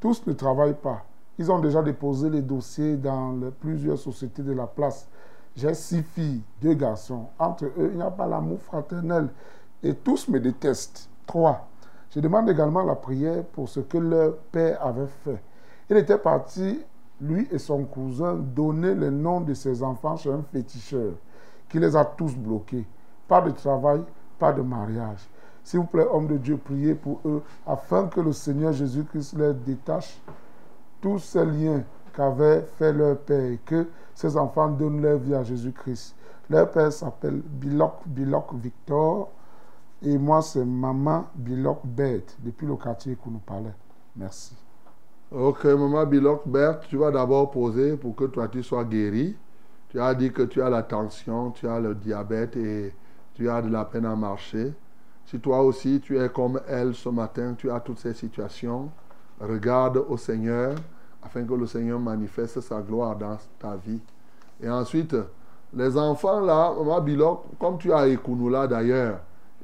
Tous 0.00 0.26
ne 0.26 0.32
travaillent 0.32 0.74
pas. 0.74 1.04
Ils 1.38 1.50
ont 1.50 1.58
déjà 1.58 1.82
déposé 1.82 2.28
les 2.30 2.42
dossiers 2.42 2.96
dans 2.96 3.38
plusieurs 3.60 3.98
sociétés 3.98 4.42
de 4.42 4.52
la 4.52 4.66
place. 4.66 5.08
J'ai 5.56 5.74
six 5.74 6.02
filles, 6.02 6.42
deux 6.60 6.74
garçons. 6.74 7.26
Entre 7.38 7.64
eux, 7.64 7.90
il 7.92 7.96
n'y 7.96 8.02
a 8.02 8.10
pas 8.10 8.26
l'amour 8.26 8.60
fraternel. 8.60 9.28
Et 9.82 9.94
tous 9.94 10.28
me 10.28 10.38
détestent. 10.40 11.08
Trois. 11.26 11.68
Je 12.14 12.20
demande 12.20 12.50
également 12.50 12.82
la 12.82 12.94
prière 12.94 13.42
pour 13.42 13.70
ce 13.70 13.80
que 13.80 13.96
leur 13.96 14.36
père 14.52 14.84
avait 14.84 15.06
fait. 15.06 15.42
Il 15.88 15.96
était 15.96 16.18
parti, 16.18 16.84
lui 17.18 17.48
et 17.50 17.58
son 17.58 17.84
cousin, 17.84 18.34
donner 18.34 18.94
les 18.94 19.10
noms 19.10 19.40
de 19.40 19.54
ses 19.54 19.82
enfants 19.82 20.16
chez 20.18 20.30
un 20.30 20.42
féticheur 20.52 21.14
qui 21.70 21.78
les 21.78 21.96
a 21.96 22.04
tous 22.04 22.36
bloqués. 22.36 22.86
Pas 23.26 23.40
de 23.40 23.50
travail, 23.52 24.02
pas 24.38 24.52
de 24.52 24.60
mariage. 24.60 25.26
S'il 25.64 25.80
vous 25.80 25.86
plaît, 25.86 26.06
homme 26.10 26.26
de 26.26 26.36
Dieu, 26.36 26.58
priez 26.62 26.94
pour 26.94 27.20
eux 27.24 27.42
afin 27.66 28.06
que 28.08 28.20
le 28.20 28.32
Seigneur 28.32 28.74
Jésus-Christ 28.74 29.34
les 29.38 29.54
détache 29.54 30.20
tous 31.00 31.18
ces 31.18 31.46
liens 31.46 31.82
qu'avait 32.14 32.60
fait 32.60 32.92
leur 32.92 33.16
père 33.20 33.52
et 33.52 33.60
que 33.64 33.88
ces 34.14 34.36
enfants 34.36 34.68
donnent 34.68 35.00
leur 35.00 35.16
vie 35.16 35.34
à 35.34 35.44
Jésus-Christ. 35.44 36.14
Leur 36.50 36.70
père 36.70 36.92
s'appelle 36.92 37.40
Biloc, 37.40 37.94
Biloc 38.04 38.52
Victor 38.54 39.30
et 40.04 40.18
moi 40.18 40.42
c'est 40.42 40.64
Maman 40.64 41.26
Biloc 41.34 41.80
Bête 41.84 42.36
depuis 42.40 42.66
le 42.66 42.76
quartier 42.76 43.16
que 43.16 43.28
nous 43.28 43.38
parlait. 43.38 43.74
Merci. 44.16 44.56
Ok, 45.30 45.64
maman 45.64 46.04
Biloc 46.04 46.46
Berthe, 46.46 46.86
tu 46.88 46.96
vas 46.96 47.10
d'abord 47.10 47.50
poser 47.50 47.96
pour 47.96 48.14
que 48.14 48.24
toi 48.24 48.48
tu 48.48 48.62
sois 48.62 48.84
guéri. 48.84 49.36
Tu 49.88 50.00
as 50.00 50.14
dit 50.14 50.32
que 50.32 50.42
tu 50.42 50.60
as 50.60 50.68
la 50.68 50.82
tension, 50.82 51.50
tu 51.50 51.68
as 51.68 51.80
le 51.80 51.94
diabète 51.94 52.56
et 52.56 52.94
tu 53.34 53.48
as 53.48 53.62
de 53.62 53.70
la 53.70 53.84
peine 53.84 54.06
à 54.06 54.16
marcher. 54.16 54.74
Si 55.24 55.38
toi 55.38 55.62
aussi 55.62 56.00
tu 56.00 56.18
es 56.18 56.28
comme 56.28 56.60
elle 56.68 56.94
ce 56.94 57.08
matin, 57.08 57.54
tu 57.56 57.70
as 57.70 57.80
toutes 57.80 57.98
ces 57.98 58.12
situations, 58.12 58.90
regarde 59.40 60.04
au 60.08 60.16
Seigneur 60.16 60.74
afin 61.22 61.44
que 61.44 61.54
le 61.54 61.66
Seigneur 61.66 62.00
manifeste 62.00 62.60
sa 62.60 62.82
gloire 62.82 63.16
dans 63.16 63.38
ta 63.58 63.76
vie. 63.76 64.00
Et 64.60 64.68
ensuite, 64.68 65.16
les 65.72 65.96
enfants 65.96 66.40
là, 66.40 66.74
maman 66.76 67.00
Biloc, 67.00 67.44
comme 67.58 67.78
tu 67.78 67.92
as 67.92 68.08
Ekounoula 68.08 68.66
d'ailleurs, 68.66 69.20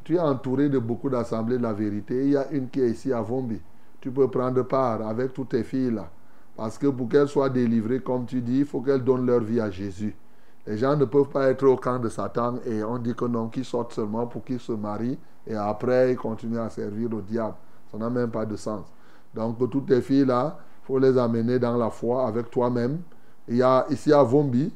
tu 0.09 0.15
es 0.15 0.19
entouré 0.19 0.71
de 0.71 0.79
beaucoup 0.79 1.11
d'assemblées 1.11 1.59
de 1.59 1.63
la 1.63 1.75
vérité. 1.75 2.25
Il 2.25 2.31
y 2.31 2.37
a 2.39 2.51
une 2.51 2.71
qui 2.71 2.81
est 2.81 2.89
ici 2.89 3.13
à 3.13 3.21
Vombi. 3.21 3.61
Tu 4.01 4.11
peux 4.11 4.27
prendre 4.27 4.63
part 4.63 5.07
avec 5.07 5.35
toutes 5.35 5.51
tes 5.51 5.63
filles 5.63 5.91
là. 5.91 6.09
Parce 6.57 6.79
que 6.79 6.87
pour 6.87 7.11
qu'elles 7.11 7.29
soient 7.29 7.51
délivrées, 7.51 8.01
comme 8.01 8.25
tu 8.25 8.41
dis, 8.41 8.61
il 8.61 8.65
faut 8.65 8.81
qu'elles 8.81 9.05
donnent 9.05 9.27
leur 9.27 9.41
vie 9.41 9.61
à 9.61 9.71
Jésus. 9.71 10.17
Les 10.67 10.79
gens 10.79 10.97
ne 10.97 11.05
peuvent 11.05 11.29
pas 11.29 11.51
être 11.51 11.67
au 11.67 11.77
camp 11.77 11.99
de 11.99 12.09
Satan 12.09 12.55
et 12.65 12.83
on 12.83 12.97
dit 12.97 13.15
que 13.15 13.27
non, 13.27 13.49
qu'ils 13.49 13.67
sortent 13.67 13.93
seulement 13.93 14.27
pour 14.27 14.43
qu'ils 14.45 14.61
se 14.61 14.73
marient 14.73 15.19
et 15.47 15.55
après 15.55 16.13
ils 16.13 16.17
continuent 16.17 16.57
à 16.57 16.71
servir 16.71 17.13
au 17.13 17.21
diable. 17.21 17.57
Ça 17.93 17.99
n'a 17.99 18.09
même 18.09 18.31
pas 18.31 18.47
de 18.47 18.57
sens. 18.57 18.87
Donc 19.35 19.59
toutes 19.71 19.89
tes 19.89 20.01
filles 20.01 20.25
là, 20.25 20.59
il 20.85 20.87
faut 20.87 20.99
les 20.99 21.19
amener 21.19 21.59
dans 21.59 21.77
la 21.77 21.91
foi 21.91 22.27
avec 22.27 22.51
toi-même. 22.51 23.01
Il 23.47 23.57
y 23.57 23.63
a 23.63 23.85
ici 23.91 24.11
à 24.11 24.23
Vombi, 24.23 24.73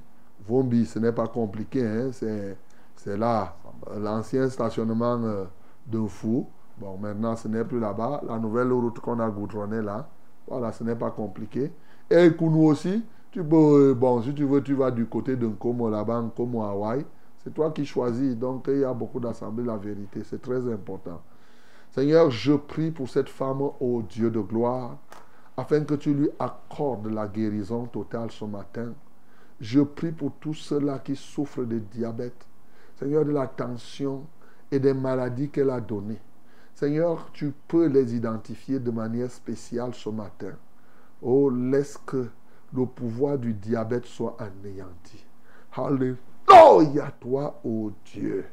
Vombi, 0.47 0.85
ce 0.85 0.99
n'est 0.99 1.13
pas 1.13 1.27
compliqué, 1.27 1.87
hein, 1.87 2.11
c'est, 2.13 2.55
c'est 2.97 3.17
là, 3.17 3.57
l'ancien 3.99 4.49
stationnement 4.49 5.21
euh, 5.23 5.45
de 5.87 6.07
fou. 6.07 6.49
Bon, 6.79 6.97
maintenant 6.99 7.37
ce 7.37 7.49
n'est 7.49 7.65
plus 7.65 7.81
là-bas. 7.81 8.23
La 8.27 8.39
nouvelle 8.39 8.73
route 8.73 8.99
qu'on 9.01 9.21
a 9.21 9.29
goudronnée 9.31 9.83
là, 9.83 10.09
voilà, 10.47 10.73
ce 10.73 10.85
n'est 10.85 10.97
pas 10.97 11.11
compliqué. 11.11 11.73
Et 12.11 12.35
Kounou 12.35 12.67
aussi, 12.67 13.05
Tu 13.31 13.43
peux, 13.43 13.91
euh, 13.91 13.95
bon, 13.95 14.21
si 14.23 14.35
tu 14.35 14.45
veux, 14.45 14.63
tu 14.63 14.75
vas 14.75 14.91
du 14.91 15.07
côté 15.07 15.37
de 15.37 15.47
Nkomo 15.47 15.89
là-bas, 15.89 16.21
Nkomo 16.21 16.63
Hawaï. 16.65 17.05
C'est 17.43 17.53
toi 17.55 17.71
qui 17.71 17.87
choisis. 17.87 18.37
Donc, 18.37 18.67
il 18.69 18.81
y 18.81 18.85
a 18.85 18.93
beaucoup 18.93 19.21
d'assemblées, 19.21 19.65
la 19.65 19.79
vérité. 19.79 20.23
C'est 20.25 20.43
très 20.43 20.71
important. 20.71 21.23
Seigneur, 21.93 22.31
je 22.31 22.53
prie 22.53 22.91
pour 22.91 23.09
cette 23.09 23.31
femme, 23.31 23.63
ô 23.81 24.03
Dieu 24.03 24.31
de 24.31 24.41
gloire, 24.41 24.99
afin 25.57 25.81
que 25.85 25.95
tu 25.95 26.13
lui 26.15 26.29
accordes 26.39 27.07
la 27.07 27.27
guérison 27.27 27.87
totale 27.87 28.31
ce 28.31 28.45
matin. 28.45 28.93
Je 29.61 29.81
prie 29.81 30.13
pour 30.13 30.33
tous 30.41 30.55
ceux-là 30.55 30.99
qui 30.99 31.17
souffrent 31.17 31.65
de 31.65 31.79
diabète. 31.79 32.47
Seigneur, 32.99 33.25
de 33.25 33.33
la 33.33 33.47
tension 33.47 34.27
et 34.71 34.79
des 34.79 34.95
maladies 34.95 35.51
qu'elle 35.51 35.71
a 35.71 35.81
données. 35.81 36.21
Seigneur, 36.75 37.31
tu 37.33 37.53
peux 37.69 37.87
les 37.87 38.15
identifier 38.15 38.79
de 38.79 38.91
manière 38.91 39.31
spéciale 39.31 39.95
ce 39.95 40.09
matin. 40.09 40.53
Oh, 41.21 41.51
laisse 41.51 41.99
que 42.07 42.29
le 42.75 42.87
pouvoir 42.87 43.39
du 43.39 43.53
diabète 43.55 44.07
soit 44.07 44.37
anéanti. 44.39 45.25
Alléluia, 45.77 47.11
toi, 47.21 47.61
ô 47.65 47.93
Dieu. 48.05 48.45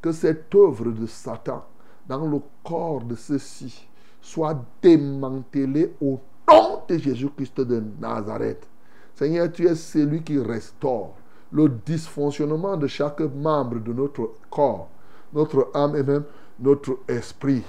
Que 0.00 0.12
cette 0.12 0.54
œuvre 0.54 0.90
de 0.90 1.06
Satan 1.06 1.64
dans 2.08 2.26
le 2.26 2.40
corps 2.64 3.02
de 3.02 3.14
ceux-ci 3.14 3.88
soit 4.20 4.62
démantelée 4.82 5.94
au 6.00 6.20
nom 6.48 6.82
de 6.88 6.98
Jésus-Christ 6.98 7.60
de 7.60 7.82
Nazareth. 8.00 8.68
Seigneur, 9.14 9.50
tu 9.50 9.66
es 9.66 9.74
celui 9.74 10.22
qui 10.22 10.38
restaure 10.38 11.14
le 11.52 11.68
dysfonctionnement 11.68 12.76
de 12.76 12.86
chaque 12.86 13.20
membre 13.20 13.80
de 13.80 13.92
notre 13.92 14.32
corps, 14.50 14.88
notre 15.32 15.70
âme 15.74 15.96
et 15.96 16.02
même 16.02 16.24
notre 16.60 16.98
esprit, 17.08 17.62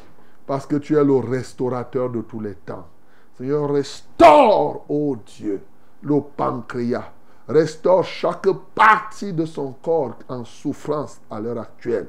parce 0.45 0.65
que 0.65 0.77
tu 0.77 0.95
es 0.95 1.03
le 1.03 1.18
restaurateur 1.18 2.10
de 2.10 2.22
tous 2.22 2.39
les 2.39 2.56
temps. 2.56 2.88
Seigneur, 3.38 3.72
restaure, 3.72 4.84
ô 4.89 5.15
Dieu, 5.26 5.61
le 6.01 6.19
pancréas. 6.35 7.11
Restaure 7.47 8.03
chaque 8.03 8.47
partie 8.76 9.34
de 9.34 9.45
son 9.45 9.73
corps 9.81 10.15
en 10.27 10.43
souffrance 10.43 11.19
à 11.31 11.39
l'heure 11.39 11.60
actuelle. 11.60 12.07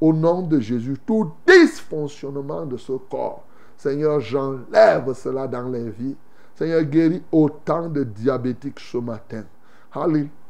Au 0.00 0.12
nom 0.12 0.42
de 0.42 0.60
Jésus, 0.60 0.96
tout 1.04 1.32
dysfonctionnement 1.46 2.64
de 2.64 2.76
ce 2.76 2.92
corps, 2.92 3.44
Seigneur, 3.76 4.20
j'enlève 4.20 5.12
cela 5.14 5.46
dans 5.46 5.68
les 5.68 5.90
vies. 5.90 6.16
Seigneur, 6.54 6.82
guéris 6.82 7.22
autant 7.30 7.88
de 7.88 8.02
diabétiques 8.02 8.80
ce 8.80 8.98
matin. 8.98 9.44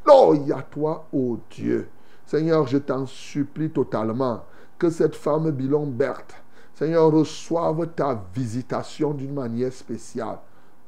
Alléluia, 0.09 0.65
toi, 0.71 1.07
ô 1.13 1.39
Dieu. 1.51 1.89
Seigneur, 2.25 2.67
je 2.67 2.79
t'en 2.79 3.07
supplie 3.07 3.71
totalement 3.71 4.43
que 4.79 4.91
cette 4.91 5.15
femme 5.15 5.51
Bilon 5.51 5.87
Berthe, 5.87 6.35
Seigneur, 6.75 7.11
reçoive 7.11 7.89
ta 7.95 8.23
visitation 8.35 9.13
d'une 9.13 9.35
manière 9.35 9.73
spéciale. 9.73 10.39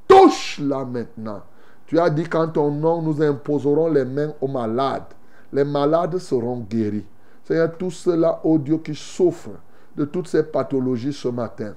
Touche-la 0.07 0.85
maintenant. 0.85 1.43
Tu 1.87 1.99
as 1.99 2.09
dit 2.09 2.25
qu'en 2.25 2.49
ton 2.49 2.71
nom, 2.71 3.03
nous 3.03 3.21
imposerons 3.23 3.89
les 3.89 4.05
mains 4.05 4.33
aux 4.41 4.49
malades. 4.49 5.13
Les 5.53 5.65
malades 5.65 6.19
seront 6.19 6.61
guéris. 6.61 7.07
Seigneur, 7.43 7.77
tous 7.77 7.91
ceux-là, 7.91 8.41
ô 8.45 8.59
Dieu, 8.59 8.79
qui 8.79 8.95
souffrent 8.95 9.59
de 9.97 10.05
toutes 10.05 10.29
ces 10.29 10.45
pathologies 10.45 11.13
ce 11.13 11.29
matin, 11.29 11.75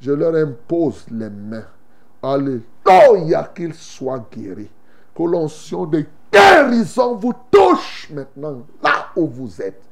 je 0.00 0.12
leur 0.12 0.34
impose 0.34 1.04
les 1.10 1.30
mains. 1.30 1.66
Alléluia, 2.22 3.50
qu'ils 3.54 3.74
soient 3.74 4.24
guéris. 4.30 4.70
Que 5.14 5.22
l'onction 5.24 5.86
de 5.86 6.04
guérison 6.36 7.14
vous 7.16 7.32
touche 7.50 8.10
maintenant, 8.12 8.62
là 8.82 9.08
où 9.16 9.26
vous 9.26 9.60
êtes. 9.62 9.82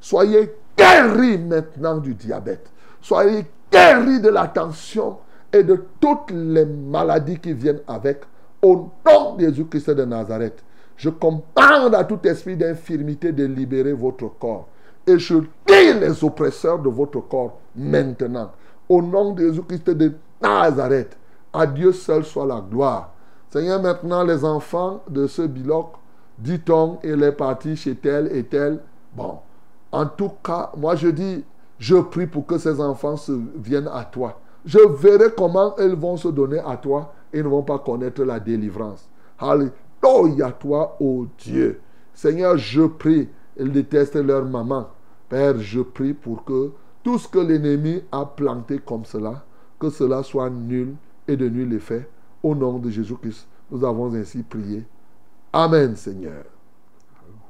Soyez 0.00 0.54
guéris 0.76 1.38
maintenant 1.38 1.98
du 1.98 2.14
diabète. 2.14 2.70
Soyez 3.00 3.44
guéris 3.70 4.20
de 4.20 4.28
la 4.28 4.46
tension 4.46 5.18
et 5.52 5.62
de 5.62 5.84
toutes 6.00 6.30
les 6.30 6.64
maladies 6.64 7.38
qui 7.38 7.52
viennent 7.52 7.82
avec. 7.86 8.22
Au 8.62 8.90
nom 9.06 9.34
de 9.36 9.46
Jésus-Christ 9.46 9.90
de 9.90 10.04
Nazareth, 10.04 10.64
je 10.96 11.10
commande 11.10 11.94
à 11.94 12.04
tout 12.04 12.18
esprit 12.24 12.56
d'infirmité 12.56 13.32
de 13.32 13.44
libérer 13.44 13.92
votre 13.92 14.28
corps. 14.38 14.68
Et 15.06 15.18
je 15.18 15.36
dis 15.36 15.94
les 16.00 16.24
oppresseurs 16.24 16.78
de 16.80 16.88
votre 16.88 17.20
corps 17.20 17.58
maintenant. 17.74 18.50
Au 18.88 19.00
nom 19.00 19.32
de 19.32 19.46
Jésus-Christ 19.46 19.90
de 19.90 20.12
Nazareth, 20.42 21.16
à 21.52 21.66
Dieu 21.66 21.92
seul 21.92 22.24
soit 22.24 22.46
la 22.46 22.60
gloire. 22.60 23.12
Seigneur, 23.50 23.80
maintenant 23.80 24.24
les 24.24 24.44
enfants 24.44 25.02
de 25.08 25.26
ce 25.26 25.42
biloc, 25.42 25.92
dit-on, 26.38 26.98
il 27.02 27.22
est 27.22 27.32
parti 27.32 27.76
chez 27.76 27.94
tel 27.94 28.34
et 28.36 28.44
tel. 28.44 28.80
Bon, 29.16 29.38
en 29.90 30.06
tout 30.06 30.32
cas, 30.44 30.70
moi 30.76 30.96
je 30.96 31.08
dis, 31.08 31.44
je 31.78 31.96
prie 31.96 32.26
pour 32.26 32.46
que 32.46 32.58
ces 32.58 32.80
enfants 32.80 33.16
se 33.16 33.32
viennent 33.56 33.90
à 33.92 34.04
toi. 34.04 34.38
Je 34.66 34.78
verrai 34.78 35.32
comment 35.36 35.74
ils 35.78 35.94
vont 35.94 36.16
se 36.16 36.28
donner 36.28 36.58
à 36.58 36.76
toi 36.76 37.14
et 37.32 37.42
ne 37.42 37.48
vont 37.48 37.62
pas 37.62 37.78
connaître 37.78 38.22
la 38.22 38.38
délivrance. 38.38 39.08
Alléluia, 39.38 40.52
toi, 40.52 40.96
ô 41.00 41.26
Dieu. 41.38 41.80
Seigneur, 42.12 42.58
je 42.58 42.82
prie, 42.82 43.28
ils 43.56 43.72
détestent 43.72 44.16
leur 44.16 44.44
maman. 44.44 44.88
Père, 45.28 45.58
je 45.58 45.80
prie 45.80 46.12
pour 46.12 46.44
que 46.44 46.72
tout 47.02 47.18
ce 47.18 47.28
que 47.28 47.38
l'ennemi 47.38 48.02
a 48.12 48.26
planté 48.26 48.78
comme 48.78 49.04
cela, 49.04 49.44
que 49.78 49.88
cela 49.88 50.22
soit 50.22 50.50
nul 50.50 50.96
et 51.26 51.36
de 51.36 51.48
nul 51.48 51.72
effet. 51.72 52.08
Au 52.42 52.54
nom 52.54 52.78
de 52.78 52.90
Jésus-Christ, 52.90 53.48
nous 53.70 53.84
avons 53.84 54.14
ainsi 54.14 54.42
prié. 54.42 54.84
Amen, 55.52 55.96
Seigneur. 55.96 56.44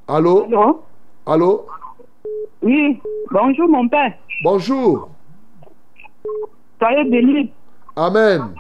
Allô? 0.06 0.44
Allô? 0.44 0.82
Allô? 1.26 1.66
Oui, 2.62 3.00
bonjour 3.30 3.68
mon 3.68 3.88
père. 3.88 4.14
Bonjour. 4.42 5.10
Soyez 6.78 7.04
béni. 7.04 7.52
Amen. 7.96 8.54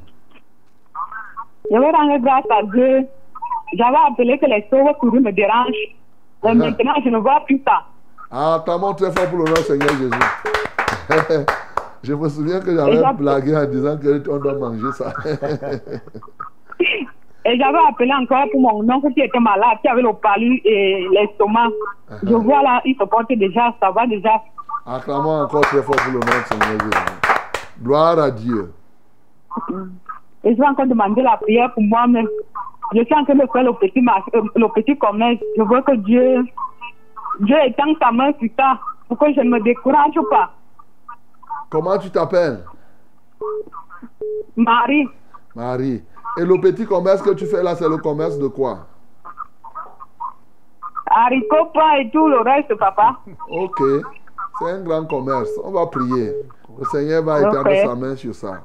Je 1.70 1.76
vais 1.76 1.90
rendre 1.90 2.18
grâce 2.18 2.44
à 2.50 2.62
Dieu. 2.64 3.06
J'avais 3.74 3.96
appelé 4.08 4.38
que 4.38 4.46
les 4.46 4.66
sauves 4.70 5.20
me 5.20 5.30
dérangent. 5.32 5.96
Mais 6.44 6.54
maintenant, 6.54 6.94
je 7.04 7.10
ne 7.10 7.18
vois 7.18 7.40
plus 7.46 7.60
ça. 7.66 7.84
Ah, 8.30 8.62
t'as 8.64 8.78
montré 8.78 9.10
fort 9.12 9.28
pour 9.28 9.38
le 9.38 9.44
nom 9.44 9.56
Seigneur 9.56 9.90
Jésus. 9.90 10.10
je 12.02 12.14
me 12.14 12.28
souviens 12.28 12.60
que 12.60 12.74
j'avais 12.74 13.02
blagué 13.14 13.56
en 13.56 13.64
disant 13.66 13.96
qu'on 13.96 14.38
doit 14.38 14.54
manger 14.54 14.92
ça. 14.92 15.12
Et 17.44 17.56
j'avais 17.56 17.78
appelé 17.88 18.12
encore 18.12 18.44
pour 18.52 18.60
mon 18.60 18.94
oncle 18.94 19.12
qui 19.14 19.20
était 19.20 19.40
malade, 19.40 19.78
qui 19.80 19.88
avait 19.88 20.02
le 20.02 20.12
palu 20.12 20.60
et 20.64 21.06
l'estomac. 21.10 21.68
Je 22.22 22.34
vois 22.34 22.62
là, 22.62 22.80
il 22.84 22.94
se 22.94 23.04
porte 23.04 23.32
déjà, 23.32 23.74
ça 23.80 23.90
va 23.90 24.06
déjà. 24.06 24.42
Acclamons 24.86 25.42
encore 25.42 25.62
très 25.62 25.82
fort 25.82 25.96
pour 25.96 26.12
le 26.12 26.18
nom 26.18 26.26
de 26.26 26.44
Seigneur 26.46 26.68
Jésus. 26.68 26.90
Gloire 27.82 28.18
à 28.18 28.30
Dieu. 28.30 28.72
Et 30.44 30.54
je 30.54 30.58
vais 30.60 30.66
encore 30.66 30.86
demander 30.86 31.22
la 31.22 31.36
prière 31.36 31.72
pour 31.72 31.82
moi-même. 31.82 32.28
Je 32.94 33.02
suis 33.04 33.14
en 33.14 33.24
train 33.24 33.34
de 33.34 33.46
faire 33.52 33.64
le 33.64 33.72
petit, 33.74 34.00
le 34.00 34.68
petit 34.74 34.96
commerce. 34.98 35.38
Je 35.56 35.62
vois 35.62 35.82
que 35.82 35.94
Dieu, 35.96 36.44
Dieu 37.40 37.56
étend 37.66 37.94
sa 38.00 38.12
main 38.12 38.30
sur 38.38 38.48
ça 38.58 38.78
pour 39.08 39.18
que 39.18 39.32
je 39.32 39.40
ne 39.40 39.50
me 39.50 39.60
décourage 39.60 40.14
pas. 40.30 40.50
Comment 41.70 41.98
tu 41.98 42.10
t'appelles? 42.10 42.64
Marie. 44.56 45.08
Marie. 45.54 46.02
Et 46.38 46.44
le 46.44 46.60
petit 46.60 46.86
commerce 46.86 47.22
que 47.22 47.30
tu 47.30 47.46
fais 47.46 47.62
là, 47.62 47.74
c'est 47.74 47.88
le 47.88 47.98
commerce 47.98 48.38
de 48.38 48.48
quoi? 48.48 48.86
Haricots, 51.06 51.70
pain 51.74 51.94
et 52.00 52.10
tout 52.10 52.28
le 52.28 52.40
reste, 52.40 52.74
papa. 52.76 53.18
Ok. 53.50 53.82
C'est 54.58 54.70
un 54.70 54.82
grand 54.82 55.04
commerce. 55.06 55.50
On 55.62 55.70
va 55.70 55.86
prier. 55.86 56.34
Le 56.78 56.84
Seigneur 56.86 57.22
va 57.22 57.40
étendre 57.40 57.74
sa 57.82 57.94
main 57.94 58.16
sur 58.16 58.34
ça. 58.34 58.62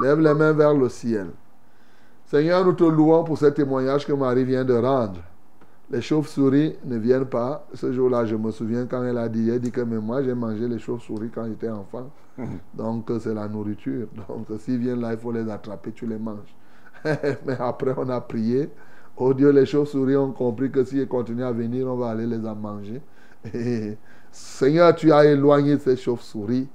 Lève 0.00 0.20
les 0.20 0.34
mains 0.34 0.52
vers 0.52 0.74
le 0.74 0.88
ciel. 0.88 1.30
Seigneur, 2.26 2.64
nous 2.64 2.72
te 2.72 2.84
louons 2.84 3.24
pour 3.24 3.36
ce 3.36 3.46
témoignage 3.46 4.06
que 4.06 4.12
Marie 4.12 4.44
vient 4.44 4.64
de 4.64 4.74
rendre. 4.74 5.20
Les 5.92 6.00
chauves-souris 6.00 6.76
ne 6.86 6.96
viennent 6.96 7.26
pas. 7.26 7.66
Ce 7.74 7.92
jour-là, 7.92 8.24
je 8.24 8.34
me 8.34 8.50
souviens 8.50 8.86
quand 8.86 9.04
elle 9.04 9.18
a 9.18 9.28
dit, 9.28 9.50
elle 9.50 9.60
dit 9.60 9.70
que 9.70 9.82
mais 9.82 9.98
moi 9.98 10.22
j'ai 10.22 10.32
mangé 10.32 10.66
les 10.66 10.78
chauves-souris 10.78 11.28
quand 11.28 11.46
j'étais 11.46 11.68
enfant. 11.68 12.10
Donc 12.74 13.12
c'est 13.20 13.34
la 13.34 13.46
nourriture. 13.46 14.08
Donc 14.28 14.46
s'ils 14.58 14.78
viennent 14.78 15.02
là, 15.02 15.12
il 15.12 15.18
faut 15.18 15.32
les 15.32 15.50
attraper, 15.50 15.92
tu 15.92 16.06
les 16.06 16.16
manges. 16.16 16.56
mais 17.04 17.56
après, 17.58 17.92
on 17.98 18.08
a 18.08 18.22
prié. 18.22 18.70
Oh 19.18 19.34
Dieu, 19.34 19.50
les 19.50 19.66
chauves-souris 19.66 20.16
ont 20.16 20.32
compris 20.32 20.70
que 20.70 20.82
s'ils 20.82 21.06
continuent 21.06 21.44
à 21.44 21.52
venir, 21.52 21.86
on 21.86 21.96
va 21.96 22.08
aller 22.08 22.26
les 22.26 22.46
en 22.46 22.56
manger. 22.56 23.02
Et, 23.52 23.98
Seigneur, 24.30 24.94
tu 24.94 25.12
as 25.12 25.26
éloigné 25.26 25.78
ces 25.78 25.96
chauves-souris. 25.96 26.68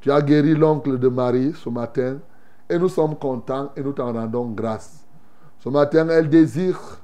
Tu 0.00 0.12
as 0.12 0.22
guéri 0.22 0.54
l'oncle 0.54 0.96
de 0.96 1.08
Marie 1.08 1.52
ce 1.54 1.68
matin. 1.68 2.18
Et 2.68 2.78
nous 2.78 2.88
sommes 2.88 3.16
contents 3.16 3.72
et 3.76 3.82
nous 3.82 3.92
t'en 3.92 4.12
rendons 4.12 4.48
grâce. 4.50 5.04
Ce 5.58 5.68
matin, 5.68 6.08
elle 6.08 6.28
désire 6.28 6.99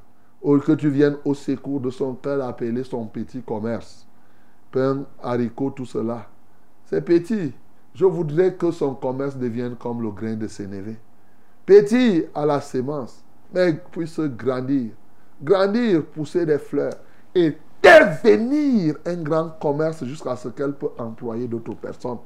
que 0.54 0.72
tu 0.72 0.88
viennes 0.88 1.16
au 1.24 1.34
secours 1.34 1.80
de 1.80 1.90
son 1.90 2.14
cœur 2.14 2.46
appelé 2.46 2.84
son 2.84 3.06
petit 3.06 3.42
commerce. 3.42 4.06
Pain, 4.70 5.04
haricots, 5.22 5.70
tout 5.70 5.86
cela. 5.86 6.28
C'est 6.84 7.02
petit. 7.02 7.52
Je 7.94 8.04
voudrais 8.04 8.54
que 8.54 8.70
son 8.70 8.94
commerce 8.94 9.36
devienne 9.36 9.74
comme 9.74 10.02
le 10.02 10.10
grain 10.10 10.34
de 10.34 10.46
Sénévé. 10.46 10.96
Petit 11.64 12.24
à 12.32 12.46
la 12.46 12.60
sémence, 12.60 13.24
mais 13.52 13.72
puisse 13.90 14.20
grandir. 14.20 14.92
Grandir, 15.42 16.04
pousser 16.04 16.46
des 16.46 16.58
fleurs 16.58 16.94
et 17.34 17.56
devenir 17.82 18.96
un 19.04 19.16
grand 19.16 19.50
commerce 19.60 20.04
jusqu'à 20.04 20.36
ce 20.36 20.48
qu'elle 20.48 20.74
peut 20.74 20.90
employer 20.96 21.48
d'autres 21.48 21.74
personnes. 21.74 22.18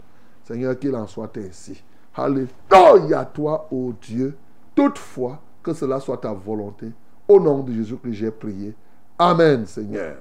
Seigneur, 0.44 0.78
qu'il 0.78 0.94
en 0.94 1.06
soit 1.06 1.34
ainsi. 1.38 1.82
Alléluia, 2.14 3.24
toi, 3.32 3.66
ô 3.70 3.94
Dieu. 4.00 4.36
Toutefois, 4.74 5.40
que 5.62 5.72
cela 5.72 6.00
soit 6.00 6.18
ta 6.18 6.32
volonté. 6.32 6.92
Au 7.30 7.38
nom 7.38 7.62
de 7.62 7.70
Jésus 7.72 7.96
que 7.96 8.10
j'ai 8.10 8.32
prié. 8.32 8.74
Amen, 9.16 9.64
Seigneur. 9.64 10.16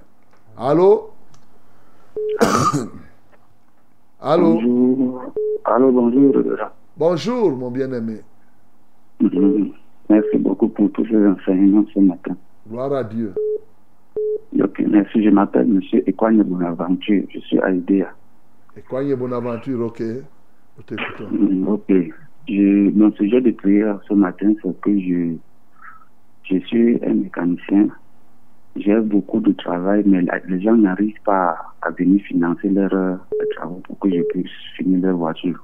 Allô? 0.56 1.10
Allô? 4.22 4.54
Bonjour. 4.54 5.24
Allô, 5.66 5.92
bonjour. 5.92 6.36
Bonjour, 6.96 7.58
mon 7.58 7.72
bien-aimé. 7.72 8.20
Mhm. 9.22 9.72
Merci 10.08 10.38
beaucoup 10.38 10.70
pour 10.70 10.92
tous 10.92 11.04
ces 11.08 11.26
enseignements 11.26 11.84
ce 11.92 12.00
matin. 12.00 12.38
Gloire 12.70 12.94
à 12.94 13.04
Dieu. 13.04 13.34
Ok, 14.62 14.84
merci. 14.88 15.24
Je 15.24 15.32
m'appelle 15.32 15.68
M. 15.68 15.82
Ekwanye 16.06 16.44
Bonaventure. 16.44 17.24
Je 17.34 17.40
suis 17.40 17.60
à 17.60 17.72
IDEA. 17.72 18.14
Bonaventure, 19.18 19.82
ok? 19.84 20.02
Mhm, 21.32 21.68
Ok. 21.70 21.92
Je, 22.48 22.92
mon 22.92 23.12
sujet 23.14 23.42
de 23.42 23.50
prière 23.50 24.00
ce 24.08 24.14
matin, 24.14 24.54
c'est 24.62 24.80
que 24.82 24.92
je, 25.00 25.38
je 26.50 26.58
suis 26.60 27.00
un 27.06 27.14
mécanicien. 27.14 27.88
J'ai 28.76 29.00
beaucoup 29.00 29.40
de 29.40 29.52
travail, 29.52 30.04
mais 30.06 30.24
les 30.48 30.62
gens 30.62 30.76
n'arrivent 30.76 31.22
pas 31.26 31.56
à 31.82 31.92
venir 31.92 32.22
financer 32.24 32.70
leurs 32.70 32.94
euh, 32.94 33.16
travaux 33.56 33.82
pour 33.86 34.00
que 34.00 34.10
je 34.10 34.22
puisse 34.30 34.52
finir 34.76 35.02
leur 35.02 35.18
voiture. 35.18 35.64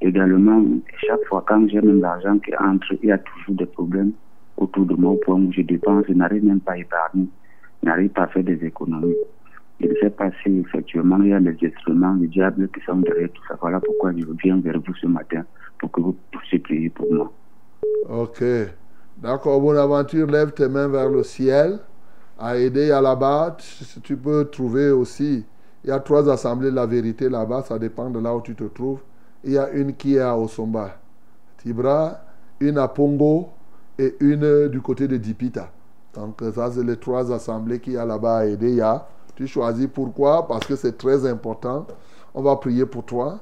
Également, 0.00 0.62
chaque 1.06 1.24
fois 1.26 1.44
quand 1.46 1.68
j'ai 1.68 1.80
même 1.80 2.00
l'argent 2.00 2.38
qui 2.38 2.54
entre, 2.56 2.94
il 3.02 3.08
y 3.08 3.12
a 3.12 3.18
toujours 3.18 3.54
des 3.54 3.66
problèmes 3.66 4.12
autour 4.56 4.86
de 4.86 4.94
moi 4.94 5.12
au 5.12 5.16
point 5.16 5.36
où 5.36 5.52
je 5.52 5.62
dépense, 5.62 6.04
je 6.08 6.14
n'arrive 6.14 6.44
même 6.44 6.60
pas 6.60 6.72
à 6.72 6.78
épargner, 6.78 7.28
je 7.82 7.88
n'arrive 7.88 8.10
pas 8.10 8.22
à 8.22 8.26
faire 8.28 8.44
des 8.44 8.64
économies. 8.64 9.14
Je 9.80 9.86
ne 9.86 9.94
sais 9.94 10.10
pas 10.10 10.30
si 10.42 10.58
effectivement 10.58 11.18
il 11.22 11.28
y 11.28 11.32
a 11.32 11.40
les 11.40 11.56
instruments, 11.62 12.14
le 12.14 12.26
diable 12.26 12.68
qui 12.68 12.80
sont 12.84 12.96
derrière 12.96 13.30
tout 13.32 13.42
ça. 13.48 13.56
Voilà 13.60 13.80
pourquoi 13.80 14.12
je 14.12 14.24
viens 14.42 14.58
vers 14.58 14.78
vous 14.80 14.94
ce 14.94 15.06
matin 15.06 15.44
pour 15.78 15.90
que 15.90 16.00
vous 16.00 16.16
puissiez 16.30 16.58
prier 16.58 16.90
pour 16.90 17.12
moi. 17.12 17.32
Ok. 18.08 18.42
D'accord, 19.18 19.60
Bonaventure, 19.60 20.26
lève 20.26 20.52
tes 20.52 20.68
mains 20.68 20.88
vers 20.88 21.08
le 21.08 21.22
ciel. 21.22 21.78
À 22.38 22.56
aider 22.56 22.90
à 22.90 23.00
là-bas, 23.00 23.56
tu 24.02 24.16
peux 24.16 24.46
trouver 24.46 24.90
aussi. 24.90 25.44
Il 25.84 25.90
y 25.90 25.92
a 25.92 26.00
trois 26.00 26.28
assemblées 26.30 26.70
de 26.70 26.76
la 26.76 26.86
vérité 26.86 27.28
là-bas, 27.28 27.62
ça 27.62 27.78
dépend 27.78 28.10
de 28.10 28.18
là 28.18 28.34
où 28.34 28.40
tu 28.40 28.54
te 28.54 28.64
trouves. 28.64 29.00
Il 29.44 29.52
y 29.52 29.58
a 29.58 29.70
une 29.70 29.94
qui 29.94 30.16
est 30.16 30.20
à 30.20 30.36
Osomba, 30.36 30.96
Tibra, 31.58 32.20
une 32.60 32.78
à 32.78 32.88
Pongo 32.88 33.48
et 33.98 34.16
une 34.20 34.68
du 34.68 34.80
côté 34.80 35.06
de 35.08 35.16
Dipita. 35.16 35.70
Donc, 36.14 36.42
ça, 36.54 36.70
c'est 36.70 36.82
les 36.82 36.96
trois 36.96 37.32
assemblées 37.32 37.78
qu'il 37.78 37.94
y 37.94 37.96
a 37.96 38.04
là-bas 38.04 38.38
à 38.38 38.44
aider. 38.46 38.70
Il 38.70 38.76
y 38.76 38.80
a. 38.80 39.06
Tu 39.34 39.46
choisis 39.46 39.86
pourquoi? 39.86 40.46
Parce 40.46 40.66
que 40.66 40.76
c'est 40.76 40.98
très 40.98 41.26
important. 41.26 41.86
On 42.34 42.42
va 42.42 42.56
prier 42.56 42.84
pour 42.84 43.04
toi. 43.04 43.38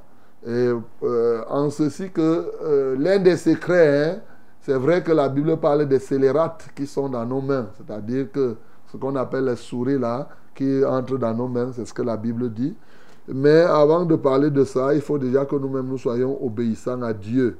Et, 0.46 0.70
euh, 1.02 1.42
en 1.48 1.70
ceci 1.70 2.10
que 2.10 2.52
euh, 2.62 2.96
l'un 2.98 3.18
des 3.18 3.36
secrets, 3.36 4.10
hein, 4.10 4.20
c'est 4.68 4.76
vrai 4.76 5.02
que 5.02 5.12
la 5.12 5.30
Bible 5.30 5.56
parle 5.56 5.88
des 5.88 5.98
scélérates 5.98 6.68
qui 6.76 6.86
sont 6.86 7.08
dans 7.08 7.24
nos 7.24 7.40
mains, 7.40 7.68
c'est-à-dire 7.78 8.30
que 8.30 8.54
ce 8.92 8.98
qu'on 8.98 9.16
appelle 9.16 9.46
les 9.46 9.56
souris 9.56 9.98
là, 9.98 10.28
qui 10.54 10.84
entrent 10.84 11.16
dans 11.16 11.32
nos 11.32 11.48
mains, 11.48 11.72
c'est 11.72 11.86
ce 11.86 11.94
que 11.94 12.02
la 12.02 12.18
Bible 12.18 12.52
dit. 12.52 12.76
Mais 13.28 13.62
avant 13.62 14.04
de 14.04 14.14
parler 14.14 14.50
de 14.50 14.64
ça, 14.64 14.94
il 14.94 15.00
faut 15.00 15.16
déjà 15.16 15.46
que 15.46 15.56
nous-mêmes 15.56 15.86
nous 15.86 15.96
soyons 15.96 16.36
obéissants 16.44 17.00
à 17.00 17.14
Dieu. 17.14 17.56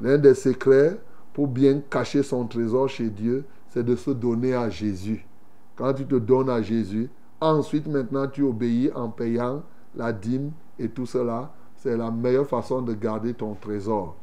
L'un 0.00 0.18
des 0.18 0.34
secrets 0.34 0.96
pour 1.34 1.48
bien 1.48 1.80
cacher 1.90 2.22
son 2.22 2.46
trésor 2.46 2.88
chez 2.88 3.10
Dieu, 3.10 3.44
c'est 3.70 3.82
de 3.82 3.96
se 3.96 4.12
donner 4.12 4.54
à 4.54 4.70
Jésus. 4.70 5.26
Quand 5.74 5.94
tu 5.94 6.06
te 6.06 6.14
donnes 6.14 6.48
à 6.48 6.62
Jésus, 6.62 7.10
ensuite 7.40 7.88
maintenant 7.88 8.28
tu 8.28 8.44
obéis 8.44 8.92
en 8.94 9.08
payant 9.08 9.64
la 9.96 10.12
dîme 10.12 10.52
et 10.78 10.88
tout 10.90 11.06
cela, 11.06 11.50
c'est 11.74 11.96
la 11.96 12.12
meilleure 12.12 12.46
façon 12.46 12.82
de 12.82 12.94
garder 12.94 13.34
ton 13.34 13.54
trésor. 13.54 14.14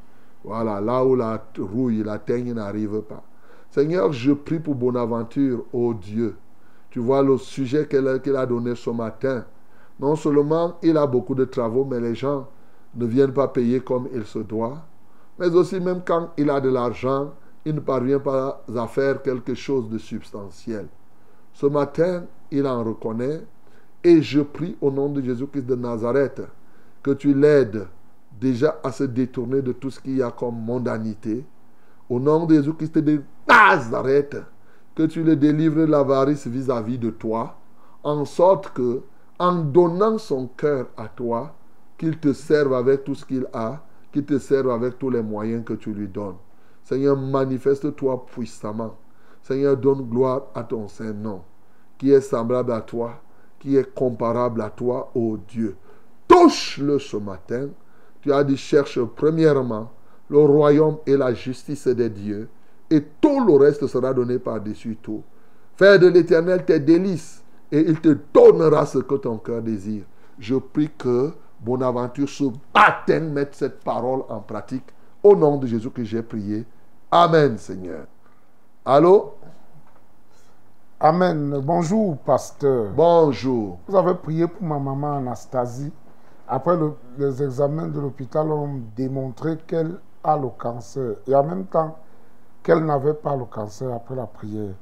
Voilà, 0.44 0.82
là 0.82 1.06
où 1.06 1.16
la 1.16 1.42
rouille, 1.58 2.04
la 2.04 2.20
teigne 2.20 2.54
n'arrive 2.54 3.02
pas. 3.02 3.24
Seigneur, 3.72 4.12
je 4.12 4.34
prie 4.34 4.60
pour 4.60 4.76
Bonaventure, 4.76 5.66
ô 5.72 5.94
Dieu. 5.94 6.36
Tu 6.90 7.00
vois 7.00 7.24
le 7.24 7.38
sujet 7.38 7.88
qu'il 7.88 8.36
a 8.36 8.46
donné 8.46 8.76
ce 8.76 8.90
matin. 8.90 9.46
Non 10.00 10.16
seulement 10.16 10.78
il 10.84 10.98
a 10.98 11.08
beaucoup 11.08 11.34
de 11.34 11.46
travaux, 11.46 11.86
mais 11.86 12.00
les 12.00 12.14
gens 12.14 12.48
ne 12.96 13.06
viennent 13.06 13.34
pas 13.34 13.48
payer 13.48 13.80
comme 13.80 14.08
il 14.14 14.26
se 14.26 14.40
doit. 14.40 14.86
Mais 15.40 15.50
aussi 15.56 15.80
même 15.80 16.02
quand 16.06 16.32
il 16.38 16.50
a 16.50 16.62
de 16.62 16.70
l'argent, 16.70 17.34
il 17.66 17.76
ne 17.76 17.80
parvient 17.80 18.20
pas 18.20 18.64
à 18.76 18.88
faire 18.88 19.22
quelque 19.24 19.56
chose 19.56 19.90
de 19.90 19.98
substantiel. 19.98 20.88
Ce 21.54 21.66
matin, 21.66 22.26
il 22.52 22.68
en 22.68 22.84
reconnaît 22.84 23.42
et 24.04 24.22
je 24.22 24.42
prie 24.42 24.78
au 24.82 24.92
nom 24.92 25.10
de 25.10 25.22
Jésus-Christ 25.22 25.66
de 25.66 25.76
Nazareth 25.76 26.42
que 27.02 27.12
tu 27.12 27.34
l'aides 27.34 27.88
déjà 28.44 28.80
à 28.84 28.92
se 28.92 29.06
détourner 29.06 29.62
de 29.62 29.72
tout 29.72 29.90
ce 29.90 30.00
qu'il 30.00 30.18
y 30.18 30.22
a 30.22 30.30
comme 30.30 30.60
mondanité. 30.60 31.46
Au 32.10 32.20
nom 32.20 32.46
de 32.46 32.56
Jésus-Christ 32.56 32.98
de 32.98 33.22
Nazareth, 33.48 34.36
que 34.94 35.04
tu 35.04 35.24
le 35.24 35.36
délivres 35.36 35.78
de 35.78 35.86
l'avarice 35.86 36.46
vis-à-vis 36.46 37.00
de 37.00 37.10
toi, 37.10 37.56
en 38.04 38.26
sorte 38.26 38.74
que, 38.74 39.02
en 39.40 39.56
donnant 39.56 40.18
son 40.18 40.48
cœur 40.48 40.88
à 40.98 41.08
toi, 41.08 41.56
qu'il 41.98 42.20
te 42.20 42.34
serve 42.34 42.74
avec 42.74 43.06
tout 43.06 43.16
ce 43.16 43.26
qu'il 43.26 43.48
a, 43.54 43.82
qu'il 44.12 44.26
te 44.26 44.38
serve 44.38 44.70
avec 44.72 45.00
tous 45.00 45.10
les 45.10 45.24
moyens 45.24 45.64
que 45.64 45.74
tu 45.74 45.94
lui 45.94 46.08
donnes. 46.08 46.36
Seigneur, 46.84 47.16
manifeste-toi 47.18 48.26
puissamment. 48.26 48.98
Seigneur, 49.42 49.78
donne 49.78 50.02
gloire 50.02 50.44
à 50.54 50.64
ton 50.64 50.90
Saint-Nom, 50.90 51.42
qui 51.98 52.12
est 52.12 52.22
semblable 52.22 52.74
à 52.74 52.82
toi, 52.82 53.22
qui 53.58 53.78
est 53.78 53.94
comparable 53.96 54.62
à 54.62 54.70
toi, 54.70 55.12
ô 55.16 55.38
Dieu. 55.48 55.78
Touche-le 56.28 57.00
ce 57.00 57.16
matin. 57.18 57.70
Tu 58.24 58.32
as 58.32 58.44
dit, 58.44 58.56
cherche 58.56 59.02
premièrement 59.04 59.92
le 60.30 60.40
royaume 60.40 60.98
et 61.06 61.18
la 61.18 61.34
justice 61.34 61.88
des 61.88 62.10
dieux, 62.10 62.48
et 62.90 63.04
tout 63.20 63.46
le 63.46 63.54
reste 63.56 63.86
sera 63.86 64.14
donné 64.14 64.40
par-dessus 64.40 64.98
tout. 65.02 65.22
Fais 65.76 66.00
de 66.00 66.08
l'éternel 66.08 66.64
tes 66.64 66.80
délices, 66.80 67.44
et 67.70 67.82
il 67.82 68.00
te 68.00 68.16
donnera 68.34 68.86
ce 68.86 69.00
que 69.00 69.16
ton 69.16 69.38
cœur 69.38 69.62
désire. 69.62 70.06
Je 70.40 70.56
prie 70.56 70.90
que 70.98 71.34
Bonaventure 71.60 72.30
ce 72.30 72.46
matin 72.74 73.20
mette 73.20 73.56
cette 73.56 73.84
parole 73.84 74.24
en 74.30 74.40
pratique. 74.40 74.86
Au 75.22 75.36
nom 75.36 75.58
de 75.58 75.68
Jésus 75.68 75.90
que 75.90 76.04
j'ai 76.04 76.22
prié. 76.22 76.66
Amen, 77.12 77.58
Seigneur. 77.58 78.06
Allô? 78.86 79.34
Amen. 81.00 81.60
Bonjour, 81.62 82.18
pasteur. 82.20 82.92
Bonjour. 82.96 83.80
Vous 83.88 83.98
avez 83.98 84.14
prié 84.14 84.48
pour 84.48 84.64
ma 84.64 84.80
maman 84.80 85.18
Anastasie. 85.18 85.92
Après 86.48 86.76
le- 86.78 86.96
les 87.18 87.42
examens 87.44 87.88
de 87.88 88.00
l'hôpital 88.00 88.52
ont 88.52 88.82
démontré 88.96 89.58
qu'elle 89.58 90.00
a 90.24 90.38
le 90.38 90.50
cancer 90.50 91.16
et 91.28 91.36
en 91.36 91.44
même 91.44 91.66
temps 91.66 91.98
qu'elle 92.62 92.86
n'avait 92.86 93.14
pas 93.14 93.36
le 93.36 93.46
cancer 93.46 93.92
après 93.94 94.16
la 94.16 94.28
prière. 94.28 94.74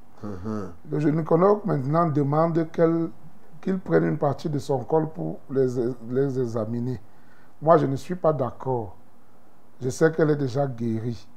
Le 0.92 1.00
gynécologue 1.00 1.62
maintenant 1.66 2.08
demande 2.10 2.70
qu'elle- 2.72 3.10
qu'il 3.62 3.80
prenne 3.80 4.04
une 4.06 4.18
partie 4.18 4.50
de 4.50 4.60
son 4.60 4.80
col 4.84 5.08
pour 5.10 5.40
les, 5.50 5.68
les 6.10 6.40
examiner. 6.40 7.00
Moi, 7.62 7.78
je 7.78 7.86
ne 7.86 7.96
suis 7.96 8.16
pas 8.16 8.34
d'accord. 8.34 8.96
Je 9.82 9.90
sais 9.90 10.12
qu'elle 10.12 10.32
est 10.32 10.36
déjà 10.36 10.68
guérie. 10.68 11.28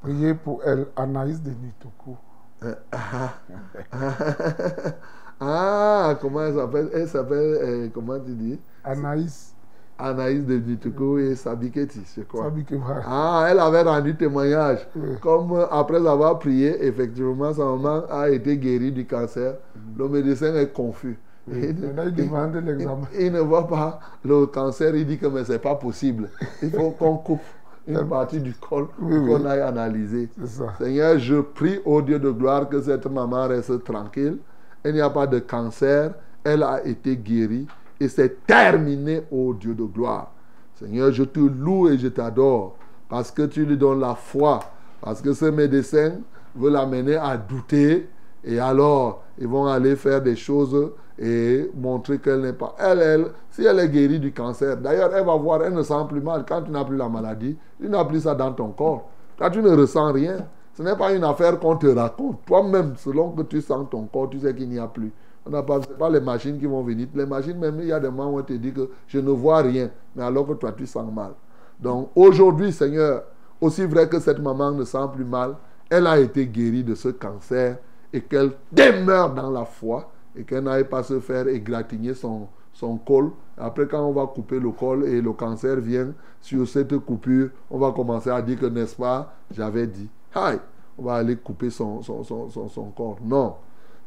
Priez 0.00 0.34
pour 0.34 0.62
elle, 0.64 0.86
Anaïs 0.96 1.42
de 1.42 1.50
Nitoko. 1.50 2.16
Ah, 5.40 6.16
comment 6.20 6.42
elle 6.44 6.54
s'appelle? 6.54 6.90
Elle 6.92 7.08
s'appelle, 7.08 7.58
euh, 7.62 7.88
comment 7.94 8.18
tu 8.18 8.32
dis? 8.32 8.58
Anaïs. 8.84 9.54
Anaïs 9.98 10.44
de 10.46 10.56
Nituko 10.56 11.18
et 11.18 11.34
Sabiketi, 11.34 12.00
c'est 12.06 12.26
quoi? 12.26 12.44
Sabi 12.44 12.64
que 12.64 12.74
voilà. 12.74 13.02
Ah, 13.06 13.46
elle 13.50 13.58
avait 13.58 13.82
rendu 13.82 14.16
témoignage. 14.16 14.86
Oui. 14.96 15.10
Comme 15.20 15.52
euh, 15.52 15.66
après 15.70 16.06
avoir 16.06 16.38
prié, 16.38 16.84
effectivement, 16.86 17.52
sa 17.52 17.64
maman 17.64 18.02
a 18.10 18.28
été 18.30 18.56
guérie 18.56 18.92
du 18.92 19.06
cancer. 19.06 19.54
Le 19.98 20.08
médecin 20.08 20.54
est 20.54 20.72
confus. 20.72 21.18
Oui. 21.48 21.58
Il, 21.70 21.74
demande 22.14 22.54
l'examen. 22.64 23.00
il- 23.18 23.26
il 23.26 23.32
ne 23.32 23.40
voit 23.40 23.66
pas 23.66 23.98
le 24.24 24.46
cancer. 24.46 24.94
Il 24.94 25.06
dit 25.06 25.18
que 25.18 25.26
mais 25.26 25.44
c'est 25.44 25.58
pas 25.58 25.74
possible. 25.74 26.28
Il 26.62 26.70
faut 26.70 26.90
qu'on 26.90 27.16
coupe 27.16 27.40
une 27.86 28.04
partie 28.08 28.40
du 28.40 28.54
col 28.54 28.88
Oui, 29.00 29.26
qu'on 29.26 29.44
aille 29.46 29.60
analyser. 29.60 30.28
Ça. 30.44 30.74
Seigneur, 30.78 31.18
je 31.18 31.40
prie 31.40 31.80
au 31.84 32.00
Dieu 32.02 32.18
de 32.18 32.30
gloire 32.30 32.68
que 32.68 32.80
cette 32.80 33.06
maman 33.06 33.48
reste 33.48 33.84
tranquille. 33.84 34.38
Il 34.84 34.94
n'y 34.94 35.00
a 35.00 35.10
pas 35.10 35.26
de 35.26 35.38
cancer. 35.38 36.12
Elle 36.44 36.62
a 36.62 36.84
été 36.84 37.16
guérie. 37.16 37.66
Et 38.00 38.08
c'est 38.08 38.46
terminé 38.46 39.22
au 39.30 39.52
Dieu 39.54 39.74
de 39.74 39.84
gloire. 39.84 40.32
Seigneur, 40.74 41.12
je 41.12 41.24
te 41.24 41.40
loue 41.40 41.88
et 41.88 41.98
je 41.98 42.08
t'adore. 42.08 42.76
Parce 43.08 43.30
que 43.30 43.42
tu 43.42 43.66
lui 43.66 43.76
donnes 43.76 44.00
la 44.00 44.14
foi. 44.14 44.60
Parce 45.00 45.20
que 45.20 45.32
ce 45.32 45.46
médecin 45.46 46.12
veut 46.54 46.70
l'amener 46.70 47.16
à 47.16 47.36
douter. 47.36 48.08
Et 48.42 48.58
alors, 48.58 49.22
ils 49.38 49.48
vont 49.48 49.66
aller 49.66 49.96
faire 49.96 50.22
des 50.22 50.36
choses 50.36 50.92
et 51.18 51.70
montrer 51.74 52.18
qu'elle 52.18 52.40
n'est 52.40 52.54
pas. 52.54 52.74
Elle, 52.78 53.00
elle, 53.00 53.26
si 53.50 53.64
elle 53.64 53.78
est 53.78 53.88
guérie 53.88 54.18
du 54.18 54.32
cancer, 54.32 54.78
d'ailleurs, 54.78 55.14
elle 55.14 55.26
va 55.26 55.36
voir, 55.36 55.62
elle 55.62 55.74
ne 55.74 55.82
sent 55.82 56.06
plus 56.08 56.22
mal. 56.22 56.44
Quand 56.48 56.62
tu 56.62 56.70
n'as 56.70 56.84
plus 56.84 56.96
la 56.96 57.08
maladie, 57.08 57.56
tu 57.78 57.88
n'as 57.88 58.04
plus 58.06 58.20
ça 58.20 58.34
dans 58.34 58.52
ton 58.52 58.68
corps. 58.68 59.10
Quand 59.38 59.50
tu 59.50 59.60
ne 59.60 59.70
ressens 59.70 60.12
rien, 60.12 60.46
ce 60.80 60.84
n'est 60.84 60.96
pas 60.96 61.12
une 61.12 61.24
affaire 61.24 61.60
qu'on 61.60 61.76
te 61.76 61.88
raconte. 61.88 62.42
Toi-même, 62.46 62.94
selon 62.96 63.32
que 63.32 63.42
tu 63.42 63.60
sens 63.60 63.86
ton 63.90 64.06
corps, 64.06 64.30
tu 64.30 64.40
sais 64.40 64.54
qu'il 64.54 64.70
n'y 64.70 64.78
a 64.78 64.86
plus. 64.86 65.12
On 65.44 65.50
n'a 65.50 65.62
pas, 65.62 65.78
pas 65.78 66.08
les 66.08 66.20
machines 66.20 66.58
qui 66.58 66.64
vont 66.64 66.82
venir. 66.82 67.06
Les 67.14 67.26
machines, 67.26 67.58
même, 67.58 67.80
il 67.80 67.88
y 67.88 67.92
a 67.92 68.00
des 68.00 68.08
moments 68.08 68.30
où 68.30 68.38
on 68.38 68.42
te 68.42 68.54
dit 68.54 68.72
que 68.72 68.88
je 69.06 69.18
ne 69.18 69.30
vois 69.30 69.58
rien, 69.58 69.90
mais 70.16 70.22
alors 70.22 70.46
que 70.46 70.54
toi, 70.54 70.72
tu 70.72 70.86
sens 70.86 71.12
mal. 71.12 71.32
Donc, 71.78 72.08
aujourd'hui, 72.14 72.72
Seigneur, 72.72 73.24
aussi 73.60 73.84
vrai 73.84 74.08
que 74.08 74.18
cette 74.20 74.38
maman 74.38 74.70
ne 74.70 74.84
sent 74.84 75.06
plus 75.12 75.24
mal, 75.26 75.56
elle 75.90 76.06
a 76.06 76.18
été 76.18 76.46
guérie 76.46 76.82
de 76.82 76.94
ce 76.94 77.08
cancer 77.08 77.76
et 78.10 78.22
qu'elle 78.22 78.52
demeure 78.72 79.34
dans 79.34 79.50
la 79.50 79.66
foi 79.66 80.10
et 80.34 80.44
qu'elle 80.44 80.64
n'aille 80.64 80.84
pas 80.84 81.02
se 81.02 81.20
faire 81.20 81.46
égratigner 81.46 82.14
son, 82.14 82.48
son 82.72 82.96
col. 82.96 83.32
Après, 83.58 83.86
quand 83.86 84.02
on 84.02 84.12
va 84.12 84.26
couper 84.26 84.58
le 84.58 84.70
col 84.70 85.04
et 85.04 85.20
le 85.20 85.32
cancer 85.34 85.76
vient 85.76 86.14
sur 86.40 86.66
cette 86.66 86.96
coupure, 87.00 87.50
on 87.70 87.76
va 87.76 87.92
commencer 87.92 88.30
à 88.30 88.40
dire 88.40 88.58
que, 88.58 88.64
n'est-ce 88.66 88.96
pas, 88.96 89.34
j'avais 89.50 89.86
dit, 89.86 90.08
Aïe, 90.34 90.60
on 91.00 91.04
va 91.04 91.14
aller 91.14 91.36
couper 91.36 91.70
son, 91.70 92.02
son, 92.02 92.22
son, 92.22 92.68
son, 92.68 92.84
corps. 92.90 93.16
Non. 93.24 93.54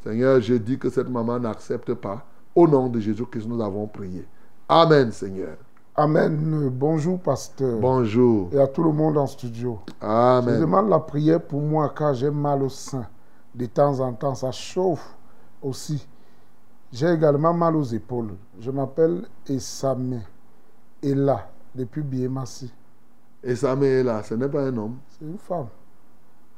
Seigneur, 0.03 0.39
je 0.41 0.53
dis 0.55 0.77
que 0.77 0.89
cette 0.89 1.09
maman 1.09 1.39
n'accepte 1.39 1.93
pas. 1.95 2.23
Au 2.55 2.67
nom 2.67 2.87
de 2.87 2.99
Jésus-Christ, 2.99 3.47
nous 3.47 3.61
avons 3.63 3.87
prié. 3.87 4.27
Amen, 4.69 5.11
Seigneur. 5.11 5.57
Amen. 5.95 6.69
Bonjour, 6.69 7.19
pasteur. 7.19 7.79
Bonjour. 7.79 8.49
Et 8.51 8.59
à 8.59 8.67
tout 8.67 8.83
le 8.83 8.91
monde 8.91 9.17
en 9.17 9.27
studio. 9.27 9.79
Amen. 10.01 10.55
Je 10.55 10.61
demande 10.61 10.89
la 10.89 10.99
prière 10.99 11.41
pour 11.41 11.61
moi 11.61 11.91
car 11.95 12.13
j'ai 12.13 12.29
mal 12.29 12.61
au 12.61 12.69
sein. 12.69 13.07
De 13.55 13.65
temps 13.65 13.99
en 13.99 14.13
temps, 14.13 14.35
ça 14.35 14.51
chauffe 14.51 15.15
aussi. 15.61 16.07
J'ai 16.91 17.11
également 17.11 17.53
mal 17.53 17.75
aux 17.75 17.83
épaules. 17.83 18.35
Je 18.59 18.69
m'appelle 18.69 19.23
Esame. 19.47 20.21
Et 21.01 21.15
là, 21.15 21.49
depuis 21.73 22.01
Biemassi. 22.01 22.71
Esame 23.43 23.83
est 23.83 24.03
là, 24.03 24.21
ce 24.23 24.35
n'est 24.35 24.47
pas 24.47 24.61
un 24.61 24.77
homme. 24.77 24.97
C'est 25.09 25.25
une 25.25 25.37
femme. 25.37 25.67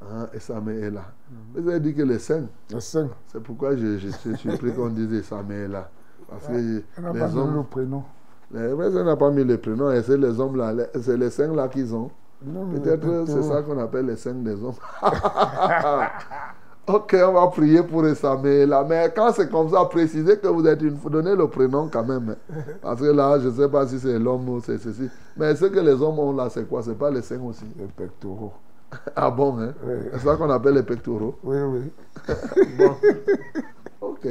Ah, 0.07 0.27
Esame 0.33 0.69
est 0.69 0.91
là. 0.91 1.01
Vous 1.55 1.67
avez 1.69 1.79
dit 1.79 1.93
que 1.95 2.03
les 2.03 2.19
saints. 2.19 2.45
Les 2.69 2.79
saints. 2.81 3.09
C'est 3.27 3.41
pourquoi 3.41 3.75
je, 3.75 3.97
je 3.97 4.09
suis 4.09 4.37
surpris 4.37 4.71
qu'on 4.73 4.89
dise 4.89 5.11
Esame 5.13 5.51
est 5.51 5.67
là. 5.67 5.89
Parce 6.29 6.47
que 6.47 6.53
Elle 6.53 7.03
n'a 7.03 7.11
les 7.13 7.19
pas 7.19 7.35
hommes. 7.37 7.55
le 7.55 7.63
prénom. 7.63 8.03
Les 8.51 9.03
n'a 9.03 9.15
pas 9.15 9.31
mis 9.31 9.43
le 9.43 9.57
prénom 9.57 9.91
et 9.91 10.01
c'est 10.03 10.17
les 10.17 10.39
hommes 10.39 10.55
là, 10.55 10.73
c'est 11.01 11.17
les 11.17 11.29
cinq 11.29 11.53
là 11.55 11.67
qu'ils 11.67 11.93
ont. 11.95 12.09
Peut-être 12.73 13.23
c'est 13.27 13.41
ça 13.43 13.61
qu'on 13.63 13.79
appelle 13.79 14.05
les 14.05 14.15
cinq 14.15 14.43
des 14.43 14.53
hommes. 14.63 14.75
ok, 16.87 17.15
on 17.27 17.33
va 17.33 17.47
prier 17.47 17.81
pour 17.83 18.05
Essamé 18.05 18.65
là. 18.65 18.85
Mais 18.87 19.11
quand 19.15 19.31
c'est 19.33 19.49
comme 19.49 19.69
ça, 19.69 19.83
précisez 19.85 20.37
que 20.37 20.47
vous 20.47 20.65
êtes 20.67 20.81
une. 20.81 20.95
faut 20.97 21.09
donner 21.09 21.35
le 21.35 21.47
prénom 21.47 21.89
quand 21.91 22.03
même. 22.05 22.29
hein. 22.51 22.55
Parce 22.81 23.01
que 23.01 23.05
là, 23.07 23.39
je 23.39 23.47
ne 23.49 23.53
sais 23.53 23.69
pas 23.69 23.87
si 23.87 23.99
c'est 23.99 24.19
l'homme 24.19 24.47
ou 24.49 24.61
c'est 24.61 24.77
ceci. 24.77 25.09
Mais 25.35 25.55
ce 25.55 25.65
que 25.65 25.79
les 25.79 25.93
hommes 26.01 26.19
ont 26.19 26.33
là, 26.33 26.49
c'est 26.49 26.67
quoi? 26.67 26.83
C'est 26.83 26.97
pas 26.97 27.09
les 27.09 27.21
cinq 27.23 27.41
aussi. 27.43 27.65
Les 27.77 27.87
pectoraux. 27.87 28.53
Ah 29.15 29.31
bon, 29.31 29.57
hein? 29.59 29.73
Oui. 29.83 29.93
C'est 30.13 30.19
ça 30.19 30.35
qu'on 30.35 30.49
appelle 30.49 30.75
les 30.75 30.83
pectoraux. 30.83 31.37
Oui, 31.43 31.57
oui. 31.57 31.91
Bon. 32.77 32.95
Ok. 34.01 34.27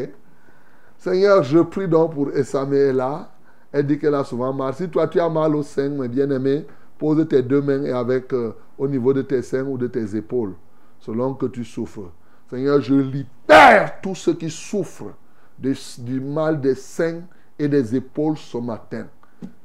Seigneur, 0.98 1.42
je 1.42 1.58
prie 1.60 1.88
donc 1.88 2.14
pour 2.14 2.30
Essamé 2.30 2.92
là. 2.92 3.30
Elle 3.72 3.86
dit 3.86 3.98
qu'elle 3.98 4.14
a 4.14 4.24
souvent 4.24 4.52
mal. 4.52 4.72
Si 4.74 4.88
toi 4.88 5.08
tu 5.08 5.18
as 5.20 5.28
mal 5.28 5.54
au 5.56 5.62
sein, 5.62 5.88
mes 5.88 6.08
bien-aimés, 6.08 6.66
pose 6.98 7.26
tes 7.28 7.42
deux 7.42 7.60
mains 7.60 7.82
et 7.82 7.92
avec 7.92 8.32
euh, 8.32 8.52
au 8.78 8.86
niveau 8.88 9.12
de 9.12 9.22
tes 9.22 9.42
seins 9.42 9.64
ou 9.64 9.76
de 9.76 9.88
tes 9.88 10.14
épaules, 10.16 10.54
selon 11.00 11.34
que 11.34 11.46
tu 11.46 11.64
souffres. 11.64 12.12
Seigneur, 12.48 12.80
je 12.80 12.94
libère 12.94 14.00
tous 14.00 14.14
ceux 14.14 14.34
qui 14.34 14.48
souffrent 14.48 15.12
de- 15.58 15.74
du 16.02 16.20
mal 16.20 16.60
des 16.60 16.74
seins 16.76 17.22
et 17.58 17.66
des 17.68 17.96
épaules 17.96 18.36
ce 18.38 18.58
matin. 18.58 19.06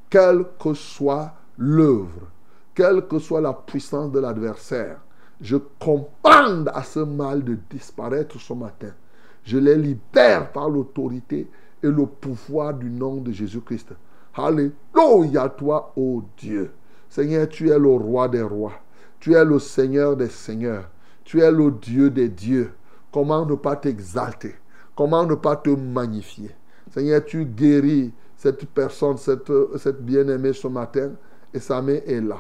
Quelle 0.10 0.44
que 0.62 0.74
soit 0.74 1.34
l'œuvre, 1.58 2.28
quelle 2.80 3.06
que 3.08 3.20
soit 3.20 3.42
la 3.42 3.52
puissance 3.52 4.10
de 4.10 4.20
l'adversaire, 4.20 5.02
je 5.42 5.58
commande 5.58 6.72
à 6.74 6.82
ce 6.82 7.02
mal 7.02 7.44
de 7.44 7.58
disparaître 7.70 8.40
ce 8.40 8.54
matin. 8.54 8.94
Je 9.44 9.58
les 9.58 9.76
libère 9.76 10.50
par 10.54 10.70
l'autorité 10.70 11.50
et 11.84 11.88
le 11.88 12.06
pouvoir 12.06 12.74
du 12.74 12.90
nom 12.90 13.18
de 13.18 13.34
Jésus-Christ. 13.34 13.90
Alléluia 14.34 15.50
toi, 15.50 15.92
ô 15.98 16.24
Dieu. 16.38 16.72
Seigneur, 17.10 17.50
tu 17.50 17.70
es 17.70 17.78
le 17.78 17.90
roi 17.90 18.30
des 18.30 18.44
rois. 18.44 18.80
Tu 19.20 19.34
es 19.34 19.44
le 19.44 19.60
Seigneur 19.60 20.16
des 20.16 20.30
seigneurs. 20.30 20.90
Tu 21.26 21.42
es 21.42 21.52
le 21.52 21.72
Dieu 21.72 22.10
des 22.10 22.30
dieux. 22.30 22.72
Comment 23.12 23.46
ne 23.46 23.56
pas 23.56 23.76
t'exalter? 23.76 24.56
Comment 24.96 25.26
ne 25.26 25.36
pas 25.36 25.58
te 25.58 25.72
magnifier? 25.72 26.52
Seigneur, 26.94 27.26
tu 27.26 27.44
guéris 27.44 28.14
cette 28.38 28.66
personne, 28.68 29.18
cette, 29.18 29.52
cette 29.78 30.02
bien-aimée 30.02 30.54
ce 30.54 30.70
matin, 30.70 31.12
et 31.54 31.60
sa 31.60 31.82
main 31.82 32.00
est 32.06 32.22
là. 32.22 32.38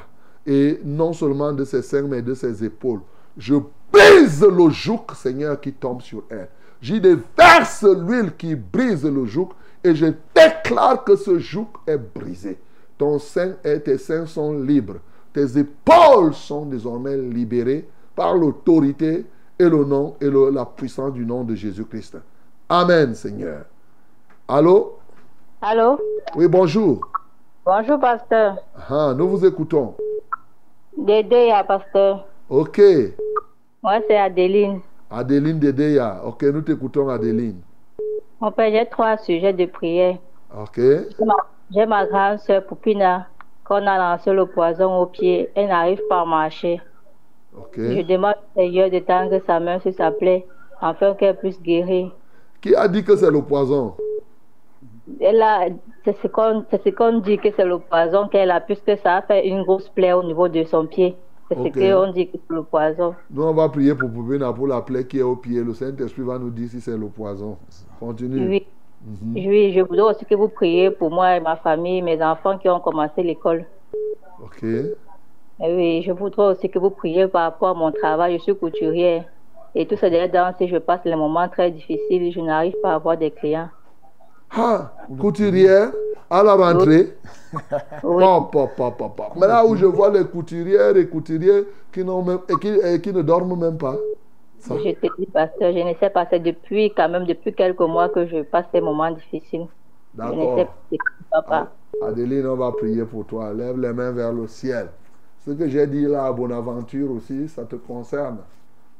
Et 0.51 0.79
non 0.83 1.13
seulement 1.13 1.53
de 1.53 1.63
ses 1.63 1.83
seins, 1.83 2.01
mais 2.07 2.23
de 2.23 2.33
ses 2.33 2.63
épaules. 2.63 3.01
Je 3.37 3.53
brise 3.93 4.41
le 4.43 4.69
joug, 4.71 5.01
Seigneur, 5.13 5.61
qui 5.61 5.71
tombe 5.73 6.01
sur 6.01 6.23
elle. 6.29 6.47
J'y 6.81 6.99
déverse 6.99 7.83
l'huile 7.83 8.31
qui 8.35 8.55
brise 8.55 9.05
le 9.05 9.25
joug 9.25 9.49
et 9.83 9.93
je 9.93 10.07
déclare 10.33 11.03
que 11.03 11.15
ce 11.15 11.37
joug 11.37 11.67
est 11.85 11.97
brisé. 11.99 12.57
Ton 12.97 13.19
sein 13.19 13.53
et 13.63 13.79
tes 13.79 13.99
seins 13.99 14.25
sont 14.25 14.53
libres. 14.53 14.95
Tes 15.33 15.57
épaules 15.59 16.33
sont 16.33 16.65
désormais 16.65 17.15
libérées 17.15 17.87
par 18.15 18.33
l'autorité 18.33 19.25
et 19.59 19.69
le 19.69 19.83
nom 19.85 20.15
et 20.19 20.29
le- 20.29 20.49
la 20.49 20.65
puissance 20.65 21.13
du 21.13 21.25
nom 21.25 21.43
de 21.43 21.53
Jésus-Christ. 21.53 22.17
Amen, 22.67 23.13
Seigneur. 23.13 23.65
Allô? 24.47 24.97
Allô? 25.61 25.99
Oui, 26.35 26.47
bonjour. 26.47 27.01
Bonjour, 27.65 27.99
pasteur. 27.99 28.57
Ah, 28.89 29.13
nous 29.15 29.27
vous 29.29 29.45
écoutons. 29.45 29.93
Dédé, 30.97 31.51
à 31.51 31.63
pasteur. 31.63 32.25
Ok. 32.49 32.81
Moi, 33.83 33.99
c'est 34.07 34.17
Adeline. 34.17 34.81
Adeline 35.09 35.59
Dedeya. 35.59 36.21
Ok, 36.25 36.43
nous 36.43 36.61
t'écoutons, 36.61 37.09
Adeline. 37.09 37.61
Mon 38.41 38.51
père, 38.51 38.71
j'ai 38.71 38.85
trois 38.89 39.17
sujets 39.17 39.53
de 39.53 39.65
prière. 39.65 40.17
Ok. 40.55 40.75
J'ai 40.77 41.25
ma- 41.25 41.35
J'ai 41.71 41.85
ma 41.85 42.05
grande 42.05 42.39
soeur 42.39 42.65
Poupina, 42.65 43.27
qu'on 43.63 43.85
a 43.85 43.97
lancé 43.97 44.31
le 44.33 44.45
poison 44.47 45.01
au 45.01 45.05
pied. 45.05 45.49
Elle 45.55 45.67
n'arrive 45.67 46.01
pas 46.09 46.21
à 46.21 46.25
marcher. 46.25 46.81
Ok. 47.55 47.75
Je 47.77 48.01
demande 48.01 48.35
au 48.55 48.59
Seigneur 48.59 48.89
de 48.89 48.99
tendre 48.99 49.39
sa 49.45 49.59
main 49.59 49.79
sur 49.79 49.93
sa 49.93 50.09
plaie, 50.11 50.45
afin 50.81 51.13
qu'elle 51.13 51.37
puisse 51.37 51.61
guérir. 51.61 52.11
Qui 52.61 52.75
a 52.75 52.87
dit 52.87 53.03
que 53.03 53.15
c'est 53.15 53.29
le 53.31 53.41
poison? 53.41 53.93
Elle 55.19 55.41
a, 55.41 55.67
c'est 56.05 56.15
ce 56.21 56.27
qu'on 56.27 56.65
c'est 56.69 56.83
ce 56.83 56.89
qu'on 56.89 57.19
dit 57.19 57.37
que 57.37 57.49
c'est 57.55 57.65
le 57.65 57.79
poison 57.79 58.27
qu'elle 58.27 58.51
a, 58.51 58.59
puisque 58.61 58.97
ça 59.03 59.17
a 59.17 59.21
fait 59.21 59.47
une 59.47 59.63
grosse 59.63 59.89
plaie 59.89 60.13
au 60.13 60.23
niveau 60.23 60.47
de 60.47 60.63
son 60.63 60.85
pied. 60.85 61.15
C'est 61.49 61.57
Ok. 61.57 61.71
ce 61.75 61.79
qu'on 62.05 62.11
dit 62.11 62.27
que 62.27 62.37
c'est 62.37 62.55
le 62.55 62.63
poison. 62.63 63.15
Nous, 63.31 63.43
on 63.43 63.53
va 63.53 63.69
prier 63.69 63.95
pour 63.95 64.11
Poupina 64.11 64.53
pour 64.53 64.67
la 64.67 64.81
plaie 64.81 65.05
qui 65.07 65.19
est 65.19 65.23
au 65.23 65.35
pied. 65.35 65.63
Le 65.63 65.73
Saint-Esprit 65.73 66.21
va 66.21 66.37
nous 66.37 66.51
dire 66.51 66.69
si 66.69 66.79
c'est 66.79 66.95
le 66.97 67.07
poison. 67.07 67.57
Continue. 67.99 68.47
Oui. 68.47 68.67
Mhm. 69.01 69.33
Oui, 69.47 69.71
je 69.73 69.81
voudrais 69.81 70.13
aussi 70.13 70.25
que 70.25 70.35
vous 70.35 70.49
priez 70.49 70.91
pour 70.91 71.09
moi 71.09 71.37
et 71.37 71.39
ma 71.39 71.55
famille, 71.55 72.01
mes 72.01 72.21
enfants 72.21 72.57
qui 72.57 72.69
ont 72.69 72.79
commencé 72.79 73.23
l'école. 73.23 73.65
Ok. 74.43 74.63
Et 74.63 75.75
oui, 75.75 76.03
je 76.05 76.11
voudrais 76.11 76.51
aussi 76.51 76.69
que 76.69 76.77
vous 76.79 76.89
priez 76.91 77.27
par 77.27 77.43
rapport 77.43 77.69
à 77.69 77.73
mon 77.73 77.91
travail. 77.91 78.37
Je 78.37 78.43
suis 78.43 78.55
couturière. 78.55 79.25
Et 79.75 79.85
tout 79.85 79.95
dernier 80.01 80.29
temps, 80.29 80.51
si 80.57 80.67
je 80.67 80.77
passe 80.77 81.01
les 81.05 81.15
moments 81.15 81.47
très 81.47 81.71
difficiles, 81.71 82.31
je 82.31 82.39
n'arrive 82.41 82.75
pas 82.81 82.91
à 82.91 82.95
avoir 82.95 83.17
des 83.17 83.31
clients. 83.31 83.69
Ah, 84.51 84.93
couturière 85.19 85.91
à 86.29 86.43
la 86.43 86.55
rentrée. 86.55 87.15
Oui. 88.03 88.23
Pop, 88.23 88.51
pop, 88.51 88.97
pop. 88.97 89.21
Mais 89.39 89.47
là 89.47 89.65
où 89.65 89.75
je 89.75 89.85
vois 89.85 90.11
les 90.11 90.23
couturières 90.25 90.95
et 90.95 91.07
couturiers 91.07 91.63
qui, 91.91 92.03
même, 92.03 92.39
et 92.47 92.55
qui, 92.59 92.67
et 92.67 93.01
qui 93.01 93.11
ne 93.11 93.23
dorment 93.23 93.59
même 93.59 93.77
pas. 93.77 93.97
Ça. 94.59 94.75
Je 94.77 94.91
te 94.91 95.07
dis, 95.17 95.25
pasteur, 95.25 95.73
je 95.73 95.79
ne 95.79 95.93
sais 95.99 96.09
pas, 96.09 96.27
c'est 96.29 96.39
depuis 96.39 96.93
quand 96.93 97.09
même 97.09 97.25
depuis 97.25 97.53
quelques 97.53 97.79
mois 97.79 98.09
que 98.09 98.27
je 98.27 98.43
passe 98.43 98.65
ces 98.71 98.81
moments 98.81 99.11
difficiles. 99.11 99.67
D'accord. 100.13 100.67
pas. 101.47 101.71
Adeline, 102.01 102.45
on 102.47 102.55
va 102.55 102.71
prier 102.71 103.03
pour 103.05 103.25
toi. 103.25 103.53
Lève 103.53 103.79
les 103.79 103.93
mains 103.93 104.11
vers 104.11 104.33
le 104.33 104.47
ciel. 104.47 104.89
Ce 105.45 105.51
que 105.51 105.67
j'ai 105.67 105.87
dit 105.87 106.03
là 106.03 106.25
à 106.25 106.31
Bonaventure 106.33 107.11
aussi, 107.11 107.47
ça 107.47 107.63
te 107.63 107.75
concerne. 107.75 108.39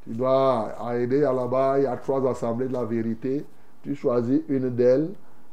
Tu 0.04 0.12
dois 0.12 0.74
aider 0.96 1.24
à 1.24 1.34
là-bas. 1.34 1.80
Il 1.80 1.84
y 1.84 1.88
a 1.88 1.98
trois 1.98 2.28
assemblées 2.30 2.68
de 2.68 2.74
la 2.74 2.86
vérité. 2.86 3.46
Tu 3.84 3.96
choisis 3.96 4.42
une 4.48 4.70
d'elles, 4.70 5.10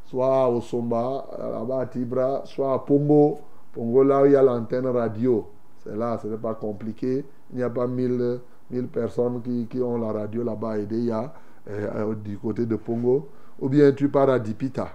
soit 0.06 0.48
au 0.48 0.60
Somba, 0.60 1.26
là-bas 1.38 1.80
à 1.80 1.86
Tibra, 1.86 2.42
soit 2.44 2.72
à 2.74 2.78
Pongo. 2.78 3.38
Pongo, 3.72 4.02
là 4.02 4.22
où 4.22 4.26
il 4.26 4.32
y 4.32 4.36
a 4.36 4.42
l'antenne 4.42 4.86
radio. 4.86 5.46
C'est 5.84 5.96
là, 5.96 6.18
ce 6.22 6.28
n'est 6.28 6.36
pas 6.36 6.54
compliqué. 6.54 7.24
Il 7.52 7.56
n'y 7.58 7.62
a 7.62 7.70
pas 7.70 7.86
mille, 7.86 8.40
mille 8.70 8.86
personnes 8.86 9.42
qui, 9.42 9.66
qui 9.68 9.80
ont 9.80 9.98
la 9.98 10.12
radio 10.12 10.42
là-bas 10.42 10.70
à 10.72 10.78
aider. 10.78 10.98
Il 10.98 11.04
y 11.06 11.12
a 11.12 11.32
euh, 11.68 12.14
du 12.14 12.38
côté 12.38 12.64
de 12.66 12.76
Pongo. 12.76 13.28
Ou 13.60 13.68
bien 13.68 13.92
tu 13.92 14.08
pars 14.08 14.30
à 14.30 14.38
Dipita. 14.38 14.88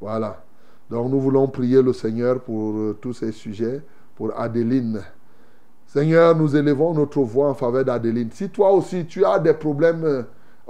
Voilà. 0.00 0.42
Donc 0.88 1.10
nous 1.10 1.20
voulons 1.20 1.46
prier 1.48 1.82
le 1.82 1.92
Seigneur 1.92 2.40
pour 2.40 2.74
euh, 2.74 2.98
tous 3.00 3.12
ces 3.12 3.32
sujets, 3.32 3.82
pour 4.16 4.38
Adeline. 4.38 5.00
Seigneur, 5.86 6.36
nous 6.36 6.54
élevons 6.56 6.94
notre 6.94 7.20
voix 7.20 7.48
en 7.50 7.54
faveur 7.54 7.84
d'Adeline. 7.84 8.30
Si 8.32 8.48
toi 8.50 8.72
aussi 8.72 9.06
tu 9.06 9.24
as 9.24 9.38
des 9.38 9.54
problèmes 9.54 10.04
euh, 10.04 10.22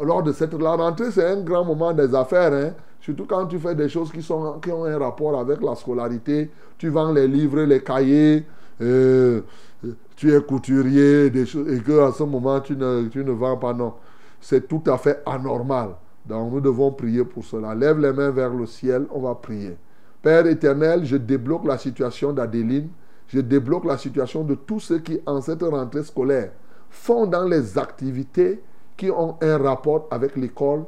lors 0.02 0.22
de 0.22 0.32
cette 0.32 0.54
la 0.54 0.74
rentrée, 0.76 1.10
c'est 1.10 1.26
un 1.26 1.40
grand 1.42 1.64
moment 1.64 1.92
des 1.92 2.14
affaires. 2.14 2.52
hein. 2.52 2.72
Surtout 3.00 3.24
quand 3.24 3.46
tu 3.46 3.58
fais 3.58 3.74
des 3.74 3.88
choses 3.88 4.12
qui, 4.12 4.22
sont, 4.22 4.60
qui 4.60 4.70
ont 4.70 4.84
un 4.84 4.98
rapport 4.98 5.38
avec 5.38 5.62
la 5.62 5.74
scolarité. 5.74 6.50
Tu 6.78 6.88
vends 6.88 7.12
les 7.12 7.26
livres, 7.26 7.60
les 7.62 7.82
cahiers, 7.82 8.44
euh, 8.80 9.40
euh, 9.84 9.92
tu 10.16 10.34
es 10.34 10.40
couturier, 10.42 11.26
et 11.26 11.30
qu'à 11.30 12.12
ce 12.12 12.22
moment 12.22 12.60
tu 12.60 12.76
ne, 12.76 13.08
tu 13.08 13.24
ne 13.24 13.32
vends 13.32 13.56
pas. 13.56 13.72
Non, 13.72 13.94
c'est 14.40 14.68
tout 14.68 14.82
à 14.86 14.98
fait 14.98 15.22
anormal. 15.24 15.90
Donc 16.26 16.52
nous 16.52 16.60
devons 16.60 16.92
prier 16.92 17.24
pour 17.24 17.44
cela. 17.44 17.74
Lève 17.74 17.98
les 17.98 18.12
mains 18.12 18.30
vers 18.30 18.52
le 18.52 18.66
ciel, 18.66 19.06
on 19.10 19.20
va 19.20 19.34
prier. 19.34 19.76
Père 20.22 20.46
éternel, 20.46 21.04
je 21.04 21.16
débloque 21.16 21.64
la 21.64 21.78
situation 21.78 22.32
d'Adeline. 22.32 22.88
Je 23.28 23.40
débloque 23.40 23.84
la 23.84 23.96
situation 23.96 24.42
de 24.42 24.54
tous 24.54 24.80
ceux 24.80 24.98
qui, 24.98 25.20
en 25.24 25.40
cette 25.40 25.62
rentrée 25.62 26.02
scolaire, 26.02 26.50
font 26.90 27.26
dans 27.26 27.44
les 27.44 27.78
activités 27.78 28.60
qui 28.96 29.10
ont 29.10 29.36
un 29.40 29.56
rapport 29.56 30.08
avec 30.10 30.36
l'école, 30.36 30.84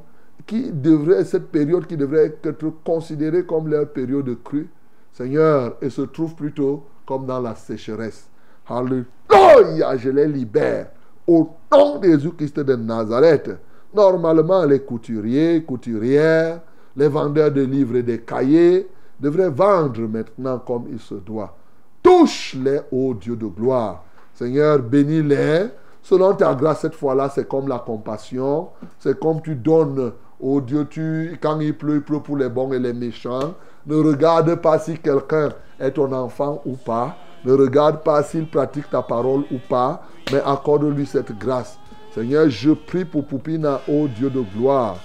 qui 0.46 0.70
devrait, 0.72 1.24
cette 1.24 1.50
période 1.50 1.86
qui 1.86 1.96
devrait 1.96 2.36
être 2.42 2.72
considérée 2.84 3.44
comme 3.44 3.68
leur 3.68 3.88
période 3.88 4.24
de 4.24 4.34
crue, 4.34 4.68
Seigneur, 5.12 5.76
et 5.80 5.90
se 5.90 6.02
trouve 6.02 6.34
plutôt 6.34 6.84
comme 7.06 7.26
dans 7.26 7.40
la 7.40 7.54
sécheresse. 7.54 8.28
Alléluia, 8.66 9.96
je 9.96 10.10
les 10.10 10.26
libère. 10.26 10.88
Au 11.26 11.50
nom 11.70 11.98
de 11.98 12.08
Jésus-Christ 12.08 12.60
de 12.60 12.76
Nazareth. 12.76 13.50
Normalement, 13.94 14.64
les 14.64 14.80
couturiers, 14.80 15.62
couturières, 15.62 16.60
les 16.96 17.08
vendeurs 17.08 17.50
de 17.50 17.62
livres 17.62 17.96
et 17.96 18.02
des 18.02 18.20
cahiers 18.20 18.88
devraient 19.20 19.50
vendre 19.50 20.00
maintenant 20.02 20.58
comme 20.58 20.86
il 20.90 20.98
se 20.98 21.14
doit. 21.14 21.54
Touche-les, 22.02 22.80
ô 22.90 23.14
Dieu 23.14 23.36
de 23.36 23.46
gloire. 23.46 24.04
Seigneur, 24.34 24.78
bénis-les. 24.80 25.66
Selon 26.02 26.34
ta 26.34 26.54
grâce, 26.54 26.80
cette 26.80 26.96
fois-là, 26.96 27.30
c'est 27.32 27.46
comme 27.46 27.68
la 27.68 27.78
compassion. 27.78 28.70
C'est 28.98 29.18
comme 29.18 29.40
tu 29.40 29.54
donnes, 29.54 30.12
ô 30.42 30.60
Dieu, 30.60 30.86
tu, 30.90 31.38
quand 31.40 31.60
il 31.60 31.74
pleut, 31.74 31.96
il 31.96 32.02
pleut 32.02 32.20
pour 32.20 32.36
les 32.36 32.48
bons 32.48 32.72
et 32.72 32.78
les 32.78 32.92
méchants. 32.92 33.54
Ne 33.86 33.96
regarde 33.96 34.54
pas 34.56 34.78
si 34.78 34.98
quelqu'un 34.98 35.50
est 35.80 35.92
ton 35.92 36.12
enfant 36.12 36.60
ou 36.66 36.76
pas. 36.76 37.16
Ne 37.44 37.52
regarde 37.52 38.02
pas 38.02 38.22
s'il 38.22 38.46
pratique 38.46 38.90
ta 38.90 39.02
parole 39.02 39.44
ou 39.50 39.58
pas. 39.68 40.02
Mais 40.32 40.40
accorde-lui 40.44 41.06
cette 41.06 41.36
grâce. 41.38 41.78
Seigneur, 42.14 42.50
je 42.50 42.72
prie 42.72 43.04
pour 43.04 43.24
Poupina, 43.24 43.80
ô 43.88 44.06
Dieu 44.06 44.28
de 44.28 44.42
gloire. 44.56 44.98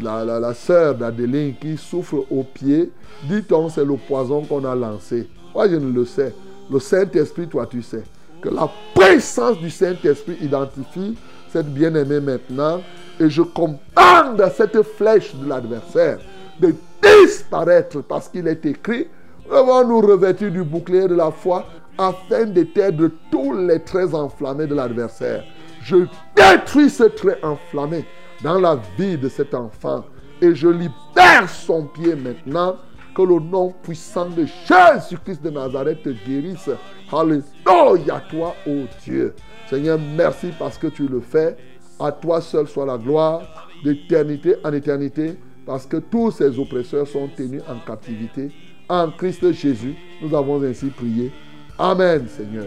La, 0.00 0.24
la, 0.24 0.40
la 0.40 0.52
sœur 0.52 0.94
d'Adeline 0.94 1.54
qui 1.58 1.76
souffre 1.76 2.26
au 2.30 2.42
pied, 2.42 2.90
dit-on, 3.28 3.68
c'est 3.68 3.84
le 3.84 3.96
poison 3.96 4.42
qu'on 4.42 4.64
a 4.64 4.74
lancé. 4.74 5.28
Moi, 5.54 5.68
je 5.68 5.76
ne 5.76 5.90
le 5.90 6.04
sais. 6.04 6.34
Le 6.70 6.78
Saint-Esprit, 6.78 7.46
toi, 7.46 7.66
tu 7.66 7.80
sais. 7.80 8.02
Que 8.42 8.50
la 8.50 8.68
puissance 8.94 9.58
du 9.58 9.70
Saint-Esprit 9.70 10.36
identifie 10.42 11.16
cette 11.50 11.72
bien-aimée 11.72 12.20
maintenant. 12.20 12.82
Et 13.18 13.30
je 13.30 13.42
commande 13.42 14.40
à 14.40 14.50
cette 14.50 14.82
flèche 14.82 15.34
de 15.34 15.48
l'adversaire 15.48 16.18
de 16.60 16.74
disparaître 17.02 18.02
parce 18.02 18.28
qu'il 18.28 18.46
est 18.48 18.64
écrit, 18.66 19.08
devons 19.48 19.86
nous 19.86 20.00
revêtir 20.00 20.50
du 20.50 20.62
bouclier 20.62 21.08
de 21.08 21.14
la 21.14 21.30
foi 21.30 21.66
afin 21.98 22.44
d'éteindre 22.44 23.08
tous 23.30 23.54
les 23.54 23.80
traits 23.80 24.14
enflammés 24.14 24.66
de 24.66 24.74
l'adversaire? 24.74 25.44
Je 25.82 26.06
détruis 26.34 26.90
ce 26.90 27.04
trait 27.04 27.38
enflammé 27.42 28.04
dans 28.42 28.58
la 28.58 28.78
vie 28.98 29.16
de 29.16 29.28
cet 29.28 29.54
enfant 29.54 30.04
et 30.42 30.54
je 30.54 30.68
libère 30.68 31.48
son 31.48 31.86
pied 31.86 32.14
maintenant. 32.14 32.76
Que 33.14 33.22
le 33.22 33.40
nom 33.40 33.72
puissant 33.82 34.28
de 34.28 34.44
Jésus-Christ 34.44 35.42
de 35.42 35.48
Nazareth 35.48 36.02
te 36.02 36.10
guérisse. 36.10 36.68
Alléluia, 37.10 38.22
toi, 38.28 38.54
ô 38.66 38.84
Dieu. 39.02 39.34
Seigneur, 39.70 39.98
merci 39.98 40.52
parce 40.58 40.76
que 40.76 40.88
tu 40.88 41.08
le 41.08 41.20
fais. 41.20 41.56
À 41.98 42.12
toi 42.12 42.40
seul 42.40 42.68
soit 42.68 42.86
la 42.86 42.98
gloire 42.98 43.42
d'éternité 43.82 44.56
en 44.64 44.72
éternité 44.72 45.38
parce 45.64 45.86
que 45.86 45.96
tous 45.96 46.30
ces 46.30 46.58
oppresseurs 46.58 47.06
sont 47.06 47.28
tenus 47.34 47.62
en 47.68 47.78
captivité. 47.86 48.50
En 48.88 49.10
Christ 49.10 49.52
Jésus, 49.52 49.96
nous 50.22 50.34
avons 50.36 50.62
ainsi 50.62 50.86
prié. 50.86 51.32
Amen, 51.78 52.26
Seigneur. 52.28 52.66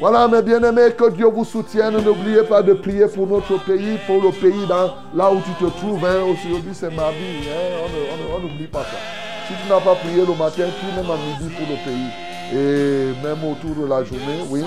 Voilà, 0.00 0.28
mes 0.28 0.42
bien-aimés, 0.42 0.92
que 0.96 1.10
Dieu 1.10 1.26
vous 1.26 1.44
soutienne. 1.44 1.96
N'oubliez 2.04 2.42
pas 2.42 2.62
de 2.62 2.72
prier 2.72 3.06
pour 3.06 3.26
notre 3.26 3.64
pays, 3.64 3.98
pour 4.06 4.22
le 4.22 4.30
pays 4.30 4.66
dans, 4.68 4.94
là 5.14 5.32
où 5.32 5.40
tu 5.40 5.64
te 5.64 5.70
trouves. 5.78 6.02
Aujourd'hui, 6.02 6.72
c'est 6.72 6.94
mardi. 6.94 7.18
Hein. 7.48 7.88
On 8.34 8.40
n'oublie 8.40 8.66
pas 8.66 8.82
ça. 8.82 8.98
Si 9.46 9.54
tu 9.62 9.68
n'as 9.68 9.80
pas 9.80 9.94
prié 9.96 10.18
le 10.18 10.34
matin, 10.36 10.64
prie 10.78 10.94
même 10.94 11.10
à 11.10 11.16
midi 11.16 11.54
pour 11.54 11.66
le 11.66 11.74
pays. 11.84 12.27
Et 12.52 13.12
même 13.22 13.44
autour 13.44 13.74
de 13.74 13.86
la 13.86 14.02
journée, 14.04 14.42
oui, 14.48 14.62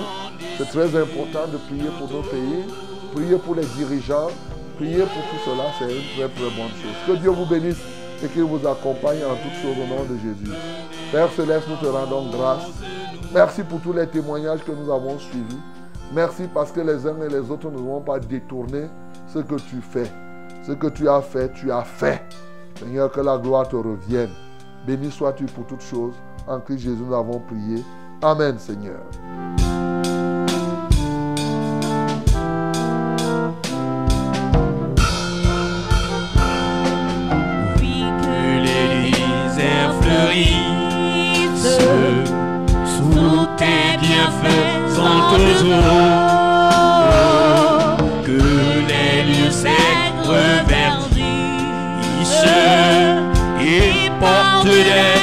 c'est 0.56 0.68
très 0.68 0.86
important 0.96 1.46
de 1.50 1.56
prier 1.56 1.90
pour 1.98 2.08
nos 2.10 2.22
pays, 2.22 2.64
prier 3.12 3.36
pour 3.36 3.54
les 3.56 3.64
dirigeants, 3.76 4.28
prier 4.76 4.98
pour 4.98 5.08
tout 5.08 5.44
cela, 5.44 5.64
c'est 5.78 5.84
une 5.84 6.02
très 6.14 6.28
très 6.28 6.50
bonne 6.56 6.70
chose. 6.70 6.96
Que 7.06 7.12
Dieu 7.20 7.30
vous 7.30 7.46
bénisse 7.46 7.80
et 8.24 8.28
qu'il 8.28 8.44
vous 8.44 8.64
accompagne 8.66 9.24
en 9.24 9.34
toutes 9.34 9.60
choses 9.60 9.76
au 9.82 9.86
nom 9.88 10.04
de 10.04 10.16
Jésus. 10.16 10.52
Père 11.10 11.30
Céleste, 11.32 11.66
nous 11.68 11.76
te 11.76 11.86
rendons 11.86 12.30
grâce. 12.30 12.68
Merci 13.34 13.62
pour 13.64 13.80
tous 13.80 13.92
les 13.92 14.06
témoignages 14.06 14.60
que 14.64 14.72
nous 14.72 14.92
avons 14.92 15.18
suivis. 15.18 15.58
Merci 16.14 16.44
parce 16.52 16.70
que 16.70 16.80
les 16.80 17.06
uns 17.06 17.20
et 17.22 17.28
les 17.28 17.50
autres 17.50 17.70
ne 17.70 17.78
vont 17.78 18.00
pas 18.00 18.20
détourner 18.20 18.86
ce 19.26 19.40
que 19.40 19.56
tu 19.56 19.80
fais. 19.80 20.10
Ce 20.64 20.72
que 20.72 20.86
tu 20.86 21.08
as 21.08 21.20
fait, 21.20 21.52
tu 21.54 21.72
as 21.72 21.82
fait. 21.82 22.22
Seigneur, 22.78 23.10
que 23.10 23.20
la 23.20 23.38
gloire 23.38 23.66
te 23.68 23.76
revienne. 23.76 24.30
Béni 24.86 25.10
sois-tu 25.10 25.44
pour 25.46 25.66
toutes 25.66 25.82
choses. 25.82 26.14
En 26.46 26.60
Christ 26.60 26.82
Jésus, 26.84 27.02
nous 27.06 27.14
avons 27.14 27.38
prié. 27.40 27.82
Amen, 28.22 28.58
Seigneur. 28.58 29.00
Oui, 37.78 38.04
que 38.22 38.60
les 38.60 39.10
déserts 39.10 39.94
fleurissent 40.02 41.78
sous 42.84 43.46
tes 43.56 43.98
bienfaisantes 44.00 45.34
eaux. 45.64 45.96
Que 48.24 48.40
les 48.88 49.22
lieux 49.32 49.50
secs 49.50 50.02
et 53.64 54.10
portent 54.20 54.66
des 54.66 55.21